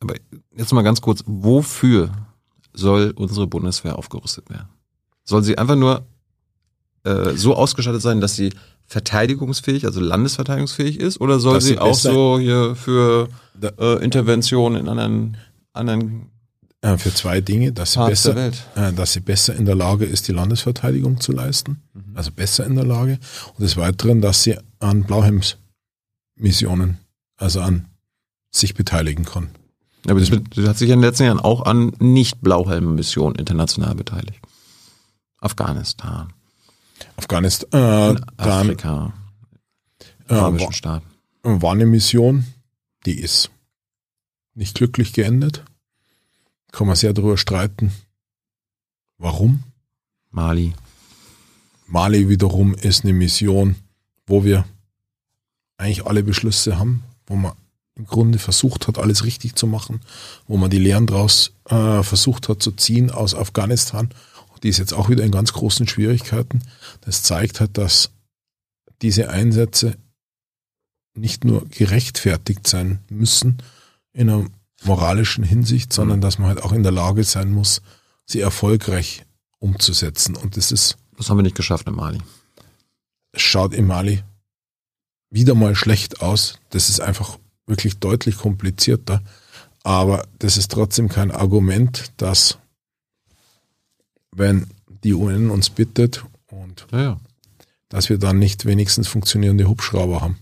Aber 0.01 0.15
jetzt 0.53 0.73
mal 0.73 0.81
ganz 0.81 0.99
kurz, 0.99 1.23
wofür 1.25 2.11
soll 2.73 3.13
unsere 3.15 3.47
Bundeswehr 3.47 3.97
aufgerüstet 3.97 4.49
werden? 4.49 4.67
Soll 5.23 5.43
sie 5.43 5.57
einfach 5.57 5.77
nur 5.77 6.05
äh, 7.05 7.35
so 7.35 7.55
ausgestattet 7.55 8.01
sein, 8.01 8.19
dass 8.19 8.35
sie 8.35 8.51
verteidigungsfähig, 8.85 9.85
also 9.85 10.01
landesverteidigungsfähig 10.01 10.99
ist, 10.99 11.21
oder 11.21 11.39
soll 11.39 11.55
Dass 11.55 11.63
sie 11.63 11.69
sie 11.71 11.79
auch 11.79 11.95
so 11.95 12.37
hier 12.37 12.75
für 12.75 13.29
äh, 13.61 14.03
Interventionen 14.03 14.81
in 14.81 14.89
anderen, 14.89 15.37
anderen 15.71 16.31
Äh, 16.81 16.97
für 16.97 17.13
zwei 17.13 17.41
Dinge, 17.41 17.71
dass 17.73 17.93
sie, 17.93 17.99
der 17.99 18.07
besser, 18.07 18.35
Welt? 18.35 18.63
äh, 18.75 18.93
dass 18.93 19.13
sie 19.13 19.19
besser 19.19 19.55
in 19.55 19.65
der 19.65 19.75
Lage 19.75 20.05
ist, 20.05 20.27
die 20.27 20.31
Landesverteidigung 20.31 21.19
zu 21.19 21.31
leisten, 21.31 21.81
also 22.13 22.31
besser 22.31 22.65
in 22.65 22.75
der 22.75 22.85
Lage, 22.85 23.17
und 23.55 23.61
des 23.61 23.77
Weiteren, 23.77 24.21
dass 24.21 24.43
sie 24.43 24.57
an 24.79 25.03
Blauhelms-Missionen, 25.03 26.99
also 27.35 27.61
an 27.61 27.87
sich 28.51 28.75
beteiligen 28.75 29.25
kann. 29.25 29.49
Aber 30.07 30.19
das, 30.19 30.29
das 30.29 30.67
hat 30.67 30.77
sich 30.77 30.89
in 30.89 30.99
den 30.99 31.01
letzten 31.01 31.23
Jahren 31.23 31.39
auch 31.39 31.65
an 31.65 31.93
Nicht-Blauhelm-Missionen 31.99 33.35
international 33.35 33.95
beteiligt. 33.95 34.39
Afghanistan, 35.39 36.31
Afghanistan, 37.15 38.17
äh, 38.37 38.41
Afrika, 38.41 39.13
äh, 40.27 40.33
arabischen 40.33 40.67
war, 40.67 40.73
Staaten. 40.73 41.05
war 41.41 41.71
eine 41.71 41.85
Mission, 41.87 42.45
die 43.05 43.19
ist 43.19 43.49
nicht 44.53 44.75
glücklich 44.75 45.13
geendet. 45.13 45.63
Kann 46.71 46.87
man 46.87 46.95
sehr 46.95 47.13
darüber 47.13 47.37
streiten. 47.37 47.91
Warum? 49.17 49.63
Mali. 50.29 50.73
Mali 51.87 52.29
wiederum 52.29 52.75
ist 52.75 53.03
eine 53.03 53.13
Mission, 53.13 53.75
wo 54.25 54.43
wir 54.43 54.65
eigentlich 55.77 56.05
alle 56.05 56.23
Beschlüsse 56.23 56.77
haben, 56.77 57.03
wo 57.25 57.35
man 57.35 57.53
im 57.95 58.05
Grunde 58.05 58.37
versucht 58.37 58.87
hat, 58.87 58.99
alles 58.99 59.23
richtig 59.23 59.55
zu 59.55 59.65
machen, 59.65 60.01
wo 60.47 60.57
man 60.57 60.69
die 60.69 60.77
Lehren 60.77 61.07
daraus 61.07 61.53
äh, 61.65 62.03
versucht 62.03 62.47
hat 62.49 62.61
zu 62.61 62.71
ziehen 62.71 63.09
aus 63.09 63.33
Afghanistan. 63.33 64.09
Die 64.63 64.69
ist 64.69 64.77
jetzt 64.77 64.93
auch 64.93 65.09
wieder 65.09 65.23
in 65.23 65.31
ganz 65.31 65.53
großen 65.53 65.87
Schwierigkeiten. 65.87 66.61
Das 67.01 67.23
zeigt 67.23 67.59
halt, 67.59 67.77
dass 67.77 68.11
diese 69.01 69.29
Einsätze 69.29 69.97
nicht 71.13 71.43
nur 71.43 71.65
gerechtfertigt 71.69 72.67
sein 72.67 72.99
müssen 73.09 73.57
in 74.13 74.29
einer 74.29 74.45
moralischen 74.83 75.43
Hinsicht, 75.43 75.91
sondern 75.91 76.21
dass 76.21 76.37
man 76.39 76.49
halt 76.49 76.63
auch 76.63 76.71
in 76.71 76.83
der 76.83 76.91
Lage 76.91 77.23
sein 77.23 77.51
muss, 77.51 77.81
sie 78.25 78.39
erfolgreich 78.41 79.25
umzusetzen. 79.59 80.35
Und 80.35 80.55
das 80.57 80.71
ist 80.71 80.97
Das 81.17 81.29
haben 81.29 81.37
wir 81.37 81.43
nicht 81.43 81.55
geschafft 81.55 81.87
in 81.87 81.95
Mali. 81.95 82.19
es 83.31 83.41
schaut 83.41 83.73
in 83.73 83.87
Mali 83.87 84.23
wieder 85.29 85.55
mal 85.55 85.75
schlecht 85.75 86.21
aus. 86.21 86.59
Das 86.69 86.89
ist 86.89 86.99
einfach 87.01 87.37
wirklich 87.65 87.97
deutlich 87.99 88.37
komplizierter. 88.37 89.21
Aber 89.83 90.25
das 90.39 90.57
ist 90.57 90.71
trotzdem 90.71 91.09
kein 91.09 91.31
Argument, 91.31 92.11
dass 92.17 92.57
wenn 94.31 94.67
die 95.03 95.13
UN 95.13 95.49
uns 95.49 95.69
bittet 95.69 96.23
und 96.47 96.85
Ja, 96.91 96.99
ja. 97.01 97.19
dass 97.89 98.09
wir 98.09 98.17
dann 98.17 98.39
nicht 98.39 98.65
wenigstens 98.65 99.07
funktionierende 99.07 99.67
Hubschrauber 99.67 100.21
haben, 100.21 100.37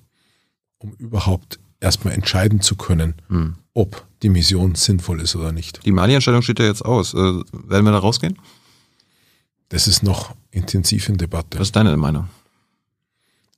um 0.80 0.94
überhaupt 0.94 1.60
erstmal 1.80 2.14
entscheiden 2.14 2.62
zu 2.62 2.76
können, 2.76 3.16
Hm. 3.28 3.56
Ob 3.76 4.07
die 4.23 4.30
Mission 4.30 4.73
sinnvoll 4.73 5.22
ist 5.22 5.35
oder 5.35 5.52
nicht. 5.52 5.85
Die 5.85 5.91
Mali-Entscheidung 5.91 6.41
steht 6.41 6.60
ja 6.60 6.65
jetzt 6.65 6.84
aus. 6.84 7.14
Äh, 7.14 7.18
werden 7.18 7.85
wir 7.85 7.91
da 7.91 7.99
rausgehen? 7.99 8.39
Das 9.69 9.88
ist 9.88 10.02
noch 10.02 10.34
intensiv 10.49 11.10
in 11.10 11.18
Debatte. 11.18 11.60
Was 11.60 11.68
ist 11.68 11.76
deine 11.76 11.95
Meinung? 11.97 12.30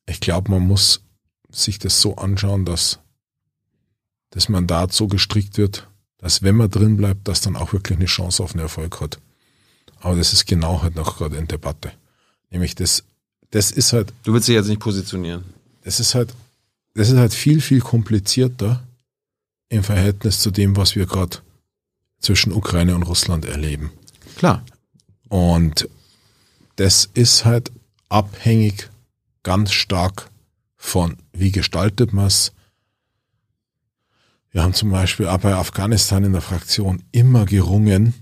Ich 0.08 0.20
glaube, 0.20 0.52
man 0.52 0.68
muss 0.68 1.02
sich 1.50 1.80
das 1.80 2.02
so 2.02 2.16
anschauen, 2.16 2.66
dass 2.66 3.00
das 4.32 4.50
Mandat 4.50 4.92
so 4.92 5.08
gestrickt 5.08 5.58
wird, 5.58 5.88
dass 6.18 6.42
wenn 6.42 6.56
man 6.56 6.72
drin 6.72 6.98
bleibt, 6.98 7.28
das 7.28 7.42
dann 7.42 7.56
auch 7.56 7.72
wirklich 7.72 7.98
eine 7.98 8.08
Chance 8.08 8.42
auf 8.42 8.54
einen 8.54 8.62
Erfolg 8.62 9.00
hat. 9.00 9.20
Aber 10.00 10.16
das 10.16 10.34
ist 10.34 10.48
genau 10.48 10.82
halt 10.82 10.96
noch 10.96 11.18
gerade 11.18 11.38
in 11.38 11.48
Debatte. 11.48 11.92
Nämlich 12.50 12.74
das, 12.74 13.04
das 13.52 13.72
ist 13.72 13.94
halt. 13.94 14.14
Du 14.24 14.34
willst 14.34 14.48
dich 14.48 14.56
jetzt 14.56 14.68
nicht 14.68 14.82
positionieren. 14.82 15.44
Das 15.84 16.00
ist 16.00 16.16
halt, 16.16 16.34
das 16.96 17.10
ist 17.10 17.18
halt 17.18 17.34
viel, 17.34 17.62
viel 17.62 17.82
komplizierter 17.82 18.87
im 19.70 19.84
Verhältnis 19.84 20.40
zu 20.40 20.52
dem, 20.52 20.78
was 20.78 20.96
wir 20.96 21.06
gerade 21.06 21.38
zwischen 22.20 22.54
Ukraine 22.54 22.96
und 22.96 23.04
Russland 23.04 23.46
erleben. 23.46 23.92
Klar. 24.38 24.64
Und 25.30 25.90
das 26.78 27.10
ist 27.14 27.46
halt 27.46 27.72
abhängig 28.10 28.90
ganz 29.44 29.72
stark 29.72 30.30
von, 30.76 31.18
wie 31.34 31.52
gestaltet 31.52 32.14
man 32.14 32.28
es. 32.28 32.54
Wir 34.52 34.64
haben 34.64 34.74
zum 34.74 34.90
Beispiel 34.90 35.28
auch 35.28 35.40
bei 35.40 35.54
Afghanistan 35.54 36.24
in 36.24 36.34
der 36.34 36.42
Fraktion 36.42 37.04
immer 37.12 37.46
gerungen 37.46 38.14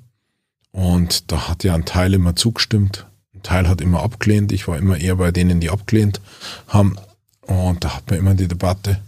und 0.75 1.31
da 1.31 1.47
hat 1.47 1.63
ja 1.63 1.73
ein 1.73 1.85
Teil 1.85 2.13
immer 2.13 2.35
zugestimmt, 2.35 3.07
ein 3.33 3.43
Teil 3.43 3.69
hat 3.69 3.79
immer 3.79 4.03
abgelehnt. 4.03 4.51
Ich 4.51 4.67
war 4.67 4.77
immer 4.77 4.97
eher 4.97 5.15
bei 5.15 5.31
denen, 5.31 5.61
die 5.61 5.69
abgelehnt 5.69 6.19
haben. 6.67 6.97
Und 7.41 7.85
da 7.85 7.95
hat 7.95 8.09
man 8.09 8.19
immer 8.19 8.33
die 8.33 8.49
Debatte, 8.49 9.01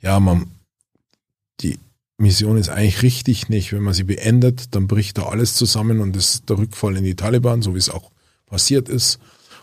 ja, 0.00 0.20
man, 0.20 0.52
die 1.60 1.78
Mission 2.18 2.56
ist 2.56 2.68
eigentlich 2.68 3.02
richtig 3.02 3.48
nicht. 3.48 3.72
Wenn 3.72 3.82
man 3.82 3.94
sie 3.94 4.04
beendet, 4.04 4.74
dann 4.74 4.86
bricht 4.86 5.18
da 5.18 5.24
alles 5.24 5.54
zusammen 5.54 6.00
und 6.00 6.14
das 6.14 6.34
ist 6.34 6.50
der 6.50 6.58
Rückfall 6.58 6.96
in 6.96 7.04
die 7.04 7.16
Taliban, 7.16 7.62
so 7.62 7.74
wie 7.74 7.78
es 7.78 7.88
auch 7.88 8.10
passiert 8.46 8.88
ist. 8.88 9.18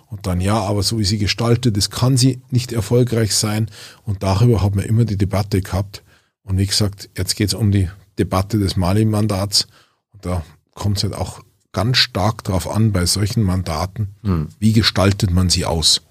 Und 0.07 0.25
dann 0.25 0.41
ja, 0.41 0.59
aber 0.59 0.83
so 0.83 0.97
wie 0.97 1.03
sie 1.03 1.17
gestaltet 1.17 1.77
ist, 1.77 1.91
kann 1.91 2.17
sie 2.17 2.41
nicht 2.49 2.71
erfolgreich 2.71 3.35
sein. 3.35 3.69
Und 4.05 4.23
darüber 4.23 4.61
haben 4.61 4.77
wir 4.77 4.85
immer 4.85 5.05
die 5.05 5.17
Debatte 5.17 5.61
gehabt. 5.61 6.03
Und 6.43 6.57
wie 6.57 6.65
gesagt, 6.65 7.09
jetzt 7.17 7.35
geht 7.35 7.49
es 7.49 7.53
um 7.53 7.71
die 7.71 7.89
Debatte 8.17 8.57
des 8.57 8.77
Mali-Mandats. 8.77 9.67
Und 10.13 10.25
da 10.25 10.43
kommt 10.73 10.97
es 10.97 11.03
halt 11.03 11.13
auch 11.13 11.41
ganz 11.73 11.97
stark 11.97 12.43
darauf 12.45 12.69
an, 12.69 12.93
bei 12.93 13.05
solchen 13.05 13.43
Mandaten, 13.43 14.15
hm. 14.23 14.47
wie 14.59 14.73
gestaltet 14.73 15.29
man 15.29 15.49
sie 15.49 15.65
aus. 15.65 16.01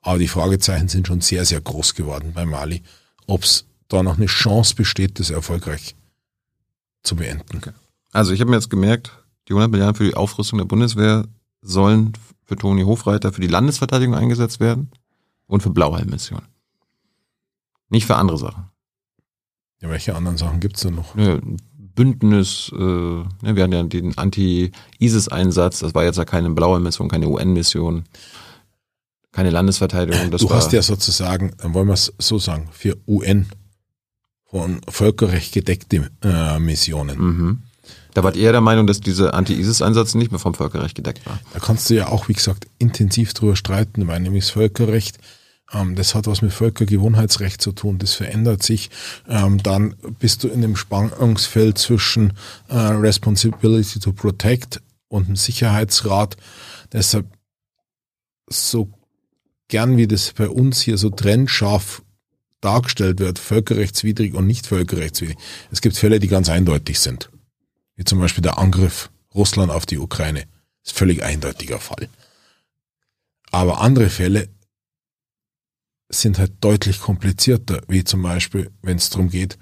Aber 0.00 0.18
die 0.18 0.28
Fragezeichen 0.28 0.88
sind 0.88 1.08
schon 1.08 1.20
sehr, 1.20 1.44
sehr 1.44 1.60
groß 1.60 1.94
geworden 1.94 2.32
bei 2.32 2.46
Mali, 2.46 2.82
ob 3.26 3.42
es 3.42 3.66
da 3.90 4.02
noch 4.02 4.16
eine 4.16 4.26
Chance 4.26 4.74
besteht, 4.74 5.20
das 5.20 5.30
erfolgreich 5.30 5.94
zu 7.02 7.16
beenden. 7.16 7.58
Okay. 7.58 7.72
Also 8.12 8.32
ich 8.32 8.40
habe 8.40 8.50
mir 8.50 8.56
jetzt 8.56 8.70
gemerkt, 8.70 9.12
die 9.48 9.52
100 9.52 9.70
Milliarden 9.70 9.94
für 9.94 10.04
die 10.04 10.14
Aufrüstung 10.14 10.58
der 10.58 10.66
Bundeswehr 10.66 11.26
sollen 11.62 12.12
für 12.44 12.56
Toni 12.56 12.82
Hofreiter 12.82 13.32
für 13.32 13.40
die 13.40 13.46
Landesverteidigung 13.46 14.14
eingesetzt 14.14 14.60
werden 14.60 14.90
und 15.46 15.62
für 15.62 15.70
Blauhelm-Mission. 15.70 16.42
Nicht 17.90 18.06
für 18.06 18.16
andere 18.16 18.38
Sachen. 18.38 18.70
Ja, 19.80 19.88
welche 19.88 20.14
anderen 20.14 20.36
Sachen 20.36 20.60
gibt's 20.60 20.82
denn 20.82 20.94
noch? 20.94 21.16
Ja, 21.16 21.38
Bündnis, 21.94 22.70
äh, 22.74 23.20
ja, 23.20 23.56
wir 23.56 23.62
hatten 23.62 23.72
ja 23.72 23.82
den 23.82 24.16
Anti-ISIS-Einsatz, 24.16 25.80
das 25.80 25.94
war 25.94 26.04
jetzt 26.04 26.16
ja 26.16 26.24
keine 26.24 26.50
blaue 26.50 26.80
Mission, 26.80 27.08
keine 27.08 27.28
UN-Mission, 27.28 28.04
keine 29.32 29.50
Landesverteidigung. 29.50 30.30
du 30.30 30.50
hast 30.50 30.72
ja 30.72 30.82
sozusagen, 30.82 31.52
dann 31.58 31.74
wollen 31.74 31.88
wir 31.88 31.94
es 31.94 32.12
so 32.18 32.38
sagen, 32.38 32.68
für 32.72 32.96
UN 33.06 33.46
von 34.50 34.80
Völkerrecht 34.88 35.52
gedeckte 35.52 36.10
äh, 36.22 36.58
Missionen. 36.58 37.18
Mhm. 37.18 37.62
Da 38.14 38.24
wart 38.24 38.36
ihr 38.36 38.50
der 38.50 38.60
Meinung, 38.60 38.86
dass 38.86 39.00
dieser 39.00 39.34
Anti-ISIS-Einsatz 39.34 40.14
nicht 40.14 40.32
mehr 40.32 40.40
vom 40.40 40.54
Völkerrecht 40.54 40.96
gedeckt 40.96 41.24
war? 41.26 41.38
Da 41.52 41.60
kannst 41.60 41.88
du 41.88 41.94
ja 41.94 42.08
auch, 42.08 42.28
wie 42.28 42.32
gesagt, 42.32 42.66
intensiv 42.78 43.34
drüber 43.34 43.54
streiten, 43.54 44.08
weil 44.08 44.20
nämlich 44.20 44.44
das 44.44 44.50
Völkerrecht, 44.50 45.18
ähm, 45.72 45.94
das 45.94 46.16
hat 46.16 46.26
was 46.26 46.42
mit 46.42 46.52
Völkergewohnheitsrecht 46.52 47.62
zu 47.62 47.70
tun, 47.70 47.98
das 47.98 48.14
verändert 48.14 48.64
sich. 48.64 48.90
Ähm, 49.28 49.62
dann 49.62 49.94
bist 50.18 50.42
du 50.42 50.48
in 50.48 50.62
dem 50.62 50.74
Spannungsfeld 50.74 51.78
zwischen 51.78 52.32
äh, 52.68 52.76
Responsibility 52.76 54.00
to 54.00 54.12
Protect 54.12 54.82
und 55.08 55.28
dem 55.28 55.36
Sicherheitsrat. 55.36 56.36
Deshalb 56.92 57.26
so 58.48 58.90
gern 59.68 59.96
wie 59.96 60.08
das 60.08 60.32
bei 60.32 60.48
uns 60.48 60.80
hier 60.80 60.98
so 60.98 61.10
trennscharf 61.10 62.02
dargestellt 62.60 63.20
wird, 63.20 63.38
völkerrechtswidrig 63.38 64.34
und 64.34 64.46
nicht 64.46 64.66
völkerrechtswidrig. 64.66 65.38
Es 65.70 65.80
gibt 65.80 65.96
Fälle, 65.96 66.20
die 66.20 66.28
ganz 66.28 66.48
eindeutig 66.48 66.98
sind 67.00 67.30
wie 68.00 68.04
zum 68.04 68.18
Beispiel 68.18 68.40
der 68.40 68.56
Angriff 68.56 69.10
Russland 69.34 69.70
auf 69.70 69.84
die 69.84 69.98
Ukraine. 69.98 70.48
Das 70.82 70.92
ist 70.92 70.98
völlig 70.98 71.22
eindeutiger 71.22 71.78
Fall. 71.78 72.08
Aber 73.50 73.82
andere 73.82 74.08
Fälle 74.08 74.48
sind 76.08 76.38
halt 76.38 76.64
deutlich 76.64 76.98
komplizierter, 76.98 77.82
wie 77.88 78.02
zum 78.02 78.22
Beispiel, 78.22 78.70
wenn 78.80 78.96
es 78.96 79.10
darum 79.10 79.28
geht, 79.28 79.58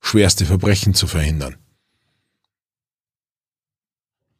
schwerste 0.00 0.46
Verbrechen 0.46 0.94
zu 0.94 1.08
verhindern. 1.08 1.56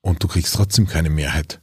Und 0.02 0.22
du 0.22 0.28
kriegst 0.28 0.54
trotzdem 0.54 0.86
keine 0.86 1.10
Mehrheit 1.10 1.60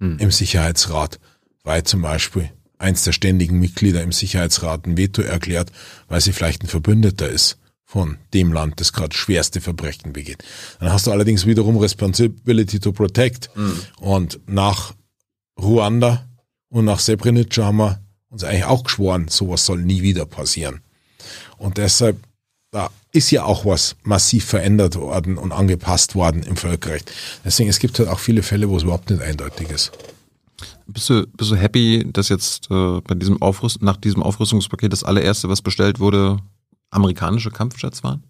hm. 0.00 0.18
im 0.18 0.32
Sicherheitsrat, 0.32 1.20
weil 1.62 1.84
zum 1.84 2.02
Beispiel 2.02 2.50
eins 2.78 3.04
der 3.04 3.12
ständigen 3.12 3.58
Mitglieder 3.58 4.02
im 4.02 4.12
Sicherheitsrat 4.12 4.86
ein 4.86 4.96
Veto 4.96 5.22
erklärt, 5.22 5.70
weil 6.08 6.20
sie 6.20 6.32
vielleicht 6.32 6.62
ein 6.62 6.68
Verbündeter 6.68 7.28
ist 7.28 7.58
von 7.84 8.18
dem 8.34 8.52
Land, 8.52 8.80
das 8.80 8.92
gerade 8.92 9.16
schwerste 9.16 9.60
Verbrechen 9.60 10.12
begeht. 10.12 10.44
Dann 10.78 10.92
hast 10.92 11.06
du 11.06 11.10
allerdings 11.10 11.46
wiederum 11.46 11.78
Responsibility 11.78 12.80
to 12.80 12.92
Protect. 12.92 13.50
Mhm. 13.54 13.80
Und 13.98 14.40
nach 14.46 14.94
Ruanda 15.58 16.26
und 16.68 16.84
nach 16.84 17.00
Srebrenica 17.00 17.64
haben 17.64 17.78
wir 17.78 18.00
uns 18.28 18.44
eigentlich 18.44 18.64
auch 18.64 18.84
geschworen, 18.84 19.28
sowas 19.28 19.64
soll 19.64 19.82
nie 19.82 20.02
wieder 20.02 20.26
passieren. 20.26 20.82
Und 21.56 21.78
deshalb, 21.78 22.18
da 22.70 22.90
ist 23.12 23.30
ja 23.30 23.44
auch 23.44 23.64
was 23.64 23.96
massiv 24.02 24.44
verändert 24.44 24.96
worden 24.96 25.38
und 25.38 25.52
angepasst 25.52 26.14
worden 26.14 26.42
im 26.42 26.56
Völkerrecht. 26.56 27.10
Deswegen, 27.44 27.70
es 27.70 27.78
gibt 27.78 27.98
halt 27.98 28.10
auch 28.10 28.18
viele 28.18 28.42
Fälle, 28.42 28.68
wo 28.68 28.76
es 28.76 28.82
überhaupt 28.82 29.08
nicht 29.08 29.22
eindeutig 29.22 29.70
ist. 29.70 29.92
Bist 30.86 31.10
du, 31.10 31.26
bist 31.26 31.50
du 31.50 31.56
happy, 31.56 32.06
dass 32.12 32.28
jetzt 32.28 32.70
äh, 32.70 33.00
bei 33.00 33.14
diesem 33.14 33.40
Aufrüst 33.40 33.82
nach 33.82 33.96
diesem 33.96 34.22
Aufrüstungspaket 34.22 34.92
das 34.92 35.04
allererste, 35.04 35.48
was 35.48 35.62
bestellt 35.62 36.00
wurde, 36.00 36.38
amerikanische 36.90 37.50
Kampfjets 37.50 38.02
waren? 38.02 38.24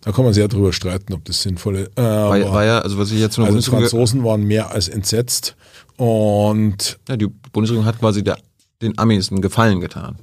Da 0.00 0.12
kann 0.12 0.24
man 0.24 0.32
sehr 0.32 0.46
drüber 0.46 0.72
streiten, 0.72 1.12
ob 1.12 1.24
das 1.24 1.42
sinnvoll 1.42 1.90
äh, 1.96 2.02
war, 2.02 2.30
war. 2.30 2.52
war 2.52 2.64
ja, 2.64 2.78
also 2.78 2.98
was 2.98 3.10
ich 3.10 3.18
jetzt 3.18 3.36
nur 3.36 3.46
Also 3.46 3.58
die 3.58 3.64
Franzosen 3.64 4.22
waren 4.22 4.44
mehr 4.44 4.70
als 4.70 4.88
entsetzt 4.88 5.56
und 5.96 6.98
ja, 7.08 7.16
die 7.16 7.26
Bundesregierung 7.26 7.86
hat 7.86 7.98
quasi 7.98 8.22
der, 8.22 8.38
den 8.80 8.96
Amis 8.98 9.32
einen 9.32 9.42
Gefallen 9.42 9.80
getan. 9.80 10.16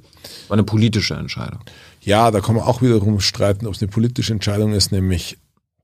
War 0.48 0.54
eine 0.54 0.64
politische 0.64 1.14
Entscheidung. 1.14 1.60
Ja, 2.00 2.30
da 2.30 2.40
kann 2.40 2.54
man 2.54 2.64
auch 2.64 2.80
wiederum 2.80 3.20
streiten, 3.20 3.66
ob 3.66 3.74
es 3.74 3.82
eine 3.82 3.90
politische 3.90 4.32
Entscheidung 4.32 4.72
ist, 4.72 4.92
nämlich 4.92 5.36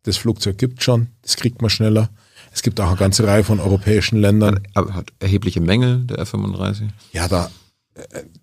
das 0.04 0.16
Flugzeug 0.16 0.56
gibt 0.56 0.82
schon, 0.82 1.08
das 1.20 1.36
kriegt 1.36 1.60
man 1.60 1.70
schneller. 1.70 2.08
Es 2.52 2.62
gibt 2.62 2.80
auch 2.80 2.88
eine 2.88 2.96
ganze 2.96 3.26
Reihe 3.26 3.44
von 3.44 3.60
europäischen 3.60 4.18
Ländern. 4.18 4.60
Aber 4.74 4.94
hat 4.94 5.12
erhebliche 5.20 5.60
Mängel, 5.60 6.04
der 6.04 6.18
F-35. 6.20 6.88
Ja, 7.12 7.28
da 7.28 7.50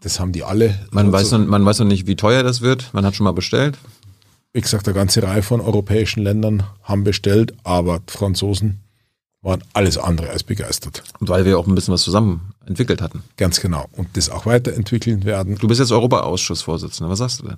das 0.02 0.19
haben 0.19 0.31
die 0.31 0.44
alle. 0.44 0.77
Man 0.91 1.11
weiß, 1.11 1.31
noch, 1.31 1.45
man 1.45 1.65
weiß 1.65 1.80
noch 1.80 1.88
nicht, 1.88 2.07
wie 2.07 2.15
teuer 2.15 2.44
das 2.44 2.61
wird. 2.61 2.94
Man 2.94 3.06
hat 3.06 3.15
schon 3.15 3.23
mal 3.23 3.31
bestellt. 3.31 3.77
Wie 4.53 4.61
gesagt, 4.61 4.88
eine 4.88 4.95
ganze 4.95 5.22
Reihe 5.23 5.44
von 5.44 5.61
europäischen 5.61 6.23
Ländern 6.23 6.64
haben 6.84 7.03
bestellt, 7.03 7.53
aber 7.64 8.02
Franzosen 8.07 8.80
waren 9.41 9.64
alles 9.73 9.98
andere 9.98 10.30
als 10.30 10.44
begeistert. 10.44 11.03
Und 11.19 11.30
weil 11.30 11.45
wir 11.45 11.57
auch 11.57 11.68
ein 11.68 11.76
bisschen 11.76 11.94
was 11.94 12.02
zusammen 12.02 12.53
entwickelt 12.65 13.02
hatten. 13.02 13.23
Ganz 13.38 13.61
genau. 13.61 13.88
Und 13.94 14.10
das 14.14 14.30
auch 14.30 14.45
weiterentwickeln 14.45 15.23
werden. 15.23 15.56
Du 15.56 15.68
bist 15.68 15.80
jetzt 15.80 15.91
Europaausschussvorsitzender. 15.91 17.10
Was 17.10 17.19
sagst 17.19 17.41
du 17.41 17.48
denn? 17.48 17.57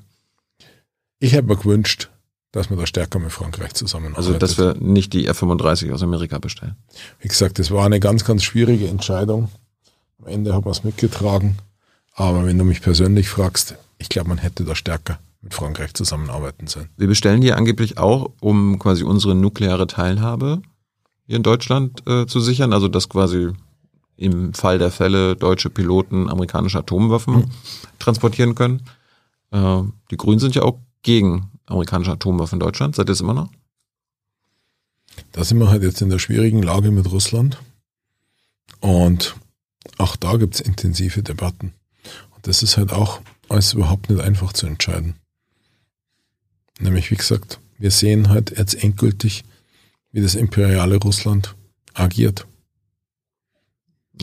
Ich 1.20 1.34
hätte 1.34 1.48
mir 1.48 1.58
gewünscht, 1.58 2.10
dass 2.52 2.70
wir 2.70 2.78
da 2.78 2.86
stärker 2.86 3.20
mit 3.20 3.32
Frankreich 3.32 3.74
zusammenarbeiten. 3.74 4.18
Also, 4.18 4.38
dass 4.38 4.58
wir 4.58 4.76
nicht 4.76 5.14
die 5.14 5.28
F-35 5.28 5.94
aus 5.94 6.04
Amerika 6.04 6.38
bestellen. 6.40 6.76
Wie 7.20 7.28
gesagt, 7.28 7.60
das 7.60 7.72
war 7.72 7.86
eine 7.86 8.00
ganz, 8.00 8.26
ganz 8.26 8.44
schwierige 8.44 8.88
Entscheidung. 8.88 9.50
Am 10.20 10.28
Ende 10.28 10.54
haben 10.54 10.66
wir 10.66 10.72
es 10.72 10.84
mitgetragen. 10.84 11.58
Aber 12.14 12.46
wenn 12.46 12.58
du 12.58 12.66
mich 12.66 12.82
persönlich 12.82 13.30
fragst, 13.30 13.76
ich 13.98 14.10
glaube, 14.10 14.30
man 14.30 14.38
hätte 14.38 14.66
da 14.66 14.76
stärker 14.76 15.20
mit 15.42 15.54
Frankreich 15.54 15.94
zusammenarbeiten 15.94 16.68
sollen. 16.68 16.90
Wir 16.98 17.08
bestellen 17.08 17.42
die 17.42 17.54
angeblich 17.54 17.98
auch, 17.98 18.32
um 18.42 18.78
quasi 18.80 19.04
unsere 19.04 19.34
nukleare 19.34 19.88
Teilhabe 19.88 20.62
hier 21.26 21.38
in 21.38 21.44
Deutschland 21.44 22.06
äh, 22.08 22.26
zu 22.28 22.40
sichern. 22.40 22.74
Also 22.74 22.88
dass 22.88 23.10
quasi 23.10 23.50
im 24.18 24.54
Fall 24.54 24.78
der 24.78 24.92
Fälle 24.92 25.36
deutsche 25.36 25.70
Piloten 25.70 26.30
amerikanische 26.30 26.80
Atomwaffen 26.80 27.36
mhm. 27.36 27.52
transportieren 27.98 28.56
können. 28.56 28.84
Äh, 29.52 29.82
die 30.12 30.18
Grünen 30.18 30.40
sind 30.40 30.54
ja 30.54 30.62
auch 30.64 30.80
gegen 31.02 31.51
amerikanische 31.72 32.12
Atomwaffen 32.12 32.58
in 32.58 32.60
Deutschland. 32.62 32.96
Seid 32.96 33.10
ihr 33.10 33.14
es 33.14 33.22
immer 33.22 33.34
noch? 33.34 33.50
Da 35.32 35.44
sind 35.44 35.60
wir 35.60 35.70
halt 35.70 35.84
jetzt 35.84 36.02
in 36.02 36.10
der 36.10 36.20
schwierigen 36.20 36.64
Lage 36.64 36.92
mit 36.92 37.12
Russland. 37.12 37.58
Und 38.80 39.36
auch 39.98 40.16
da 40.16 40.38
gibt 40.38 40.56
es 40.56 40.62
intensive 40.62 41.24
Debatten 41.24 41.74
das 42.42 42.64
ist 42.64 42.78
halt 42.78 42.92
auch 42.92 43.22
alles 43.50 43.74
überhaupt 43.74 44.10
nicht 44.10 44.22
einfach 44.22 44.54
zu 44.54 44.66
entscheiden. 44.66 45.16
Nämlich, 46.80 47.12
wie 47.12 47.16
gesagt, 47.16 47.60
wir 47.78 47.92
sehen 47.92 48.30
halt 48.30 48.58
jetzt 48.58 48.82
endgültig, 48.84 49.44
wie 50.12 50.22
das 50.22 50.36
imperiale 50.36 50.98
Russland 50.98 51.56
agiert. 51.94 52.48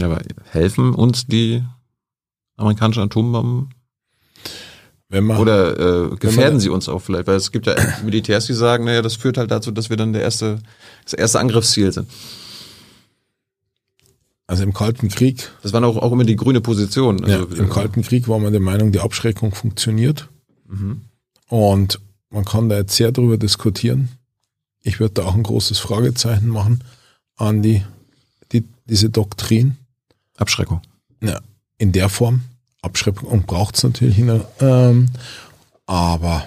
Aber 0.00 0.20
helfen 0.50 0.94
uns 0.94 1.26
die 1.26 1.62
amerikanischen 2.56 3.02
Atombomben? 3.02 3.74
Man, 5.10 5.38
Oder 5.38 6.10
äh, 6.12 6.16
gefährden 6.16 6.60
sie 6.60 6.68
uns 6.68 6.88
auch 6.88 7.00
vielleicht? 7.00 7.26
Weil 7.26 7.36
es 7.36 7.50
gibt 7.50 7.66
ja 7.66 7.74
Militärs, 8.04 8.46
die 8.46 8.52
sagen, 8.52 8.84
naja, 8.84 9.00
das 9.02 9.16
führt 9.16 9.38
halt 9.38 9.50
dazu, 9.50 9.70
dass 9.70 9.88
wir 9.90 9.96
dann 9.96 10.12
der 10.12 10.22
erste, 10.22 10.58
das 11.04 11.14
erste 11.14 11.40
Angriffsziel 11.40 11.90
sind. 11.92 12.08
also 14.46 14.62
im 14.62 14.72
Kalten 14.72 15.08
Krieg, 15.08 15.50
Das 15.62 15.72
war 15.72 15.82
auch, 15.84 15.96
auch 15.96 16.12
immer 16.12 16.24
die 16.24 16.36
grüne 16.36 16.60
Position. 16.60 17.26
ja, 17.26 17.40
Also, 17.40 17.56
im 17.56 17.68
Kalten 17.70 18.02
Krieg 18.02 18.28
war 18.28 18.38
man 18.38 18.52
der 18.52 18.60
Meinung, 18.62 18.92
die 18.92 19.00
Abschreckung 19.00 19.54
funktioniert. 19.54 20.28
Mhm. 20.66 21.02
Und 21.48 22.00
man 22.30 22.44
kann 22.44 22.68
da 22.68 22.76
jetzt 22.76 22.96
sehr 22.96 23.12
drüber 23.12 23.38
diskutieren. 23.38 24.10
Ich 24.82 25.00
würde 25.00 25.14
da 25.14 25.24
auch 25.24 25.34
ein 25.34 25.42
großes 25.42 25.78
Fragezeichen 25.78 26.48
machen 26.48 26.84
an 27.36 27.62
die, 27.62 27.82
die 28.52 28.64
diese 28.86 29.10
Doktrin. 29.10 29.76
Abschreckung. 30.36 30.82
Ja, 31.22 31.40
in 31.78 31.92
der 31.92 32.08
Form. 32.08 32.42
Abschreckung 32.82 33.42
braucht 33.42 33.76
es 33.76 33.82
natürlich. 33.82 34.18
In, 34.18 34.42
ähm, 34.60 35.08
aber 35.86 36.46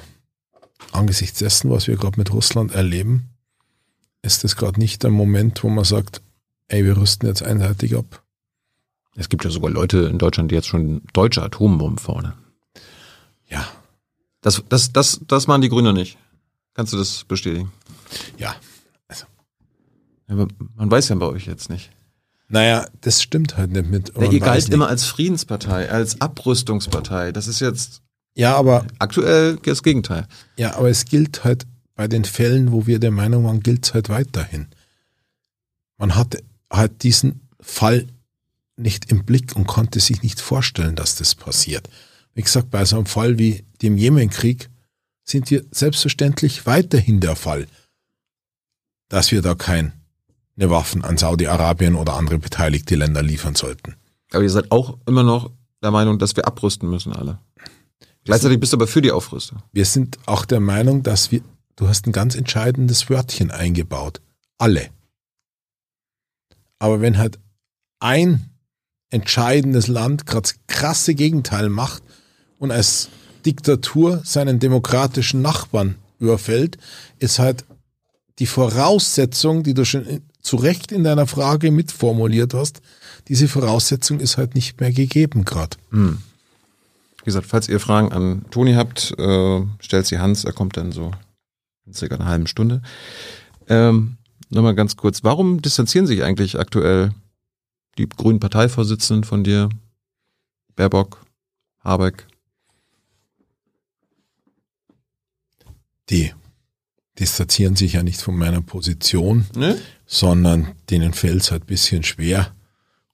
angesichts 0.91 1.39
dessen, 1.39 1.69
was 1.71 1.87
wir 1.87 1.97
gerade 1.97 2.19
mit 2.19 2.31
Russland 2.31 2.73
erleben, 2.73 3.29
ist 4.21 4.43
es 4.43 4.55
gerade 4.55 4.79
nicht 4.79 5.03
der 5.03 5.09
Moment, 5.09 5.63
wo 5.63 5.69
man 5.69 5.83
sagt, 5.83 6.21
ey, 6.67 6.85
wir 6.85 6.97
rüsten 6.97 7.27
jetzt 7.27 7.43
einseitig 7.43 7.95
ab. 7.95 8.23
Es 9.15 9.27
gibt 9.29 9.43
ja 9.43 9.49
sogar 9.49 9.71
Leute 9.71 9.99
in 10.03 10.19
Deutschland, 10.19 10.51
die 10.51 10.55
jetzt 10.55 10.67
schon 10.67 11.01
deutsche 11.13 11.43
Atombomben 11.43 11.97
fordern. 11.97 12.33
Ja, 13.49 13.67
Das, 14.41 14.63
das, 14.69 14.93
das, 14.93 15.19
das 15.27 15.47
machen 15.47 15.61
die 15.61 15.69
Grünen 15.69 15.93
nicht. 15.95 16.17
Kannst 16.73 16.93
du 16.93 16.97
das 16.97 17.25
bestätigen? 17.25 17.71
ja. 18.37 18.55
Ja, 19.09 20.35
aber 20.35 20.47
man 20.75 20.89
weiß 20.89 21.09
ja 21.09 21.15
bei 21.15 21.25
euch 21.25 21.45
jetzt 21.45 21.69
nicht. 21.69 21.91
Naja, 22.52 22.86
das 22.99 23.22
stimmt 23.22 23.56
halt 23.56 23.72
nicht 23.72 23.90
mit. 23.90 24.11
Ja, 24.15 24.30
ihr 24.30 24.40
galt 24.41 24.68
immer 24.69 24.90
als 24.90 25.06
Friedenspartei, 25.06 25.90
als 25.90 26.19
Abrüstungspartei. 26.19 27.32
Das 27.32 27.48
ist 27.48 27.61
jetzt 27.61 28.02
Ja, 28.36 28.57
aber 28.57 28.86
aktuell 28.99 29.57
das 29.64 29.84
Gegenteil. 29.84 30.28
Ja, 30.57 30.76
aber 30.76 30.90
es 30.90 31.06
gilt 31.06 31.45
halt 31.45 31.65
bei 31.95 32.10
den 32.10 32.26
Fällen, 32.26 32.73
wo 32.73 32.88
wir 32.88 32.99
der 32.99 33.11
Meinung 33.11 33.45
waren, 33.45 33.61
gilt 33.61 33.86
es 33.86 33.94
halt 33.94 34.10
weiterhin. 34.10 34.68
Man 35.98 36.15
hatte 36.15 36.44
halt 36.69 37.03
diesen 37.03 37.48
Fall 37.61 38.07
nicht 38.76 39.11
im 39.11 39.23
Blick 39.23 39.56
und 39.56 39.65
konnte 39.65 40.02
sich 40.02 40.22
nicht 40.22 40.41
vorstellen, 40.41 40.95
dass 40.95 41.15
das 41.15 41.36
passiert. 41.36 41.90
Wie 42.34 42.41
gesagt, 42.41 42.69
bei 42.69 42.84
so 42.84 42.98
einem 42.98 43.06
Fall 43.06 43.38
wie 43.38 43.64
dem 43.82 43.98
Jemenkrieg 43.98 44.69
sind 45.23 45.49
wir 45.52 45.64
selbstverständlich 45.72 46.65
weiterhin 46.65 47.22
der 47.22 47.38
Fall, 47.38 47.68
dass 49.07 49.32
wir 49.32 49.41
da 49.41 49.56
keine 50.57 50.69
Waffen 50.69 51.03
an 51.03 51.18
Saudi-Arabien 51.18 51.95
oder 51.95 52.15
andere 52.15 52.38
beteiligte 52.38 52.95
Länder 52.95 53.23
liefern 53.23 53.56
sollten. 53.56 53.95
Aber 54.32 54.44
ihr 54.44 54.49
seid 54.49 54.72
auch 54.72 54.98
immer 55.06 55.23
noch 55.23 55.52
der 55.82 55.91
Meinung, 55.91 56.19
dass 56.19 56.36
wir 56.36 56.45
abrüsten 56.45 56.90
müssen 56.90 57.14
alle. 57.14 57.40
Gleichzeitig 58.23 58.60
bist 58.60 58.73
du 58.73 58.78
aber 58.78 58.88
für 58.88 59.02
die 59.02 59.11
Aufrüstung. 59.11 59.64
Wir 59.72 59.86
sind 59.86 60.19
auch 60.28 60.45
der 60.45 60.60
Meinung, 60.60 61.02
dass 61.02 61.32
wir, 61.32 61.41
du 61.76 61.88
hast 61.88 62.06
ein 62.06 62.11
ganz 62.11 62.36
entscheidendes 62.36 63.10
Wörtchen 63.10 63.49
eingebaut. 63.49 64.22
Alle. 64.60 64.90
Aber 66.78 67.02
wenn 67.02 67.18
halt 67.18 67.40
ein 67.99 68.52
entscheidendes 69.10 69.88
Land 69.88 70.26
gerade 70.26 70.44
das 70.44 70.56
krasse 70.68 71.15
Gegenteil 71.15 71.69
macht 71.69 72.03
und 72.60 72.72
als 72.72 73.10
Diktatur 73.45 74.22
seinen 74.23 74.60
demokratischen 74.60 75.41
Nachbarn 75.41 75.95
überfällt, 76.19 76.78
ist 77.18 77.40
halt 77.40 77.65
die 78.40 78.45
Voraussetzung, 78.45 79.64
die 79.64 79.73
du 79.73 79.84
schon 79.84 80.22
zu 80.41 80.55
Recht 80.57 80.91
in 80.91 81.03
deiner 81.03 81.27
Frage 81.27 81.72
mitformuliert 81.72 82.53
hast, 82.53 82.81
diese 83.27 83.47
Voraussetzung 83.47 84.19
ist 84.19 84.38
halt 84.38 84.55
nicht 84.55 84.80
mehr 84.80 84.91
gegeben 84.91 85.45
gerade. 85.45 85.77
Wie 87.19 87.26
gesagt, 87.26 87.45
falls 87.45 87.69
ihr 87.69 87.80
Fragen 87.80 88.11
an 88.11 88.45
Toni 88.49 88.73
habt, 88.73 89.13
äh, 89.18 89.61
stellt 89.80 90.07
sie 90.07 90.19
Hans, 90.19 90.43
er 90.43 90.53
kommt 90.53 90.77
dann 90.77 90.91
so 90.91 91.11
in 91.85 91.93
circa 91.93 92.15
einer 92.15 92.26
halben 92.26 92.47
Stunde. 92.47 92.81
Ähm, 93.68 94.18
Nochmal 94.53 94.76
ganz 94.76 94.97
kurz, 94.97 95.23
warum 95.23 95.61
distanzieren 95.61 96.05
sich 96.05 96.23
eigentlich 96.23 96.59
aktuell 96.59 97.13
die 97.97 98.09
grünen 98.09 98.41
Parteivorsitzenden 98.41 99.23
von 99.23 99.45
dir, 99.45 99.69
Baerbock, 100.76 101.26
Habeck? 101.80 102.27
Die 106.09 106.34
distanzieren 107.19 107.75
sich 107.75 107.93
ja 107.93 108.03
nicht 108.03 108.21
von 108.21 108.35
meiner 108.38 108.61
Position, 108.61 109.45
Ne? 109.55 109.79
sondern 110.05 110.73
denen 110.89 111.13
fällt 111.13 111.41
es 111.41 111.51
halt 111.51 111.63
ein 111.63 111.67
bisschen 111.67 112.03
schwer. 112.03 112.53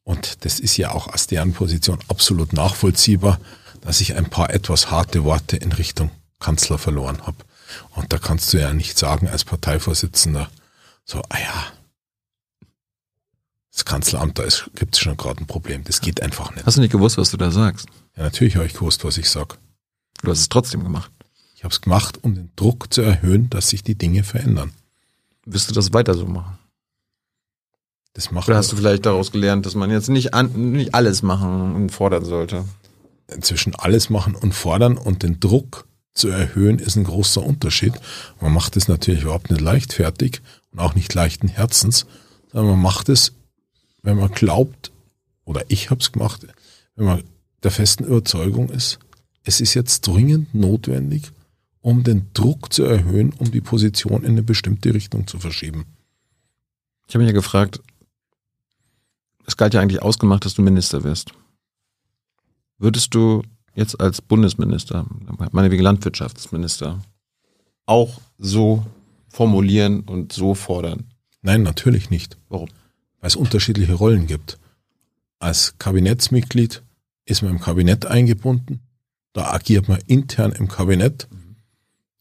Und 0.03 0.45
das 0.45 0.60
ist 0.60 0.78
ja 0.78 0.91
auch 0.91 1.07
aus 1.07 1.28
deren 1.28 1.53
Position 1.53 1.99
absolut 2.07 2.53
nachvollziehbar, 2.53 3.40
dass 3.82 3.99
ich 4.02 4.15
ein 4.15 4.30
paar 4.30 4.52
etwas 4.52 4.90
harte 4.91 5.24
Worte 5.24 5.57
in 5.57 5.72
Richtung 5.72 6.11
Kanzler 6.40 6.78
verloren 6.78 7.22
habe. 7.26 7.38
Und 7.95 8.14
da 8.14 8.18
kannst 8.18 8.53
du 8.53 8.60
ja 8.60 8.74
nicht 8.74 8.98
sagen 8.98 9.28
als 9.28 9.44
Parteivorsitzender, 9.44 10.49
so, 11.03 11.22
ah 11.30 11.40
ja, 11.40 11.65
das 13.72 13.86
Kanzleramt, 13.86 14.40
da 14.40 14.44
gibt 14.76 14.95
es 14.95 14.99
schon 14.99 15.18
gerade 15.18 15.41
ein 15.41 15.45
Problem. 15.48 15.84
Das 15.84 16.02
geht 16.02 16.22
einfach 16.22 16.53
nicht. 16.56 16.65
Hast 16.65 16.78
du 16.78 16.82
nicht 16.82 16.91
gewusst, 16.91 17.18
was 17.18 17.30
du 17.32 17.38
da 17.38 17.52
sagst? 17.52 17.88
Ja, 18.15 18.24
natürlich 18.24 18.56
habe 18.56 18.65
ich 18.65 18.74
gewusst, 18.74 19.03
was 19.03 19.18
ich 19.18 19.30
sag. 19.30 19.57
Du 20.24 20.32
hast 20.32 20.40
es 20.40 20.49
trotzdem 20.49 20.84
gemacht. 20.84 21.11
Ich 21.58 21.64
habe 21.64 21.74
es 21.74 21.82
gemacht, 21.82 22.20
um 22.22 22.36
den 22.36 22.52
Druck 22.56 22.94
zu 22.94 23.02
erhöhen, 23.02 23.50
dass 23.50 23.70
sich 23.70 23.82
die 23.82 23.96
Dinge 23.96 24.24
verändern. 24.24 24.74
Wirst 25.44 25.70
du 25.70 25.74
das 25.74 25.92
weiter 25.92 26.14
so 26.14 26.28
machen? 26.28 26.60
Das 28.14 28.30
macht 28.30 28.48
Oder 28.48 28.58
hast 28.58 28.72
du 28.72 28.76
vielleicht 28.76 29.08
daraus 29.08 29.32
gelernt, 29.32 29.66
dass 29.66 29.74
man 29.74 29.90
jetzt 29.90 30.08
nicht, 30.08 30.36
an, 30.36 30.72
nicht 30.72 30.94
alles 30.94 31.24
machen 31.24 31.76
und 31.76 31.90
fordern 31.92 32.26
sollte? 32.26 32.64
zwischen 33.42 33.76
alles 33.76 34.10
machen 34.10 34.36
und 34.36 34.54
fordern 34.54 34.98
und 34.98 35.24
den 35.24 35.40
Druck 35.40 35.88
zu 36.14 36.30
erhöhen, 36.30 36.80
ist 36.80 36.96
ein 36.96 37.04
großer 37.04 37.44
Unterschied. 37.44 37.94
Man 38.40 38.54
macht 38.54 38.78
es 38.78 38.88
natürlich 38.88 39.24
überhaupt 39.24 39.52
nicht 39.52 39.62
leichtfertig 39.62 40.42
und 40.72 40.80
auch 40.80 40.96
nicht 40.96 41.14
leichten 41.14 41.48
Herzens, 41.48 42.06
sondern 42.52 42.72
man 42.72 42.82
macht 42.82 43.10
es, 43.10 43.34
wenn 44.02 44.18
man 44.18 44.32
glaubt, 44.32 44.92
oder 45.44 45.66
ich 45.68 45.90
habe 45.90 46.02
es 46.02 46.12
gemacht, 46.12 46.48
wenn 46.96 47.06
man 47.06 47.24
der 47.64 47.72
festen 47.72 48.06
Überzeugung 48.06 48.70
ist, 48.70 49.00
es 49.44 49.60
ist 49.60 49.74
jetzt 49.74 50.08
dringend 50.08 50.54
notwendig, 50.56 51.32
um 51.88 52.04
den 52.04 52.28
Druck 52.34 52.74
zu 52.74 52.84
erhöhen, 52.84 53.32
um 53.38 53.50
die 53.50 53.62
Position 53.62 54.24
in 54.24 54.32
eine 54.32 54.44
bestimmte 54.44 54.94
Richtung 54.94 55.26
zu 55.26 55.40
verschieben. 55.40 55.86
Ich 57.08 57.16
habe 57.16 57.24
mich 57.24 57.32
ja 57.32 57.34
gefragt, 57.34 57.82
es 59.46 59.56
galt 59.56 59.74
ja 59.74 59.80
eigentlich 59.80 60.02
ausgemacht, 60.02 60.44
dass 60.44 60.54
du 60.54 60.62
Minister 60.62 61.06
wirst. 61.06 61.32
Würdest 62.78 63.16
du 63.16 63.42
jetzt 63.74 64.02
als 64.02 64.22
Bundesminister, 64.22 65.08
meinetwegen 65.52 65.82
Landwirtschaftsminister, 65.82 67.02
auch 67.86 68.20
so 68.38 68.86
formulieren 69.30 70.02
und 70.02 70.34
so 70.34 70.56
fordern? 70.56 71.06
Nein, 71.42 71.64
natürlich 71.64 72.10
nicht. 72.10 72.38
Warum? 72.50 72.68
weil 73.20 73.30
es 73.30 73.36
unterschiedliche 73.36 73.94
Rollen 73.94 74.28
gibt. 74.28 74.58
Als 75.40 75.76
Kabinettsmitglied 75.80 76.84
ist 77.26 77.42
man 77.42 77.52
im 77.52 77.62
Kabinett 77.62 78.06
eingebunden, 78.06 78.82
da 79.34 79.52
agiert 79.52 79.88
man 79.88 80.00
intern 80.08 80.52
im 80.52 80.68
Kabinett. 80.68 81.28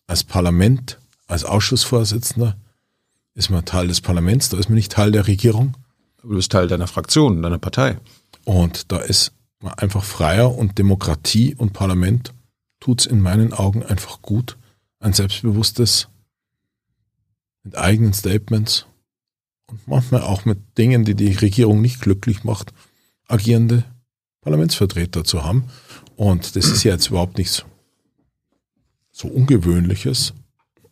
Als 0.07 0.25
Parlament, 0.25 0.99
als 1.27 1.45
Ausschussvorsitzender 1.45 2.57
ist 3.35 3.51
man 3.51 3.65
Teil 3.65 3.89
des 3.89 4.01
Parlaments, 4.01 4.49
da 4.49 4.59
ist 4.59 4.69
man 4.69 4.77
nicht 4.77 4.93
Teil 4.93 5.13
der 5.13 5.27
Regierung. 5.27 5.77
Du 6.23 6.29
bist 6.29 6.53
Teil 6.53 6.69
deiner 6.69 6.87
Fraktion, 6.87 7.43
deiner 7.43 7.59
Partei. 7.59 7.99
Und 8.45 8.91
da 8.93 8.99
ist 8.99 9.33
man 9.61 9.75
einfach 9.75 10.05
freier 10.05 10.55
und 10.55 10.79
Demokratie 10.79 11.55
und 11.55 11.73
Parlament 11.73 12.33
tut's 12.81 13.07
in 13.07 13.21
meinen 13.21 13.53
Augen 13.53 13.83
einfach 13.83 14.23
gut. 14.23 14.57
Ein 15.01 15.13
selbstbewusstes, 15.13 16.09
mit 17.67 17.77
eigenen 17.77 18.13
Statements 18.13 18.87
und 19.67 19.87
manchmal 19.89 20.23
auch 20.23 20.45
mit 20.45 20.79
Dingen, 20.79 21.05
die 21.05 21.17
die 21.17 21.33
Regierung 21.33 21.81
nicht 21.81 22.01
glücklich 22.01 22.45
macht, 22.45 22.73
agierende 23.27 23.85
Parlamentsvertreter 24.41 25.25
zu 25.25 25.45
haben. 25.45 25.65
Und 26.15 26.55
das 26.55 26.67
ist 26.67 26.85
ja 26.85 26.93
jetzt 26.93 27.09
überhaupt 27.09 27.39
nichts 27.39 27.65
so 29.17 29.29
Ungewöhnliches. 29.29 30.35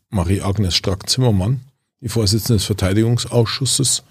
Marie-Agnes 0.08 0.74
Strack-Zimmermann, 0.74 1.60
die 2.00 2.08
Vorsitzende 2.08 2.54
des 2.56 2.64
Verteidigungsausschusses, 2.64 4.02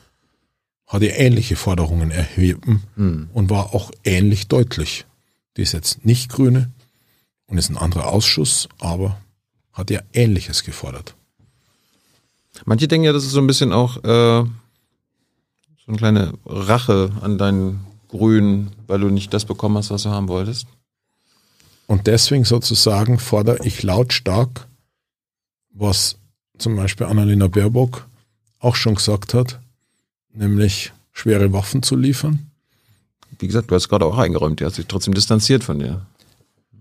hat 0.85 1.01
ja 1.01 1.13
ähnliche 1.13 1.55
Forderungen 1.55 2.11
erheben 2.11 2.83
Hm. 2.95 3.29
und 3.33 3.49
war 3.49 3.73
auch 3.73 3.89
ähnlich 4.03 4.47
deutlich. 4.47 5.05
Die 5.57 5.63
ist 5.63 5.71
jetzt 5.71 6.05
nicht 6.05 6.29
Grüne 6.29 6.69
und 7.47 7.57
ist 7.57 7.69
ein 7.69 7.77
anderer 7.77 8.09
Ausschuss, 8.09 8.69
aber 8.79 9.17
hat 9.71 9.89
ja 9.89 10.01
Ähnliches 10.13 10.63
gefordert. 10.63 11.15
Manche 12.65 12.87
denken 12.87 13.05
ja, 13.05 13.13
das 13.13 13.23
ist 13.23 13.31
so 13.31 13.39
ein 13.39 13.47
bisschen 13.47 13.71
auch 13.71 13.97
äh, 14.03 14.43
so 14.43 15.87
eine 15.87 15.97
kleine 15.97 16.33
Rache 16.45 17.11
an 17.21 17.39
deinen 17.39 17.85
Grünen, 18.09 18.71
weil 18.85 18.99
du 18.99 19.09
nicht 19.09 19.33
das 19.33 19.45
bekommen 19.45 19.77
hast, 19.77 19.89
was 19.89 20.03
du 20.03 20.09
haben 20.09 20.27
wolltest. 20.27 20.67
Und 21.87 22.07
deswegen 22.07 22.45
sozusagen 22.45 23.19
fordere 23.19 23.65
ich 23.65 23.83
lautstark, 23.83 24.67
was 25.71 26.17
zum 26.57 26.75
Beispiel 26.75 27.07
Annalena 27.07 27.47
Baerbock 27.47 28.07
auch 28.59 28.75
schon 28.75 28.95
gesagt 28.95 29.33
hat, 29.33 29.59
nämlich 30.33 30.93
schwere 31.11 31.51
Waffen 31.51 31.83
zu 31.83 31.95
liefern. 31.95 32.51
Wie 33.39 33.47
gesagt, 33.47 33.71
du 33.71 33.75
hast 33.75 33.89
gerade 33.89 34.05
auch 34.05 34.17
eingeräumt, 34.17 34.59
die 34.59 34.65
hat 34.65 34.73
sich 34.73 34.85
trotzdem 34.87 35.13
distanziert 35.13 35.63
von 35.63 35.79
dir. 35.79 36.05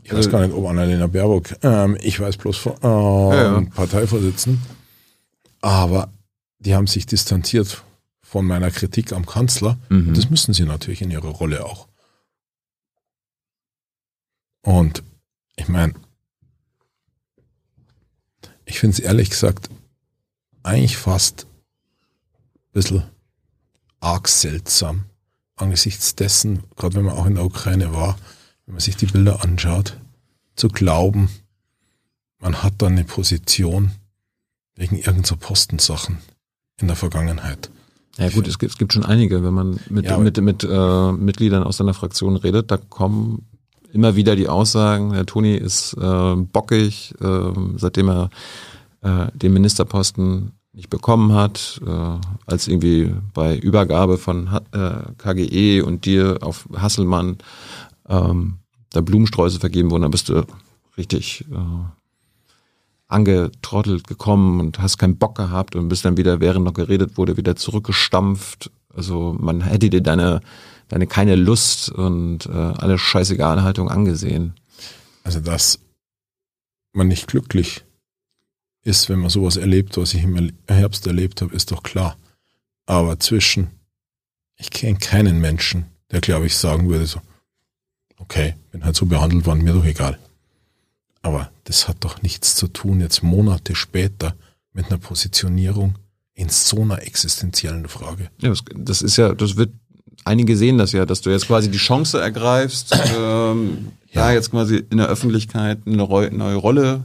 ich 0.05 0.13
weiß 0.13 0.31
gar 0.31 0.47
nicht, 0.47 0.55
ob 0.55 0.69
Annalena 0.69 1.07
Baerbock, 1.07 1.57
ähm, 1.63 1.97
ich 2.01 2.21
weiß 2.21 2.37
bloß 2.37 2.57
von 2.57 2.73
ähm, 2.83 3.37
ja, 3.37 3.61
ja. 3.61 3.67
Parteivorsitzenden, 3.75 4.63
aber 5.61 6.13
die 6.59 6.75
haben 6.75 6.87
sich 6.87 7.07
distanziert 7.07 7.83
von 8.23 8.47
meiner 8.47 8.71
Kritik 8.71 9.13
am 9.13 9.27
Kanzler. 9.27 9.79
Mhm. 9.89 10.15
Das 10.15 10.31
müssen 10.31 10.55
sie 10.55 10.65
natürlich 10.65 11.03
in 11.03 11.11
ihrer 11.11 11.29
Rolle 11.29 11.65
auch. 11.65 11.89
Und 14.63 15.03
ich 15.57 15.69
meine, 15.69 15.95
ich 18.65 18.79
finde 18.79 18.95
es 18.95 19.01
ehrlich 19.01 19.31
gesagt 19.31 19.69
eigentlich 20.63 20.97
fast 20.97 21.45
ein 21.45 22.73
bisschen 22.73 23.03
arg 24.01 24.29
seltsam, 24.29 25.05
angesichts 25.57 26.15
dessen, 26.15 26.65
gerade 26.77 26.97
wenn 26.97 27.05
man 27.05 27.17
auch 27.17 27.27
in 27.27 27.35
der 27.35 27.45
Ukraine 27.45 27.93
war, 27.93 28.19
wenn 28.67 28.75
man 28.75 28.81
sich 28.81 28.97
die 28.97 29.07
Bilder 29.07 29.43
anschaut, 29.43 29.99
zu 30.57 30.69
glauben, 30.69 31.29
man 32.39 32.63
hat 32.63 32.75
da 32.79 32.87
eine 32.87 33.05
Position 33.05 33.93
wegen 34.75 34.97
irgendeiner 34.97 35.37
Postensachen 35.37 36.19
in 36.79 36.87
der 36.87 36.97
Vergangenheit. 36.97 37.71
Ja 38.19 38.29
gut, 38.29 38.47
es 38.47 38.59
gibt, 38.59 38.73
es 38.73 38.79
gibt 38.79 38.93
schon 38.93 39.05
einige, 39.05 39.43
wenn 39.43 39.55
man 39.55 39.81
mit, 39.89 40.05
ja, 40.05 40.19
mit, 40.19 40.37
mit 40.39 40.65
äh, 40.65 41.13
Mitgliedern 41.13 41.63
aus 41.63 41.79
seiner 41.79 41.95
Fraktion 41.95 42.37
redet, 42.37 42.71
da 42.71 42.77
kommen 42.77 43.47
immer 43.93 44.17
wieder 44.17 44.37
die 44.37 44.49
Aussagen, 44.49 45.13
der 45.13 45.27
Toni 45.27 45.55
ist 45.55 45.95
äh, 45.95 46.35
bockig, 46.37 47.15
äh, 47.21 47.53
seitdem 47.77 48.09
er 48.09 48.31
äh, 49.03 49.27
den 49.35 49.53
Ministerposten 49.53 50.53
nicht 50.73 50.89
bekommen 50.89 51.35
hat, 51.35 51.81
äh, 51.87 52.19
als 52.47 52.67
irgendwie 52.67 53.15
bei 53.35 53.59
Übergabe 53.59 54.17
von 54.17 54.49
äh, 54.73 54.91
KGE 55.19 55.83
und 55.83 56.07
dir 56.07 56.39
auf 56.41 56.67
Hasselmann 56.75 57.39
ähm, 58.09 58.59
da 58.91 59.01
Blumensträuße 59.01 59.61
vergeben 59.61 59.91
wurden, 59.91 60.03
dann 60.03 60.11
bist 60.11 60.29
du 60.29 60.45
richtig 60.97 61.45
äh, 61.51 61.57
angetrottelt 63.09 64.07
gekommen 64.07 64.61
und 64.61 64.79
hast 64.79 64.99
keinen 64.99 65.19
Bock 65.19 65.37
gehabt 65.37 65.77
und 65.77 65.89
bist 65.89 66.05
dann 66.05 66.17
wieder, 66.17 66.41
während 66.41 66.65
noch 66.65 66.75
geredet 66.75 67.19
wurde, 67.19 67.37
wieder 67.37 67.57
zurückgestampft. 67.57 68.71
Also 68.95 69.37
man 69.39 69.61
hätte 69.61 69.91
dir 69.91 70.03
deine, 70.03 70.41
deine 70.93 71.07
keine 71.07 71.37
Lust 71.37 71.89
und 71.89 72.45
äh, 72.45 72.51
alle 72.51 72.99
scheißegal 72.99 73.63
Haltung 73.63 73.89
angesehen. 73.89 74.53
Also 75.25 75.41
dass 75.41 75.79
man 76.93 77.09
nicht 77.09 77.29
glücklich 77.29 77.83
ist, 78.83 79.09
wenn 79.09 79.21
man 79.21 79.31
sowas 79.31 79.57
erlebt, 79.57 79.97
was 79.97 80.13
ich 80.13 80.23
im 80.23 80.53
Herbst 80.69 81.07
erlebt 81.07 81.41
habe, 81.41 81.55
ist 81.55 81.71
doch 81.71 81.83
klar. 81.83 82.19
Aber 82.85 83.19
zwischen, 83.19 83.71
ich 84.57 84.71
kenne 84.71 84.99
keinen 84.99 85.41
Menschen, 85.41 85.87
der 86.11 86.21
glaube 86.21 86.45
ich 86.45 86.57
sagen 86.57 86.91
würde 86.91 87.07
so, 87.07 87.23
okay, 88.19 88.55
bin 88.71 88.85
halt 88.85 88.95
so 88.95 89.07
behandelt 89.07 89.47
worden, 89.47 89.65
mir 89.65 89.73
doch 89.73 89.87
egal. 89.87 90.19
Aber 91.23 91.51
das 91.65 91.89
hat 91.89 92.05
doch 92.05 92.21
nichts 92.21 92.55
zu 92.55 92.69
tun, 92.69 93.01
jetzt 93.01 93.23
Monate 93.23 93.75
später 93.75 94.37
mit 94.75 94.89
einer 94.89 94.99
Positionierung 94.99 95.97
in 96.35 96.51
so 96.51 96.83
einer 96.83 97.01
existenziellen 97.01 97.89
Frage. 97.89 98.31
Ja, 98.43 98.53
das 98.75 99.01
ist 99.01 99.17
ja, 99.17 99.35
das 99.35 99.57
wird, 99.57 99.73
einige 100.25 100.57
sehen 100.57 100.79
das 100.79 100.93
ja, 100.93 101.07
dass 101.07 101.21
du 101.21 101.31
jetzt 101.31 101.47
quasi 101.47 101.71
die 101.71 101.79
Chance 101.79 102.21
ergreifst, 102.21 102.97
ähm, 103.19 103.93
ja. 104.13 104.23
da 104.23 104.33
jetzt 104.33 104.51
quasi 104.51 104.85
in 104.91 104.99
der 104.99 105.09
Öffentlichkeit 105.09 105.79
eine 105.87 105.97
neue 105.97 106.57
Rolle 106.57 107.05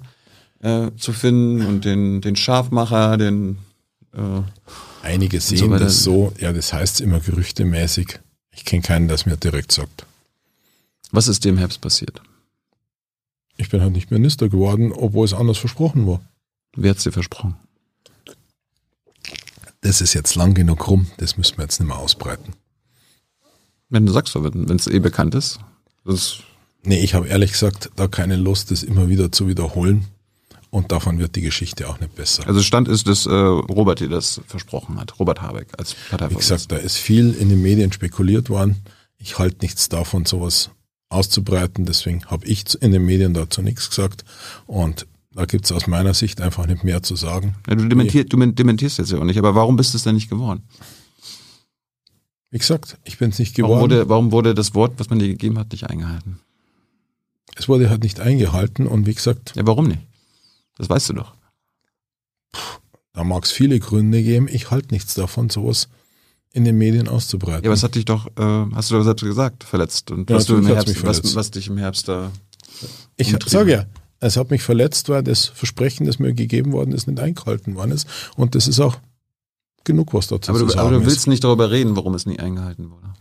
äh, 0.62 0.92
zu 0.98 1.14
finden 1.14 1.66
und 1.66 1.86
den, 1.86 2.22
den 2.22 2.36
Scharfmacher, 2.36 3.18
den 3.18 3.58
äh, 4.14 4.42
Einige 5.08 5.40
sehen 5.40 5.58
so 5.58 5.78
das 5.78 6.04
so, 6.04 6.34
ja, 6.38 6.52
das 6.52 6.74
heißt 6.74 7.00
immer 7.00 7.22
gerüchtemäßig. 7.22 8.20
Ich 8.52 8.66
kenne 8.66 8.82
keinen, 8.82 9.08
der 9.08 9.16
es 9.16 9.26
mir 9.26 9.38
direkt 9.38 9.72
sagt. 9.72 10.06
Was 11.12 11.30
ist 11.30 11.46
dem 11.46 11.58
Herbst 11.58 11.80
passiert? 11.80 12.22
Ich 13.56 13.70
bin 13.70 13.82
halt 13.82 13.94
nicht 13.94 14.12
Minister 14.12 14.50
geworden, 14.50 14.92
obwohl 14.92 15.26
es 15.26 15.34
anders 15.34 15.58
versprochen 15.58 16.06
war. 16.08 16.20
Wer 16.76 16.92
hat 16.92 16.98
es 16.98 17.04
dir 17.04 17.14
versprochen? 17.14 17.56
Das 19.82 20.02
ist 20.02 20.14
jetzt 20.14 20.36
lang 20.36 20.54
genug 20.54 20.90
rum, 20.90 21.08
das 21.18 21.38
müssen 21.38 21.58
wir 21.58 21.64
jetzt 21.64 21.80
nicht 21.80 21.88
mehr 21.88 21.98
ausbreiten. 21.98 22.54
Wenn 23.90 24.06
du 24.06 24.12
sagst, 24.12 24.36
wenn 24.36 24.76
es 24.76 24.88
eh 24.88 25.00
bekannt 25.00 25.36
ist. 25.36 25.60
Das 26.06 26.40
nee, 26.84 27.00
ich 27.00 27.14
habe 27.14 27.28
ehrlich 27.28 27.52
gesagt 27.52 27.92
da 27.96 28.08
keine 28.08 28.36
Lust, 28.36 28.72
das 28.72 28.84
immer 28.84 29.10
wieder 29.10 29.32
zu 29.32 29.48
wiederholen. 29.48 30.06
Und 30.70 30.92
davon 30.92 31.18
wird 31.18 31.36
die 31.38 31.42
Geschichte 31.42 31.88
auch 31.88 32.00
nicht 32.00 32.16
besser. 32.16 32.46
Also 32.46 32.62
Stand 32.62 32.90
ist, 32.90 33.08
dass 33.08 33.26
äh, 33.26 33.32
Robert 33.32 34.02
dir 34.02 34.10
das 34.10 34.42
versprochen 34.48 35.00
hat, 35.00 35.18
Robert 35.18 35.42
Habeck 35.42 35.70
als 35.78 35.96
Parteivorsitzender. 36.10 36.30
Wie 36.30 36.40
gesagt, 36.40 36.72
da 36.72 36.76
ist 36.78 36.98
viel 36.98 37.34
in 37.34 37.50
den 37.50 37.62
Medien 37.62 37.92
spekuliert 37.94 38.50
worden. 38.50 38.76
Ich 39.18 39.40
halte 39.40 39.60
nichts 39.62 39.88
davon, 39.88 40.26
sowas 40.26 40.70
auszubreiten. 41.10 41.86
Deswegen 41.86 42.26
habe 42.26 42.46
ich 42.46 42.66
in 42.82 42.92
den 42.92 43.06
Medien 43.06 43.34
dazu 43.34 43.62
nichts 43.62 43.90
gesagt. 43.90 44.26
Und 44.66 45.08
da 45.34 45.46
gibt 45.46 45.66
es 45.66 45.72
aus 45.72 45.88
meiner 45.88 46.14
Sicht 46.14 46.42
einfach 46.42 46.68
nicht 46.68 46.84
mehr 46.84 47.02
zu 47.02 47.16
sagen. 47.16 47.56
Ja, 47.68 47.76
du, 47.76 47.88
dementier, 47.88 48.26
du 48.26 48.38
dementierst 48.46 48.98
jetzt 48.98 49.12
ja 49.12 49.20
auch 49.20 49.24
nicht, 49.24 49.38
aber 49.38 49.56
warum 49.56 49.78
bist 49.78 49.94
du 49.94 49.98
es 49.98 50.04
denn 50.04 50.16
nicht 50.16 50.30
geworden? 50.30 50.64
Wie 52.50 52.58
gesagt, 52.58 52.98
ich 53.04 53.18
bin 53.18 53.30
es 53.30 53.40
nicht 53.40 53.56
geworden. 53.56 53.72
Warum 53.72 53.90
wurde, 53.90 54.10
warum 54.10 54.32
wurde 54.32 54.54
das 54.54 54.74
Wort, 54.74 54.94
was 54.98 55.10
man 55.10 55.20
dir 55.20 55.28
gegeben 55.28 55.60
hat, 55.60 55.72
nicht 55.72 55.90
eingehalten? 55.90 56.40
Es 57.56 57.68
wurde 57.68 57.90
halt 57.90 58.04
nicht 58.04 58.20
eingehalten 58.20 58.88
und 58.88 59.06
wie 59.06 59.14
gesagt. 59.14 59.54
Ja, 59.56 59.66
warum 59.66 59.88
nicht? 59.88 60.02
Das 60.78 60.90
weißt 60.90 61.10
du 61.10 61.14
doch. 61.14 61.34
Da 63.14 63.24
mag 63.24 63.46
es 63.46 63.52
viele 63.52 63.80
Gründe 63.80 64.22
geben. 64.22 64.48
Ich 64.48 64.70
halte 64.70 64.94
nichts 64.94 65.16
davon, 65.16 65.50
sowas 65.50 65.90
in 66.54 66.66
den 66.66 66.78
Medien 66.78 67.08
auszubreiten. 67.08 67.66
Ja, 67.66 67.72
was 67.72 67.84
hat 67.84 67.96
dich 67.96 68.06
doch, 68.06 68.28
äh, 68.38 68.66
hast 68.74 68.92
du 68.92 68.96
doch 68.96 69.04
selbst 69.04 69.24
gesagt, 69.24 69.64
verletzt. 69.64 70.12
Und 70.12 70.30
ja, 70.30 70.38
was, 70.38 70.46
du 70.46 70.56
im 70.56 70.68
Herbst, 70.68 71.04
was, 71.04 71.36
was 71.36 71.52
dich 71.52 71.68
im 71.68 71.78
Herbst 71.78 72.08
da. 72.08 72.32
Ich 73.16 73.36
sage 73.48 73.72
ja, 73.72 73.86
es 74.20 74.38
hat 74.38 74.52
mich 74.52 74.62
verletzt, 74.62 75.10
weil 75.10 75.24
das 75.24 75.46
Versprechen, 75.46 76.06
das 76.06 76.20
mir 76.20 76.34
gegeben 76.34 76.72
worden 76.72 76.92
ist, 76.92 77.08
nicht 77.08 77.20
eingehalten 77.20 77.76
worden 77.76 77.92
ist. 77.92 78.08
Und 78.36 78.56
das 78.56 78.68
ist 78.68 78.80
auch 78.80 78.98
genug, 79.88 80.14
was 80.14 80.28
dazu 80.28 80.52
aber 80.52 80.60
zu 80.60 80.66
du, 80.66 80.72
sagen 80.72 80.88
Aber 80.88 81.00
du 81.00 81.06
willst 81.06 81.18
ist. 81.18 81.28
nicht 81.28 81.44
darüber 81.44 81.72
reden, 81.72 81.96
warum 81.96 82.14
es 82.14 82.28
nie 82.28 82.38
eingehalten 82.38 82.92
wurde. 82.92 83.14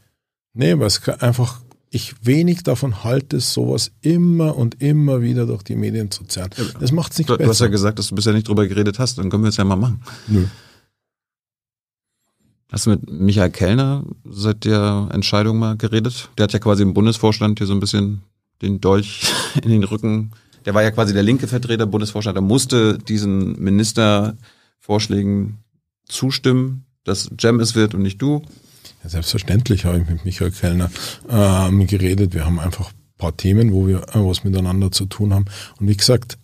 Nee, 0.52 0.78
weil 0.78 0.86
es 0.86 1.09
einfach 1.09 1.60
ich 1.90 2.14
wenig 2.26 2.62
davon 2.62 3.05
halte, 3.05 3.40
sowas 3.40 3.93
immer 4.02 4.56
und 4.56 4.82
immer 4.82 5.22
wieder 5.22 5.47
durch 5.47 5.62
die 5.62 5.76
Medien 5.76 6.10
zu 6.10 6.24
zerren. 6.24 6.51
Das 6.78 6.93
macht 6.93 7.12
es 7.12 7.18
nicht 7.18 7.30
du, 7.30 7.34
besser. 7.36 7.44
Du 7.44 7.51
hast 7.51 7.60
ja 7.60 7.68
gesagt, 7.68 7.98
dass 7.98 8.09
du 8.09 8.14
bisher 8.14 8.34
nicht 8.34 8.48
drüber 8.48 8.66
geredet 8.66 8.98
hast, 8.98 9.16
dann 9.18 9.30
können 9.30 9.44
wir 9.44 9.48
es 9.48 9.56
ja 9.56 9.64
mal 9.64 9.76
machen. 9.76 10.02
Nö. 10.26 10.47
Hast 12.70 12.86
du 12.86 12.90
mit 12.90 13.09
Michael 13.10 13.51
Kellner 13.51 14.05
seit 14.24 14.64
der 14.64 15.09
Entscheidung 15.12 15.59
mal 15.59 15.76
geredet? 15.76 16.28
Der 16.36 16.44
hat 16.44 16.52
ja 16.52 16.59
quasi 16.59 16.82
im 16.82 16.93
Bundesvorstand 16.94 17.59
hier 17.59 17.66
so 17.66 17.72
ein 17.72 17.80
bisschen 17.80 18.22
den 18.60 18.80
Dolch 18.80 19.32
in 19.62 19.70
den 19.70 19.84
Rücken. 19.84 20.32
Der 20.64 20.74
war 20.74 20.82
ja 20.82 20.90
quasi 20.90 21.14
der 21.14 21.22
linke 21.22 21.47
Vertreter 21.47 21.86
Bundesvorstand. 21.86 22.34
Der 22.34 22.43
musste 22.43 22.98
diesen 22.98 23.52
Ministervorschlägen 23.62 25.59
zustimmen, 26.07 26.87
dass 27.05 27.31
Jam 27.39 27.61
es 27.61 27.74
wird 27.74 27.95
und 27.95 28.03
nicht 28.03 28.20
du. 28.20 28.43
Ja, 29.03 29.11
selbstverständlich 29.11 29.85
habe 29.85 30.01
ich 30.01 30.09
mit 30.09 30.24
Michael 30.24 30.51
Kellner 30.51 30.91
ähm, 31.28 31.87
geredet. 31.87 32.35
Wir 32.35 32.45
haben 32.45 32.59
einfach 32.59 32.91
ein 32.91 33.19
paar 33.19 33.37
Themen, 33.37 33.73
wo 33.73 33.87
wir 33.87 34.03
äh, 34.09 34.15
was 34.15 34.45
miteinander 34.45 34.91
zu 34.91 35.07
tun 35.07 35.33
haben. 35.33 35.47
Und 35.78 35.89
wie 35.89 35.97
gesagt, 35.97 36.39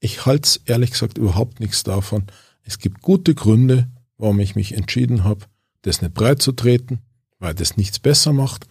ich 0.00 0.26
halte 0.26 0.46
es 0.46 0.56
ehrlich 0.66 0.90
gesagt 0.90 1.16
überhaupt 1.18 1.60
nichts 1.60 1.82
davon. 1.82 2.24
Es 2.64 2.78
gibt 2.78 3.02
gute 3.02 3.34
Gründe, 3.34 3.88
warum 4.18 4.40
ich 4.40 4.54
mich 4.54 4.74
entschieden 4.74 5.24
habe, 5.24 5.46
das 5.82 6.02
nicht 6.02 6.14
breit 6.14 6.42
zu 6.42 6.52
treten, 6.52 7.00
weil 7.38 7.54
das 7.54 7.76
nichts 7.76 7.98
besser 7.98 8.32
macht. 8.32 8.66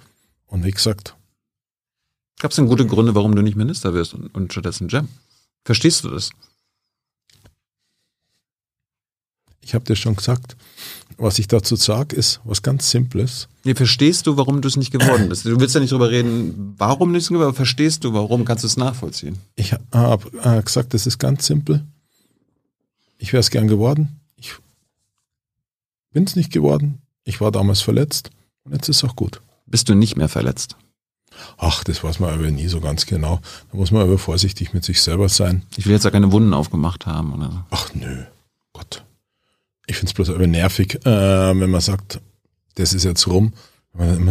Und 0.45 0.63
wie 0.65 0.71
gesagt. 0.71 1.15
Gab 2.39 2.51
es 2.51 2.55
denn 2.55 2.67
gute 2.67 2.85
Gründe, 2.85 3.15
warum 3.15 3.35
du 3.35 3.41
nicht 3.41 3.55
Minister 3.55 3.93
wirst 3.93 4.13
und, 4.13 4.33
und 4.33 4.51
stattdessen 4.51 4.89
Jam? 4.89 5.07
Verstehst 5.63 6.03
du 6.03 6.09
das? 6.09 6.31
Ich 9.63 9.73
habe 9.73 9.85
dir 9.85 9.95
schon 9.95 10.15
gesagt, 10.15 10.55
was 11.17 11.37
ich 11.39 11.47
dazu 11.47 11.75
sage, 11.75 12.15
ist 12.15 12.41
was 12.43 12.61
ganz 12.63 12.89
Simples. 12.89 13.47
Nee, 13.63 13.75
verstehst 13.75 14.25
du, 14.25 14.37
warum 14.37 14.61
du 14.61 14.67
es 14.67 14.75
nicht 14.75 14.91
geworden 14.91 15.29
bist? 15.29 15.45
Du 15.45 15.59
willst 15.59 15.75
ja 15.75 15.81
nicht 15.81 15.91
darüber 15.91 16.09
reden, 16.09 16.73
warum 16.77 17.11
nicht 17.11 17.27
geworden 17.27 17.43
aber 17.43 17.53
verstehst 17.53 18.03
du, 18.03 18.13
warum? 18.13 18.43
Kannst 18.43 18.63
du 18.63 18.67
es 18.67 18.77
nachvollziehen? 18.77 19.37
Ich 19.55 19.73
habe 19.93 20.31
äh, 20.43 20.61
gesagt, 20.63 20.93
das 20.93 21.05
ist 21.05 21.19
ganz 21.19 21.45
simpel. 21.45 21.85
Ich 23.19 23.33
wäre 23.33 23.41
es 23.41 23.51
gern 23.51 23.67
geworden. 23.67 24.19
Ich 24.35 24.53
bin 26.11 26.23
es 26.23 26.35
nicht 26.35 26.51
geworden. 26.51 27.01
Ich 27.23 27.39
war 27.39 27.51
damals 27.51 27.81
verletzt 27.81 28.31
und 28.63 28.73
jetzt 28.73 28.89
ist 28.89 28.97
es 28.97 29.03
auch 29.03 29.15
gut. 29.15 29.41
Bist 29.67 29.89
du 29.89 29.93
nicht 29.93 30.17
mehr 30.17 30.29
verletzt? 30.29 30.75
Ach, 31.57 31.83
das 31.83 32.03
weiß 32.03 32.19
man 32.19 32.33
aber 32.33 32.49
nie 32.49 32.67
so 32.67 32.81
ganz 32.81 33.05
genau. 33.05 33.39
Da 33.71 33.77
muss 33.77 33.91
man 33.91 34.01
aber 34.01 34.17
vorsichtig 34.17 34.73
mit 34.73 34.83
sich 34.83 35.01
selber 35.01 35.29
sein. 35.29 35.63
Ich 35.77 35.85
will 35.85 35.93
jetzt 35.93 36.05
auch 36.05 36.11
keine 36.11 36.31
Wunden 36.31 36.53
aufgemacht 36.53 37.05
haben, 37.05 37.33
oder? 37.33 37.65
Ach 37.69 37.93
nö, 37.93 38.23
Gott. 38.73 39.03
Ich 39.91 39.97
finde 39.97 40.11
es 40.11 40.13
bloß 40.13 40.29
aber 40.29 40.47
nervig, 40.47 41.05
äh, 41.05 41.59
wenn 41.59 41.69
man 41.69 41.81
sagt, 41.81 42.21
das 42.75 42.93
ist 42.93 43.03
jetzt 43.03 43.27
rum. 43.27 43.51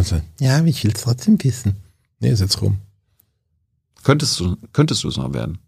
Sagt, 0.01 0.23
ja, 0.39 0.65
ich 0.65 0.83
will 0.83 0.91
es 0.91 1.01
trotzdem 1.03 1.37
wissen. 1.43 1.75
Nee, 2.19 2.31
ist 2.31 2.39
jetzt 2.39 2.63
rum. 2.63 2.79
Könntest 4.01 4.39
du, 4.39 4.57
könntest 4.73 5.03
du 5.03 5.09
es 5.09 5.17
noch 5.17 5.35
werden? 5.35 5.59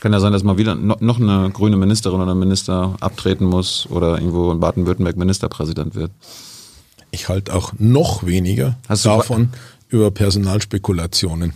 Kann 0.00 0.12
ja 0.12 0.18
sein, 0.18 0.32
dass 0.32 0.42
mal 0.42 0.58
wieder 0.58 0.74
noch 0.74 1.20
eine 1.20 1.48
grüne 1.52 1.76
Ministerin 1.76 2.20
oder 2.20 2.34
Minister 2.34 2.96
abtreten 2.98 3.44
muss 3.44 3.86
oder 3.88 4.18
irgendwo 4.18 4.50
in 4.50 4.58
Baden-Württemberg 4.58 5.16
Ministerpräsident 5.16 5.94
wird. 5.94 6.10
Ich 7.12 7.28
halte 7.28 7.54
auch 7.54 7.72
noch 7.78 8.26
weniger 8.26 8.76
davon 8.88 9.50
über 9.88 10.10
Personalspekulationen. 10.10 11.52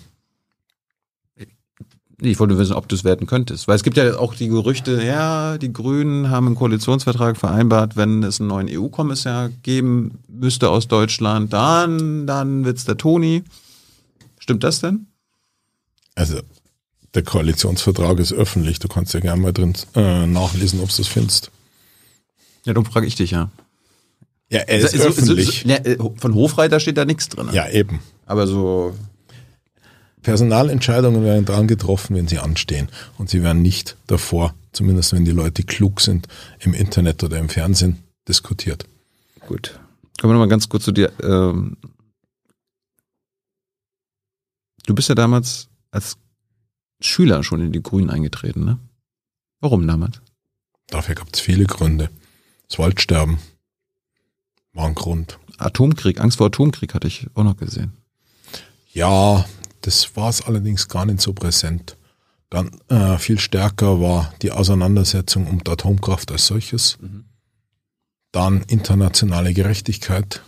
Nee, 2.23 2.33
ich 2.33 2.39
wollte 2.39 2.59
wissen, 2.59 2.75
ob 2.75 2.87
du 2.89 2.95
es 2.97 3.03
werten 3.05 3.27
könntest. 3.27 3.67
Weil 3.67 3.77
es 3.77 3.83
gibt 3.83 3.97
ja 3.97 4.19
auch 4.19 4.35
die 4.35 4.49
Gerüchte, 4.49 5.03
ja, 5.03 5.57
die 5.57 5.73
Grünen 5.73 6.29
haben 6.29 6.49
im 6.49 6.55
Koalitionsvertrag 6.55 7.37
vereinbart, 7.39 7.97
wenn 7.97 8.23
es 8.23 8.41
einen 8.41 8.49
neuen 8.49 8.69
EU-Kommissar 8.69 9.49
geben 9.63 10.19
müsste 10.29 10.69
aus 10.69 10.87
Deutschland, 10.87 11.53
dann, 11.53 12.27
dann 12.27 12.65
wird's 12.67 12.85
der 12.85 12.99
Toni. 12.99 13.43
Stimmt 14.39 14.65
das 14.65 14.81
denn? 14.81 15.07
Also, 16.15 16.41
der 17.15 17.23
Koalitionsvertrag 17.23 18.19
ist 18.19 18.33
öffentlich. 18.33 18.79
Du 18.81 18.89
kannst 18.89 19.15
ja 19.15 19.21
gerne 19.21 19.41
mal 19.41 19.53
drin 19.53 19.73
äh, 19.95 20.27
nachlesen, 20.27 20.81
ob 20.81 20.91
du 20.91 20.97
das 20.99 21.09
findest. 21.09 21.51
Ja, 22.65 22.75
darum 22.75 22.85
frage 22.91 23.07
ich 23.07 23.15
dich 23.15 23.31
ja. 23.31 23.51
Ja, 24.51 24.61
er 24.61 24.81
ist 24.81 24.93
So- 24.93 24.99
so- 24.99 25.05
öffentlich. 25.09 25.61
so- 25.63 25.69
ne, 25.69 25.85
äh, 25.87 25.97
von 26.17 26.35
Hofreiter 26.35 26.81
steht 26.81 26.99
da 26.99 27.05
nichts 27.07 27.29
drin. 27.31 27.49
ja, 27.53 27.69
eben. 27.71 28.01
Aber 28.27 28.47
so, 28.47 28.95
Personalentscheidungen 30.23 31.23
werden 31.25 31.45
dann 31.45 31.67
getroffen, 31.67 32.17
wenn 32.17 32.29
sie 32.29 32.39
anstehen. 32.39 32.89
Und 33.19 33.31
sie 33.31 33.43
werden 33.43 33.63
nicht 33.63 33.97
davor, 34.07 34.55
zumindest 34.73 35.13
wenn 35.13 35.25
die 35.25 35.31
Leute 35.31 35.63
klug 35.63 36.01
sind, 36.01 36.29
im 36.59 36.75
Internet 36.75 37.23
oder 37.25 37.39
im 37.39 37.49
Fernsehen 37.49 37.99
diskutiert. 38.29 38.85
gut. 39.47 39.79
Kommen 40.21 40.33
wir 40.33 40.35
nochmal 40.35 40.49
ganz 40.49 40.69
kurz 40.69 40.85
zu 40.85 40.93
dir. 40.93 41.13
Ähm, 41.23 41.79
du 44.87 44.95
bist 44.95 45.09
ja 45.09 45.15
damals 45.15 45.69
als 45.91 46.19
Schüler 47.01 47.43
schon 47.43 47.63
in 47.63 47.73
die 47.73 47.83
Grünen 47.83 48.11
eingetreten, 48.11 48.65
ne? 48.65 48.79
Warum 49.61 49.87
damals? 49.87 50.21
Dafür 50.89 51.15
gab 51.15 51.29
es 51.33 51.41
viele 51.41 51.65
Gründe. 51.65 52.11
Das 52.69 52.79
Waldsterben 52.79 53.39
war 54.73 54.87
ein 54.87 54.95
Grund. 54.95 55.39
Atomkrieg, 55.59 56.21
Angst 56.21 56.39
vor 56.39 56.49
Atomkrieg 56.49 56.95
hatte 56.95 57.09
ich 57.09 57.27
auch 57.35 57.45
noch 57.45 57.57
gesehen. 57.57 57.93
Ja, 58.93 59.45
das 59.83 60.17
war 60.17 60.29
es 60.29 60.43
allerdings 60.43 60.89
gar 60.89 61.07
nicht 61.07 61.21
so 61.21 61.33
präsent. 61.33 61.97
Dann 62.51 62.71
äh, 62.89 63.17
viel 63.19 63.39
stärker 63.39 64.01
war 64.01 64.33
die 64.43 64.51
Auseinandersetzung 64.51 65.47
um 65.47 65.63
die 65.63 65.71
Atomkraft 65.71 66.33
als 66.33 66.47
solches. 66.47 66.99
Dann 68.33 68.63
internationale 68.69 69.53
Gerechtigkeit. 69.55 70.43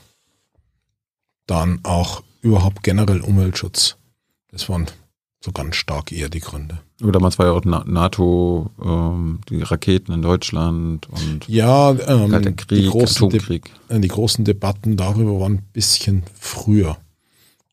Dann 1.47 1.81
auch 1.85 2.23
überhaupt 2.41 2.83
generell 2.83 3.21
Umweltschutz. 3.21 3.97
Das 4.51 4.69
waren 4.69 4.87
so 5.45 5.51
ganz 5.53 5.77
stark 5.77 6.13
eher 6.13 6.29
die 6.29 6.41
Gründe. 6.41 6.79
Aber 7.01 7.11
damals 7.13 7.39
war 7.39 7.47
ja 7.47 7.53
auch 7.53 7.65
Na- 7.65 7.85
NATO, 7.85 8.71
ähm, 8.83 9.41
die 9.49 9.63
Raketen 9.63 10.13
in 10.13 10.23
Deutschland 10.23 11.09
und 11.09 11.49
Ja, 11.49 11.91
ähm, 11.91 12.31
Kalter 12.31 12.51
die, 12.51 12.57
Krieg, 12.57 12.91
großen 12.91 13.29
De 13.29 13.39
Atomkrieg. 13.41 13.71
äh, 13.89 13.99
die 14.01 14.09
großen 14.09 14.45
Debatten 14.45 14.97
darüber 14.97 15.41
waren 15.41 15.55
ein 15.55 15.63
bisschen 15.73 16.23
früher. 16.39 16.97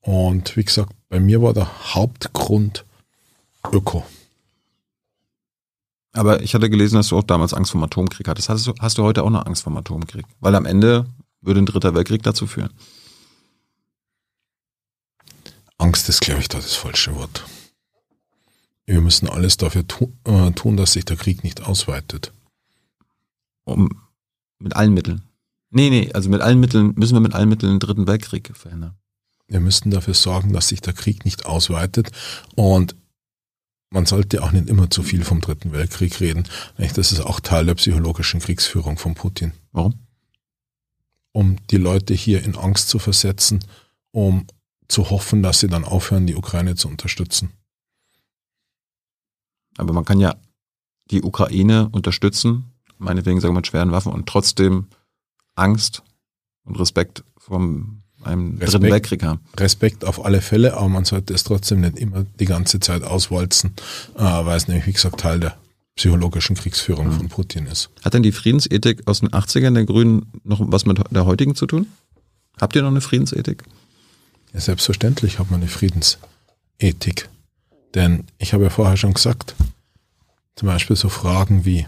Und 0.02 0.56
wie 0.58 0.64
gesagt, 0.64 0.94
bei 1.10 1.20
mir 1.20 1.42
war 1.42 1.54
der 1.54 1.96
Hauptgrund 1.96 2.86
Öko. 3.72 4.06
Aber 6.14 6.42
ich 6.42 6.54
hatte 6.54 6.70
gelesen, 6.70 6.96
dass 6.96 7.10
du 7.10 7.18
auch 7.18 7.24
damals 7.24 7.54
Angst 7.54 7.72
vor 7.72 7.82
dem 7.82 7.86
Atomkrieg 7.86 8.28
hattest. 8.28 8.50
Hast 8.50 8.66
du, 8.66 8.74
hast 8.80 8.98
du 8.98 9.04
heute 9.04 9.24
auch 9.24 9.30
noch 9.30 9.46
Angst 9.46 9.64
vor 9.64 9.72
dem 9.72 9.78
Atomkrieg? 9.78 10.26
Weil 10.40 10.56
am 10.56 10.66
Ende 10.66 11.06
würde 11.42 11.62
ein 11.62 11.66
dritter 11.66 11.94
Weltkrieg 11.94 12.24
dazu 12.24 12.48
führen. 12.48 12.72
Angst 15.78 16.10
ist, 16.10 16.22
glaube 16.22 16.42
ich, 16.42 16.50
da 16.50 16.58
das 16.58 16.76
falsche 16.76 17.16
Wort. 17.16 17.46
Wir 18.86 19.02
müssen 19.02 19.30
alles 19.30 19.58
dafür 19.58 19.88
tu 19.88 20.12
äh, 20.26 20.52
tun, 20.52 20.76
dass 20.76 20.94
sich 20.94 21.06
der 21.06 21.16
Krieg 21.16 21.44
nicht 21.44 21.62
ausweitet. 21.62 22.34
Um, 23.64 24.02
mit 24.58 24.76
allen 24.76 24.94
Mitteln. 24.94 25.22
Nee, 25.70 25.90
nee, 25.90 26.12
also 26.14 26.30
mit 26.30 26.42
allen 26.42 26.60
Mitteln, 26.60 26.94
müssen 26.96 27.14
wir 27.14 27.22
mit 27.22 27.36
allen 27.36 27.48
Mitteln 27.48 27.74
den 27.74 27.80
dritten 27.80 28.08
Weltkrieg 28.08 28.52
verhindern. 28.58 28.99
Wir 29.50 29.60
müssen 29.60 29.92
dafür 29.92 30.14
sorgen, 30.14 30.54
dass 30.54 30.70
sich 30.70 30.80
der 30.80 30.94
Krieg 30.94 31.26
nicht 31.26 31.46
ausweitet. 31.46 32.12
Und 32.56 32.96
man 33.90 34.06
sollte 34.06 34.44
auch 34.44 34.52
nicht 34.52 34.70
immer 34.70 34.90
zu 34.90 35.02
viel 35.02 35.24
vom 35.24 35.42
Dritten 35.42 35.72
Weltkrieg 35.72 36.20
reden. 36.20 36.48
Das 36.78 37.12
ist 37.12 37.20
auch 37.20 37.40
Teil 37.40 37.66
der 37.66 37.76
psychologischen 37.76 38.40
Kriegsführung 38.40 38.98
von 38.98 39.16
Putin. 39.16 39.54
Warum? 39.72 39.96
Um 41.32 41.58
die 41.68 41.78
Leute 41.78 42.14
hier 42.14 42.44
in 42.44 42.56
Angst 42.56 42.90
zu 42.90 43.00
versetzen, 43.00 43.64
um 44.12 44.46
zu 44.88 45.10
hoffen, 45.10 45.44
dass 45.44 45.60
sie 45.60 45.68
dann 45.68 45.84
aufhören, 45.84 46.28
die 46.28 46.36
Ukraine 46.36 46.76
zu 46.76 46.88
unterstützen. 46.88 47.52
Aber 49.78 49.94
man 49.94 50.06
kann 50.06 50.20
ja 50.20 50.36
die 51.10 51.24
Ukraine 51.24 51.90
unterstützen, 51.90 52.72
meinetwegen 52.98 53.40
sagen 53.40 53.54
wir 53.54 53.60
mit 53.60 53.68
schweren 53.68 53.92
Waffen 53.92 54.12
und 54.12 54.28
trotzdem 54.28 54.88
Angst 55.56 56.04
und 56.64 56.80
Respekt 56.80 57.24
vor 57.38 57.60
einem 58.24 58.60
dritten 58.60 58.64
Respekt. 58.64 58.92
Weltkrieg 58.92 59.24
haben. 59.24 59.40
Respekt 59.58 60.06
auf 60.06 60.24
alle 60.26 60.42
Fälle, 60.42 60.76
aber 60.76 60.90
man 60.90 61.06
sollte 61.06 61.34
es 61.34 61.44
trotzdem 61.44 61.82
nicht 61.82 61.98
immer 61.98 62.26
die 62.40 62.46
ganze 62.46 62.80
Zeit 62.80 63.04
auswalzen, 63.04 63.74
äh, 64.16 64.22
weil 64.22 64.58
es 64.58 64.68
nämlich, 64.68 64.88
wie 64.88 64.94
gesagt, 64.94 65.20
Teil 65.20 65.40
der 65.40 65.58
psychologischen 65.96 66.56
Kriegsführung 66.56 67.12
von 67.12 67.28
Putin 67.28 67.66
ist. 67.66 67.90
Hat 68.04 68.14
denn 68.14 68.24
die 68.24 68.32
Friedensethik 68.32 69.02
aus 69.06 69.20
den 69.20 69.30
80ern 69.30 69.74
der 69.74 69.86
Grünen 69.86 70.32
noch 70.44 70.62
was 70.64 70.86
mit 70.86 70.98
der 71.12 71.26
heutigen 71.26 71.56
zu 71.56 71.66
tun? 71.66 71.88
Habt 72.60 72.76
ihr 72.76 72.82
noch 72.82 72.90
eine 72.90 73.02
Friedensethik? 73.02 73.64
Ja, 74.54 74.62
selbstverständlich 74.62 75.40
hat 75.40 75.52
man 75.52 75.60
eine 75.60 75.70
Friedensethik. 75.70 77.30
Denn 77.96 78.24
ich 78.38 78.54
habe 78.54 78.64
ja 78.64 78.70
vorher 78.70 78.98
schon 78.98 79.14
gesagt, 79.14 79.56
zum 80.56 80.68
Beispiel 80.68 80.96
so 80.96 81.10
Fragen 81.10 81.66
wie 81.66 81.86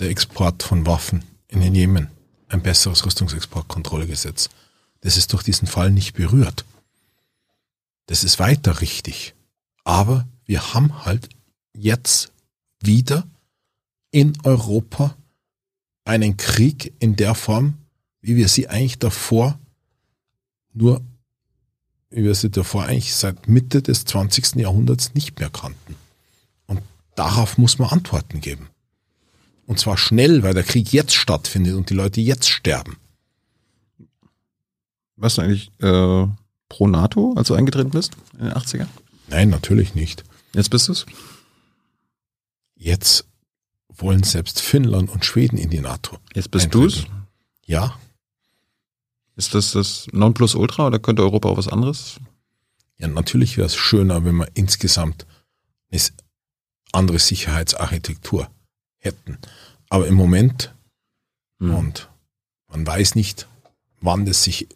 der 0.00 0.10
Export 0.10 0.62
von 0.62 0.86
Waffen 0.86 1.24
in 1.48 1.60
den 1.60 1.74
Jemen, 1.74 2.08
ein 2.54 2.62
besseres 2.62 3.04
Rüstungsexportkontrollgesetz. 3.04 4.48
Das 5.02 5.16
ist 5.18 5.32
durch 5.32 5.42
diesen 5.42 5.68
Fall 5.68 5.90
nicht 5.90 6.14
berührt. 6.14 6.64
Das 8.06 8.24
ist 8.24 8.38
weiter 8.38 8.80
richtig. 8.80 9.34
Aber 9.84 10.26
wir 10.46 10.72
haben 10.72 11.04
halt 11.04 11.28
jetzt 11.74 12.32
wieder 12.80 13.26
in 14.10 14.32
Europa 14.44 15.16
einen 16.04 16.36
Krieg 16.36 16.94
in 17.00 17.16
der 17.16 17.34
Form, 17.34 17.74
wie 18.20 18.36
wir 18.36 18.48
sie 18.48 18.68
eigentlich 18.68 18.98
davor 18.98 19.58
nur, 20.72 21.02
wie 22.10 22.24
wir 22.24 22.34
sie 22.34 22.50
davor 22.50 22.84
eigentlich 22.84 23.14
seit 23.14 23.48
Mitte 23.48 23.82
des 23.82 24.04
20. 24.04 24.56
Jahrhunderts 24.56 25.14
nicht 25.14 25.38
mehr 25.38 25.50
kannten. 25.50 25.96
Und 26.66 26.80
darauf 27.16 27.58
muss 27.58 27.78
man 27.78 27.90
Antworten 27.90 28.40
geben. 28.40 28.68
Und 29.66 29.78
zwar 29.78 29.96
schnell, 29.96 30.42
weil 30.42 30.54
der 30.54 30.62
Krieg 30.62 30.92
jetzt 30.92 31.14
stattfindet 31.14 31.74
und 31.74 31.88
die 31.90 31.94
Leute 31.94 32.20
jetzt 32.20 32.48
sterben. 32.50 32.96
Warst 35.16 35.38
du 35.38 35.42
eigentlich 35.42 35.70
äh, 35.80 36.26
pro 36.68 36.86
NATO, 36.88 37.34
als 37.36 37.48
du 37.48 37.54
eingetreten 37.54 37.90
bist 37.90 38.12
in 38.38 38.46
den 38.46 38.52
80ern? 38.54 38.88
Nein, 39.28 39.48
natürlich 39.48 39.94
nicht. 39.94 40.24
Jetzt 40.52 40.70
bist 40.70 40.88
du's? 40.88 41.06
Jetzt 42.74 43.26
wollen 43.88 44.22
selbst 44.24 44.60
Finnland 44.60 45.08
und 45.10 45.24
Schweden 45.24 45.56
in 45.56 45.70
die 45.70 45.80
NATO. 45.80 46.18
Jetzt 46.34 46.50
bist 46.50 46.66
Eintreten. 46.66 46.82
du's? 46.84 47.04
Ja, 47.66 47.98
Ist 49.36 49.54
das 49.54 49.72
das 49.72 50.06
Nonplusultra 50.12 50.86
oder 50.88 50.98
könnte 50.98 51.22
Europa 51.22 51.48
auch 51.48 51.56
was 51.56 51.68
anderes? 51.68 52.16
ja, 52.98 53.08
natürlich 53.08 53.56
wäre 53.56 53.66
es 53.66 53.74
schöner, 53.74 54.24
wenn 54.24 54.36
wir 54.36 54.48
insgesamt 54.54 55.26
eine 55.90 56.00
andere 56.92 57.18
Sicherheitsarchitektur 57.18 58.48
hätten. 59.04 59.38
Aber 59.88 60.06
im 60.06 60.14
Moment 60.14 60.74
Hm. 61.60 61.74
Und 61.74 62.08
man 62.68 62.86
weiß 62.86 63.14
nicht, 63.14 63.48
wann 64.00 64.26
das 64.26 64.44
sich 64.44 64.68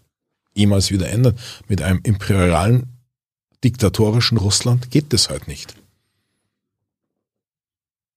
jemals 0.55 0.90
wieder 0.90 1.09
ändert. 1.10 1.38
Mit 1.68 1.82
einem 1.82 2.00
imperialen, 2.02 2.86
diktatorischen 3.64 4.38
Russland 4.38 4.90
geht 4.90 5.12
das 5.12 5.28
halt 5.28 5.48
nicht. 5.48 5.74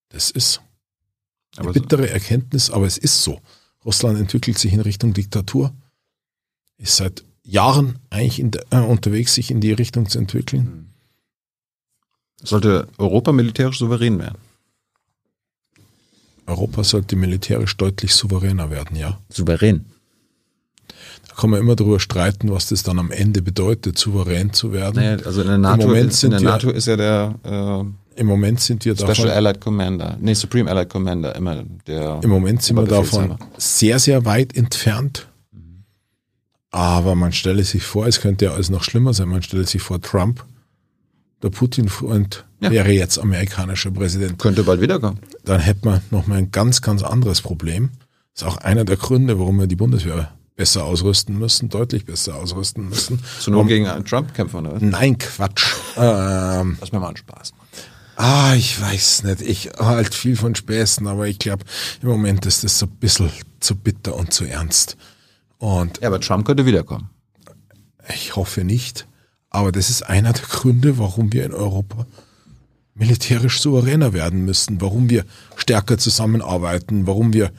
Das 0.09 0.31
ist 0.31 0.61
eine 1.55 1.65
Aber 1.65 1.73
so, 1.73 1.81
bittere 1.81 2.09
Erkenntnis, 2.09 2.69
aber 2.69 2.85
es 2.85 2.97
ist 2.97 3.23
so. 3.23 3.41
Russland 3.83 4.19
entwickelt 4.19 4.57
sich 4.57 4.73
in 4.73 4.81
Richtung 4.81 5.13
Diktatur, 5.13 5.73
ist 6.77 6.97
seit 6.97 7.23
Jahren 7.43 7.99
eigentlich 8.09 8.39
der, 8.51 8.65
äh, 8.69 8.79
unterwegs, 8.85 9.33
sich 9.33 9.49
in 9.49 9.61
die 9.61 9.71
Richtung 9.71 10.07
zu 10.07 10.19
entwickeln. 10.19 10.93
sollte 12.43 12.88
Europa 12.97 13.31
militärisch 13.31 13.79
souverän 13.79 14.19
werden? 14.19 14.38
Europa 16.47 16.84
sollte 16.84 17.15
militärisch 17.15 17.76
deutlich 17.77 18.13
souveräner 18.15 18.69
werden, 18.69 18.95
ja. 18.97 19.19
Souverän. 19.30 19.85
Da 21.27 21.35
kann 21.35 21.49
man 21.49 21.59
immer 21.61 21.76
darüber 21.76 21.99
streiten, 21.99 22.51
was 22.51 22.68
das 22.68 22.84
dann 22.84 22.99
am 22.99 23.11
Ende 23.11 23.41
bedeutet, 23.41 23.97
souverän 23.97 24.51
zu 24.51 24.73
werden. 24.73 24.95
Naja, 24.97 25.18
also 25.26 25.41
in 25.41 25.47
der 25.47 25.57
NATO, 25.57 25.88
Moment 25.88 26.05
in 26.05 26.11
sind 26.11 26.31
der 26.31 26.41
wir- 26.41 26.49
NATO 26.49 26.69
ist 26.72 26.88
ja 26.88 26.97
der 26.97 27.35
äh, 27.43 28.19
Im 28.19 28.27
Moment 28.27 28.59
sind 28.59 28.84
wir 28.84 28.95
Special 28.95 29.07
davon, 29.15 29.30
Allied 29.30 29.61
Commander, 29.61 30.18
nee, 30.19 30.34
Supreme 30.34 30.69
Allied 30.69 30.89
Commander, 30.89 31.34
immer 31.35 31.63
der. 31.88 32.19
im 32.22 32.30
Moment 32.30 32.61
sind 32.61 32.76
wir 32.76 32.84
davon 32.85 33.38
sehr, 33.57 33.99
sehr 33.99 34.26
weit 34.26 34.55
entfernt. 34.55 35.27
Aber 36.73 37.15
man 37.15 37.34
stelle 37.34 37.63
sich 37.63 37.84
vor, 37.84 38.07
es 38.07 38.22
könnte 38.22 38.45
ja 38.45 38.53
alles 38.53 38.69
noch 38.69 38.84
schlimmer 38.84 39.13
sein. 39.13 39.27
Man 39.27 39.41
stelle 39.43 39.65
sich 39.65 39.81
vor, 39.81 40.01
Trump, 40.01 40.45
der 41.43 41.49
Putin-Freund, 41.49 42.45
Ja. 42.59 42.72
wäre 42.72 42.91
jetzt 42.91 43.18
amerikanischer 43.19 43.91
Präsident. 43.91 44.38
Könnte 44.39 44.63
bald 44.63 44.81
wiederkommen. 44.81 45.19
Dann 45.45 45.59
hätte 45.59 45.85
man 45.88 46.01
nochmal 46.11 46.38
ein 46.39 46.51
ganz, 46.51 46.81
ganz 46.81 47.03
anderes 47.03 47.41
Problem. 47.41 47.89
Das 48.34 48.43
ist 48.43 48.47
auch 48.47 48.57
einer 48.57 48.85
der 48.85 48.97
Gründe, 48.97 49.39
warum 49.39 49.59
wir 49.59 49.68
die 49.68 49.76
Bundeswehr 49.76 50.31
besser 50.55 50.84
ausrüsten 50.85 51.39
müssen, 51.39 51.69
deutlich 51.69 52.05
besser 52.05 52.35
ausrüsten 52.35 52.88
müssen. 52.89 53.19
Zu 53.39 53.51
nur 53.51 53.65
gegen 53.65 53.88
einen 53.88 54.05
Trump-Kämpfer, 54.05 54.59
oder? 54.59 54.77
Nein, 54.80 55.18
Quatsch. 55.18 55.73
ähm, 55.97 56.77
Lass 56.80 56.91
mir 56.91 56.99
mal 56.99 57.07
einen 57.07 57.18
Spaß. 57.18 57.53
Ah, 58.18 58.53
ich 58.55 58.80
weiß 58.80 59.23
nicht. 59.23 59.41
Ich 59.41 59.72
halt 59.80 60.13
viel 60.13 60.35
von 60.35 60.53
Späßen, 60.53 61.07
aber 61.07 61.27
ich 61.27 61.39
glaube, 61.39 61.65
im 62.03 62.09
Moment 62.09 62.45
ist 62.45 62.63
das 62.63 62.77
so 62.77 62.85
ein 62.85 62.91
bisschen 62.99 63.31
zu 63.59 63.76
bitter 63.76 64.15
und 64.15 64.31
zu 64.34 64.45
ernst. 64.45 64.97
Und 65.57 65.99
Ja, 66.01 66.07
aber 66.09 66.19
Trump 66.19 66.45
könnte 66.45 66.65
wiederkommen. 66.68 67.09
ich 68.13 68.35
hoffe 68.35 68.63
nicht. 68.63 69.07
Aber 69.51 69.71
das 69.71 69.89
ist 69.89 70.01
einer 70.03 70.33
der 70.33 70.45
Gründe, 70.45 70.97
warum 70.97 71.31
wir 71.31 71.45
in 71.45 71.53
Europa 71.53 72.07
militärisch 72.95 73.61
souveräner 73.61 74.13
werden 74.13 74.45
müssen, 74.45 74.81
warum 74.81 75.09
wir 75.09 75.25
stärker 75.55 75.97
zusammenarbeiten, 75.97 77.05
warum 77.05 77.33
wir 77.33 77.51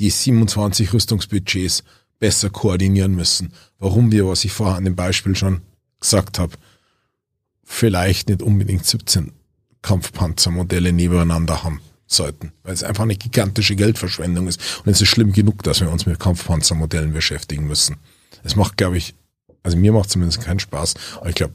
die 0.00 0.10
27 0.10 0.92
Rüstungsbudgets 0.92 1.84
besser 2.18 2.50
koordinieren 2.50 3.14
müssen, 3.14 3.52
warum 3.78 4.12
wir, 4.12 4.26
was 4.26 4.44
ich 4.44 4.52
vorher 4.52 4.76
an 4.76 4.84
dem 4.84 4.96
Beispiel 4.96 5.36
schon 5.36 5.60
gesagt 6.00 6.38
habe, 6.38 6.52
vielleicht 7.64 8.28
nicht 8.28 8.42
unbedingt 8.42 8.86
17 8.86 9.32
Kampfpanzermodelle 9.82 10.92
nebeneinander 10.92 11.62
haben 11.64 11.80
sollten, 12.06 12.52
weil 12.62 12.74
es 12.74 12.82
einfach 12.82 13.04
eine 13.04 13.16
gigantische 13.16 13.76
Geldverschwendung 13.76 14.48
ist. 14.48 14.60
Und 14.84 14.92
es 14.92 15.00
ist 15.00 15.08
schlimm 15.08 15.32
genug, 15.32 15.62
dass 15.62 15.80
wir 15.80 15.90
uns 15.90 16.06
mit 16.06 16.18
Kampfpanzermodellen 16.18 17.12
beschäftigen 17.12 17.66
müssen. 17.66 17.96
Es 18.44 18.56
macht, 18.56 18.76
glaube 18.76 18.96
ich, 18.96 19.14
also 19.62 19.76
mir 19.76 19.92
macht 19.92 20.10
zumindest 20.10 20.40
keinen 20.42 20.60
Spaß, 20.60 20.94
aber 21.16 21.28
ich 21.28 21.34
glaube, 21.34 21.54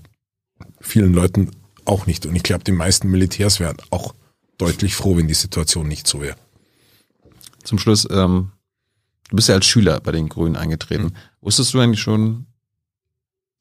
vielen 0.79 1.13
Leuten 1.13 1.51
auch 1.85 2.05
nicht. 2.05 2.25
Und 2.25 2.35
ich 2.35 2.43
glaube, 2.43 2.63
die 2.63 2.71
meisten 2.71 3.09
Militärs 3.09 3.59
wären 3.59 3.77
auch 3.89 4.13
deutlich 4.57 4.95
froh, 4.95 5.17
wenn 5.17 5.27
die 5.27 5.33
Situation 5.33 5.87
nicht 5.87 6.07
so 6.07 6.21
wäre. 6.21 6.37
Zum 7.63 7.79
Schluss, 7.79 8.07
ähm, 8.11 8.51
du 9.29 9.35
bist 9.35 9.49
ja 9.49 9.55
als 9.55 9.65
Schüler 9.65 9.99
bei 9.99 10.11
den 10.11 10.29
Grünen 10.29 10.55
eingetreten. 10.55 11.13
Wusstest 11.41 11.73
du 11.73 11.79
eigentlich 11.79 12.01
schon 12.01 12.45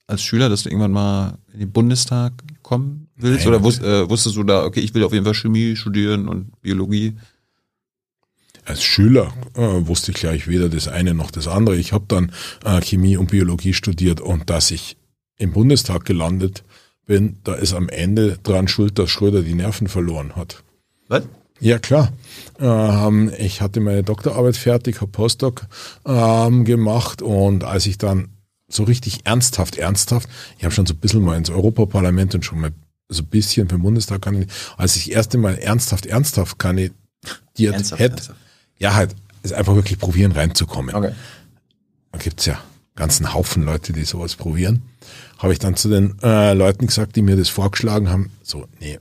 als 0.06 0.23
Schüler, 0.23 0.48
dass 0.48 0.64
du 0.64 0.69
irgendwann 0.69 0.93
mal 0.93 1.39
in 1.52 1.60
den 1.60 1.73
Bundestag 1.73 2.32
kommen 2.62 3.09
willst? 3.16 3.47
Nein. 3.47 3.55
Oder 3.55 3.64
wus 3.64 3.78
äh, 3.81 4.09
wusstest 4.09 4.36
du 4.36 4.43
da, 4.43 4.64
okay, 4.64 4.81
ich 4.81 4.94
will 4.94 5.05
auf 5.05 5.12
jeden 5.12 5.24
Fall 5.24 5.35
Chemie 5.35 5.77
studieren 5.77 6.28
und 6.28 6.60
Biologie? 6.60 7.16
Als 8.64 8.82
Schüler 8.82 9.32
äh, 9.55 9.60
wusste 9.60 10.12
ich 10.12 10.18
gleich 10.18 10.47
weder 10.47 10.68
das 10.68 10.89
eine 10.89 11.14
noch 11.14 11.30
das 11.30 11.48
andere. 11.48 11.76
Ich 11.76 11.93
habe 11.93 12.05
dann 12.09 12.32
äh, 12.64 12.80
Chemie 12.80 13.16
und 13.16 13.30
Biologie 13.30 13.74
studiert 13.74 14.20
und 14.20 14.51
dass 14.51 14.70
ich 14.70 14.97
im 15.39 15.52
Bundestag 15.52 16.05
gelandet 16.05 16.62
bin, 17.05 17.39
da 17.44 17.55
ist 17.55 17.74
am 17.74 17.89
Ende 17.89 18.39
dran 18.43 18.68
schuld, 18.68 18.98
dass 18.98 19.10
Schröder 19.10 19.43
die 19.43 19.55
Nerven 19.55 19.89
verloren 19.89 20.36
hat. 20.36 20.62
Was? 21.09 21.24
Ja, 21.59 21.78
klar. 21.78 22.12
Ähm, 22.59 23.32
ich 23.39 23.60
hatte 23.60 23.80
meine 23.80 24.02
Doktorarbeit 24.02 24.56
fertig, 24.56 25.01
habe 25.01 25.10
Postdoc 25.10 25.66
ähm, 26.05 26.64
gemacht 26.64 27.22
und 27.22 27.64
als 27.64 27.86
ich 27.86 27.98
dann 27.98 28.28
so 28.68 28.84
richtig 28.84 29.20
ernsthaft, 29.24 29.76
ernsthaft, 29.76 30.28
ich 30.59 30.64
habe 30.64 30.74
schon 30.74 30.86
so 30.86 30.94
ein 30.94 30.98
bisschen 30.98 31.22
mal 31.22 31.36
ins 31.36 31.51
Europaparlament 31.51 32.34
und 32.34 32.44
schon 32.44 32.60
mal 32.60 32.70
so 33.09 33.22
ein 33.22 33.28
bisschen 33.28 33.68
für 33.68 33.76
den 33.76 33.82
Bundestag 33.82 34.22
kandidiert, 34.22 34.51
als 34.76 34.97
ich 34.97 35.06
das 35.06 35.14
erste 35.14 35.39
Mal 35.39 35.59
ernsthaft, 35.59 36.06
ernsthaft 36.06 36.59
kandidiert 36.59 36.94
Ernsthaft, 37.56 38.01
hätte, 38.01 38.14
ernsthaft. 38.14 38.40
Ja 38.78 38.94
halt, 38.94 39.15
ist 39.43 39.53
einfach 39.53 39.74
wirklich 39.74 39.99
probieren 39.99 40.32
reinzukommen. 40.32 40.94
Okay. 40.94 41.12
Da 42.12 42.19
gibt's 42.19 42.47
ja 42.47 42.59
ganzen 42.94 43.32
Haufen 43.32 43.62
Leute, 43.65 43.93
die 43.93 44.05
sowas 44.05 44.36
probieren. 44.36 44.82
Habe 45.39 45.53
ich 45.53 45.59
dann 45.59 45.77
zu 45.77 45.89
den 45.89 46.16
äh, 46.23 46.53
Leuten 46.53 46.86
gesagt, 46.86 47.16
die 47.16 47.23
mir 47.23 47.36
das 47.36 47.49
vorgeschlagen 47.49 48.11
haben, 48.11 48.31
so, 48.43 48.66
nee, 48.81 48.99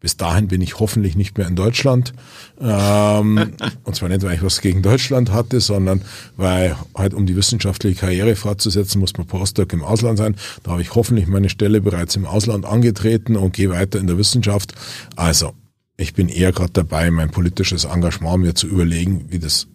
bis 0.00 0.16
dahin 0.16 0.46
bin 0.46 0.60
ich 0.60 0.78
hoffentlich 0.78 1.16
nicht 1.16 1.38
mehr 1.38 1.48
in 1.48 1.56
Deutschland. 1.56 2.12
Ähm, 2.60 3.52
und 3.84 3.96
zwar 3.96 4.08
nicht, 4.08 4.22
weil 4.22 4.36
ich 4.36 4.42
was 4.42 4.60
gegen 4.60 4.82
Deutschland 4.82 5.32
hatte, 5.32 5.60
sondern 5.60 6.02
weil 6.36 6.76
halt 6.94 7.14
um 7.14 7.26
die 7.26 7.34
wissenschaftliche 7.34 7.98
Karriere 7.98 8.36
fortzusetzen, 8.36 9.00
muss 9.00 9.16
man 9.16 9.26
Postdoc 9.26 9.72
im 9.72 9.82
Ausland 9.82 10.18
sein. 10.18 10.36
Da 10.62 10.72
habe 10.72 10.82
ich 10.82 10.94
hoffentlich 10.94 11.26
meine 11.26 11.48
Stelle 11.48 11.80
bereits 11.80 12.14
im 12.14 12.26
Ausland 12.26 12.64
angetreten 12.64 13.36
und 13.36 13.52
gehe 13.52 13.70
weiter 13.70 13.98
in 13.98 14.06
der 14.06 14.18
Wissenschaft. 14.18 14.72
Also, 15.16 15.52
ich 15.98 16.14
bin 16.14 16.28
eher 16.28 16.52
gerade 16.52 16.72
dabei, 16.72 17.10
mein 17.10 17.30
politisches 17.30 17.84
Engagement 17.84 18.40
mir 18.40 18.54
zu 18.54 18.68
überlegen, 18.68 19.26
wie 19.28 19.40
das 19.40 19.66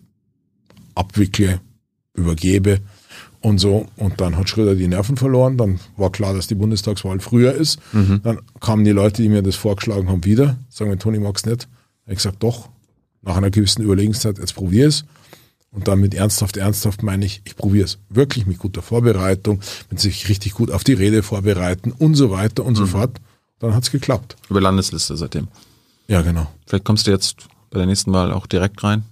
abwickle, 0.95 1.59
übergebe 2.13 2.79
und 3.41 3.59
so. 3.59 3.87
Und 3.97 4.21
dann 4.21 4.37
hat 4.37 4.47
Schröder 4.49 4.73
die 4.73 4.87
Nerven 4.87 5.17
verloren. 5.17 5.57
Dann 5.57 5.81
war 5.97 6.11
klar, 6.11 6.33
dass 6.33 6.47
die 6.47 6.55
Bundestagswahl 6.55 7.19
früher 7.19 7.53
ist. 7.53 7.77
Dann 8.23 8.39
kamen 8.61 8.85
die 8.85 8.91
Leute, 8.91 9.21
die 9.21 9.27
mir 9.27 9.43
das 9.43 9.57
vorgeschlagen 9.57 10.07
haben, 10.07 10.23
wieder. 10.23 10.57
Sagen 10.69 10.89
wir, 10.89 10.97
Toni 10.97 11.19
mag's 11.19 11.45
nicht. 11.45 11.67
Ich 12.07 12.15
gesagt, 12.15 12.41
doch. 12.41 12.69
Nach 13.21 13.37
einer 13.37 13.51
gewissen 13.51 13.83
Überlegenszeit, 13.83 14.37
jetzt 14.37 14.55
probier 14.55 14.87
es. 14.87 15.05
Und 15.71 15.87
dann 15.87 15.99
mit 15.99 16.13
ernsthaft, 16.13 16.55
ernsthaft 16.55 17.03
meine 17.03 17.25
ich, 17.25 17.41
ich 17.45 17.55
probiere 17.55 17.85
es 17.85 17.97
wirklich 18.09 18.45
mit 18.45 18.59
guter 18.59 18.81
Vorbereitung, 18.81 19.59
mit 19.89 19.99
sich 19.99 20.29
richtig 20.29 20.53
gut 20.53 20.71
auf 20.71 20.83
die 20.83 20.93
Rede 20.93 21.23
vorbereiten 21.23 21.91
und 21.91 22.15
so 22.15 22.31
weiter 22.31 22.63
und 22.63 22.75
so 22.75 22.85
fort. 22.85 23.19
Dann 23.59 23.73
hat's 23.73 23.91
geklappt. 23.91 24.37
Über 24.49 24.61
Landesliste 24.61 25.17
seitdem. 25.17 25.47
Ja, 26.13 26.21
genau. 26.21 26.47
Vielleicht 26.67 26.85
kommst 26.85 27.07
du 27.07 27.11
jetzt 27.11 27.47
bei 27.71 27.77
der 27.79 27.87
nächsten 27.87 28.13
Wahl 28.13 28.31
auch 28.31 28.45
direkt 28.47 28.83
rein. 28.83 29.03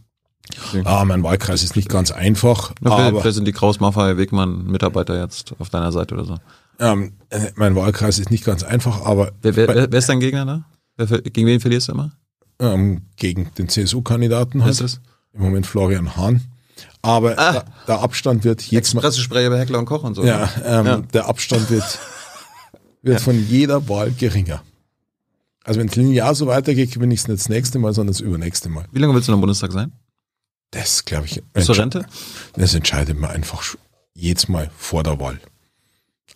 Ah, 0.85 1.05
mein 1.05 1.23
Wahlkreis 1.23 1.63
ist 1.63 1.75
nicht 1.75 1.87
ganz 1.89 2.11
einfach, 2.11 2.73
wer, 2.81 2.91
aber 2.91 3.23
wer 3.23 3.31
sind 3.31 3.45
die 3.45 3.51
Kraus, 3.53 3.79
Maffei, 3.79 4.17
Wegmann, 4.17 4.65
Mitarbeiter 4.65 5.19
jetzt 5.21 5.53
auf 5.59 5.69
deiner 5.69 5.91
Seite 5.91 6.13
oder 6.15 6.25
so? 6.25 6.37
ähm, 6.79 7.13
äh, 7.29 7.51
mein 7.55 7.75
Wahlkreis 7.75 8.19
ist 8.19 8.31
nicht 8.31 8.43
ganz 8.43 8.63
einfach, 8.63 9.05
aber 9.05 9.31
Wer, 9.41 9.55
wer, 9.55 9.67
wer, 9.91 9.93
ist 9.93 10.09
dein 10.09 10.19
Gegner 10.19 10.45
da? 10.45 10.63
Wer, 10.97 11.21
gegen 11.21 11.47
wen 11.47 11.59
verlierst 11.59 11.87
du 11.87 11.93
immer? 11.93 12.11
ähm, 12.59 13.03
gegen 13.17 13.49
den 13.57 13.69
CSU-Kandidaten 13.69 14.63
halt. 14.63 14.79
das? 14.81 14.99
Im 15.33 15.41
Moment 15.41 15.65
Florian 15.65 16.15
Hahn. 16.17 16.41
Aber 17.01 17.37
Ah. 17.39 17.51
der, 17.53 17.65
der 17.87 17.99
Abstand 18.01 18.43
wird 18.43 18.61
jetzt 18.71 18.95
Pressesprecher 18.95 19.49
bei 19.49 19.59
Heckler 19.59 19.79
und 19.79 19.85
Koch 19.85 20.03
und 20.03 20.15
so. 20.15 20.23
ja, 20.25 20.49
ähm, 20.65 20.85
Ja. 20.85 20.97
der 20.97 21.27
Abstand 21.29 21.69
wird, 21.69 21.99
wird 23.01 23.21
von 23.21 23.47
jeder 23.47 23.87
Wahl 23.89 24.11
geringer. 24.11 24.61
Also 25.63 25.79
wenn 25.79 25.87
es 25.87 25.95
linear 25.95 26.33
so 26.33 26.47
weitergeht, 26.47 26.97
bin 26.99 27.11
ich 27.11 27.21
es 27.21 27.27
nicht 27.27 27.39
das 27.39 27.49
nächste 27.49 27.79
Mal, 27.79 27.93
sondern 27.93 28.13
das 28.13 28.21
übernächste 28.21 28.69
Mal. 28.69 28.85
Wie 28.91 28.99
lange 28.99 29.13
willst 29.13 29.27
du 29.27 29.31
noch 29.31 29.37
im 29.37 29.41
Bundestag 29.41 29.71
sein? 29.71 29.91
Das 30.71 31.05
glaube 31.05 31.25
ich, 31.25 31.43
zur 31.63 31.77
Rente? 31.77 32.05
das 32.53 32.73
entscheidet 32.73 33.19
man 33.19 33.31
einfach 33.31 33.75
jedes 34.13 34.47
Mal 34.47 34.71
vor 34.75 35.03
der 35.03 35.19
Wahl. 35.19 35.39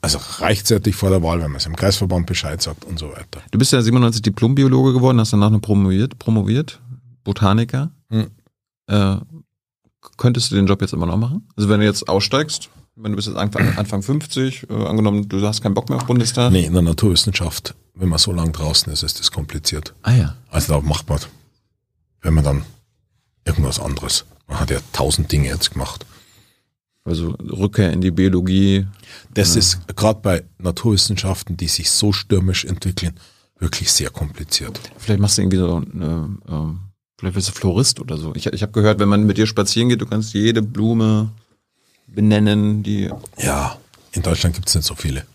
Also 0.02 0.20
rechtzeitig 0.40 0.96
vor 0.96 1.10
der 1.10 1.24
Wahl, 1.24 1.40
wenn 1.42 1.52
man 1.52 1.58
es 1.58 1.66
im 1.66 1.76
Kreisverband 1.76 2.28
Bescheid 2.28 2.62
sagt 2.62 2.86
und 2.86 3.00
so 3.00 3.10
weiter. 3.10 3.42
Du 3.52 3.58
bist 3.58 3.72
ja 3.72 3.82
97 3.82 4.22
Diplombiologe 4.22 4.94
geworden, 4.94 5.20
hast 5.20 5.34
danach 5.34 5.50
noch 5.50 5.62
promoviert, 5.62 6.20
promoviert 6.20 6.82
Botaniker. 7.24 7.92
Hm. 8.10 8.30
Äh, 8.88 9.18
könntest 10.18 10.52
du 10.52 10.56
den 10.56 10.68
Job 10.68 10.82
jetzt 10.82 10.94
immer 10.94 11.08
noch 11.08 11.18
machen? 11.18 11.48
Also 11.56 11.70
wenn 11.70 11.80
du 11.80 11.86
jetzt 11.86 12.08
aussteigst, 12.08 12.70
wenn 12.96 13.12
du 13.12 13.16
bist 13.18 13.28
jetzt 13.28 13.38
Anfang, 13.38 13.78
Anfang 13.78 14.02
50, 14.02 14.68
äh, 14.70 14.74
angenommen, 14.74 15.28
du 15.28 15.46
hast 15.46 15.62
keinen 15.62 15.74
Bock 15.74 15.90
mehr 15.90 15.98
auf 15.98 16.06
Bundestag. 16.06 16.52
Nee, 16.52 16.66
in 16.66 16.74
der 16.74 16.82
Naturwissenschaft, 16.82 17.76
wenn 17.94 18.10
man 18.10 18.20
so 18.20 18.32
lang 18.32 18.52
draußen 18.52 18.92
ist, 18.92 19.04
ist 19.04 19.20
das 19.20 19.32
kompliziert. 19.32 19.94
Ah 20.02 20.14
ja. 20.14 20.36
Also 20.50 20.74
da 20.74 20.82
macht 20.82 21.10
man, 21.10 21.20
wenn 22.22 22.34
man 22.34 22.44
dann 22.44 22.66
irgendwas 23.46 23.80
anderes. 23.80 24.26
Man 24.48 24.60
hat 24.60 24.70
ja 24.70 24.80
tausend 24.94 25.32
Dinge 25.32 25.48
jetzt 25.48 25.72
gemacht. 25.72 26.06
Also 27.04 27.36
Rückkehr 27.40 27.92
in 27.92 28.02
die 28.02 28.12
Biologie. 28.12 28.88
Das 29.34 29.56
ist 29.56 29.80
gerade 29.96 30.20
bei 30.22 30.44
Naturwissenschaften, 30.58 31.56
die 31.56 31.68
sich 31.68 31.92
so 31.92 32.12
stürmisch 32.12 32.66
entwickeln, 32.66 33.14
wirklich 33.60 33.92
sehr 33.92 34.10
kompliziert. 34.10 34.80
Vielleicht 34.98 35.20
machst 35.20 35.38
du 35.38 35.44
irgendwie 35.44 35.58
so 35.58 35.76
eine, 35.76 36.38
ähm, 36.48 36.80
vielleicht 37.20 37.36
wirst 37.36 37.50
du 37.50 37.52
Florist 37.52 38.00
oder 38.00 38.18
so. 38.18 38.34
Ich, 38.34 38.48
ich 38.48 38.62
habe 38.64 38.72
gehört, 38.72 39.00
wenn 39.00 39.10
man 39.10 39.26
mit 39.26 39.38
dir 39.38 39.46
spazieren 39.46 39.90
geht, 39.90 40.02
du 40.02 40.08
kannst 40.08 40.34
jede 40.34 40.64
Blume 40.64 41.30
benennen, 42.08 42.84
die 42.84 43.10
Ja, 43.38 43.78
in 44.12 44.22
Deutschland 44.22 44.56
gibt 44.56 44.68
es 44.70 44.76
nicht 44.76 44.86
so 44.86 44.96
viele. 44.96 45.26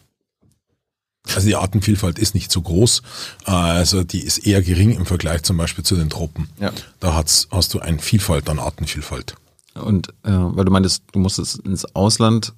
Also 1.34 1.46
die 1.46 1.54
Artenvielfalt 1.56 2.18
ist 2.18 2.34
nicht 2.34 2.50
so 2.50 2.62
groß. 2.62 3.02
Äh, 3.46 3.50
Also 3.50 4.02
die 4.04 4.20
ist 4.22 4.38
eher 4.38 4.62
gering 4.62 4.92
im 4.92 5.06
Vergleich 5.06 5.42
zum 5.42 5.56
Beispiel 5.58 5.84
zu 5.84 5.96
den 5.96 6.08
Tropen. 6.10 6.48
Ja. 6.58 6.72
Da 6.98 7.14
hat's, 7.14 7.46
hast 7.50 7.74
du 7.74 7.80
eine 7.80 7.98
Vielfalt 7.98 8.48
an 8.48 8.58
Artenvielfalt. 8.58 9.34
Und 9.74 10.08
äh, 10.24 10.30
weil 10.32 10.64
du 10.64 10.72
meintest, 10.72 11.04
du 11.12 11.18
musstest 11.20 11.58
ins 11.58 11.84
Ausland, 11.94 12.54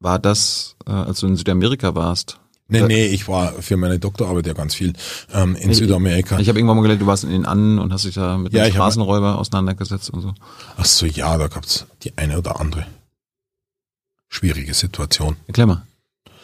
war 0.00 0.18
das, 0.18 0.76
äh, 0.86 0.90
als 0.92 1.20
du 1.20 1.26
in 1.26 1.36
Südamerika 1.36 1.94
warst? 1.94 2.38
Nee, 2.68 2.80
Da- 2.80 2.86
nee, 2.86 3.06
ich 3.06 3.28
war 3.28 3.52
für 3.60 3.76
meine 3.76 3.98
Doktorarbeit 3.98 4.46
ja 4.46 4.52
ganz 4.54 4.74
viel 4.74 4.94
ähm, 5.32 5.56
in 5.56 5.70
Ich- 5.70 5.78
Südamerika. 5.78 6.38
Ich 6.38 6.48
habe 6.48 6.58
irgendwann 6.58 6.76
mal 6.76 6.82
gelernt, 6.82 7.02
du 7.02 7.06
warst 7.06 7.24
in 7.24 7.30
den 7.30 7.44
Anden 7.44 7.78
und 7.78 7.92
hast 7.92 8.04
dich 8.04 8.14
da 8.14 8.38
mit 8.38 8.52
Ja, 8.52 8.62
einem 8.62 8.70
ich 8.70 8.76
hab- 8.78 8.84
Straßenräuber 8.84 9.38
auseinandergesetzt 9.38 10.08
und 10.10 10.22
so. 10.22 10.32
Ach 10.76 10.84
so, 10.84 11.04
ja, 11.04 11.36
da 11.36 11.48
gab's 11.48 11.84
die 12.04 12.16
eine 12.16 12.38
oder 12.38 12.58
andere 12.60 12.86
schwierige 14.32 14.74
Situation. 14.74 15.36
Erklär 15.46 15.66
mal, 15.66 15.82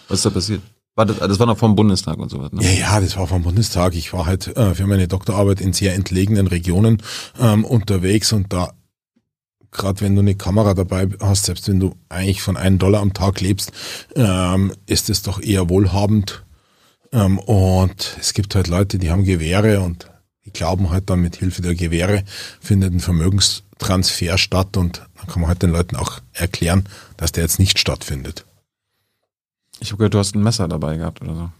was 0.08 0.18
ist 0.18 0.26
da 0.26 0.30
passiert? 0.30 0.62
War 0.94 1.06
das, 1.06 1.18
das 1.18 1.38
war 1.38 1.46
noch 1.46 1.58
vom 1.58 1.74
Bundestag 1.74 2.18
und 2.18 2.28
so 2.28 2.40
was, 2.40 2.52
ne? 2.52 2.62
Ja, 2.62 2.70
ja, 2.70 3.00
das 3.00 3.16
war 3.16 3.26
vom 3.26 3.42
Bundestag. 3.42 3.94
Ich 3.94 4.12
war 4.12 4.26
halt 4.26 4.56
äh, 4.56 4.74
für 4.74 4.86
meine 4.86 5.08
Doktorarbeit 5.08 5.60
in 5.60 5.72
sehr 5.72 5.94
entlegenen 5.94 6.46
Regionen 6.48 7.02
ähm, 7.40 7.64
unterwegs 7.64 8.32
und 8.32 8.52
da, 8.52 8.72
gerade 9.70 10.00
wenn 10.02 10.14
du 10.14 10.20
eine 10.20 10.34
Kamera 10.34 10.74
dabei 10.74 11.08
hast, 11.20 11.46
selbst 11.46 11.68
wenn 11.68 11.80
du 11.80 11.94
eigentlich 12.08 12.42
von 12.42 12.56
einem 12.56 12.78
Dollar 12.78 13.00
am 13.00 13.14
Tag 13.14 13.40
lebst, 13.40 13.72
ähm, 14.16 14.72
ist 14.86 15.08
es 15.08 15.22
doch 15.22 15.40
eher 15.40 15.68
wohlhabend. 15.68 16.44
Ähm, 17.12 17.38
und 17.38 18.16
es 18.20 18.34
gibt 18.34 18.54
halt 18.54 18.68
Leute, 18.68 18.98
die 18.98 19.10
haben 19.10 19.24
Gewehre 19.24 19.80
und 19.80 20.10
die 20.44 20.52
glauben 20.52 20.90
halt 20.90 21.08
dann 21.10 21.20
mit 21.20 21.36
Hilfe 21.36 21.62
der 21.62 21.74
Gewehre 21.74 22.24
findet 22.60 22.92
ein 22.92 23.00
Vermögenstransfer 23.00 24.36
statt 24.36 24.76
und 24.76 25.02
kann 25.28 25.40
man 25.40 25.48
halt 25.48 25.62
den 25.62 25.70
Leuten 25.70 25.96
auch 25.96 26.20
erklären, 26.32 26.88
dass 27.16 27.32
der 27.32 27.44
jetzt 27.44 27.58
nicht 27.58 27.78
stattfindet. 27.78 28.44
Ich 29.80 29.90
habe 29.90 29.98
gehört, 29.98 30.14
du 30.14 30.18
hast 30.18 30.34
ein 30.34 30.42
Messer 30.42 30.66
dabei 30.66 30.96
gehabt 30.96 31.22
oder 31.22 31.34
so. 31.34 31.50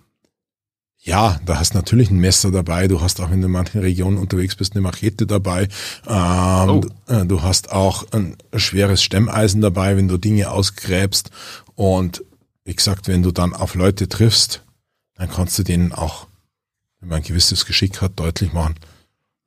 Ja, 1.00 1.40
da 1.46 1.58
hast 1.58 1.74
natürlich 1.74 2.10
ein 2.10 2.18
Messer 2.18 2.50
dabei. 2.50 2.88
Du 2.88 3.00
hast 3.00 3.20
auch, 3.20 3.30
wenn 3.30 3.40
du 3.40 3.46
in 3.46 3.52
manchen 3.52 3.80
Regionen 3.80 4.18
unterwegs 4.18 4.56
bist, 4.56 4.74
eine 4.74 4.82
Machete 4.82 5.26
dabei. 5.26 5.68
Ähm, 6.06 6.68
oh. 6.68 6.82
Äh, 7.06 7.24
du 7.24 7.42
hast 7.42 7.70
auch 7.70 8.04
ein 8.12 8.36
schweres 8.54 9.02
Stemmeisen 9.02 9.60
dabei, 9.60 9.96
wenn 9.96 10.08
du 10.08 10.18
Dinge 10.18 10.50
ausgräbst. 10.50 11.30
Und 11.76 12.24
wie 12.64 12.74
gesagt, 12.74 13.06
wenn 13.06 13.22
du 13.22 13.30
dann 13.30 13.54
auf 13.54 13.76
Leute 13.76 14.08
triffst, 14.08 14.64
dann 15.14 15.30
kannst 15.30 15.58
du 15.58 15.62
denen 15.62 15.92
auch, 15.92 16.26
wenn 17.00 17.08
man 17.10 17.18
ein 17.18 17.24
gewisses 17.24 17.64
Geschick 17.64 18.02
hat, 18.02 18.18
deutlich 18.18 18.52
machen, 18.52 18.74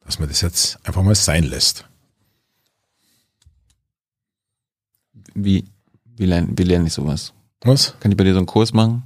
dass 0.06 0.20
man 0.20 0.30
das 0.30 0.42
jetzt 0.42 0.80
einfach 0.86 1.04
mal 1.04 1.16
sein 1.16 1.44
lässt. 1.44 1.86
Wie, 5.34 5.66
wie, 6.18 6.26
lerne, 6.26 6.48
wie 6.52 6.64
lerne 6.64 6.88
ich 6.88 6.94
sowas? 6.94 7.34
Was? 7.62 7.96
Kann 8.00 8.12
ich 8.12 8.18
bei 8.18 8.24
dir 8.24 8.34
so 8.34 8.40
einen 8.40 8.48
Kurs 8.48 8.74
machen? 8.74 9.04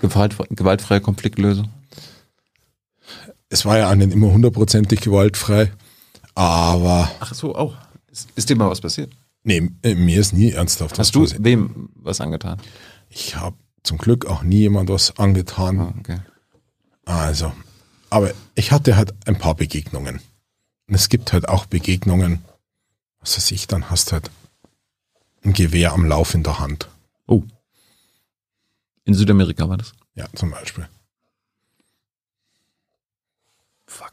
Gewalt, 0.00 0.36
gewaltfreie 0.50 1.00
Konfliktlösung? 1.00 1.68
Es 3.48 3.64
war 3.64 3.78
ja 3.78 3.90
auch 3.90 3.94
nicht 3.94 4.12
immer 4.12 4.32
hundertprozentig 4.32 5.00
gewaltfrei, 5.00 5.72
aber. 6.34 7.10
Ach 7.20 7.34
so, 7.34 7.54
auch. 7.54 7.76
Ist, 8.10 8.28
ist 8.34 8.48
dir 8.48 8.56
mal 8.56 8.70
was 8.70 8.80
passiert? 8.80 9.12
Nee, 9.44 9.70
äh, 9.82 9.94
mir 9.94 10.20
ist 10.20 10.32
nie 10.32 10.52
ernsthaft 10.52 10.98
Hast 10.98 11.14
was 11.14 11.22
passiert. 11.22 11.30
Hast 11.32 11.38
du 11.38 11.44
wem 11.44 11.90
was 11.94 12.20
angetan? 12.20 12.58
Ich 13.10 13.36
habe 13.36 13.56
zum 13.82 13.98
Glück 13.98 14.26
auch 14.26 14.42
nie 14.42 14.60
jemand 14.60 14.88
was 14.88 15.18
angetan. 15.18 15.80
Oh, 15.80 15.92
okay. 15.98 16.20
Also, 17.04 17.52
aber 18.10 18.32
ich 18.54 18.72
hatte 18.72 18.96
halt 18.96 19.14
ein 19.26 19.38
paar 19.38 19.54
Begegnungen. 19.54 20.20
Und 20.88 20.94
es 20.94 21.08
gibt 21.08 21.32
halt 21.32 21.48
auch 21.48 21.66
Begegnungen, 21.66 22.44
was 23.20 23.36
weiß 23.36 23.50
ich, 23.52 23.66
dann 23.66 23.90
hast 23.90 24.12
halt 24.12 24.30
ein 25.44 25.52
Gewehr 25.52 25.92
am 25.92 26.06
Lauf 26.06 26.34
in 26.34 26.42
der 26.42 26.58
Hand. 26.58 26.88
Oh. 27.26 27.42
In 29.04 29.14
Südamerika 29.14 29.68
war 29.68 29.76
das? 29.76 29.92
Ja, 30.14 30.26
zum 30.34 30.50
Beispiel. 30.50 30.88
Fuck. 33.86 34.12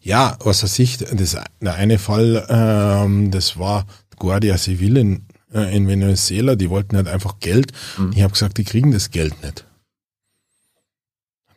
Ja, 0.00 0.36
was 0.40 0.62
weiß 0.62 0.78
ich, 0.78 0.98
das, 0.98 1.36
der 1.60 1.74
eine 1.74 1.98
Fall, 1.98 2.46
ähm, 2.48 3.30
das 3.30 3.58
war 3.58 3.86
Guardia 4.18 4.58
Civil 4.58 4.96
in, 4.96 5.26
äh, 5.52 5.74
in 5.74 5.88
Venezuela, 5.88 6.56
die 6.56 6.70
wollten 6.70 6.96
halt 6.96 7.08
einfach 7.08 7.40
Geld. 7.40 7.72
Mhm. 7.98 8.12
Ich 8.14 8.22
habe 8.22 8.32
gesagt, 8.32 8.58
die 8.58 8.64
kriegen 8.64 8.92
das 8.92 9.10
Geld 9.10 9.42
nicht. 9.42 9.63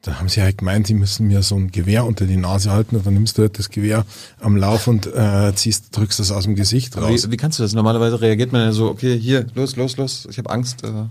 Dann 0.08 0.20
haben 0.20 0.30
sie 0.30 0.42
halt 0.42 0.60
gemeint, 0.60 0.88
sie 0.88 0.94
müssen 0.94 1.28
mir 1.28 1.44
so 1.44 1.58
ein 1.58 1.70
Gewehr 1.70 2.06
unter 2.06 2.26
die 2.26 2.38
Nase 2.38 2.72
halten 2.72 2.96
und 2.96 3.06
dann 3.06 3.14
nimmst 3.14 3.38
du 3.38 3.42
halt 3.42 3.60
das 3.60 3.70
Gewehr 3.70 4.06
am 4.40 4.56
Lauf 4.56 4.88
und 4.88 5.06
äh, 5.06 5.52
ziehst, 5.54 5.98
drückst 5.98 6.22
das 6.22 6.32
aus 6.32 6.46
dem 6.46 6.56
Gesicht 6.56 6.96
raus. 6.96 7.28
Wie, 7.28 7.32
wie, 7.34 7.36
kannst 7.36 7.60
du 7.60 7.64
das? 7.64 7.74
Normalerweise 7.74 8.22
reagiert 8.22 8.54
man 8.54 8.62
ja 8.62 8.72
so, 8.72 8.88
okay, 8.88 9.20
hier, 9.20 9.48
los, 9.54 9.76
los, 9.76 9.98
los, 9.98 10.26
ich 10.32 10.38
habe 10.38 10.50
Angst. 10.50 10.86
Äh. 10.86 11.08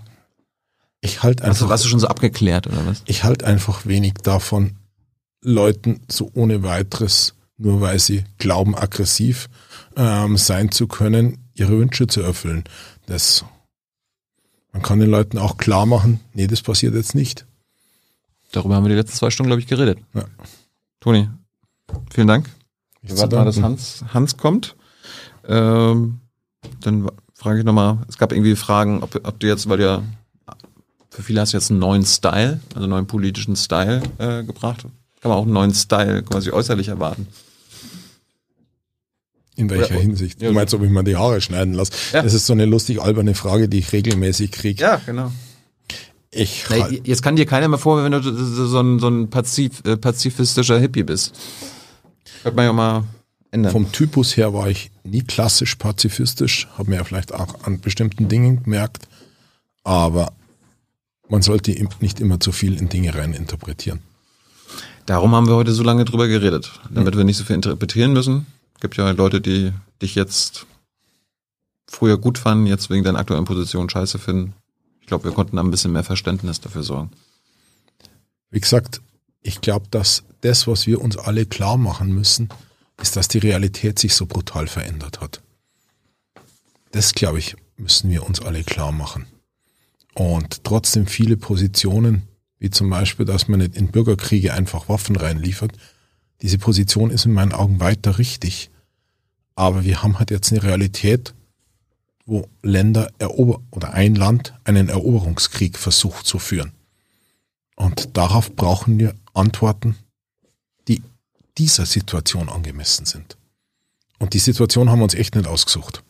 Ich 1.02 1.22
halt 1.22 1.42
einfach. 1.42 1.56
Also, 1.56 1.68
warst 1.68 1.84
du 1.84 1.88
schon 1.90 2.00
so 2.00 2.06
abgeklärt 2.06 2.68
oder 2.68 2.86
was? 2.86 3.02
Ich 3.04 3.22
halt 3.22 3.44
einfach 3.44 3.84
wenig 3.84 4.14
davon, 4.22 4.76
Leuten 5.42 6.00
so 6.10 6.30
ohne 6.32 6.62
weiteres, 6.62 7.34
nur 7.58 7.82
weil 7.82 7.98
sie 7.98 8.24
glauben, 8.38 8.74
aggressiv 8.74 9.50
ähm, 9.94 10.38
sein 10.38 10.72
zu 10.72 10.86
können, 10.86 11.44
ihre 11.52 11.78
Wünsche 11.78 12.06
zu 12.06 12.22
erfüllen. 12.22 12.64
Das, 13.04 13.44
man 14.72 14.80
kann 14.80 15.00
den 15.00 15.10
Leuten 15.10 15.36
auch 15.36 15.58
klar 15.58 15.84
machen, 15.84 16.20
nee, 16.32 16.46
das 16.46 16.62
passiert 16.62 16.94
jetzt 16.94 17.14
nicht. 17.14 17.44
Darüber 18.52 18.76
haben 18.76 18.84
wir 18.84 18.90
die 18.90 18.96
letzten 18.96 19.16
zwei 19.16 19.30
Stunden, 19.30 19.48
glaube 19.48 19.60
ich, 19.60 19.66
geredet. 19.66 19.98
Ja. 20.14 20.24
Toni, 21.00 21.28
vielen 22.12 22.26
Dank. 22.26 22.48
Wir 23.02 23.18
warten 23.18 23.34
mal, 23.34 23.44
dass 23.44 23.60
Hans, 23.60 24.04
Hans 24.12 24.36
kommt. 24.36 24.76
Ähm, 25.46 26.20
dann 26.80 27.10
frage 27.34 27.60
ich 27.60 27.64
nochmal, 27.64 27.98
es 28.08 28.18
gab 28.18 28.32
irgendwie 28.32 28.56
Fragen, 28.56 29.02
ob, 29.02 29.14
ob 29.22 29.38
du 29.38 29.46
jetzt, 29.46 29.68
weil 29.68 29.78
du 29.78 29.84
ja 29.84 30.02
für 31.16 31.22
viele 31.22 31.40
hast 31.40 31.54
du 31.54 31.56
jetzt 31.56 31.70
einen 31.70 31.80
neuen 31.80 32.04
Style, 32.04 32.60
also 32.74 32.80
einen 32.80 32.90
neuen 32.90 33.06
politischen 33.06 33.56
Style 33.56 34.02
äh, 34.18 34.44
gebracht. 34.44 34.82
Kann 35.22 35.30
man 35.30 35.38
auch 35.38 35.44
einen 35.44 35.54
neuen 35.54 35.72
Style 35.72 36.22
quasi 36.22 36.50
äußerlich 36.50 36.88
erwarten. 36.88 37.26
In 39.54 39.70
welcher 39.70 39.94
Oder, 39.94 40.02
Hinsicht? 40.02 40.42
Du 40.42 40.52
meinst, 40.52 40.74
ob 40.74 40.82
ich 40.82 40.90
mal 40.90 41.04
die 41.04 41.16
Haare 41.16 41.40
schneiden 41.40 41.72
lasse? 41.72 41.92
Ja. 42.12 42.22
Das 42.22 42.34
ist 42.34 42.44
so 42.44 42.52
eine 42.52 42.66
lustig 42.66 43.00
alberne 43.00 43.34
Frage, 43.34 43.70
die 43.70 43.78
ich 43.78 43.92
regelmäßig 43.92 44.52
kriege. 44.52 44.82
Ja, 44.82 45.00
genau. 45.06 45.32
Ich 46.30 46.68
nee, 46.68 47.00
jetzt 47.04 47.22
kann 47.22 47.36
dir 47.36 47.46
keiner 47.46 47.68
mehr 47.68 47.78
vorwerfen, 47.78 48.12
wenn 48.12 48.22
du 48.22 48.66
so 48.66 48.80
ein, 48.80 48.98
so 48.98 49.08
ein 49.08 49.30
Pazif, 49.30 49.82
äh, 49.84 49.96
pazifistischer 49.96 50.78
Hippie 50.78 51.04
bist. 51.04 51.34
Könnte 52.42 52.56
man 52.56 52.64
ja 52.64 52.72
mal 52.72 53.04
ändern. 53.50 53.72
Vom 53.72 53.92
Typus 53.92 54.36
her 54.36 54.52
war 54.52 54.68
ich 54.68 54.90
nie 55.04 55.22
klassisch 55.22 55.76
pazifistisch, 55.76 56.68
habe 56.76 56.90
mir 56.90 56.96
ja 56.96 57.04
vielleicht 57.04 57.32
auch 57.32 57.64
an 57.64 57.80
bestimmten 57.80 58.28
Dingen 58.28 58.64
gemerkt, 58.64 59.08
aber 59.84 60.32
man 61.28 61.42
sollte 61.42 61.72
nicht 62.00 62.20
immer 62.20 62.40
zu 62.40 62.52
viel 62.52 62.78
in 62.78 62.88
Dinge 62.88 63.14
rein 63.14 63.32
interpretieren. 63.32 64.00
Darum 65.06 65.34
haben 65.34 65.46
wir 65.46 65.54
heute 65.54 65.72
so 65.72 65.82
lange 65.82 66.04
drüber 66.04 66.26
geredet, 66.26 66.80
damit 66.90 67.14
hm. 67.14 67.18
wir 67.18 67.24
nicht 67.24 67.36
so 67.36 67.44
viel 67.44 67.56
interpretieren 67.56 68.12
müssen. 68.12 68.46
Es 68.74 68.80
gibt 68.80 68.96
ja 68.96 69.10
Leute, 69.10 69.40
die 69.40 69.72
dich 70.02 70.14
jetzt 70.14 70.66
früher 71.88 72.18
gut 72.18 72.38
fanden, 72.38 72.66
jetzt 72.66 72.90
wegen 72.90 73.04
deiner 73.04 73.20
aktuellen 73.20 73.44
Position 73.44 73.88
scheiße 73.88 74.18
finden. 74.18 74.54
Ich 75.06 75.08
glaube, 75.08 75.22
wir 75.22 75.30
konnten 75.30 75.56
ein 75.56 75.70
bisschen 75.70 75.92
mehr 75.92 76.02
Verständnis 76.02 76.60
dafür 76.60 76.82
sorgen. 76.82 77.12
Wie 78.50 78.58
gesagt, 78.58 79.00
ich 79.40 79.60
glaube, 79.60 79.86
dass 79.88 80.24
das, 80.40 80.66
was 80.66 80.88
wir 80.88 81.00
uns 81.00 81.16
alle 81.16 81.46
klar 81.46 81.76
machen 81.76 82.12
müssen, 82.12 82.48
ist, 83.00 83.14
dass 83.14 83.28
die 83.28 83.38
Realität 83.38 84.00
sich 84.00 84.16
so 84.16 84.26
brutal 84.26 84.66
verändert 84.66 85.20
hat. 85.20 85.42
Das, 86.90 87.14
glaube 87.14 87.38
ich, 87.38 87.54
müssen 87.76 88.10
wir 88.10 88.26
uns 88.26 88.42
alle 88.42 88.64
klar 88.64 88.90
machen. 88.90 89.26
Und 90.14 90.64
trotzdem 90.64 91.06
viele 91.06 91.36
Positionen, 91.36 92.22
wie 92.58 92.70
zum 92.70 92.90
Beispiel, 92.90 93.26
dass 93.26 93.46
man 93.46 93.60
nicht 93.60 93.76
in 93.76 93.92
Bürgerkriege 93.92 94.54
einfach 94.54 94.88
Waffen 94.88 95.14
reinliefert, 95.14 95.70
diese 96.42 96.58
Position 96.58 97.12
ist 97.12 97.26
in 97.26 97.32
meinen 97.32 97.52
Augen 97.52 97.78
weiter 97.78 98.18
richtig. 98.18 98.70
Aber 99.54 99.84
wir 99.84 100.02
haben 100.02 100.18
halt 100.18 100.32
jetzt 100.32 100.50
eine 100.50 100.64
Realität, 100.64 101.32
wo 102.26 102.48
Länder 102.62 103.10
erober 103.18 103.60
oder 103.70 103.94
ein 103.94 104.14
Land 104.14 104.54
einen 104.64 104.88
Eroberungskrieg 104.88 105.78
versucht 105.78 106.26
zu 106.26 106.38
führen. 106.38 106.72
Und 107.76 108.16
darauf 108.16 108.54
brauchen 108.54 108.98
wir 108.98 109.14
Antworten, 109.32 109.96
die 110.88 111.02
dieser 111.56 111.86
Situation 111.86 112.48
angemessen 112.48 113.06
sind. 113.06 113.36
Und 114.18 114.34
die 114.34 114.38
Situation 114.38 114.90
haben 114.90 114.98
wir 114.98 115.04
uns 115.04 115.14
echt 115.14 115.34
nicht 115.34 115.46
ausgesucht. 115.46 116.02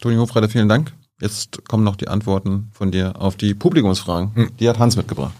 Toni 0.00 0.16
Hofreiter, 0.16 0.48
vielen 0.48 0.68
Dank. 0.68 0.92
Jetzt 1.20 1.66
kommen 1.68 1.84
noch 1.84 1.96
die 1.96 2.08
Antworten 2.08 2.70
von 2.72 2.90
dir 2.90 3.20
auf 3.20 3.36
die 3.36 3.54
Publikumsfragen. 3.54 4.34
Hm. 4.34 4.56
Die 4.58 4.68
hat 4.68 4.78
Hans 4.78 4.96
mitgebracht. 4.96 5.34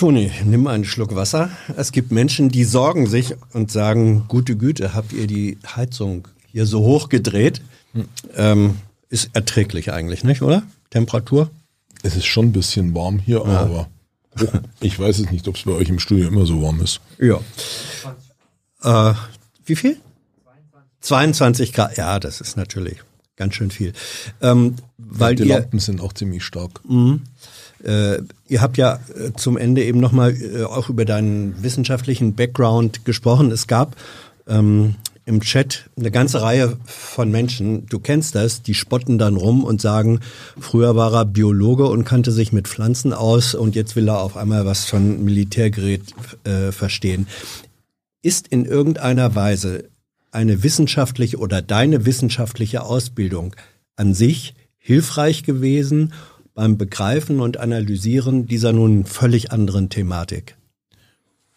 Toni, 0.00 0.32
nimm 0.46 0.66
einen 0.66 0.86
Schluck 0.86 1.14
Wasser. 1.14 1.50
Es 1.76 1.92
gibt 1.92 2.10
Menschen, 2.10 2.48
die 2.48 2.64
sorgen 2.64 3.06
sich 3.06 3.34
und 3.52 3.70
sagen, 3.70 4.24
gute 4.28 4.56
Güte, 4.56 4.94
habt 4.94 5.12
ihr 5.12 5.26
die 5.26 5.58
Heizung 5.76 6.26
hier 6.50 6.64
so 6.64 6.80
hoch 6.80 7.10
gedreht? 7.10 7.60
Hm. 7.92 8.08
Ähm, 8.34 8.76
ist 9.10 9.28
erträglich 9.34 9.92
eigentlich, 9.92 10.24
nicht, 10.24 10.40
oder? 10.40 10.62
Temperatur? 10.88 11.50
Es 12.02 12.16
ist 12.16 12.24
schon 12.24 12.46
ein 12.46 12.52
bisschen 12.52 12.94
warm 12.94 13.18
hier, 13.18 13.42
ja. 13.44 13.44
aber 13.44 13.90
ich 14.80 14.98
weiß 14.98 15.18
es 15.18 15.30
nicht, 15.30 15.46
ob 15.48 15.56
es 15.56 15.64
bei 15.64 15.72
euch 15.72 15.90
im 15.90 15.98
Studio 15.98 16.28
immer 16.28 16.46
so 16.46 16.62
warm 16.62 16.80
ist. 16.80 17.02
Ja. 17.18 17.38
Äh, 18.82 19.14
wie 19.66 19.76
viel? 19.76 19.98
22 21.02 21.74
Grad. 21.74 21.98
Ja, 21.98 22.18
das 22.18 22.40
ist 22.40 22.56
natürlich 22.56 23.02
ganz 23.36 23.54
schön 23.54 23.70
viel. 23.70 23.92
Ähm, 24.40 24.76
weil 24.96 25.34
die 25.34 25.42
ihr, 25.42 25.58
Lampen 25.58 25.78
sind 25.78 26.00
auch 26.00 26.14
ziemlich 26.14 26.42
stark. 26.42 26.80
Mh, 26.88 27.18
äh, 27.84 28.18
ihr 28.48 28.60
habt 28.60 28.76
ja 28.76 29.00
äh, 29.14 29.32
zum 29.36 29.56
Ende 29.56 29.84
eben 29.84 30.00
nochmal 30.00 30.34
äh, 30.34 30.64
auch 30.64 30.88
über 30.88 31.04
deinen 31.04 31.62
wissenschaftlichen 31.62 32.34
Background 32.34 33.04
gesprochen. 33.04 33.50
Es 33.50 33.66
gab 33.66 33.96
ähm, 34.46 34.96
im 35.24 35.40
Chat 35.40 35.88
eine 35.96 36.10
ganze 36.10 36.42
Reihe 36.42 36.76
von 36.84 37.30
Menschen, 37.30 37.86
du 37.86 38.00
kennst 38.00 38.34
das, 38.34 38.62
die 38.62 38.74
spotten 38.74 39.18
dann 39.18 39.36
rum 39.36 39.62
und 39.64 39.80
sagen, 39.80 40.20
früher 40.58 40.96
war 40.96 41.14
er 41.14 41.24
Biologe 41.24 41.86
und 41.86 42.04
kannte 42.04 42.32
sich 42.32 42.52
mit 42.52 42.66
Pflanzen 42.66 43.12
aus 43.12 43.54
und 43.54 43.76
jetzt 43.76 43.96
will 43.96 44.08
er 44.08 44.20
auf 44.20 44.36
einmal 44.36 44.66
was 44.66 44.86
von 44.86 45.24
Militärgerät 45.24 46.02
äh, 46.44 46.72
verstehen. 46.72 47.28
Ist 48.22 48.48
in 48.48 48.64
irgendeiner 48.64 49.34
Weise 49.34 49.84
eine 50.32 50.62
wissenschaftliche 50.62 51.38
oder 51.38 51.62
deine 51.62 52.06
wissenschaftliche 52.06 52.82
Ausbildung 52.82 53.54
an 53.96 54.14
sich 54.14 54.54
hilfreich 54.78 55.44
gewesen 55.44 56.12
beim 56.60 56.76
Begreifen 56.76 57.40
und 57.40 57.56
Analysieren 57.56 58.46
dieser 58.46 58.74
nun 58.74 59.06
völlig 59.06 59.50
anderen 59.50 59.88
Thematik? 59.88 60.58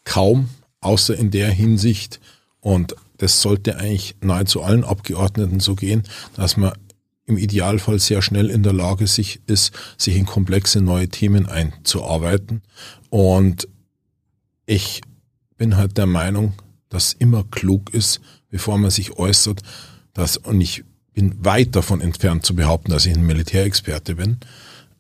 Kaum, 0.05 0.47
außer 0.79 1.13
in 1.13 1.29
der 1.29 1.51
Hinsicht, 1.51 2.21
und 2.61 2.95
das 3.17 3.41
sollte 3.41 3.75
eigentlich 3.75 4.15
nahezu 4.21 4.61
allen 4.61 4.85
Abgeordneten 4.85 5.59
so 5.59 5.75
gehen, 5.75 6.03
dass 6.37 6.55
man 6.55 6.71
im 7.25 7.37
Idealfall 7.37 7.99
sehr 7.99 8.21
schnell 8.21 8.49
in 8.49 8.63
der 8.63 8.71
Lage 8.71 9.07
sich 9.07 9.41
ist, 9.45 9.73
sich 9.97 10.15
in 10.15 10.25
komplexe 10.25 10.79
neue 10.79 11.09
Themen 11.09 11.47
einzuarbeiten. 11.47 12.61
Und 13.09 13.67
ich 14.65 15.01
bin 15.57 15.75
halt 15.75 15.97
der 15.97 16.07
Meinung, 16.07 16.53
dass 16.87 17.11
immer 17.11 17.43
klug 17.51 17.93
ist, 17.93 18.21
bevor 18.49 18.77
man 18.77 18.89
sich 18.89 19.17
äußert, 19.17 19.63
dass, 20.13 20.37
und 20.37 20.61
ich 20.61 20.85
bin 21.13 21.43
weit 21.43 21.75
davon 21.75 21.99
entfernt 21.99 22.45
zu 22.45 22.55
behaupten, 22.55 22.91
dass 22.91 23.05
ich 23.05 23.13
ein 23.13 23.25
Militärexperte 23.25 24.15
bin, 24.15 24.37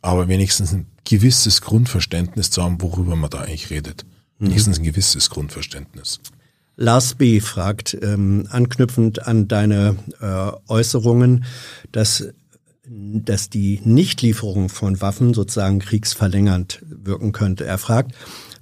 aber 0.03 0.27
wenigstens 0.27 0.73
ein 0.73 0.85
gewisses 1.05 1.61
Grundverständnis 1.61 2.51
zu 2.51 2.61
haben, 2.61 2.79
worüber 2.81 3.15
man 3.15 3.29
da 3.29 3.39
eigentlich 3.39 3.71
redet. 3.71 4.05
Mhm. 4.37 4.47
Wenigstens 4.47 4.77
ein 4.77 4.83
gewisses 4.83 5.29
Grundverständnis. 5.31 6.19
Lars 6.75 7.15
B. 7.15 7.39
fragt, 7.39 7.97
ähm, 8.01 8.47
anknüpfend 8.49 9.25
an 9.27 9.47
deine 9.47 9.95
äh, 10.19 10.51
Äußerungen, 10.67 11.45
dass, 11.91 12.27
dass 12.85 13.49
die 13.49 13.79
Nichtlieferung 13.83 14.69
von 14.69 14.99
Waffen 14.99 15.33
sozusagen 15.33 15.79
kriegsverlängernd 15.79 16.83
wirken 16.85 17.31
könnte. 17.31 17.65
Er 17.65 17.77
fragt, 17.77 18.13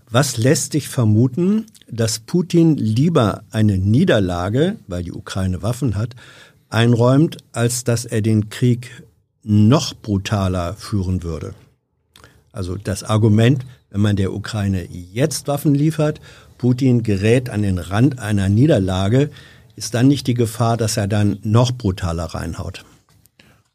was 0.09 0.37
lässt 0.37 0.73
dich 0.73 0.89
vermuten, 0.89 1.67
dass 1.89 2.19
Putin 2.19 2.75
lieber 2.75 3.43
eine 3.49 3.77
Niederlage, 3.77 4.75
weil 4.87 5.03
die 5.03 5.13
Ukraine 5.13 5.63
Waffen 5.63 5.95
hat, 5.95 6.15
einräumt, 6.69 7.37
als 7.53 7.83
dass 7.83 8.05
er 8.05 8.21
den 8.21 8.49
Krieg 8.49 9.03
noch 9.43 9.93
brutaler 9.93 10.75
führen 10.75 11.23
würde? 11.23 11.53
Also 12.51 12.75
das 12.75 13.03
Argument, 13.03 13.65
wenn 13.89 14.01
man 14.01 14.15
der 14.15 14.33
Ukraine 14.33 14.87
jetzt 14.91 15.47
Waffen 15.47 15.73
liefert, 15.73 16.19
Putin 16.57 17.03
gerät 17.03 17.49
an 17.49 17.61
den 17.61 17.79
Rand 17.79 18.19
einer 18.19 18.49
Niederlage, 18.49 19.31
ist 19.75 19.93
dann 19.93 20.07
nicht 20.07 20.27
die 20.27 20.33
Gefahr, 20.33 20.77
dass 20.77 20.97
er 20.97 21.07
dann 21.07 21.39
noch 21.43 21.71
brutaler 21.71 22.25
reinhaut? 22.25 22.85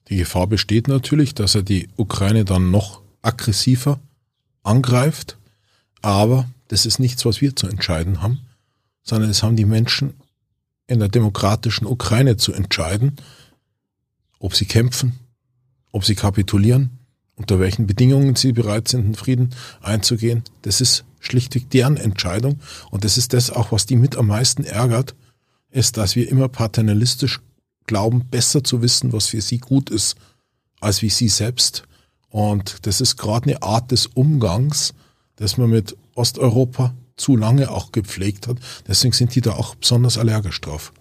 Die 0.09 0.17
Gefahr 0.17 0.47
besteht 0.47 0.87
natürlich, 0.87 1.35
dass 1.35 1.55
er 1.55 1.63
die 1.63 1.89
Ukraine 1.97 2.45
dann 2.45 2.71
noch 2.71 3.01
aggressiver 3.23 3.99
angreift, 4.63 5.37
aber 6.03 6.49
das 6.69 6.87
ist 6.87 6.99
nichts, 6.99 7.25
was 7.25 7.41
wir 7.41 7.57
zu 7.57 7.67
entscheiden 7.67 8.23
haben, 8.23 8.41
sondern 9.03 9.31
es 9.31 9.43
haben 9.43 9.57
die 9.57 9.65
Menschen 9.65 10.15
in 10.87 11.01
der 11.01 11.09
demokratischen 11.09 11.87
Ukraine 11.87 12.37
zu 12.37 12.53
entscheiden, 12.53 13.17
ob 14.39 14.55
sie 14.55 14.67
kämpfen, 14.67 15.19
ob 15.97 16.05
sie 16.05 16.15
kapitulieren 16.15 16.91
unter 17.37 17.61
welchen 17.61 17.87
Bedingungen 17.87 18.35
sie 18.35 18.53
bereit 18.53 18.89
sind, 18.89 19.05
einen 19.05 19.15
Frieden 19.15 19.51
einzugehen. 19.83 20.43
Das 20.63 20.81
ist 20.81 21.05
schlichtweg 21.21 21.71
deren 21.71 21.97
Entscheidung. 21.97 22.61
Und 22.91 23.05
das 23.05 23.19
ist 23.19 23.33
das 23.35 23.51
auch, 23.51 23.73
was 23.73 23.87
die 23.87 23.97
mit 23.97 24.17
am 24.17 24.29
meisten 24.29 24.65
ärgert, 24.65 25.15
ist, 25.71 25.99
dass 25.99 26.17
wir 26.17 26.29
immer 26.29 26.49
paternalistisch 26.49 27.41
glauben, 27.87 28.25
besser 28.31 28.65
zu 28.65 28.83
wissen, 28.83 29.13
was 29.13 29.27
für 29.27 29.43
sie 29.43 29.59
gut 29.59 29.91
ist, 29.91 30.17
als 30.81 31.03
wie 31.03 31.11
sie 31.11 31.29
selbst. 31.29 31.85
Und 32.31 32.87
das 32.87 33.01
ist 33.01 33.17
gerade 33.17 33.51
eine 33.51 33.63
Art 33.63 33.93
des 33.93 34.07
Umgangs, 34.07 34.95
das 35.37 35.59
man 35.59 35.71
mit 35.71 35.97
Osteuropa 36.15 36.95
zu 37.17 37.37
lange 37.37 37.71
auch 37.71 37.93
gepflegt 37.93 38.49
hat. 38.49 38.57
Deswegen 38.89 39.13
sind 39.13 39.35
die 39.35 39.43
da 39.43 39.53
auch 39.53 39.75
besonders 39.75 40.17
allergisch 40.17 40.61
drauf. 40.61 40.93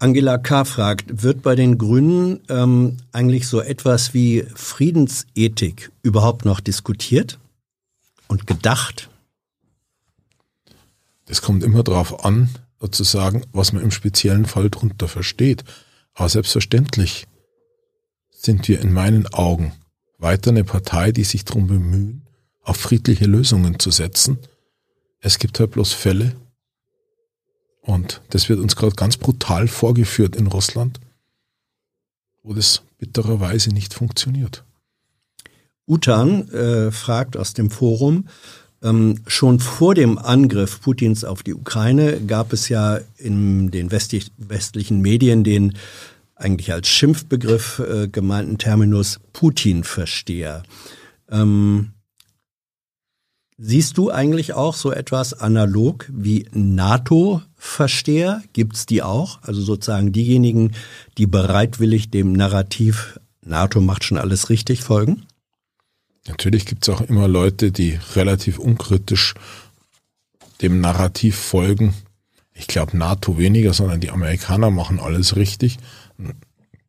Angela 0.00 0.38
K. 0.38 0.64
fragt, 0.64 1.22
wird 1.22 1.42
bei 1.42 1.54
den 1.54 1.76
Grünen 1.76 2.40
ähm, 2.48 2.96
eigentlich 3.12 3.46
so 3.46 3.60
etwas 3.60 4.14
wie 4.14 4.46
Friedensethik 4.54 5.92
überhaupt 6.02 6.46
noch 6.46 6.60
diskutiert 6.60 7.38
und 8.26 8.46
gedacht? 8.46 9.10
Es 11.26 11.42
kommt 11.42 11.62
immer 11.62 11.82
darauf 11.82 12.24
an, 12.24 12.48
sozusagen, 12.80 13.44
was 13.52 13.74
man 13.74 13.82
im 13.82 13.90
speziellen 13.90 14.46
Fall 14.46 14.70
darunter 14.70 15.06
versteht. 15.06 15.64
Aber 16.14 16.30
selbstverständlich 16.30 17.26
sind 18.30 18.66
wir 18.68 18.80
in 18.80 18.94
meinen 18.94 19.26
Augen 19.34 19.72
weiter 20.16 20.50
eine 20.50 20.64
Partei, 20.64 21.12
die 21.12 21.24
sich 21.24 21.44
darum 21.44 21.66
bemühen, 21.66 22.22
auf 22.62 22.78
friedliche 22.78 23.26
Lösungen 23.26 23.78
zu 23.78 23.90
setzen. 23.90 24.38
Es 25.20 25.38
gibt 25.38 25.60
halt 25.60 25.72
bloß 25.72 25.92
Fälle, 25.92 26.34
und 27.90 28.20
das 28.30 28.48
wird 28.48 28.60
uns 28.60 28.76
gerade 28.76 28.94
ganz 28.94 29.16
brutal 29.16 29.66
vorgeführt 29.66 30.36
in 30.36 30.46
Russland, 30.46 31.00
wo 32.42 32.54
das 32.54 32.82
bittererweise 32.98 33.70
nicht 33.70 33.94
funktioniert. 33.94 34.64
Utan 35.86 36.48
äh, 36.50 36.92
fragt 36.92 37.36
aus 37.36 37.52
dem 37.52 37.70
Forum, 37.70 38.28
ähm, 38.82 39.18
schon 39.26 39.58
vor 39.58 39.94
dem 39.94 40.18
Angriff 40.18 40.80
Putins 40.80 41.24
auf 41.24 41.42
die 41.42 41.54
Ukraine 41.54 42.20
gab 42.20 42.52
es 42.52 42.68
ja 42.68 43.00
in 43.16 43.70
den 43.70 43.90
westlich, 43.90 44.30
westlichen 44.38 45.00
Medien 45.00 45.42
den 45.42 45.76
eigentlich 46.36 46.72
als 46.72 46.88
Schimpfbegriff 46.88 47.80
äh, 47.80 48.08
gemeinten 48.08 48.56
Terminus 48.56 49.20
Putin-Versteher. 49.32 50.62
Ähm, 51.28 51.90
Siehst 53.62 53.98
du 53.98 54.10
eigentlich 54.10 54.54
auch 54.54 54.72
so 54.72 54.90
etwas 54.90 55.34
analog 55.34 56.06
wie 56.10 56.46
NATO-Versteher? 56.52 58.42
Gibt's 58.54 58.86
die 58.86 59.02
auch? 59.02 59.42
Also 59.42 59.60
sozusagen 59.60 60.12
diejenigen, 60.12 60.72
die 61.18 61.26
bereitwillig 61.26 62.10
dem 62.10 62.32
Narrativ 62.32 63.20
NATO 63.42 63.82
macht 63.82 64.04
schon 64.04 64.16
alles 64.16 64.48
richtig 64.48 64.80
folgen? 64.80 65.26
Natürlich 66.26 66.64
gibt's 66.64 66.88
auch 66.88 67.02
immer 67.02 67.28
Leute, 67.28 67.70
die 67.70 67.98
relativ 68.14 68.58
unkritisch 68.58 69.34
dem 70.62 70.80
Narrativ 70.80 71.36
folgen. 71.36 71.92
Ich 72.54 72.66
glaube 72.66 72.96
NATO 72.96 73.36
weniger, 73.36 73.74
sondern 73.74 74.00
die 74.00 74.10
Amerikaner 74.10 74.70
machen 74.70 74.98
alles 75.00 75.36
richtig. 75.36 75.76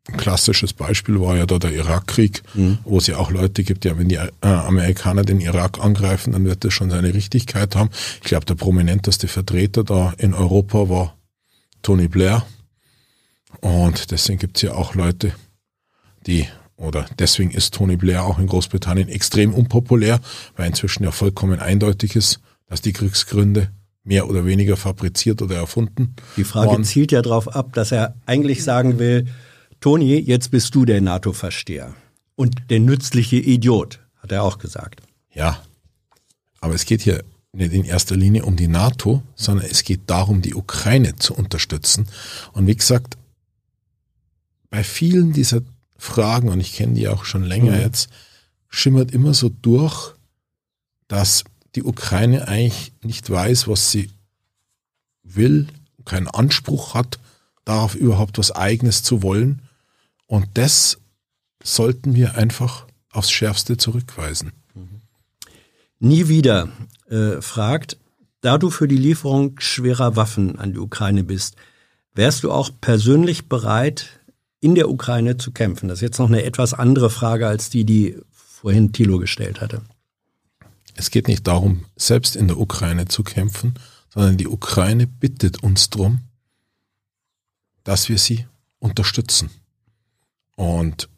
Ein 0.08 0.18
klassisches 0.18 0.74
Beispiel 0.74 1.22
war 1.22 1.38
ja 1.38 1.46
da 1.46 1.60
der 1.60 1.74
Irakkrieg, 1.74 2.42
mhm. 2.56 2.80
wo 2.84 2.98
es 2.98 3.06
ja 3.06 3.18
auch 3.18 3.30
Leute 3.30 3.64
gibt, 3.64 3.86
ja, 3.86 4.00
wenn 4.00 4.10
die 4.10 4.16
äh, 4.16 4.30
Amerikaner 4.42 5.22
den 5.22 5.40
Irak 5.40 5.80
angreifen, 5.80 6.34
dann 6.34 6.44
wird 6.46 6.64
das 6.64 6.74
schon 6.74 6.90
seine 6.90 7.14
Richtigkeit 7.14 7.76
haben. 7.76 7.92
Ich 8.16 8.28
glaube, 8.28 8.46
der 8.46 8.56
prominenteste 8.56 9.28
Vertreter 9.28 9.84
da 9.84 10.14
in 10.18 10.34
Europa 10.34 10.90
war 10.90 11.18
Tony 11.84 12.08
Blair. 12.08 12.46
Und 13.60 14.10
deswegen 14.10 14.40
gibt 14.40 14.58
es 14.58 14.64
ja 14.64 14.74
auch 14.74 14.96
Leute, 14.96 15.34
die, 16.26 16.48
oder 16.78 17.06
deswegen 17.20 17.52
ist 17.52 17.76
Tony 17.76 17.96
Blair 17.96 18.24
auch 18.24 18.40
in 18.40 18.48
Großbritannien 18.48 19.08
extrem 19.08 19.54
unpopulär, 19.54 20.20
weil 20.56 20.68
inzwischen 20.68 21.04
ja 21.04 21.12
vollkommen 21.12 21.60
eindeutig 21.60 22.16
ist, 22.16 22.40
dass 22.68 22.82
die 22.82 22.94
Kriegsgründe 22.94 23.70
mehr 24.04 24.28
oder 24.28 24.46
weniger 24.46 24.78
fabriziert 24.78 25.44
oder 25.44 25.58
erfunden. 25.58 26.16
Die 26.38 26.44
Frage 26.44 26.72
waren. 26.72 26.84
zielt 26.84 27.12
ja 27.12 27.22
darauf 27.22 27.56
ab, 27.56 27.74
dass 27.74 27.92
er 27.92 28.16
eigentlich 28.26 28.64
sagen 28.64 28.98
will, 28.98 29.28
Toni, 29.82 30.20
jetzt 30.20 30.52
bist 30.52 30.76
du 30.76 30.86
der 30.86 31.02
NATO-Versteher. 31.02 31.96
Und 32.36 32.70
der 32.70 32.80
nützliche 32.80 33.38
Idiot, 33.38 34.00
hat 34.18 34.32
er 34.32 34.44
auch 34.44 34.60
gesagt. 34.60 35.02
Ja, 35.34 35.60
aber 36.60 36.76
es 36.76 36.86
geht 36.86 37.02
hier 37.02 37.24
nicht 37.52 37.74
in 37.74 37.84
erster 37.84 38.16
Linie 38.16 38.46
um 38.46 38.56
die 38.56 38.68
NATO, 38.68 39.24
sondern 39.36 39.66
es 39.66 39.84
geht 39.84 40.02
darum, 40.06 40.44
die 40.44 40.54
Ukraine 40.54 41.16
zu 41.16 41.34
unterstützen. 41.34 42.08
Und 42.54 42.68
wie 42.68 42.76
gesagt, 42.76 43.18
bei 44.70 44.84
vielen 44.84 45.34
dieser 45.34 45.62
Fragen, 45.98 46.50
und 46.50 46.60
ich 46.60 46.74
kenne 46.74 46.94
die 46.94 47.08
auch 47.08 47.26
schon 47.26 47.44
länger 47.44 47.74
mhm. 47.74 47.82
jetzt, 47.82 48.12
schimmert 48.70 49.12
immer 49.12 49.34
so 49.34 49.50
durch, 49.50 50.14
dass 51.08 51.44
die 51.74 51.84
Ukraine 51.84 52.48
eigentlich 52.48 52.94
nicht 53.02 53.28
weiß, 53.28 53.68
was 53.68 53.92
sie 53.92 54.12
will, 55.24 55.68
keinen 56.06 56.28
Anspruch 56.28 56.94
hat, 56.94 57.18
darauf 57.66 57.96
überhaupt 57.96 58.38
was 58.38 58.52
Eigenes 58.52 59.02
zu 59.02 59.24
wollen 59.24 59.64
und 60.32 60.48
das 60.54 60.98
sollten 61.62 62.16
wir 62.16 62.36
einfach 62.36 62.88
aufs 63.12 63.32
Schärfste 63.32 63.76
zurückweisen. 63.76 64.54
Nie 66.00 66.30
wieder 66.30 66.70
äh, 67.10 67.42
fragt, 67.42 67.98
da 68.40 68.58
du 68.58 68.70
für 68.70 68.88
die 68.88 68.98
Lieferung 68.98 69.60
schwerer 69.60 70.16
Waffen 70.16 70.58
an 70.58 70.72
die 70.72 70.80
Ukraine 70.80 71.26
bist, 71.26 71.58
wärst 72.14 72.44
du 72.44 72.52
auch 72.54 72.72
persönlich 72.80 73.50
bereit, 73.50 74.22
in 74.62 74.74
der 74.74 74.90
Ukraine 74.90 75.36
zu 75.36 75.52
kämpfen? 75.52 75.90
Das 75.90 75.98
ist 75.98 76.04
jetzt 76.04 76.20
noch 76.20 76.30
eine 76.30 76.44
etwas 76.44 76.74
andere 76.74 77.10
Frage 77.10 77.46
als 77.46 77.70
die, 77.70 77.84
die 77.84 78.18
vorhin 78.32 78.94
Thilo 78.94 79.20
gestellt 79.20 79.60
hatte. 79.60 79.82
Es 80.96 81.12
geht 81.12 81.28
nicht 81.28 81.46
darum, 81.46 81.84
selbst 81.98 82.38
in 82.38 82.48
der 82.48 82.58
Ukraine 82.58 83.10
zu 83.10 83.24
kämpfen, 83.24 83.74
sondern 84.08 84.38
die 84.38 84.48
Ukraine 84.48 85.08
bittet 85.08 85.62
uns 85.62 85.90
darum, 85.90 86.22
dass 87.84 88.08
wir 88.08 88.18
sie 88.18 88.48
unterstützen 88.80 89.50
und 90.56 91.10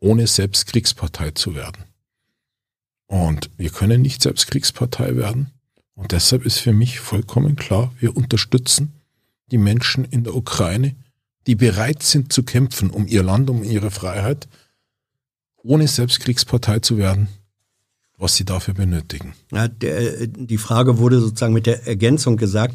ohne 0.00 0.26
selbst 0.26 0.66
Kriegspartei 0.66 1.30
zu 1.30 1.54
werden. 1.54 1.84
Und 3.06 3.50
wir 3.56 3.70
können 3.70 4.02
nicht 4.02 4.22
selbst 4.22 4.46
Kriegspartei 4.48 5.16
werden. 5.16 5.50
Und 5.94 6.12
deshalb 6.12 6.46
ist 6.46 6.58
für 6.58 6.72
mich 6.72 6.98
vollkommen 6.98 7.56
klar, 7.56 7.92
wir 8.00 8.16
unterstützen 8.16 8.94
die 9.50 9.58
Menschen 9.58 10.04
in 10.04 10.24
der 10.24 10.34
Ukraine, 10.34 10.96
die 11.46 11.54
bereit 11.54 12.02
sind 12.02 12.32
zu 12.32 12.42
kämpfen 12.42 12.90
um 12.90 13.06
ihr 13.06 13.22
Land, 13.22 13.50
um 13.50 13.62
ihre 13.62 13.90
Freiheit, 13.90 14.48
ohne 15.62 15.86
selbst 15.88 16.20
Kriegspartei 16.20 16.78
zu 16.80 16.98
werden, 16.98 17.28
was 18.16 18.36
sie 18.36 18.44
dafür 18.44 18.74
benötigen. 18.74 19.34
Ja, 19.52 19.68
der, 19.68 20.26
die 20.26 20.58
Frage 20.58 20.98
wurde 20.98 21.20
sozusagen 21.20 21.52
mit 21.52 21.66
der 21.66 21.86
Ergänzung 21.86 22.36
gesagt, 22.36 22.74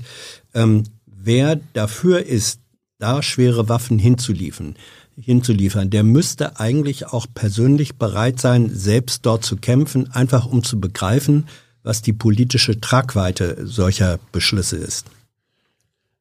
ähm, 0.54 0.84
wer 1.06 1.58
dafür 1.74 2.26
ist, 2.26 2.60
da 3.00 3.22
schwere 3.22 3.70
Waffen 3.70 4.00
hinzuliefern, 4.00 4.76
hinzuliefern, 5.20 5.90
der 5.90 6.04
müsste 6.04 6.60
eigentlich 6.60 7.08
auch 7.08 7.26
persönlich 7.34 7.96
bereit 7.96 8.40
sein, 8.40 8.70
selbst 8.74 9.26
dort 9.26 9.44
zu 9.44 9.58
kämpfen, 9.58 10.12
einfach 10.12 10.46
um 10.46 10.64
zu 10.64 10.80
begreifen, 10.80 11.48
was 11.84 12.02
die 12.02 12.14
politische 12.14 12.80
Tragweite 12.80 13.66
solcher 13.66 14.20
Beschlüsse 14.32 14.78
ist. 14.78 15.08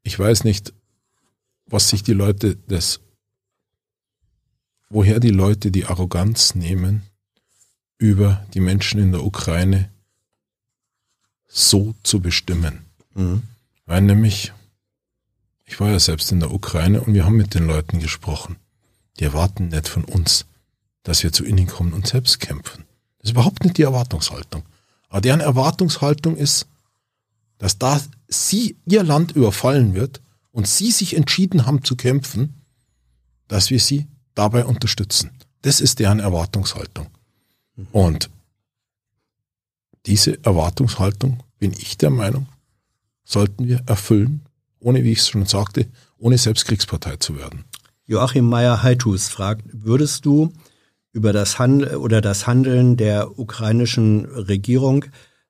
Ich 0.02 0.18
weiß 0.18 0.44
nicht, 0.44 0.72
was 1.66 1.90
sich 1.90 2.02
die 2.02 2.12
Leute 2.12 2.56
das, 2.68 3.00
woher 4.88 5.20
die 5.20 5.30
Leute 5.30 5.70
die 5.70 5.84
Arroganz 5.86 6.54
nehmen, 6.54 7.02
über 7.98 8.46
die 8.54 8.60
Menschen 8.60 9.00
in 9.00 9.12
der 9.12 9.24
Ukraine 9.24 9.90
so 11.48 11.94
zu 12.02 12.20
bestimmen. 12.20 12.86
Mhm. 13.14 13.42
Weil 13.86 14.02
nämlich, 14.02 14.52
ich 15.64 15.80
war 15.80 15.90
ja 15.90 15.98
selbst 15.98 16.30
in 16.32 16.40
der 16.40 16.52
Ukraine 16.52 17.00
und 17.00 17.14
wir 17.14 17.24
haben 17.24 17.36
mit 17.36 17.54
den 17.54 17.66
Leuten 17.66 17.98
gesprochen. 17.98 18.56
Die 19.18 19.24
erwarten 19.24 19.68
nicht 19.68 19.88
von 19.88 20.04
uns, 20.04 20.46
dass 21.02 21.22
wir 21.22 21.32
zu 21.32 21.44
ihnen 21.44 21.66
kommen 21.66 21.92
und 21.92 22.06
selbst 22.06 22.40
kämpfen. 22.40 22.84
Das 23.18 23.30
ist 23.30 23.32
überhaupt 23.32 23.64
nicht 23.64 23.78
die 23.78 23.82
Erwartungshaltung. 23.82 24.64
Aber 25.08 25.20
deren 25.20 25.40
Erwartungshaltung 25.40 26.36
ist, 26.36 26.66
dass 27.58 27.78
da 27.78 28.00
sie 28.28 28.76
ihr 28.86 29.02
Land 29.02 29.32
überfallen 29.32 29.94
wird 29.94 30.20
und 30.52 30.68
sie 30.68 30.90
sich 30.90 31.16
entschieden 31.16 31.66
haben 31.66 31.84
zu 31.84 31.96
kämpfen, 31.96 32.54
dass 33.48 33.70
wir 33.70 33.80
sie 33.80 34.06
dabei 34.34 34.64
unterstützen. 34.64 35.30
Das 35.62 35.80
ist 35.80 35.98
deren 35.98 36.20
Erwartungshaltung. 36.20 37.08
Und 37.92 38.30
diese 40.06 40.42
Erwartungshaltung, 40.44 41.42
bin 41.58 41.72
ich 41.72 41.96
der 41.96 42.10
Meinung, 42.10 42.46
sollten 43.24 43.66
wir 43.66 43.82
erfüllen, 43.86 44.42
ohne, 44.78 45.02
wie 45.04 45.12
ich 45.12 45.20
es 45.20 45.28
schon 45.28 45.46
sagte, 45.46 45.86
ohne 46.18 46.38
selbst 46.38 46.66
Kriegspartei 46.66 47.16
zu 47.16 47.36
werden. 47.36 47.64
Joachim 48.06 48.48
Meyer-Heitus 48.48 49.28
fragt, 49.28 49.64
würdest 49.72 50.24
du 50.26 50.52
über 51.12 51.32
das 51.32 51.58
Handeln 51.58 51.96
oder 51.96 52.20
das 52.20 52.46
Handeln 52.46 52.96
der 52.96 53.36
ukrainischen 53.38 54.26
Regierung 54.26 55.06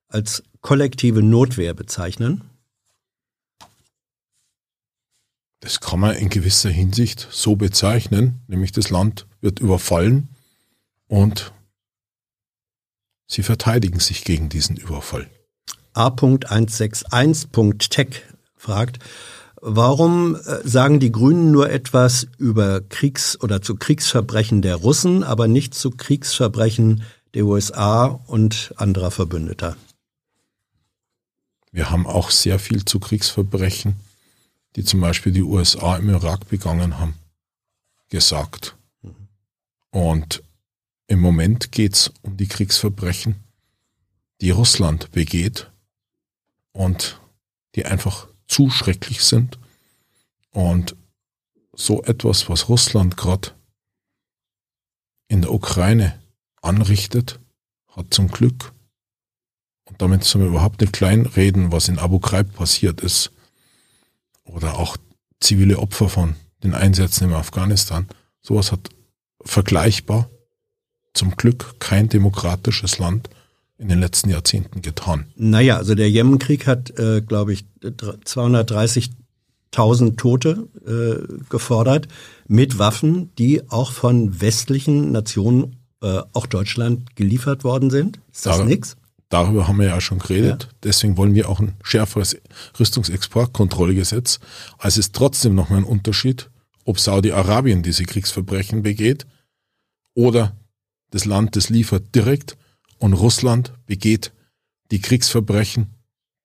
als 0.09 0.43
kollektive 0.63 1.23
Notwehr 1.23 1.75
bezeichnen? 1.75 2.41
Das 5.61 5.81
kann 5.81 6.01
man 6.01 6.17
in 6.17 6.31
gewisser 6.31 6.71
Hinsicht 6.71 7.29
so 7.31 7.57
bezeichnen, 7.57 8.41
nämlich 8.47 8.73
das 8.73 8.89
Land 8.91 9.27
wird 9.41 9.59
überfallen 9.59 10.29
und 11.09 11.53
sie 13.27 13.43
verteidigen 13.43 14.01
sich 14.01 14.25
gegen 14.25 14.49
diesen 14.49 14.77
Überfall. 14.77 15.29
A.161.tech 15.93 18.23
fragt, 18.55 19.01
Warum 19.69 20.37
äh, 20.37 20.61
sagen 20.63 21.01
die 21.01 21.11
Grünen 21.11 21.51
nur 21.51 21.71
etwas 21.71 22.29
über 22.39 22.81
Kriegs- 22.83 23.37
oder 23.41 23.63
zu 23.63 23.75
Kriegsverbrechen 23.75 24.63
der 24.63 24.77
Russen, 24.77 25.25
aber 25.25 25.49
nicht 25.49 25.75
zu 25.75 25.91
Kriegsverbrechen 25.91 27.03
der 27.35 27.47
USA 27.47 28.05
und 28.29 28.73
anderer 28.77 29.11
Verbündeter? 29.11 29.77
Wir 31.73 31.91
haben 31.91 32.07
auch 32.07 32.31
sehr 32.31 32.61
viel 32.61 32.85
zu 32.85 33.01
Kriegsverbrechen, 33.01 33.97
die 34.77 34.85
zum 34.85 35.01
Beispiel 35.01 35.33
die 35.33 35.43
USA 35.43 35.97
im 35.97 36.11
Irak 36.11 36.49
begangen 36.49 37.01
haben, 37.01 37.15
gesagt. 38.09 38.77
Und 39.91 40.45
im 41.09 41.19
Moment 41.19 41.73
geht 41.73 41.95
es 41.95 42.13
um 42.23 42.37
die 42.37 42.47
Kriegsverbrechen, 42.47 43.35
die 44.41 44.51
Russland 44.51 45.11
begeht 45.11 45.73
und 46.71 47.21
die 47.75 47.85
einfach 47.85 48.29
zu 48.47 48.71
schrecklich 48.71 49.23
sind. 49.23 49.59
Und 50.53 50.97
so 51.75 52.03
etwas, 52.05 52.49
was 52.49 52.69
Russland 52.69 53.17
gerade 53.17 53.51
in 55.29 55.43
der 55.43 55.53
Ukraine 55.53 56.19
anrichtet, 56.63 57.39
hat 57.89 58.13
zum 58.13 58.29
Glück, 58.29 58.73
und 59.85 60.01
damit 60.01 60.25
sollen 60.25 60.45
wir 60.45 60.51
überhaupt 60.51 60.81
nicht 60.81 60.93
kleinreden, 60.93 61.73
was 61.73 61.89
in 61.89 61.99
Abu 61.99 62.19
Ghraib 62.19 62.55
passiert 62.55 63.01
ist, 63.01 63.33
oder 64.45 64.79
auch 64.79 64.97
zivile 65.41 65.79
Opfer 65.79 66.09
von 66.09 66.37
den 66.63 66.75
Einsätzen 66.75 67.25
im 67.25 67.35
Afghanistan, 67.35 68.09
sowas 68.41 68.73
hat 68.73 68.89
vergleichbar 69.43 70.31
zum 71.15 71.37
Glück 71.37 71.79
kein 71.79 72.09
demokratisches 72.09 72.99
Land 72.99 73.29
in 73.79 73.89
den 73.89 74.01
letzten 74.01 74.31
Jahrzehnten 74.31 74.83
getan? 74.83 75.27
Naja, 75.37 75.77
also 75.77 75.95
der 75.95 76.11
Jemenkrieg 76.11 76.67
hat, 76.67 76.99
äh, 76.99 77.21
glaube 77.21 77.53
ich, 77.53 77.67
230.000 77.83 80.17
Tote 80.17 80.67
äh, 80.87 81.19
gefordert 81.49 82.09
mit 82.49 82.79
Waffen, 82.79 83.35
die 83.37 83.69
auch 83.71 83.93
von 83.93 84.41
westlichen 84.41 85.13
Nationen, 85.13 85.77
äh, 86.03 86.23
auch 86.33 86.47
Deutschland, 86.47 87.15
geliefert 87.17 87.65
worden 87.65 87.91
sind. 87.91 88.19
Ist 88.33 88.47
das 88.47 88.59
Dar 88.59 88.67
nix? 88.67 88.97
Darüber 89.29 89.67
haben 89.67 89.81
wir 89.81 89.89
ja 89.89 90.01
schon 90.01 90.21
geredet. 90.21 90.65
Ja. 90.65 90.69
Deswegen 90.85 91.17
wollen 91.17 91.35
wir 91.35 91.49
auch 91.49 91.59
ein 91.59 91.75
schärferes 91.83 92.37
Rüstungsexportkontrollgesetz. 92.79 94.39
Also 94.79 95.01
ist 95.01 95.15
trotzdem 95.15 95.57
nochmal 95.57 95.81
ein 95.81 95.85
Unterschied, 95.85 96.49
ob 96.85 97.01
Saudi-Arabien 97.01 97.83
diese 97.83 98.05
Kriegsverbrechen 98.05 98.83
begeht 98.83 99.27
oder 100.15 100.57
das 101.11 101.25
Land 101.25 101.57
das 101.57 101.69
liefert 101.69 102.15
direkt 102.15 102.57
und 102.99 103.13
Russland 103.13 103.73
begeht 103.87 104.33
die 104.91 105.01
Kriegsverbrechen 105.01 105.95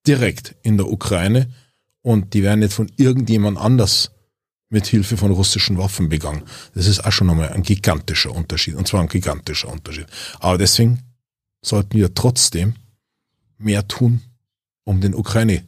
direkt 0.07 0.55
in 0.63 0.77
der 0.77 0.87
Ukraine 0.87 1.49
und 2.01 2.33
die 2.33 2.43
werden 2.43 2.59
nicht 2.59 2.73
von 2.73 2.91
irgendjemand 2.97 3.57
anders 3.57 4.11
mit 4.69 4.87
Hilfe 4.87 5.17
von 5.17 5.31
russischen 5.31 5.77
Waffen 5.77 6.09
begangen. 6.09 6.43
Das 6.73 6.87
ist 6.87 7.05
auch 7.05 7.11
schon 7.11 7.27
nochmal 7.27 7.49
ein 7.49 7.61
gigantischer 7.61 8.33
Unterschied 8.33 8.75
und 8.75 8.87
zwar 8.87 9.01
ein 9.01 9.09
gigantischer 9.09 9.67
Unterschied. 9.67 10.07
Aber 10.39 10.57
deswegen 10.57 10.99
sollten 11.61 11.97
wir 11.97 12.13
trotzdem 12.13 12.75
mehr 13.57 13.87
tun, 13.87 14.21
um 14.83 15.01
den 15.01 15.13
Ukraine, 15.13 15.63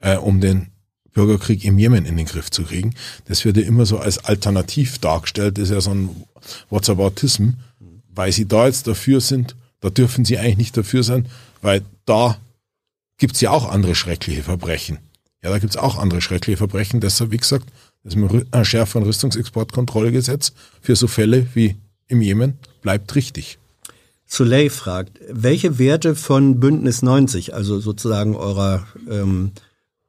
äh, 0.00 0.16
um 0.16 0.40
den 0.40 0.68
Bürgerkrieg 1.12 1.64
im 1.64 1.78
Jemen 1.78 2.04
in 2.04 2.16
den 2.16 2.26
Griff 2.26 2.50
zu 2.50 2.62
kriegen. 2.62 2.94
Das 3.24 3.44
wird 3.44 3.56
ja 3.56 3.62
immer 3.64 3.86
so 3.86 3.98
als 3.98 4.18
alternativ 4.18 4.98
dargestellt, 4.98 5.56
das 5.56 5.64
ist 5.64 5.74
ja 5.74 5.80
so 5.80 5.92
ein 5.92 6.24
Whatsaboutism, 6.68 7.54
weil 8.14 8.32
sie 8.32 8.46
da 8.46 8.66
jetzt 8.66 8.86
dafür 8.86 9.20
sind, 9.22 9.56
da 9.86 9.90
dürfen 9.90 10.24
sie 10.24 10.36
eigentlich 10.36 10.56
nicht 10.56 10.76
dafür 10.76 11.04
sein, 11.04 11.28
weil 11.62 11.82
da 12.06 12.38
gibt's 13.18 13.40
ja 13.40 13.52
auch 13.52 13.70
andere 13.70 13.94
schreckliche 13.94 14.42
Verbrechen. 14.42 14.98
Ja, 15.44 15.50
da 15.50 15.60
gibt's 15.60 15.76
auch 15.76 15.96
andere 15.96 16.20
schreckliche 16.20 16.56
Verbrechen. 16.56 17.00
Deshalb, 17.00 17.30
wie 17.30 17.36
gesagt, 17.36 17.68
das 18.02 18.16
ist 18.16 18.44
ein 18.50 18.64
schärferen 18.64 19.04
Rüstungsexportkontrollgesetz 19.04 20.54
für 20.80 20.96
so 20.96 21.06
Fälle 21.06 21.46
wie 21.54 21.76
im 22.08 22.20
Jemen 22.20 22.58
bleibt 22.82 23.14
richtig. 23.14 23.58
Soleil 24.26 24.70
fragt, 24.70 25.20
welche 25.30 25.78
Werte 25.78 26.16
von 26.16 26.58
Bündnis 26.58 27.02
90, 27.02 27.54
also 27.54 27.78
sozusagen 27.78 28.34
eurer 28.34 28.88
ähm, 29.08 29.52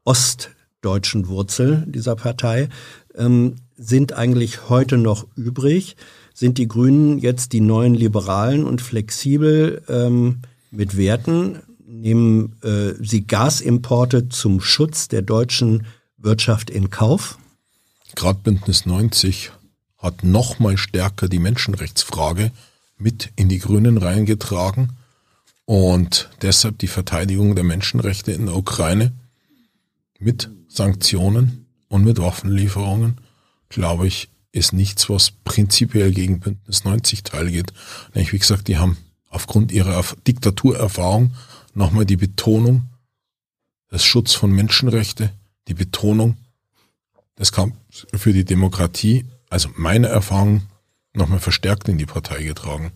ostdeutschen 0.06 1.28
Wurzel 1.28 1.84
dieser 1.86 2.16
Partei, 2.16 2.70
ähm, 3.14 3.58
sind 3.78 4.14
eigentlich 4.14 4.70
heute 4.70 4.98
noch 4.98 5.28
übrig? 5.36 5.98
Sind 6.38 6.60
die 6.60 6.68
Grünen 6.68 7.18
jetzt 7.18 7.52
die 7.52 7.62
neuen 7.62 7.96
Liberalen 7.96 8.64
und 8.64 8.80
flexibel 8.80 9.82
ähm, 9.90 10.44
mit 10.70 10.96
Werten? 10.96 11.64
Nehmen 11.88 12.56
äh, 12.62 12.94
sie 13.04 13.26
Gasimporte 13.26 14.30
zum 14.30 14.62
Schutz 14.62 15.08
der 15.08 15.24
deutschen 15.24 15.88
Wirtschaft 16.16 16.70
in 16.70 16.92
Kauf? 16.92 17.40
Gerade 18.14 18.38
Bündnis 18.44 18.86
90 18.86 19.52
hat 19.98 20.24
noch 20.24 20.60
mal 20.60 20.78
stärker 20.78 21.28
die 21.28 21.40
Menschenrechtsfrage 21.40 22.52
mit 23.00 23.32
in 23.36 23.50
die 23.50 23.58
Grünen 23.58 23.98
reingetragen 23.98 24.92
und 25.66 26.30
deshalb 26.44 26.78
die 26.78 26.88
Verteidigung 26.88 27.56
der 27.56 27.64
Menschenrechte 27.64 28.32
in 28.32 28.46
der 28.46 28.56
Ukraine 28.56 29.12
mit 30.20 30.52
Sanktionen 30.68 31.66
und 31.88 32.06
mit 32.06 32.20
Waffenlieferungen, 32.20 33.18
glaube 33.70 34.06
ich, 34.06 34.30
ist 34.58 34.74
nichts, 34.74 35.10
was 35.10 35.32
prinzipiell 35.32 36.12
gegen 36.12 36.40
Bündnis 36.40 36.84
90 36.84 37.24
teilgeht. 37.24 37.72
Nämlich, 38.14 38.34
wie 38.34 38.40
gesagt, 38.40 38.68
die 38.68 38.78
haben 38.78 38.98
aufgrund 39.30 39.72
ihrer 39.72 40.04
Diktaturerfahrung 40.26 41.34
nochmal 41.74 42.06
die 42.06 42.18
Betonung 42.18 42.90
des 43.92 44.04
Schutz 44.04 44.34
von 44.34 44.52
Menschenrechte, 44.52 45.32
die 45.68 45.74
Betonung 45.74 46.38
des 47.38 47.52
Kampfs 47.52 48.08
für 48.14 48.34
die 48.34 48.46
Demokratie, 48.46 49.26
also 49.50 49.70
meine 49.76 50.08
Erfahrung, 50.08 50.64
nochmal 51.14 51.40
verstärkt 51.40 51.88
in 51.88 51.98
die 51.98 52.06
Partei 52.06 52.44
getragen. 52.44 52.92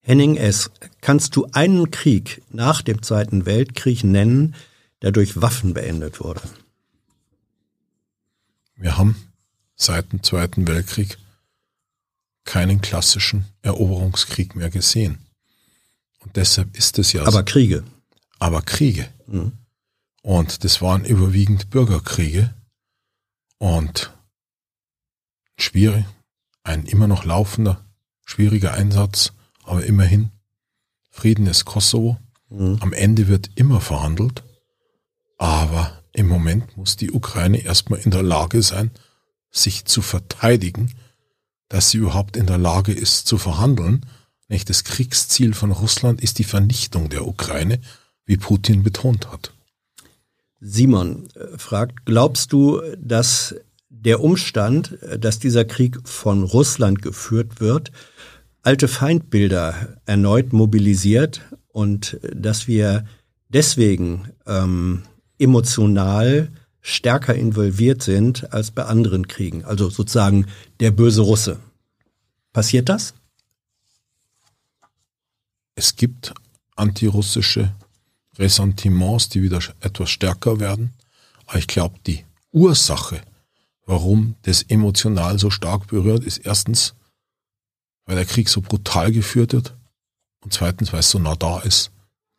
Henning 0.00 0.36
S., 0.36 0.70
kannst 1.00 1.36
du 1.36 1.48
einen 1.52 1.90
Krieg 1.90 2.42
nach 2.50 2.82
dem 2.82 3.02
Zweiten 3.02 3.44
Weltkrieg 3.44 4.04
nennen, 4.04 4.54
der 5.02 5.10
durch 5.10 5.40
Waffen 5.40 5.74
beendet 5.74 6.20
wurde? 6.20 6.42
Wir 8.76 8.96
haben 8.96 9.16
seit 9.76 10.12
dem 10.12 10.22
Zweiten 10.22 10.66
Weltkrieg 10.66 11.18
keinen 12.44 12.80
klassischen 12.80 13.46
Eroberungskrieg 13.62 14.56
mehr 14.56 14.70
gesehen. 14.70 15.18
Und 16.20 16.36
deshalb 16.36 16.76
ist 16.76 16.98
es 16.98 17.12
ja. 17.12 17.22
Aber 17.22 17.30
so. 17.32 17.44
Kriege. 17.44 17.84
Aber 18.38 18.62
Kriege. 18.62 19.08
Mhm. 19.26 19.52
Und 20.22 20.64
das 20.64 20.82
waren 20.82 21.04
überwiegend 21.04 21.70
Bürgerkriege. 21.70 22.54
Und 23.58 24.12
schwierig, 25.56 26.04
ein 26.62 26.84
immer 26.84 27.06
noch 27.06 27.24
laufender, 27.24 27.84
schwieriger 28.24 28.74
Einsatz, 28.74 29.32
aber 29.62 29.84
immerhin 29.84 30.30
Frieden 31.10 31.46
ist 31.46 31.64
Kosovo. 31.64 32.18
Mhm. 32.48 32.78
Am 32.80 32.92
Ende 32.92 33.28
wird 33.28 33.50
immer 33.54 33.80
verhandelt, 33.80 34.42
aber 35.38 36.02
im 36.12 36.28
Moment 36.28 36.76
muss 36.76 36.96
die 36.96 37.12
Ukraine 37.12 37.58
erstmal 37.58 38.00
in 38.00 38.10
der 38.10 38.22
Lage 38.22 38.62
sein, 38.62 38.90
sich 39.56 39.84
zu 39.84 40.02
verteidigen, 40.02 40.92
dass 41.68 41.90
sie 41.90 41.98
überhaupt 41.98 42.36
in 42.36 42.46
der 42.46 42.58
Lage 42.58 42.92
ist 42.92 43.26
zu 43.26 43.38
verhandeln. 43.38 44.06
Nicht 44.48 44.70
das 44.70 44.84
Kriegsziel 44.84 45.54
von 45.54 45.72
Russland 45.72 46.20
ist 46.20 46.38
die 46.38 46.44
Vernichtung 46.44 47.08
der 47.08 47.26
Ukraine, 47.26 47.80
wie 48.24 48.36
Putin 48.36 48.82
betont 48.82 49.30
hat. 49.30 49.52
Simon 50.60 51.28
äh, 51.34 51.58
fragt, 51.58 52.06
glaubst 52.06 52.52
du, 52.52 52.80
dass 52.98 53.54
der 53.88 54.22
Umstand, 54.22 54.98
dass 55.18 55.38
dieser 55.38 55.64
Krieg 55.64 55.98
von 56.04 56.44
Russland 56.44 57.02
geführt 57.02 57.60
wird, 57.60 57.92
alte 58.62 58.88
Feindbilder 58.88 59.98
erneut 60.06 60.52
mobilisiert 60.52 61.40
und 61.68 62.18
dass 62.34 62.66
wir 62.66 63.04
deswegen 63.48 64.30
ähm, 64.46 65.02
emotional 65.38 66.50
stärker 66.86 67.34
involviert 67.34 68.00
sind 68.00 68.52
als 68.52 68.70
bei 68.70 68.84
anderen 68.84 69.26
Kriegen. 69.26 69.64
Also 69.64 69.90
sozusagen 69.90 70.46
der 70.78 70.92
böse 70.92 71.20
Russe. 71.20 71.58
Passiert 72.52 72.88
das? 72.88 73.12
Es 75.74 75.96
gibt 75.96 76.32
antirussische 76.76 77.74
Ressentiments, 78.38 79.28
die 79.28 79.42
wieder 79.42 79.58
etwas 79.80 80.10
stärker 80.10 80.60
werden. 80.60 80.92
Aber 81.46 81.58
ich 81.58 81.66
glaube, 81.66 81.96
die 82.06 82.24
Ursache, 82.52 83.20
warum 83.84 84.36
das 84.42 84.62
emotional 84.62 85.40
so 85.40 85.50
stark 85.50 85.88
berührt, 85.88 86.22
ist 86.22 86.38
erstens, 86.38 86.94
weil 88.04 88.14
der 88.14 88.26
Krieg 88.26 88.48
so 88.48 88.60
brutal 88.60 89.10
geführt 89.10 89.52
wird 89.52 89.74
und 90.40 90.52
zweitens, 90.52 90.92
weil 90.92 91.00
es 91.00 91.10
so 91.10 91.18
nah 91.18 91.34
da 91.34 91.58
ist. 91.58 91.90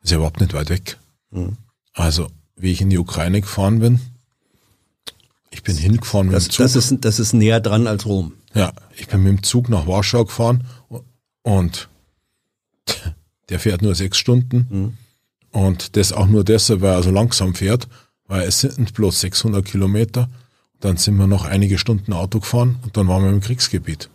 Ist 0.02 0.12
ja 0.12 0.18
überhaupt 0.18 0.40
nicht 0.40 0.54
weit 0.54 0.70
weg. 0.70 0.98
Mhm. 1.32 1.58
Also, 1.92 2.30
wie 2.56 2.72
ich 2.72 2.80
in 2.80 2.90
die 2.90 2.98
Ukraine 2.98 3.42
gefahren 3.42 3.80
bin, 3.80 4.00
ich 5.50 5.64
bin 5.64 5.78
hingefahren 5.78 6.28
mit 6.28 6.36
das, 6.36 6.46
dem 6.46 6.52
Zug. 6.52 6.64
Das 6.64 6.76
ist, 6.76 6.98
das 7.02 7.20
ist 7.20 7.34
näher 7.34 7.60
dran 7.60 7.88
als 7.88 8.06
Rom. 8.06 8.34
Ja, 8.54 8.74
ich 8.96 9.08
bin 9.08 9.24
mit 9.24 9.32
dem 9.32 9.44
Zug 9.44 9.70
nach 9.70 9.88
Warschau 9.88 10.26
gefahren 10.26 10.64
und 11.44 11.90
der 13.50 13.60
fährt 13.60 13.82
nur 13.82 13.96
sechs 13.96 14.18
Stunden. 14.18 14.68
Mhm. 14.70 14.98
Und 15.52 15.96
das 15.96 16.14
auch 16.14 16.28
nur 16.28 16.44
deshalb, 16.44 16.82
weil 16.82 16.94
er 16.94 17.04
so 17.04 17.12
langsam 17.12 17.56
fährt, 17.56 17.88
weil 18.28 18.48
es 18.48 18.62
sind 18.62 18.94
bloß 18.94 19.22
600 19.22 19.66
Kilometer. 19.66 20.30
Dann 20.80 20.98
sind 20.98 21.16
wir 21.18 21.28
noch 21.28 21.46
einige 21.46 21.78
Stunden 21.78 22.14
Auto 22.14 22.40
gefahren 22.40 22.78
und 22.84 22.98
dann 22.98 23.08
waren 23.08 23.24
wir 23.24 23.30
im 23.30 23.42
Kriegsgebiet. 23.42 24.10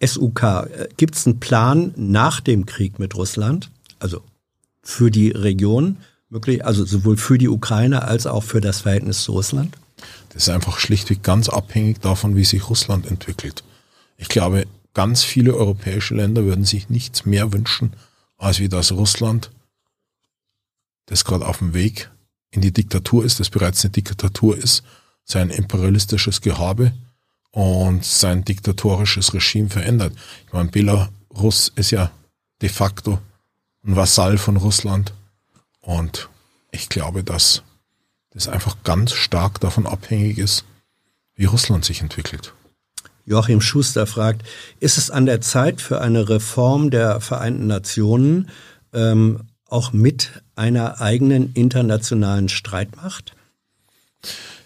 SUK, 0.00 0.42
äh, 0.42 0.88
gibt 0.96 1.16
es 1.16 1.26
einen 1.26 1.40
Plan 1.40 1.92
nach 1.96 2.40
dem 2.40 2.66
Krieg 2.66 2.98
mit 2.98 3.14
Russland, 3.16 3.70
also 3.98 4.22
für 4.82 5.10
die 5.10 5.30
Region, 5.30 5.98
wirklich, 6.30 6.64
also 6.64 6.84
sowohl 6.84 7.16
für 7.16 7.36
die 7.36 7.48
Ukraine 7.48 8.02
als 8.04 8.26
auch 8.26 8.44
für 8.44 8.60
das 8.60 8.82
Verhältnis 8.82 9.22
zu 9.24 9.32
Russland? 9.32 9.76
Das 10.30 10.44
ist 10.44 10.48
einfach 10.48 10.78
schlichtweg 10.78 11.22
ganz 11.22 11.48
abhängig 11.48 12.00
davon, 12.00 12.36
wie 12.36 12.44
sich 12.44 12.68
Russland 12.68 13.06
entwickelt. 13.06 13.64
Ich 14.16 14.28
glaube, 14.28 14.66
ganz 14.94 15.22
viele 15.22 15.54
europäische 15.54 16.14
Länder 16.14 16.44
würden 16.44 16.64
sich 16.64 16.88
nichts 16.88 17.24
mehr 17.24 17.52
wünschen, 17.52 17.92
als 18.36 18.58
wie 18.58 18.68
das 18.68 18.92
Russland, 18.92 19.50
das 21.06 21.24
gerade 21.24 21.46
auf 21.46 21.58
dem 21.58 21.74
Weg 21.74 22.10
in 22.50 22.60
die 22.60 22.72
Diktatur 22.72 23.24
ist, 23.24 23.40
das 23.40 23.50
bereits 23.50 23.84
eine 23.84 23.92
Diktatur 23.92 24.56
ist, 24.56 24.82
sein 25.24 25.50
imperialistisches 25.50 26.40
Gehabe 26.40 26.92
und 27.50 28.04
sein 28.04 28.44
diktatorisches 28.44 29.34
Regime 29.34 29.68
verändert. 29.68 30.14
Ich 30.46 30.52
meine, 30.52 30.70
Belarus 30.70 31.72
ist 31.74 31.90
ja 31.90 32.10
de 32.62 32.68
facto 32.68 33.18
ein 33.84 33.96
Vasall 33.96 34.38
von 34.38 34.56
Russland 34.56 35.12
und 35.80 36.28
ich 36.70 36.88
glaube, 36.88 37.24
dass 37.24 37.62
das 38.38 38.48
einfach 38.48 38.76
ganz 38.84 39.12
stark 39.12 39.60
davon 39.60 39.86
abhängig 39.86 40.38
ist, 40.38 40.64
wie 41.34 41.46
Russland 41.46 41.84
sich 41.84 42.00
entwickelt. 42.00 42.54
Joachim 43.26 43.60
Schuster 43.60 44.06
fragt, 44.06 44.42
ist 44.80 44.96
es 44.96 45.10
an 45.10 45.26
der 45.26 45.40
Zeit 45.40 45.80
für 45.80 46.00
eine 46.00 46.28
Reform 46.28 46.90
der 46.90 47.20
Vereinten 47.20 47.66
Nationen, 47.66 48.48
ähm, 48.94 49.40
auch 49.66 49.92
mit 49.92 50.42
einer 50.56 51.00
eigenen 51.00 51.52
internationalen 51.52 52.48
Streitmacht? 52.48 53.34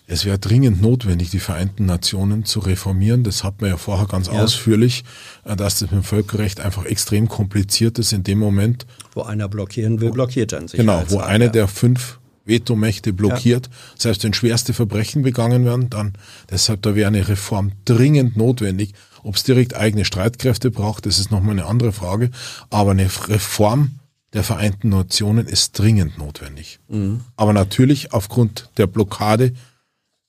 Es 0.07 0.25
wäre 0.25 0.39
dringend 0.39 0.83
notwendig, 0.83 1.31
die 1.31 1.41
Vereinten 1.41 1.87
Nationen 1.87 2.45
zu 2.45 2.61
reformieren. 2.61 3.25
Das 3.25 3.43
hat 3.43 3.61
man 3.61 3.71
ja 3.71 3.77
vorher 3.79 4.07
ganz 4.07 4.27
ja. 4.27 4.35
ausführlich, 4.35 5.05
äh, 5.45 5.57
dass 5.57 5.79
das 5.79 5.91
mit 5.91 5.93
dem 5.93 6.05
Völkerrecht 6.05 6.61
einfach 6.61 6.85
extrem 6.85 7.29
kompliziert 7.29 7.99
ist 7.99 8.13
in 8.13 8.23
dem 8.23 8.39
Moment. 8.39 8.87
Wo 9.13 9.23
einer 9.23 9.49
blockieren 9.49 10.01
will, 10.01 10.11
blockiert 10.11 10.53
er 10.53 10.69
sich. 10.69 10.79
Genau, 10.79 11.03
wo 11.09 11.19
eine 11.19 11.51
der 11.51 11.67
fünf 11.67 12.21
Vetomächte 12.45 13.13
blockiert. 13.13 13.67
Ja. 13.67 13.73
Selbst 13.99 14.25
wenn 14.25 14.35
schwerste 14.35 14.75
Verbrechen 14.75 15.23
begangen 15.23 15.65
werden, 15.65 15.91
dann 15.91 16.15
deshalb 16.51 16.83
da 16.83 16.95
wäre 16.95 17.09
eine 17.09 17.29
Reform 17.29 17.73
dringend 17.85 18.37
notwendig. 18.37 18.95
Ob 19.23 19.37
es 19.37 19.45
direkt 19.45 19.77
eigene 19.77 20.05
Streitkräfte 20.05 20.71
braucht, 20.71 21.07
das 21.07 21.19
ist 21.19 21.31
nochmal 21.31 21.53
eine 21.53 21.67
andere 21.67 21.93
Frage. 21.93 22.31
Aber 22.71 22.91
eine 22.91 23.09
Reform 23.29 23.99
der 24.33 24.43
Vereinten 24.43 24.89
Nationen 24.89 25.47
ist 25.47 25.79
dringend 25.79 26.19
notwendig. 26.19 26.81
Mhm. 26.89 27.21
Aber 27.37 27.53
natürlich 27.53 28.13
aufgrund 28.13 28.71
der 28.79 28.87
Blockade 28.87 29.53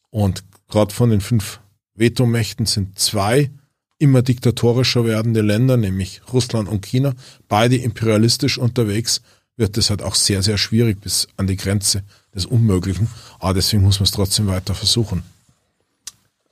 und 0.09 0.43
gerade 0.67 0.93
von 0.93 1.09
den 1.09 1.21
fünf 1.21 1.59
Vetomächten 1.95 2.65
sind 2.65 2.99
zwei 2.99 3.49
immer 3.97 4.21
diktatorischer 4.21 5.05
werdende 5.05 5.41
Länder, 5.41 5.77
nämlich 5.77 6.21
Russland 6.33 6.67
und 6.67 6.85
China, 6.85 7.13
beide 7.47 7.77
imperialistisch 7.77 8.57
unterwegs 8.57 9.21
wird 9.55 9.77
es 9.77 9.89
halt 9.89 10.01
auch 10.01 10.15
sehr, 10.15 10.41
sehr 10.41 10.57
schwierig 10.57 10.99
bis 11.01 11.27
an 11.37 11.47
die 11.47 11.55
Grenze 11.55 12.03
des 12.33 12.45
Unmöglichen. 12.45 13.07
Aber 13.39 13.53
deswegen 13.53 13.83
muss 13.83 13.99
man 13.99 14.05
es 14.05 14.11
trotzdem 14.11 14.47
weiter 14.47 14.73
versuchen. 14.73 15.23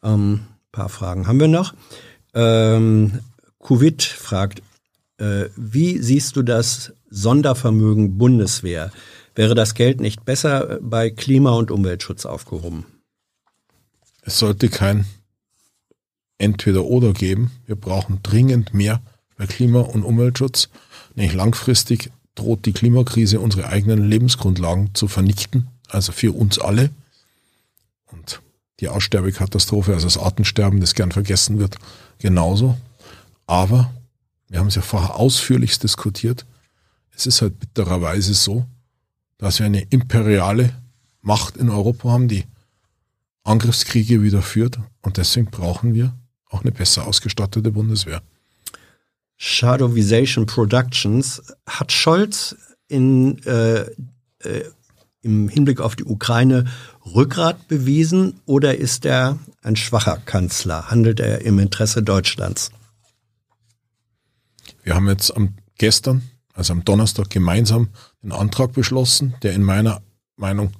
Ähm, 0.04 0.42
paar 0.72 0.90
Fragen 0.90 1.28
haben 1.28 1.40
wir 1.40 1.48
noch. 1.48 1.74
Ähm, 2.34 3.20
Covid 3.60 4.02
fragt, 4.04 4.62
äh, 5.18 5.46
wie 5.56 6.00
siehst 6.00 6.36
du 6.36 6.44
das 6.44 6.94
Sondervermögen 7.10 8.18
Bundeswehr? 8.18 8.92
Wäre 9.36 9.56
das 9.56 9.74
Geld 9.76 10.02
nicht 10.02 10.26
besser 10.26 10.80
bei 10.82 11.10
Klima- 11.10 11.56
und 11.56 11.72
Umweltschutz 11.72 12.26
aufgehoben? 12.26 12.86
Es 14.22 14.40
sollte 14.40 14.70
kein 14.70 15.06
Entweder-Oder 16.38 17.14
geben. 17.14 17.52
Wir 17.66 17.76
brauchen 17.76 18.20
dringend 18.24 18.74
mehr 18.74 19.02
bei 19.38 19.46
Klima- 19.46 19.82
und 19.82 20.04
Umweltschutz. 20.04 20.70
Nicht 21.16 21.34
langfristig 21.34 22.12
droht 22.36 22.66
die 22.66 22.74
Klimakrise 22.74 23.40
unsere 23.40 23.68
eigenen 23.68 24.08
Lebensgrundlagen 24.08 24.94
zu 24.94 25.08
vernichten, 25.08 25.68
also 25.90 26.12
für 26.12 26.34
uns 26.34 26.60
alle. 26.60 26.90
Und 28.12 28.42
die 28.80 28.90
Aussterbekatastrophe, 28.90 29.94
also 29.94 30.08
das 30.08 30.18
Artensterben, 30.18 30.80
das 30.80 30.96
gern 30.96 31.12
vergessen 31.12 31.60
wird, 31.60 31.78
genauso. 32.20 32.78
Aber 33.46 33.94
wir 34.48 34.60
haben 34.60 34.68
es 34.68 34.76
ja 34.76 34.82
vorher 34.82 35.16
ausführlich 35.16 35.80
diskutiert. 35.80 36.46
Es 37.16 37.26
ist 37.26 37.42
halt 37.42 37.60
bittererweise 37.60 38.34
so, 38.34 38.66
dass 39.38 39.60
wir 39.60 39.66
eine 39.66 39.82
imperiale 39.82 40.74
Macht 41.22 41.58
in 41.58 41.70
Europa 41.70 42.10
haben, 42.10 42.28
die 42.28 42.46
Angriffskriege 43.44 44.22
wieder 44.22 44.42
führt. 44.42 44.80
Und 45.02 45.18
deswegen 45.18 45.48
brauchen 45.48 45.94
wir 45.94 46.14
auch 46.50 46.62
eine 46.62 46.72
besser 46.72 47.08
ausgestattete 47.08 47.72
Bundeswehr. 47.72 48.22
Shadowization 49.44 50.46
Productions. 50.46 51.42
Hat 51.68 51.92
Scholz 51.92 52.56
in, 52.88 53.42
äh, 53.46 53.88
äh, 54.44 54.70
im 55.24 55.50
Hinblick 55.50 55.82
auf 55.82 55.96
die 55.96 56.04
Ukraine 56.04 56.66
Rückgrat 57.04 57.68
bewiesen 57.68 58.40
oder 58.46 58.78
ist 58.78 59.04
er 59.04 59.40
ein 59.64 59.76
schwacher 59.76 60.18
Kanzler? 60.18 60.92
Handelt 60.92 61.20
er 61.20 61.42
im 61.42 61.58
Interesse 61.58 62.04
Deutschlands? 62.04 62.70
Wir 64.84 64.94
haben 64.94 65.08
jetzt 65.08 65.36
am 65.36 65.56
gestern, 65.80 66.22
also 66.54 66.74
am 66.74 66.86
Donnerstag, 66.86 67.32
gemeinsam 67.32 67.90
den 68.22 68.34
Antrag 68.34 68.74
beschlossen, 68.74 69.34
der 69.42 69.54
in 69.54 69.64
meiner 69.64 70.04
Meinung 70.36 70.72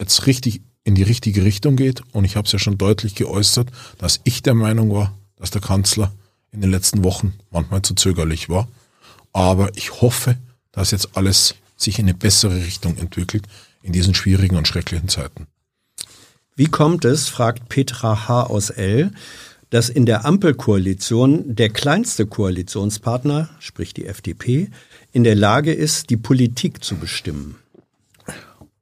jetzt 0.00 0.24
richtig 0.24 0.62
in 0.84 0.94
die 0.94 1.02
richtige 1.02 1.44
Richtung 1.44 1.76
geht. 1.76 2.00
Und 2.12 2.24
ich 2.24 2.36
habe 2.36 2.46
es 2.46 2.52
ja 2.52 2.58
schon 2.58 2.78
deutlich 2.78 3.14
geäußert, 3.14 3.70
dass 3.98 4.20
ich 4.24 4.42
der 4.42 4.54
Meinung 4.54 4.90
war, 4.90 5.14
dass 5.36 5.50
der 5.50 5.60
Kanzler 5.60 6.12
in 6.52 6.60
den 6.60 6.70
letzten 6.70 7.04
Wochen 7.04 7.34
manchmal 7.50 7.82
zu 7.82 7.94
zögerlich 7.94 8.48
war. 8.48 8.68
Aber 9.32 9.76
ich 9.76 10.00
hoffe, 10.00 10.36
dass 10.72 10.90
jetzt 10.90 11.16
alles 11.16 11.54
sich 11.76 11.98
in 11.98 12.06
eine 12.06 12.14
bessere 12.14 12.56
Richtung 12.56 12.96
entwickelt 12.96 13.46
in 13.82 13.92
diesen 13.92 14.14
schwierigen 14.14 14.56
und 14.56 14.66
schrecklichen 14.66 15.08
Zeiten. 15.08 15.46
Wie 16.56 16.66
kommt 16.66 17.04
es, 17.04 17.28
fragt 17.28 17.68
Petra 17.68 18.28
H. 18.28 18.44
aus 18.44 18.70
L., 18.70 19.12
dass 19.70 19.90
in 19.90 20.06
der 20.06 20.24
Ampelkoalition 20.24 21.54
der 21.54 21.68
kleinste 21.68 22.26
Koalitionspartner, 22.26 23.50
sprich 23.60 23.94
die 23.94 24.06
FDP, 24.06 24.70
in 25.12 25.24
der 25.24 25.34
Lage 25.34 25.72
ist, 25.72 26.10
die 26.10 26.16
Politik 26.16 26.82
zu 26.82 26.96
bestimmen? 26.96 27.56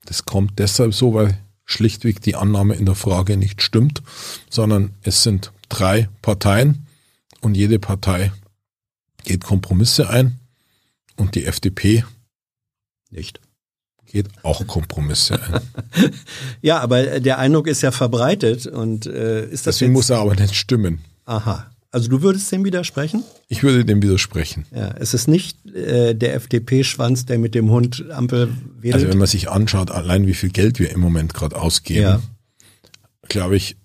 Das 0.05 0.25
kommt 0.25 0.59
deshalb 0.59 0.95
so, 0.95 1.13
weil 1.13 1.37
schlichtweg 1.65 2.23
die 2.23 2.37
Annahme 2.37 2.77
in 2.77 2.87
der 2.87 2.95
Frage 2.95 3.37
nicht 3.37 3.61
stimmt, 3.61 4.03
sondern 4.49 4.95
es 5.03 5.23
sind 5.23 5.53
drei 5.69 6.09
Parteien, 6.23 6.87
und 7.41 7.57
jede 7.57 7.79
Partei 7.79 8.33
geht 9.25 9.45
Kompromisse 9.45 10.09
ein 10.09 10.39
und 11.17 11.35
die 11.35 11.45
FDP 11.47 12.05
Nicht. 13.11 13.41
Geht 14.07 14.29
auch 14.45 14.65
Kompromisse 14.69 15.43
ein. 15.43 15.61
ja, 16.63 16.79
aber 16.79 17.19
der 17.21 17.39
Eindruck 17.39 17.67
ist 17.67 17.83
ja 17.83 17.91
verbreitet 17.91 18.67
und 18.67 19.07
äh, 19.07 19.45
ist 19.47 19.67
das 19.67 19.77
Deswegen 19.77 19.93
muss 19.95 20.11
er 20.11 20.19
aber 20.19 20.35
nicht 20.37 20.55
stimmen. 20.55 21.01
Aha. 21.25 21.71
Also 21.91 22.09
du 22.09 22.23
würdest 22.23 22.53
dem 22.53 22.65
widersprechen? 22.65 23.25
Ich 23.49 23.63
würde 23.63 23.85
dem 23.85 24.03
widersprechen. 24.03 24.65
Ja, 24.71 24.91
es 24.99 25.13
ist 25.15 25.27
nicht 25.29 25.65
äh, 25.75 26.15
der 26.15 26.35
FDP-Schwanz, 26.35 27.27
der 27.27 27.39
mit 27.39 27.55
dem 27.55 27.71
Hund 27.71 28.05
Ampel 28.11 28.53
wedelt. 28.79 28.95
Also 28.95 29.09
wenn 29.09 29.19
man 29.19 29.27
sich 29.27 29.49
anschaut, 29.51 29.91
allein 29.91 30.27
wie 30.27 30.35
viel 30.35 30.51
Geld 30.51 30.79
wir 30.79 30.91
im 30.91 31.01
Moment 31.01 31.35
gerade 31.35 31.57
ausgeben, 31.57 32.03
Ja. 32.03 32.21
glaube 33.29 33.57
ich, 33.57 33.77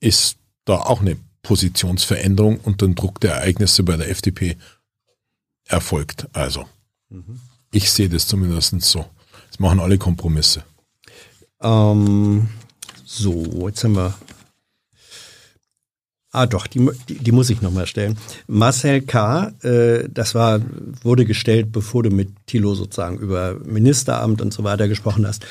ist 0.00 0.36
da 0.64 0.76
auch 0.76 1.00
eine 1.00 1.16
Positionsveränderung 1.46 2.58
unter 2.58 2.86
dem 2.86 2.96
Druck 2.96 3.20
der 3.20 3.34
Ereignisse 3.34 3.84
bei 3.84 3.96
der 3.96 4.10
FDP 4.10 4.56
erfolgt. 5.64 6.26
Also, 6.32 6.64
ich 7.70 7.92
sehe 7.92 8.08
das 8.08 8.26
zumindest 8.26 8.80
so. 8.82 9.06
Es 9.48 9.60
machen 9.60 9.78
alle 9.78 9.96
Kompromisse. 9.96 10.64
Ähm, 11.62 12.48
so, 13.04 13.68
jetzt 13.68 13.84
haben 13.84 13.94
wir. 13.94 14.14
Ah, 16.32 16.46
doch, 16.46 16.66
die, 16.66 16.90
die, 17.08 17.14
die 17.14 17.32
muss 17.32 17.48
ich 17.48 17.62
nochmal 17.62 17.86
stellen. 17.86 18.18
Marcel 18.48 19.02
K., 19.02 19.52
äh, 19.62 20.08
das 20.08 20.34
war, 20.34 20.60
wurde 21.02 21.26
gestellt, 21.26 21.70
bevor 21.70 22.02
du 22.02 22.10
mit 22.10 22.28
Thilo 22.46 22.74
sozusagen 22.74 23.18
über 23.18 23.54
Ministeramt 23.64 24.42
und 24.42 24.52
so 24.52 24.64
weiter 24.64 24.88
gesprochen 24.88 25.28
hast. 25.28 25.46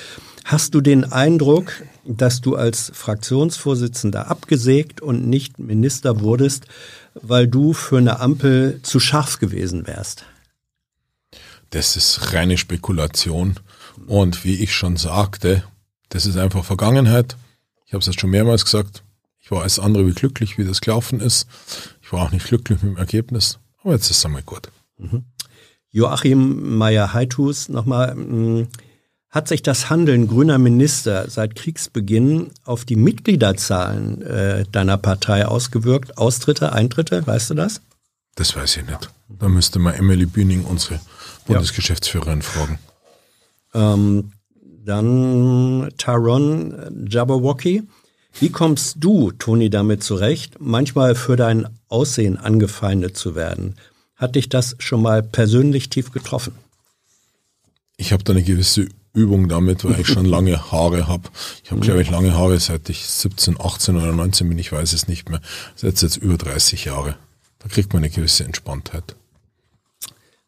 Hast 0.45 0.75
du 0.75 0.81
den 0.81 1.11
Eindruck, 1.11 1.81
dass 2.05 2.39
du 2.39 2.55
als 2.55 2.91
Fraktionsvorsitzender 2.93 4.29
abgesägt 4.29 5.01
und 5.01 5.27
nicht 5.27 5.57
Minister 5.57 6.21
wurdest, 6.21 6.67
weil 7.15 7.47
du 7.47 7.73
für 7.73 7.97
eine 7.97 8.19
Ampel 8.19 8.79
zu 8.83 8.99
scharf 8.99 9.39
gewesen 9.39 9.87
wärst? 9.87 10.23
Das 11.71 11.97
ist 11.97 12.31
reine 12.31 12.59
Spekulation. 12.59 13.55
Und 14.05 14.45
wie 14.45 14.61
ich 14.61 14.75
schon 14.75 14.97
sagte, 14.97 15.63
das 16.09 16.27
ist 16.27 16.37
einfach 16.37 16.63
Vergangenheit. 16.63 17.37
Ich 17.87 17.93
habe 17.93 18.01
es 18.01 18.05
jetzt 18.05 18.21
schon 18.21 18.29
mehrmals 18.29 18.65
gesagt. 18.65 19.01
Ich 19.39 19.49
war 19.49 19.63
als 19.63 19.79
andere 19.79 20.05
wie 20.05 20.13
glücklich, 20.13 20.59
wie 20.59 20.63
das 20.63 20.79
gelaufen 20.79 21.21
ist. 21.21 21.47
Ich 22.03 22.13
war 22.13 22.21
auch 22.21 22.31
nicht 22.31 22.45
glücklich 22.45 22.83
mit 22.83 22.91
dem 22.91 22.97
Ergebnis. 22.97 23.57
Aber 23.81 23.93
jetzt 23.93 24.11
ist 24.11 24.17
es 24.17 24.25
einmal 24.25 24.43
gut. 24.43 24.69
Joachim 25.89 26.77
Meyer-Heithus 26.77 27.67
nochmal. 27.69 28.15
Hat 29.35 29.49
sich 29.49 29.61
das 29.61 29.89
Handeln 29.89 30.29
grüner 30.29 30.57
Minister 30.57 31.29
seit 31.29 31.55
Kriegsbeginn 31.55 32.51
auf 32.63 32.85
die 32.85 32.95
Mitgliederzahlen 32.95 34.21
äh, 34.21 34.63
deiner 34.71 34.97
Partei 34.97 35.45
ausgewirkt? 35.45 36.17
Austritte, 36.17 36.71
Eintritte, 36.71 37.27
weißt 37.27 37.49
du 37.49 37.53
das? 37.55 37.81
Das 38.35 38.55
weiß 38.55 38.77
ich 38.77 38.85
nicht. 38.85 39.09
Da 39.27 39.49
müsste 39.49 39.79
man 39.79 39.93
Emily 39.93 40.25
Bühning, 40.25 40.63
unsere 40.63 41.01
Bundesgeschäftsführerin, 41.47 42.43
fragen. 42.43 42.79
Ähm, 43.73 44.31
dann 44.85 45.89
Taron 45.97 47.05
Jabberwocky. 47.05 47.83
Wie 48.39 48.49
kommst 48.51 48.95
du, 49.01 49.33
Toni, 49.33 49.69
damit 49.69 50.01
zurecht, 50.01 50.61
manchmal 50.61 51.13
für 51.13 51.35
dein 51.35 51.67
Aussehen 51.89 52.37
angefeindet 52.37 53.17
zu 53.17 53.35
werden? 53.35 53.75
Hat 54.15 54.35
dich 54.35 54.47
das 54.47 54.77
schon 54.79 55.01
mal 55.01 55.21
persönlich 55.21 55.89
tief 55.89 56.13
getroffen? 56.13 56.53
Ich 57.97 58.13
habe 58.13 58.23
da 58.23 58.31
eine 58.31 58.43
gewisse 58.43 58.87
Übung 59.15 59.47
damit, 59.47 59.83
weil 59.83 59.99
ich 59.99 60.07
schon 60.07 60.25
lange 60.35 60.71
Haare 60.71 61.07
habe. 61.07 61.29
Ich 61.63 61.71
habe, 61.71 61.81
glaube 61.81 62.01
ich, 62.01 62.09
lange 62.09 62.35
Haare, 62.35 62.59
seit 62.59 62.89
ich 62.89 63.05
17, 63.07 63.59
18 63.59 63.95
oder 63.95 64.11
19 64.11 64.49
bin, 64.49 64.59
ich 64.59 64.71
weiß 64.71 64.93
es 64.93 65.07
nicht 65.07 65.29
mehr. 65.29 65.41
Seit 65.75 66.01
jetzt 66.01 66.17
über 66.17 66.37
30 66.37 66.85
Jahre. 66.85 67.15
Da 67.59 67.69
kriegt 67.69 67.93
man 67.93 68.03
eine 68.03 68.11
gewisse 68.11 68.43
Entspanntheit. 68.43 69.15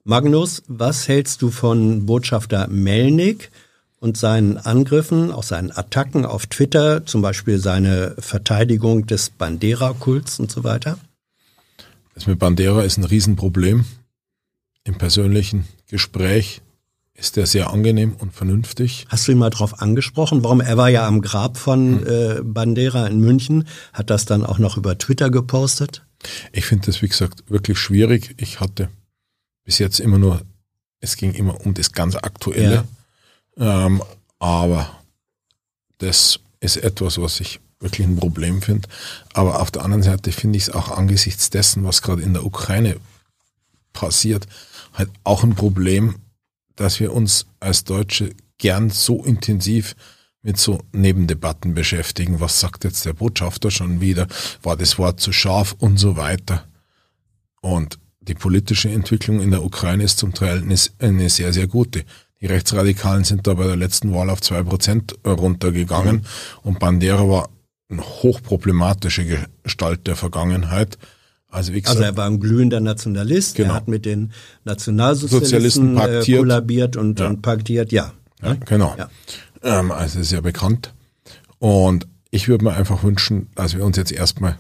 Magnus, 0.04 0.64
was 0.68 1.08
hältst 1.08 1.42
du 1.42 1.50
von 1.50 2.06
Botschafter 2.06 2.68
Melnik 2.68 3.52
und 4.00 4.16
seinen 4.18 4.58
Angriffen, 4.58 5.32
auch 5.32 5.44
seinen 5.44 5.72
Attacken 5.72 6.26
auf 6.26 6.46
Twitter, 6.46 7.06
zum 7.06 7.22
Beispiel 7.22 7.58
seine 7.58 8.16
Verteidigung 8.20 9.08
des 9.08 9.30
Bandera-Kults 9.32 10.40
und 10.40 10.52
so 10.52 10.64
weiter? 10.64 10.98
Das 12.14 12.26
mit 12.26 12.40
Bandera 12.40 12.84
ist 12.84 12.98
ein 12.98 13.04
Riesenproblem. 13.04 13.86
Im 14.84 14.98
persönlichen 14.98 15.68
Gespräch 15.90 16.62
ist 17.18 17.36
er 17.36 17.48
sehr 17.48 17.72
angenehm 17.72 18.14
und 18.14 18.34
vernünftig. 18.34 19.06
Hast 19.10 19.28
du 19.28 19.32
ihn 19.32 19.40
mal 19.40 19.50
drauf 19.50 19.82
angesprochen? 19.82 20.44
Warum? 20.44 20.62
Er 20.62 20.78
war 20.78 20.90
ja 20.90 21.08
am 21.08 21.22
Grab 21.22 21.58
von 21.58 22.06
äh, 22.06 22.42
Bandera 22.44 23.08
in 23.08 23.20
München, 23.20 23.68
hat 23.92 24.12
das 24.12 24.26
dann 24.26 24.46
auch 24.46 24.60
noch 24.60 24.78
über 24.78 24.98
Twitter 24.98 25.32
gepostet. 25.32 26.06
Ich 26.52 26.66
finde 26.66 26.86
das, 26.86 27.02
wie 27.02 27.08
gesagt, 27.08 27.50
wirklich 27.50 27.80
schwierig. 27.80 28.36
Ich 28.38 28.60
hatte 28.60 28.90
bis 29.64 29.80
jetzt 29.80 30.00
immer 30.00 30.20
nur, 30.20 30.42
es 31.00 31.18
ging 31.18 31.34
immer 31.34 31.60
um 31.66 31.74
das 31.74 31.92
ganz 31.92 32.16
Aktuelle. 32.16 32.86
Ähm, 33.58 34.04
aber 34.38 34.90
das 35.98 36.40
ist 36.60 36.78
etwas, 36.78 37.20
was 37.20 37.40
ich 37.40 37.60
wirklich 37.80 38.08
ein 38.08 38.18
Problem 38.18 38.62
finde. 38.62 38.88
Aber 39.34 39.62
auf 39.62 39.72
der 39.72 39.84
anderen 39.84 40.04
Seite 40.04 40.32
finde 40.32 40.58
ich 40.58 40.64
es 40.64 40.70
auch 40.70 40.90
angesichts 40.90 41.50
dessen, 41.50 41.84
was 41.84 42.04
gerade 42.04 42.22
in 42.22 42.34
der 42.34 42.46
Ukraine 42.46 42.98
passiert, 43.94 44.48
halt 44.94 45.10
auch 45.24 45.44
ein 45.44 45.56
Problem, 45.56 46.16
dass 46.78 47.02
wir 47.02 47.12
uns 47.12 47.48
als 47.60 47.84
Deutsche 47.84 48.34
gern 48.58 48.90
so 48.90 49.24
intensiv 49.24 49.96
mit 50.42 50.58
so 50.58 50.82
Nebendebatten 50.94 51.74
beschäftigen. 51.74 52.40
Was 52.40 52.62
sagt 52.62 52.86
jetzt 52.86 53.06
der 53.06 53.14
Botschafter 53.14 53.70
schon 53.70 54.00
wieder? 54.00 54.28
War 54.64 54.78
das 54.78 54.98
Wort 54.98 55.20
zu 55.20 55.34
scharf 55.34 55.76
und 55.78 55.98
so 55.98 56.16
weiter? 56.16 56.66
Und 57.60 58.00
die 58.22 58.36
politische 58.36 58.90
Entwicklung 58.90 59.42
in 59.42 59.52
der 59.52 59.64
Ukraine 59.64 60.04
ist 60.04 60.20
zum 60.20 60.34
Teil 60.34 60.64
eine, 61.00 61.30
sehr, 61.30 61.52
sehr 61.52 61.68
gute. 61.68 62.06
Die 62.40 62.46
Rechtsradikalen 62.46 63.24
sind 63.24 63.48
da 63.48 63.56
bei 63.56 63.66
der 63.66 63.76
letzten 63.76 64.14
Wahl 64.14 64.30
auf 64.30 64.42
zwei 64.42 64.64
Prozent 64.64 65.16
runtergegangen 65.26 66.26
und 66.62 66.80
Bandera 66.80 67.28
war 67.28 67.50
eine 67.90 68.04
hochproblematische 68.04 69.48
Gestalt 69.64 70.08
der 70.08 70.16
Vergangenheit. 70.16 70.98
Also 71.58 71.74
Also 71.74 72.04
er 72.04 72.16
war 72.16 72.28
ein 72.28 72.40
glühender 72.40 72.80
Nationalist, 72.80 73.56
Genau. 73.56 73.70
er 73.70 73.76
hat 73.76 73.88
mit 73.88 74.06
den 74.06 74.32
Nationalsozialisten 74.64 75.96
Sozialisten 75.96 76.34
äh, 76.34 76.38
kollabiert 76.38 76.96
und, 76.96 77.20
Ja. 77.20 77.28
und 77.28 77.42
paktiert, 77.42 77.92
ja. 77.92 78.14
Ja, 78.44 78.54
genau. 78.54 78.96
Ja. 78.98 79.10
Ähm, 79.64 79.92
also 79.92 80.20
ist 80.20 80.32
ja 80.32 80.42
bekannt. 80.42 80.94
Und 81.60 82.08
ich 82.30 82.48
würde 82.48 82.64
mir 82.66 82.74
einfach 82.74 83.04
wünschen, 83.04 83.48
dass 83.56 83.76
wir 83.76 83.84
uns 83.84 83.98
jetzt 83.98 84.12
erstmal 84.12 84.58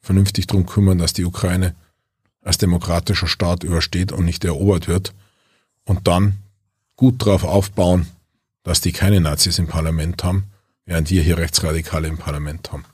vernünftig 0.00 0.48
drum 0.48 0.66
kümmern, 0.66 0.98
dass 0.98 1.12
die 1.12 1.24
Ukraine 1.24 1.74
als 2.42 2.58
demokratischer 2.58 3.28
Staat 3.28 3.62
übersteht 3.62 4.10
und 4.10 4.24
nicht 4.24 4.44
erobert 4.44 4.88
wird. 4.88 5.14
Und 5.84 6.08
dann 6.08 6.38
gut 6.96 7.22
darauf 7.22 7.44
aufbauen, 7.44 8.06
dass 8.64 8.80
die 8.80 8.90
keine 8.92 9.20
Nazis 9.20 9.58
im 9.60 9.68
Parlament 9.68 10.24
haben, 10.24 10.44
während 10.84 11.08
wir 11.10 11.22
hier 11.22 11.38
Rechtsradikale 11.38 12.08
im 12.08 12.18
Parlament 12.18 12.72
haben. 12.72 12.84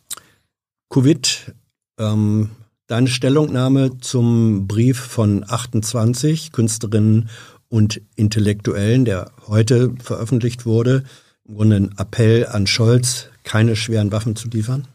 Covid, 0.91 1.55
ähm, 1.99 2.51
deine 2.89 3.09
Stellungnahme 3.09 3.99
zum 4.01 4.67
Brief 4.67 4.99
von 4.99 5.45
28 5.49 6.53
Künstlerinnen 6.53 7.29
und 7.69 8.01
Intellektuellen, 8.17 9.05
der 9.05 9.31
heute 9.47 9.95
veröffentlicht 10.03 10.67
wurde, 10.67 11.05
im 11.45 11.57
Grunde 11.57 11.77
ein 11.77 11.99
Appell 11.99 12.47
an 12.47 12.67
Scholz, 12.67 13.29
keine 13.45 13.77
schweren 13.77 14.11
Waffen 14.11 14.37
zu 14.37 14.49
liefern? 14.49 14.89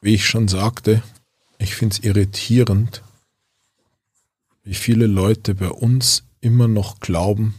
Wie 0.00 0.14
ich 0.14 0.26
schon 0.26 0.48
sagte, 0.48 1.02
ich 1.58 1.76
finde 1.76 1.96
es 1.96 2.02
irritierend, 2.02 3.02
wie 4.62 4.74
viele 4.74 5.06
Leute 5.06 5.54
bei 5.54 5.68
uns 5.68 6.24
immer 6.40 6.66
noch 6.66 7.00
glauben, 7.00 7.54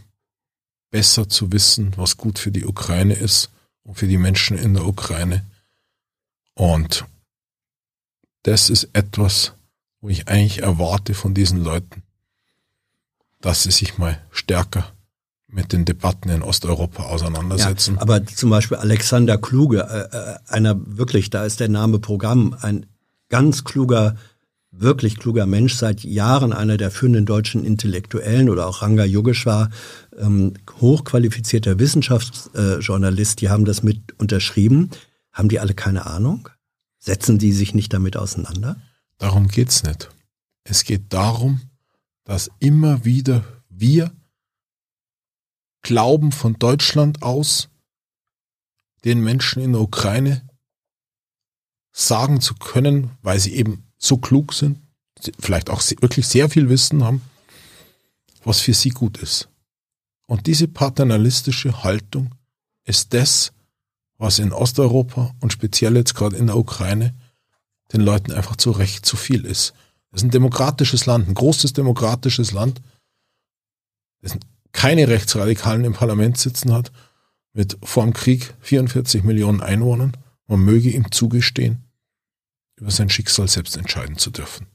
besser 0.90 1.28
zu 1.28 1.52
wissen, 1.52 1.92
was 1.96 2.16
gut 2.16 2.40
für 2.40 2.50
die 2.50 2.64
Ukraine 2.64 3.14
ist 3.14 3.50
und 3.84 3.94
für 3.94 4.08
die 4.08 4.18
Menschen 4.18 4.58
in 4.58 4.74
der 4.74 4.86
Ukraine. 4.86 5.44
Und 6.54 7.04
das 8.46 8.70
ist 8.70 8.90
etwas, 8.92 9.54
wo 10.00 10.08
ich 10.08 10.28
eigentlich 10.28 10.62
erwarte 10.62 11.14
von 11.14 11.34
diesen 11.34 11.64
Leuten, 11.64 12.02
dass 13.40 13.64
sie 13.64 13.72
sich 13.72 13.98
mal 13.98 14.20
stärker 14.30 14.92
mit 15.48 15.72
den 15.72 15.84
Debatten 15.84 16.28
in 16.28 16.42
Osteuropa 16.42 17.04
auseinandersetzen. 17.04 17.96
Ja, 17.96 18.02
aber 18.02 18.24
zum 18.24 18.50
Beispiel 18.50 18.76
Alexander 18.76 19.36
Kluge, 19.36 19.80
äh, 19.80 20.16
äh, 20.16 20.38
einer 20.46 20.76
wirklich, 20.78 21.30
da 21.30 21.44
ist 21.44 21.58
der 21.58 21.68
Name 21.68 21.98
Programm, 21.98 22.56
ein 22.60 22.86
ganz 23.30 23.64
kluger, 23.64 24.16
wirklich 24.70 25.18
kluger 25.18 25.46
Mensch, 25.46 25.74
seit 25.74 26.04
Jahren 26.04 26.52
einer 26.52 26.76
der 26.76 26.92
führenden 26.92 27.26
deutschen 27.26 27.64
Intellektuellen 27.64 28.48
oder 28.48 28.68
auch 28.68 28.82
Ranga 28.82 29.04
Yogeshwar, 29.04 29.70
ähm, 30.16 30.54
hochqualifizierter 30.80 31.80
Wissenschaftsjournalist, 31.80 33.40
die 33.40 33.48
haben 33.48 33.64
das 33.64 33.82
mit 33.82 34.18
unterschrieben. 34.20 34.90
Haben 35.32 35.48
die 35.48 35.58
alle 35.58 35.74
keine 35.74 36.06
Ahnung? 36.06 36.48
Setzen 37.06 37.38
die 37.38 37.52
sich 37.52 37.72
nicht 37.72 37.92
damit 37.92 38.16
auseinander? 38.16 38.82
Darum 39.18 39.46
geht's 39.46 39.84
nicht. 39.84 40.10
Es 40.64 40.82
geht 40.82 41.12
darum, 41.12 41.60
dass 42.24 42.50
immer 42.58 43.04
wieder 43.04 43.44
wir 43.68 44.12
glauben 45.82 46.32
von 46.32 46.54
Deutschland 46.54 47.22
aus, 47.22 47.68
den 49.04 49.22
Menschen 49.22 49.62
in 49.62 49.72
der 49.72 49.82
Ukraine 49.82 50.48
sagen 51.92 52.40
zu 52.40 52.54
können, 52.54 53.12
weil 53.22 53.38
sie 53.38 53.54
eben 53.54 53.84
so 53.98 54.16
klug 54.16 54.52
sind, 54.52 54.82
vielleicht 55.38 55.70
auch 55.70 55.80
wirklich 56.00 56.26
sehr 56.26 56.50
viel 56.50 56.68
Wissen 56.68 57.04
haben, 57.04 57.22
was 58.42 58.58
für 58.58 58.74
sie 58.74 58.90
gut 58.90 59.18
ist. 59.18 59.48
Und 60.26 60.48
diese 60.48 60.66
paternalistische 60.66 61.84
Haltung 61.84 62.34
ist 62.82 63.14
das, 63.14 63.52
was 64.18 64.38
in 64.38 64.52
Osteuropa 64.52 65.34
und 65.40 65.52
speziell 65.52 65.96
jetzt 65.96 66.14
gerade 66.14 66.36
in 66.36 66.46
der 66.46 66.56
Ukraine 66.56 67.14
den 67.92 68.00
Leuten 68.00 68.32
einfach 68.32 68.56
zu 68.56 68.70
Recht 68.70 69.06
zu 69.06 69.16
viel 69.16 69.44
ist. 69.44 69.74
Das 70.10 70.22
ist 70.22 70.28
ein 70.28 70.30
demokratisches 70.30 71.06
Land, 71.06 71.28
ein 71.28 71.34
großes 71.34 71.72
demokratisches 71.72 72.52
Land, 72.52 72.80
das 74.22 74.36
keine 74.72 75.08
Rechtsradikalen 75.08 75.84
im 75.84 75.92
Parlament 75.92 76.38
sitzen 76.38 76.72
hat, 76.72 76.92
mit 77.52 77.78
vor 77.82 78.04
dem 78.04 78.12
Krieg 78.12 78.54
44 78.60 79.24
Millionen 79.24 79.60
Einwohnern. 79.60 80.16
Man 80.46 80.60
möge 80.60 80.90
ihm 80.90 81.10
zugestehen, 81.10 81.84
über 82.76 82.90
sein 82.90 83.08
Schicksal 83.08 83.48
selbst 83.48 83.76
entscheiden 83.76 84.18
zu 84.18 84.30
dürfen. 84.30 84.66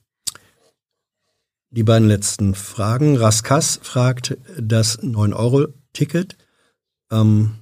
Die 1.69 1.83
beiden 1.83 2.07
letzten 2.07 2.53
Fragen. 2.53 3.15
Raskas 3.15 3.79
fragt 3.81 4.37
das 4.59 4.99
9-Euro-Ticket. 4.99 6.35
Ähm, 7.11 7.60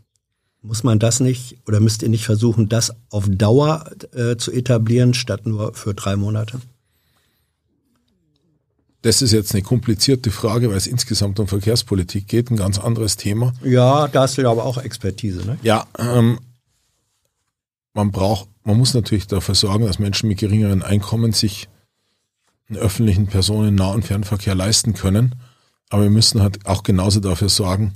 muss 0.61 0.83
man 0.83 0.99
das 0.99 1.19
nicht 1.19 1.57
oder 1.67 1.79
müsst 1.79 2.03
ihr 2.03 2.09
nicht 2.09 2.25
versuchen, 2.25 2.69
das 2.69 2.93
auf 3.09 3.25
Dauer 3.29 3.89
äh, 4.13 4.35
zu 4.37 4.51
etablieren, 4.51 5.13
statt 5.13 5.45
nur 5.45 5.73
für 5.73 5.93
drei 5.93 6.15
Monate? 6.15 6.59
Das 9.01 9.21
ist 9.21 9.31
jetzt 9.31 9.53
eine 9.53 9.63
komplizierte 9.63 10.29
Frage, 10.29 10.69
weil 10.69 10.75
es 10.75 10.87
insgesamt 10.87 11.39
um 11.39 11.47
Verkehrspolitik 11.47 12.27
geht, 12.27 12.51
ein 12.51 12.57
ganz 12.57 12.77
anderes 12.77 13.15
Thema. 13.15 13.53
Ja, 13.63 14.09
da 14.09 14.23
hast 14.23 14.37
du 14.37 14.41
ja 14.41 14.51
aber 14.51 14.65
auch 14.65 14.77
Expertise, 14.77 15.45
ne? 15.45 15.57
Ja, 15.63 15.87
ähm, 15.97 16.39
man 17.93 18.11
braucht, 18.11 18.49
man 18.65 18.77
muss 18.77 18.93
natürlich 18.93 19.27
dafür 19.27 19.55
sorgen, 19.55 19.85
dass 19.85 19.99
Menschen 19.99 20.27
mit 20.27 20.39
geringeren 20.39 20.83
Einkommen 20.83 21.31
sich 21.31 21.69
einen 22.67 22.77
öffentlichen 22.77 23.27
Personen-, 23.27 23.75
Nah- 23.75 23.93
und 23.93 24.05
Fernverkehr 24.05 24.53
leisten 24.53 24.93
können. 24.93 25.35
Aber 25.89 26.03
wir 26.03 26.09
müssen 26.09 26.41
halt 26.41 26.65
auch 26.65 26.83
genauso 26.83 27.21
dafür 27.21 27.49
sorgen, 27.49 27.93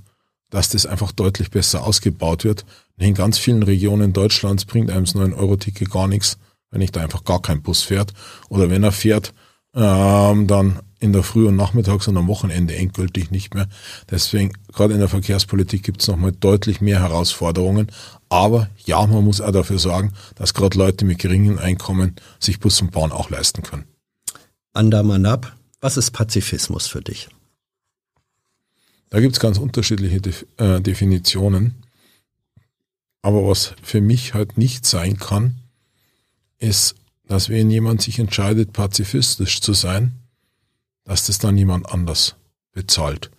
dass 0.54 0.70
das 0.70 0.86
einfach 0.86 1.12
deutlich 1.12 1.50
besser 1.50 1.84
ausgebaut 1.84 2.44
wird. 2.44 2.64
In 3.00 3.16
ganz 3.16 3.40
vielen 3.40 3.64
Regionen 3.64 4.14
Deutschlands 4.14 4.66
bringt 4.66 4.92
einem 4.92 5.06
das 5.06 5.16
9-Euro-Ticket 5.16 5.90
gar 5.90 6.08
nichts, 6.08 6.38
wenn 6.70 6.82
ich 6.82 6.92
da 6.92 7.02
einfach 7.02 7.24
gar 7.24 7.42
kein 7.42 7.64
Bus 7.64 7.82
fährt. 7.82 8.14
Oder 8.50 8.70
wenn 8.70 8.84
er 8.84 8.92
fährt, 8.92 9.34
ähm, 9.74 10.46
dann 10.46 10.80
in 11.00 11.12
der 11.12 11.24
Früh 11.24 11.48
und 11.48 11.56
Nachmittags 11.56 12.08
und 12.08 12.18
am 12.18 12.28
Wochenende 12.28 12.76
endgültig 12.76 13.32
nicht 13.32 13.56
mehr. 13.56 13.68
Deswegen, 14.12 14.54
gerade 14.72 14.94
in 14.94 15.00
der 15.00 15.10
Verkehrspolitik 15.10 15.82
gibt 15.82 16.02
es 16.02 16.08
nochmal 16.08 16.34
deutlich 16.34 16.82
mehr 16.82 17.00
Herausforderungen. 17.00 17.88
Aber 18.30 18.70
ja, 18.86 19.04
man 19.08 19.24
muss 19.24 19.42
auch 19.42 19.52
dafür 19.52 19.80
sorgen, 19.80 20.14
dass 20.36 20.54
gerade 20.54 20.78
Leute 20.78 21.04
mit 21.04 21.18
geringen 21.18 21.58
Einkommen 21.58 22.16
sich 22.40 22.60
Bus 22.60 22.80
und 22.80 22.92
Bahn 22.92 23.12
auch 23.12 23.32
leisten 23.32 23.64
können. 23.64 23.86
Andamanab, 24.74 25.52
was 25.82 25.98
ist 25.98 26.12
Pazifismus 26.12 26.86
für 26.86 27.02
dich? 27.02 27.28
Da 29.14 29.20
gibt 29.20 29.36
es 29.36 29.40
ganz 29.40 29.60
unterschiedliche 29.60 30.20
Def 30.20 30.44
äh, 30.58 30.82
Definitionen. 30.82 31.76
Aber 33.22 33.48
was 33.48 33.76
für 33.84 34.02
mich 34.02 34.34
halt 34.34 34.58
nicht 34.58 34.88
sein 34.88 35.18
kann, 35.18 35.60
ist, 36.58 36.96
dass 37.26 37.48
wenn 37.48 37.70
jemand 37.70 38.02
sich 38.02 38.18
entscheidet, 38.18 38.74
pazifistisch 38.74 39.62
zu 39.62 39.74
sein, 39.74 40.14
dass 41.04 41.28
das 41.28 41.38
dann 41.38 41.60
jemand 41.60 41.88
anders 41.92 42.38
bezahlt. 42.72 43.30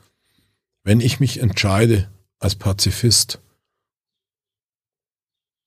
Wenn 0.85 1.01
ich 1.01 1.19
mich 1.19 1.41
entscheide, 1.41 2.09
als 2.39 2.55
Pazifist 2.55 3.41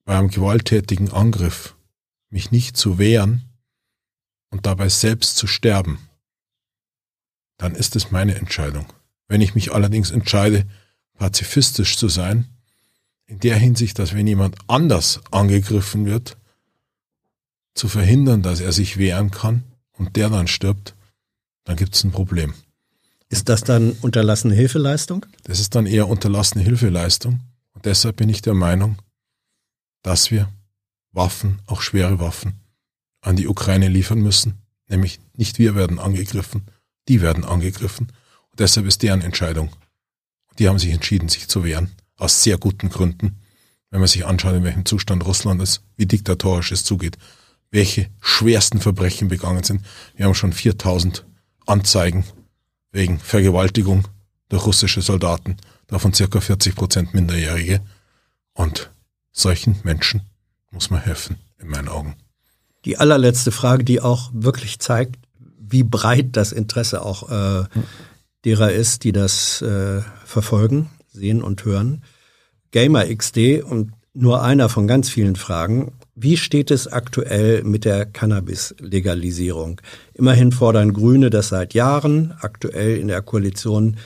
bei 0.06 0.18
einem 0.18 0.30
gewalttätigen 0.30 1.12
Angriff 1.12 1.76
mich 2.30 2.50
nicht 2.50 2.78
zu 2.78 2.98
wehren 2.98 3.44
und 4.52 4.66
dabei 4.66 4.88
selbst 4.88 5.36
zu 5.36 5.48
sterben, 5.48 6.00
dann 7.58 7.76
ist 7.76 7.98
es 7.98 8.10
meine 8.10 8.36
Entscheidung. 8.36 8.88
Wenn 9.28 9.42
ich 9.42 9.56
mich 9.56 9.74
allerdings 9.74 10.12
entscheide, 10.12 10.66
pazifistisch 11.18 11.98
zu 11.98 12.08
sein, 12.08 12.46
in 13.26 13.40
der 13.40 13.58
Hinsicht, 13.58 14.00
dass 14.00 14.14
wenn 14.14 14.28
jemand 14.28 14.56
anders 14.68 15.20
angegriffen 15.32 16.06
wird, 16.06 16.38
zu 17.74 17.88
verhindern, 17.88 18.42
dass 18.42 18.60
er 18.60 18.72
sich 18.72 18.98
wehren 18.98 19.32
kann 19.32 19.64
und 19.92 20.16
der 20.16 20.30
dann 20.30 20.48
stirbt, 20.48 20.96
dann 21.66 21.76
gibt 21.76 21.96
es 21.96 22.04
ein 22.04 22.12
Problem. 22.12 22.54
Ist 23.30 23.50
das 23.50 23.64
dann 23.64 23.92
unterlassene 24.02 24.56
Hilfeleistung? 24.56 25.26
Das 25.44 25.60
ist 25.60 25.76
dann 25.76 25.86
eher 25.86 26.08
unterlassene 26.08 26.64
Hilfeleistung. 26.64 27.42
Und 27.74 27.86
deshalb 27.86 28.16
bin 28.16 28.30
ich 28.30 28.42
der 28.42 28.54
Meinung, 28.54 28.98
dass 30.02 30.32
wir 30.32 30.50
Waffen, 31.12 31.60
auch 31.66 31.82
schwere 31.82 32.20
Waffen, 32.20 32.62
an 33.22 33.36
die 33.36 33.48
Ukraine 33.48 33.90
liefern 33.90 34.20
müssen. 34.20 34.62
Nämlich 34.88 35.20
nicht 35.36 35.60
wir 35.60 35.76
werden 35.76 36.00
angegriffen, 36.00 36.64
die 37.10 37.22
werden 37.22 37.44
angegriffen. 37.44 38.08
Deshalb 38.58 38.88
ist 38.88 39.04
deren 39.04 39.22
Entscheidung. 39.22 39.70
Die 40.60 40.68
haben 40.68 40.80
sich 40.80 40.92
entschieden, 40.92 41.30
sich 41.30 41.48
zu 41.48 41.64
wehren. 41.64 41.92
Aus 42.18 42.44
sehr 42.44 42.58
guten 42.58 42.90
Gründen. 42.90 43.38
Wenn 43.90 44.00
man 44.00 44.08
sich 44.08 44.26
anschaut, 44.26 44.56
in 44.56 44.64
welchem 44.64 44.86
Zustand 44.86 45.26
Russland 45.26 45.62
ist, 45.62 45.84
wie 45.96 46.06
diktatorisch 46.06 46.72
es 46.72 46.84
zugeht, 46.84 47.18
welche 47.72 48.10
schwersten 48.22 48.80
Verbrechen 48.80 49.28
begangen 49.28 49.64
sind. 49.64 49.86
Wir 50.16 50.26
haben 50.26 50.34
schon 50.34 50.54
4000 50.54 51.26
Anzeigen 51.66 52.26
wegen 52.92 53.20
Vergewaltigung 53.20 54.08
durch 54.50 54.66
russische 54.66 55.02
Soldaten, 55.02 55.58
davon 55.88 56.14
circa 56.14 56.40
40 56.40 56.76
Prozent 56.76 57.14
Minderjährige. 57.14 57.82
Und 58.54 58.90
solchen 59.32 59.80
Menschen 59.84 60.22
muss 60.72 60.90
man 60.90 61.02
helfen, 61.02 61.38
in 61.60 61.68
meinen 61.68 61.90
Augen. 61.90 62.16
Die 62.86 62.98
allerletzte 62.98 63.52
Frage, 63.52 63.84
die 63.84 64.02
auch 64.02 64.32
wirklich 64.34 64.80
zeigt, 64.80 65.18
wie 65.60 65.84
breit 65.84 66.30
das 66.32 66.52
Interesse 66.52 67.02
auch 67.04 67.30
äh, 67.30 67.66
derer 68.46 68.72
ist, 68.72 69.04
die 69.04 69.12
das 69.12 69.62
äh, 69.62 70.02
verfolgen, 70.26 70.90
sehen 71.08 71.42
und 71.42 71.66
hören. 71.66 72.04
Gamer 72.72 73.06
XD 73.06 73.64
und 73.64 73.92
nur 74.14 74.42
einer 74.42 74.68
von 74.70 74.88
ganz 74.88 75.10
vielen 75.10 75.36
Fragen. 75.36 75.94
Wie 76.16 76.38
steht 76.38 76.72
es 76.72 76.88
aktuell 76.88 77.64
mit 77.64 77.86
der 77.86 78.06
Cannabis-Legalisierung? 78.06 79.80
Immerhin 80.14 80.52
fordern 80.52 80.94
Grüne 80.94 81.30
das 81.30 81.50
seit 81.50 81.76
Jahren. 81.76 82.34
Aktuell 82.40 82.98
in 82.98 83.08
der 83.08 83.22
Koalition 83.22 83.98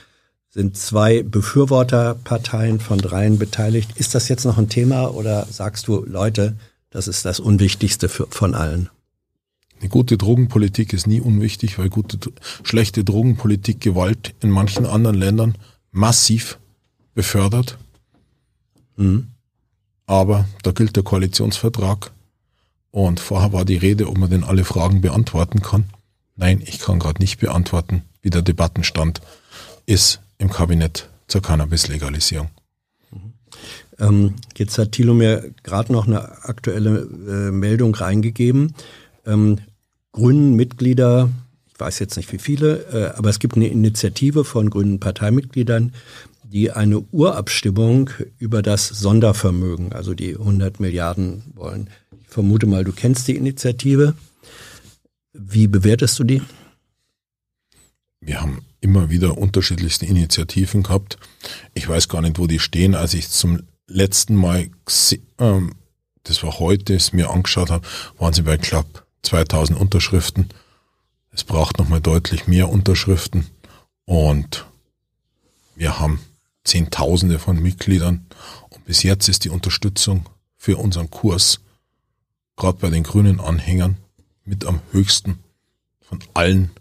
sind 0.49 0.75
zwei 0.75 1.23
Befürworterparteien 1.23 2.81
von 2.81 2.97
dreien 2.97 3.39
beteiligt. 3.39 3.91
Ist 3.95 4.13
das 4.13 4.27
jetzt 4.27 4.43
noch 4.43 4.57
ein 4.57 4.67
Thema 4.67 5.13
oder 5.13 5.47
sagst 5.49 5.87
du, 5.87 6.03
Leute, 6.05 6.57
das 6.89 7.07
ist 7.07 7.23
das 7.23 7.39
Unwichtigste 7.39 8.09
für, 8.09 8.27
von 8.29 8.53
allen? 8.53 8.89
Eine 9.81 9.89
gute 9.89 10.15
Drogenpolitik 10.15 10.93
ist 10.93 11.07
nie 11.07 11.21
unwichtig, 11.21 11.79
weil 11.79 11.89
gute, 11.89 12.19
schlechte 12.63 13.03
Drogenpolitik 13.03 13.81
Gewalt 13.81 14.35
in 14.39 14.51
manchen 14.51 14.85
anderen 14.85 15.17
Ländern 15.17 15.55
massiv 15.91 16.59
befördert. 17.15 17.79
Mhm. 18.95 19.29
Aber 20.05 20.47
da 20.61 20.71
gilt 20.71 20.95
der 20.95 21.03
Koalitionsvertrag. 21.03 22.11
Und 22.91 23.19
vorher 23.19 23.53
war 23.53 23.65
die 23.65 23.77
Rede, 23.77 24.07
ob 24.07 24.19
man 24.19 24.29
denn 24.29 24.43
alle 24.43 24.65
Fragen 24.65 25.01
beantworten 25.01 25.63
kann. 25.63 25.85
Nein, 26.35 26.61
ich 26.63 26.77
kann 26.77 26.99
gerade 26.99 27.19
nicht 27.19 27.39
beantworten, 27.39 28.03
wie 28.21 28.29
der 28.29 28.43
Debattenstand 28.43 29.21
ist 29.87 30.21
im 30.37 30.51
Kabinett 30.51 31.09
zur 31.27 31.41
Cannabis-Legalisierung. 31.41 32.49
Mhm. 33.09 33.33
Ähm, 33.97 34.33
jetzt 34.57 34.77
hat 34.77 34.91
Thilo 34.91 35.15
mir 35.15 35.51
gerade 35.63 35.91
noch 35.91 36.05
eine 36.05 36.43
aktuelle 36.43 36.99
äh, 36.99 37.51
Meldung 37.51 37.95
reingegeben. 37.95 38.75
Ähm, 39.25 39.59
grünen 40.11 40.55
Mitglieder, 40.55 41.29
ich 41.67 41.79
weiß 41.79 41.99
jetzt 41.99 42.17
nicht 42.17 42.31
wie 42.31 42.37
viele, 42.37 42.85
äh, 42.93 43.17
aber 43.17 43.29
es 43.29 43.39
gibt 43.39 43.55
eine 43.55 43.67
Initiative 43.67 44.43
von 44.43 44.69
grünen 44.69 44.99
Parteimitgliedern, 44.99 45.93
die 46.43 46.71
eine 46.71 46.99
Urabstimmung 46.99 48.09
über 48.37 48.61
das 48.61 48.87
Sondervermögen, 48.87 49.93
also 49.93 50.13
die 50.13 50.35
100 50.35 50.79
Milliarden 50.79 51.43
wollen. 51.55 51.89
Ich 52.21 52.27
vermute 52.27 52.65
mal, 52.65 52.83
du 52.83 52.91
kennst 52.91 53.27
die 53.27 53.35
Initiative. 53.35 54.15
Wie 55.33 55.67
bewertest 55.67 56.19
du 56.19 56.25
die? 56.25 56.41
Wir 58.19 58.41
haben 58.41 58.65
immer 58.81 59.09
wieder 59.09 59.37
unterschiedlichste 59.37 60.05
Initiativen 60.05 60.83
gehabt. 60.83 61.17
Ich 61.73 61.87
weiß 61.87 62.09
gar 62.09 62.21
nicht, 62.21 62.37
wo 62.37 62.47
die 62.47 62.59
stehen. 62.59 62.95
Als 62.95 63.13
ich 63.13 63.29
zum 63.29 63.61
letzten 63.87 64.35
Mal, 64.35 64.69
ähm, 65.39 65.73
das 66.23 66.43
war 66.43 66.59
heute, 66.59 66.95
es 66.95 67.13
mir 67.13 67.29
angeschaut 67.29 67.69
habe, 67.69 67.87
waren 68.17 68.33
sie 68.33 68.43
bei 68.43 68.57
knapp 68.57 69.00
2000 69.23 69.79
Unterschriften. 69.79 70.49
Es 71.31 71.43
braucht 71.43 71.77
nochmal 71.77 72.01
deutlich 72.01 72.47
mehr 72.47 72.69
Unterschriften 72.69 73.47
und 74.05 74.65
wir 75.75 75.99
haben 75.99 76.19
Zehntausende 76.63 77.39
von 77.39 77.61
Mitgliedern 77.61 78.25
und 78.69 78.85
bis 78.85 79.03
jetzt 79.03 79.29
ist 79.29 79.45
die 79.45 79.49
Unterstützung 79.49 80.25
für 80.57 80.77
unseren 80.77 81.09
Kurs, 81.09 81.61
gerade 82.55 82.77
bei 82.79 82.89
den 82.89 83.03
grünen 83.03 83.39
Anhängern, 83.39 83.97
mit 84.43 84.65
am 84.65 84.81
höchsten 84.91 85.39
von 86.01 86.19
allen 86.33 86.71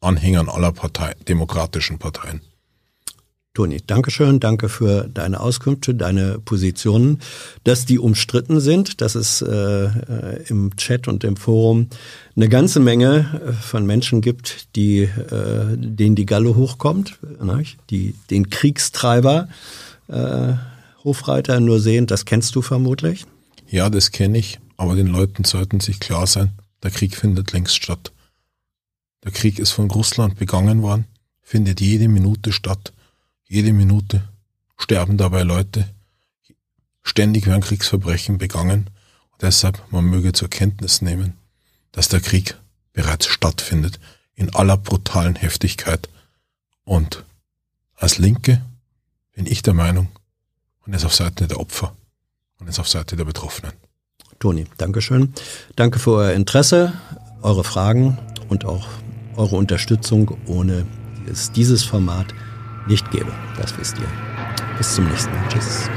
Anhängern 0.00 0.48
aller 0.48 0.72
Partei, 0.72 1.14
demokratischen 1.28 1.98
Parteien. 1.98 2.40
Toni, 3.52 3.80
Dankeschön, 3.84 4.38
danke 4.38 4.68
für 4.68 5.08
deine 5.08 5.40
Auskünfte, 5.40 5.92
deine 5.92 6.38
Positionen. 6.38 7.18
Dass 7.64 7.84
die 7.84 7.98
umstritten 7.98 8.60
sind, 8.60 9.00
dass 9.00 9.16
es 9.16 9.42
äh, 9.42 9.86
äh, 9.86 10.42
im 10.46 10.76
Chat 10.76 11.08
und 11.08 11.24
im 11.24 11.36
Forum 11.36 11.88
eine 12.36 12.48
ganze 12.48 12.78
Menge 12.78 13.42
äh, 13.44 13.52
von 13.52 13.84
Menschen 13.86 14.20
gibt, 14.20 14.76
die, 14.76 15.00
äh, 15.00 15.76
denen 15.76 16.14
die 16.14 16.26
Galle 16.26 16.54
hochkommt, 16.54 17.18
ne? 17.42 17.64
die 17.90 18.14
den 18.30 18.50
Kriegstreiber 18.50 19.48
äh, 20.06 20.52
Hofreiter 21.02 21.58
nur 21.58 21.80
sehen, 21.80 22.06
das 22.06 22.26
kennst 22.26 22.54
du 22.54 22.62
vermutlich. 22.62 23.26
Ja, 23.68 23.90
das 23.90 24.12
kenne 24.12 24.38
ich, 24.38 24.60
aber 24.76 24.94
den 24.94 25.08
Leuten 25.08 25.42
sollten 25.42 25.80
sich 25.80 25.98
klar 25.98 26.28
sein, 26.28 26.52
der 26.84 26.92
Krieg 26.92 27.16
findet 27.16 27.50
längst 27.52 27.74
statt. 27.74 28.12
Der 29.24 29.32
Krieg 29.32 29.58
ist 29.58 29.72
von 29.72 29.90
Russland 29.90 30.38
begangen 30.38 30.82
worden, 30.82 31.06
findet 31.42 31.80
jede 31.80 32.06
Minute 32.06 32.52
statt 32.52 32.92
jede 33.50 33.72
Minute 33.72 34.22
sterben 34.78 35.18
dabei 35.18 35.42
Leute. 35.42 35.88
Ständig 37.02 37.46
werden 37.46 37.62
Kriegsverbrechen 37.62 38.38
begangen. 38.38 38.88
Und 39.32 39.42
deshalb, 39.42 39.82
man 39.90 40.04
möge 40.04 40.32
zur 40.32 40.48
Kenntnis 40.48 41.02
nehmen, 41.02 41.36
dass 41.90 42.08
der 42.08 42.20
Krieg 42.20 42.56
bereits 42.92 43.26
stattfindet. 43.26 43.98
In 44.36 44.54
aller 44.54 44.76
brutalen 44.76 45.34
Heftigkeit. 45.34 46.08
Und 46.84 47.24
als 47.96 48.18
Linke 48.18 48.64
bin 49.34 49.46
ich 49.46 49.62
der 49.62 49.74
Meinung, 49.74 50.08
man 50.86 50.94
ist 50.94 51.04
auf 51.04 51.14
Seite 51.14 51.48
der 51.48 51.58
Opfer 51.58 51.94
und 52.58 52.68
ist 52.68 52.78
auf 52.78 52.88
Seite 52.88 53.16
der 53.16 53.24
Betroffenen. 53.24 53.72
Toni, 54.38 54.66
Dankeschön. 54.78 55.34
Danke 55.74 55.98
für 55.98 56.12
euer 56.12 56.32
Interesse, 56.32 56.92
eure 57.42 57.64
Fragen 57.64 58.16
und 58.48 58.64
auch 58.64 58.86
eure 59.34 59.56
Unterstützung. 59.56 60.38
Ohne 60.46 60.86
dieses 61.56 61.82
Format 61.82 62.32
nicht 62.86 63.10
gäbe. 63.10 63.32
Das 63.56 63.76
wisst 63.78 63.98
ihr. 63.98 64.08
Bis 64.78 64.94
zum 64.94 65.06
nächsten 65.06 65.34
Mal. 65.34 65.48
Tschüss. 65.48 65.90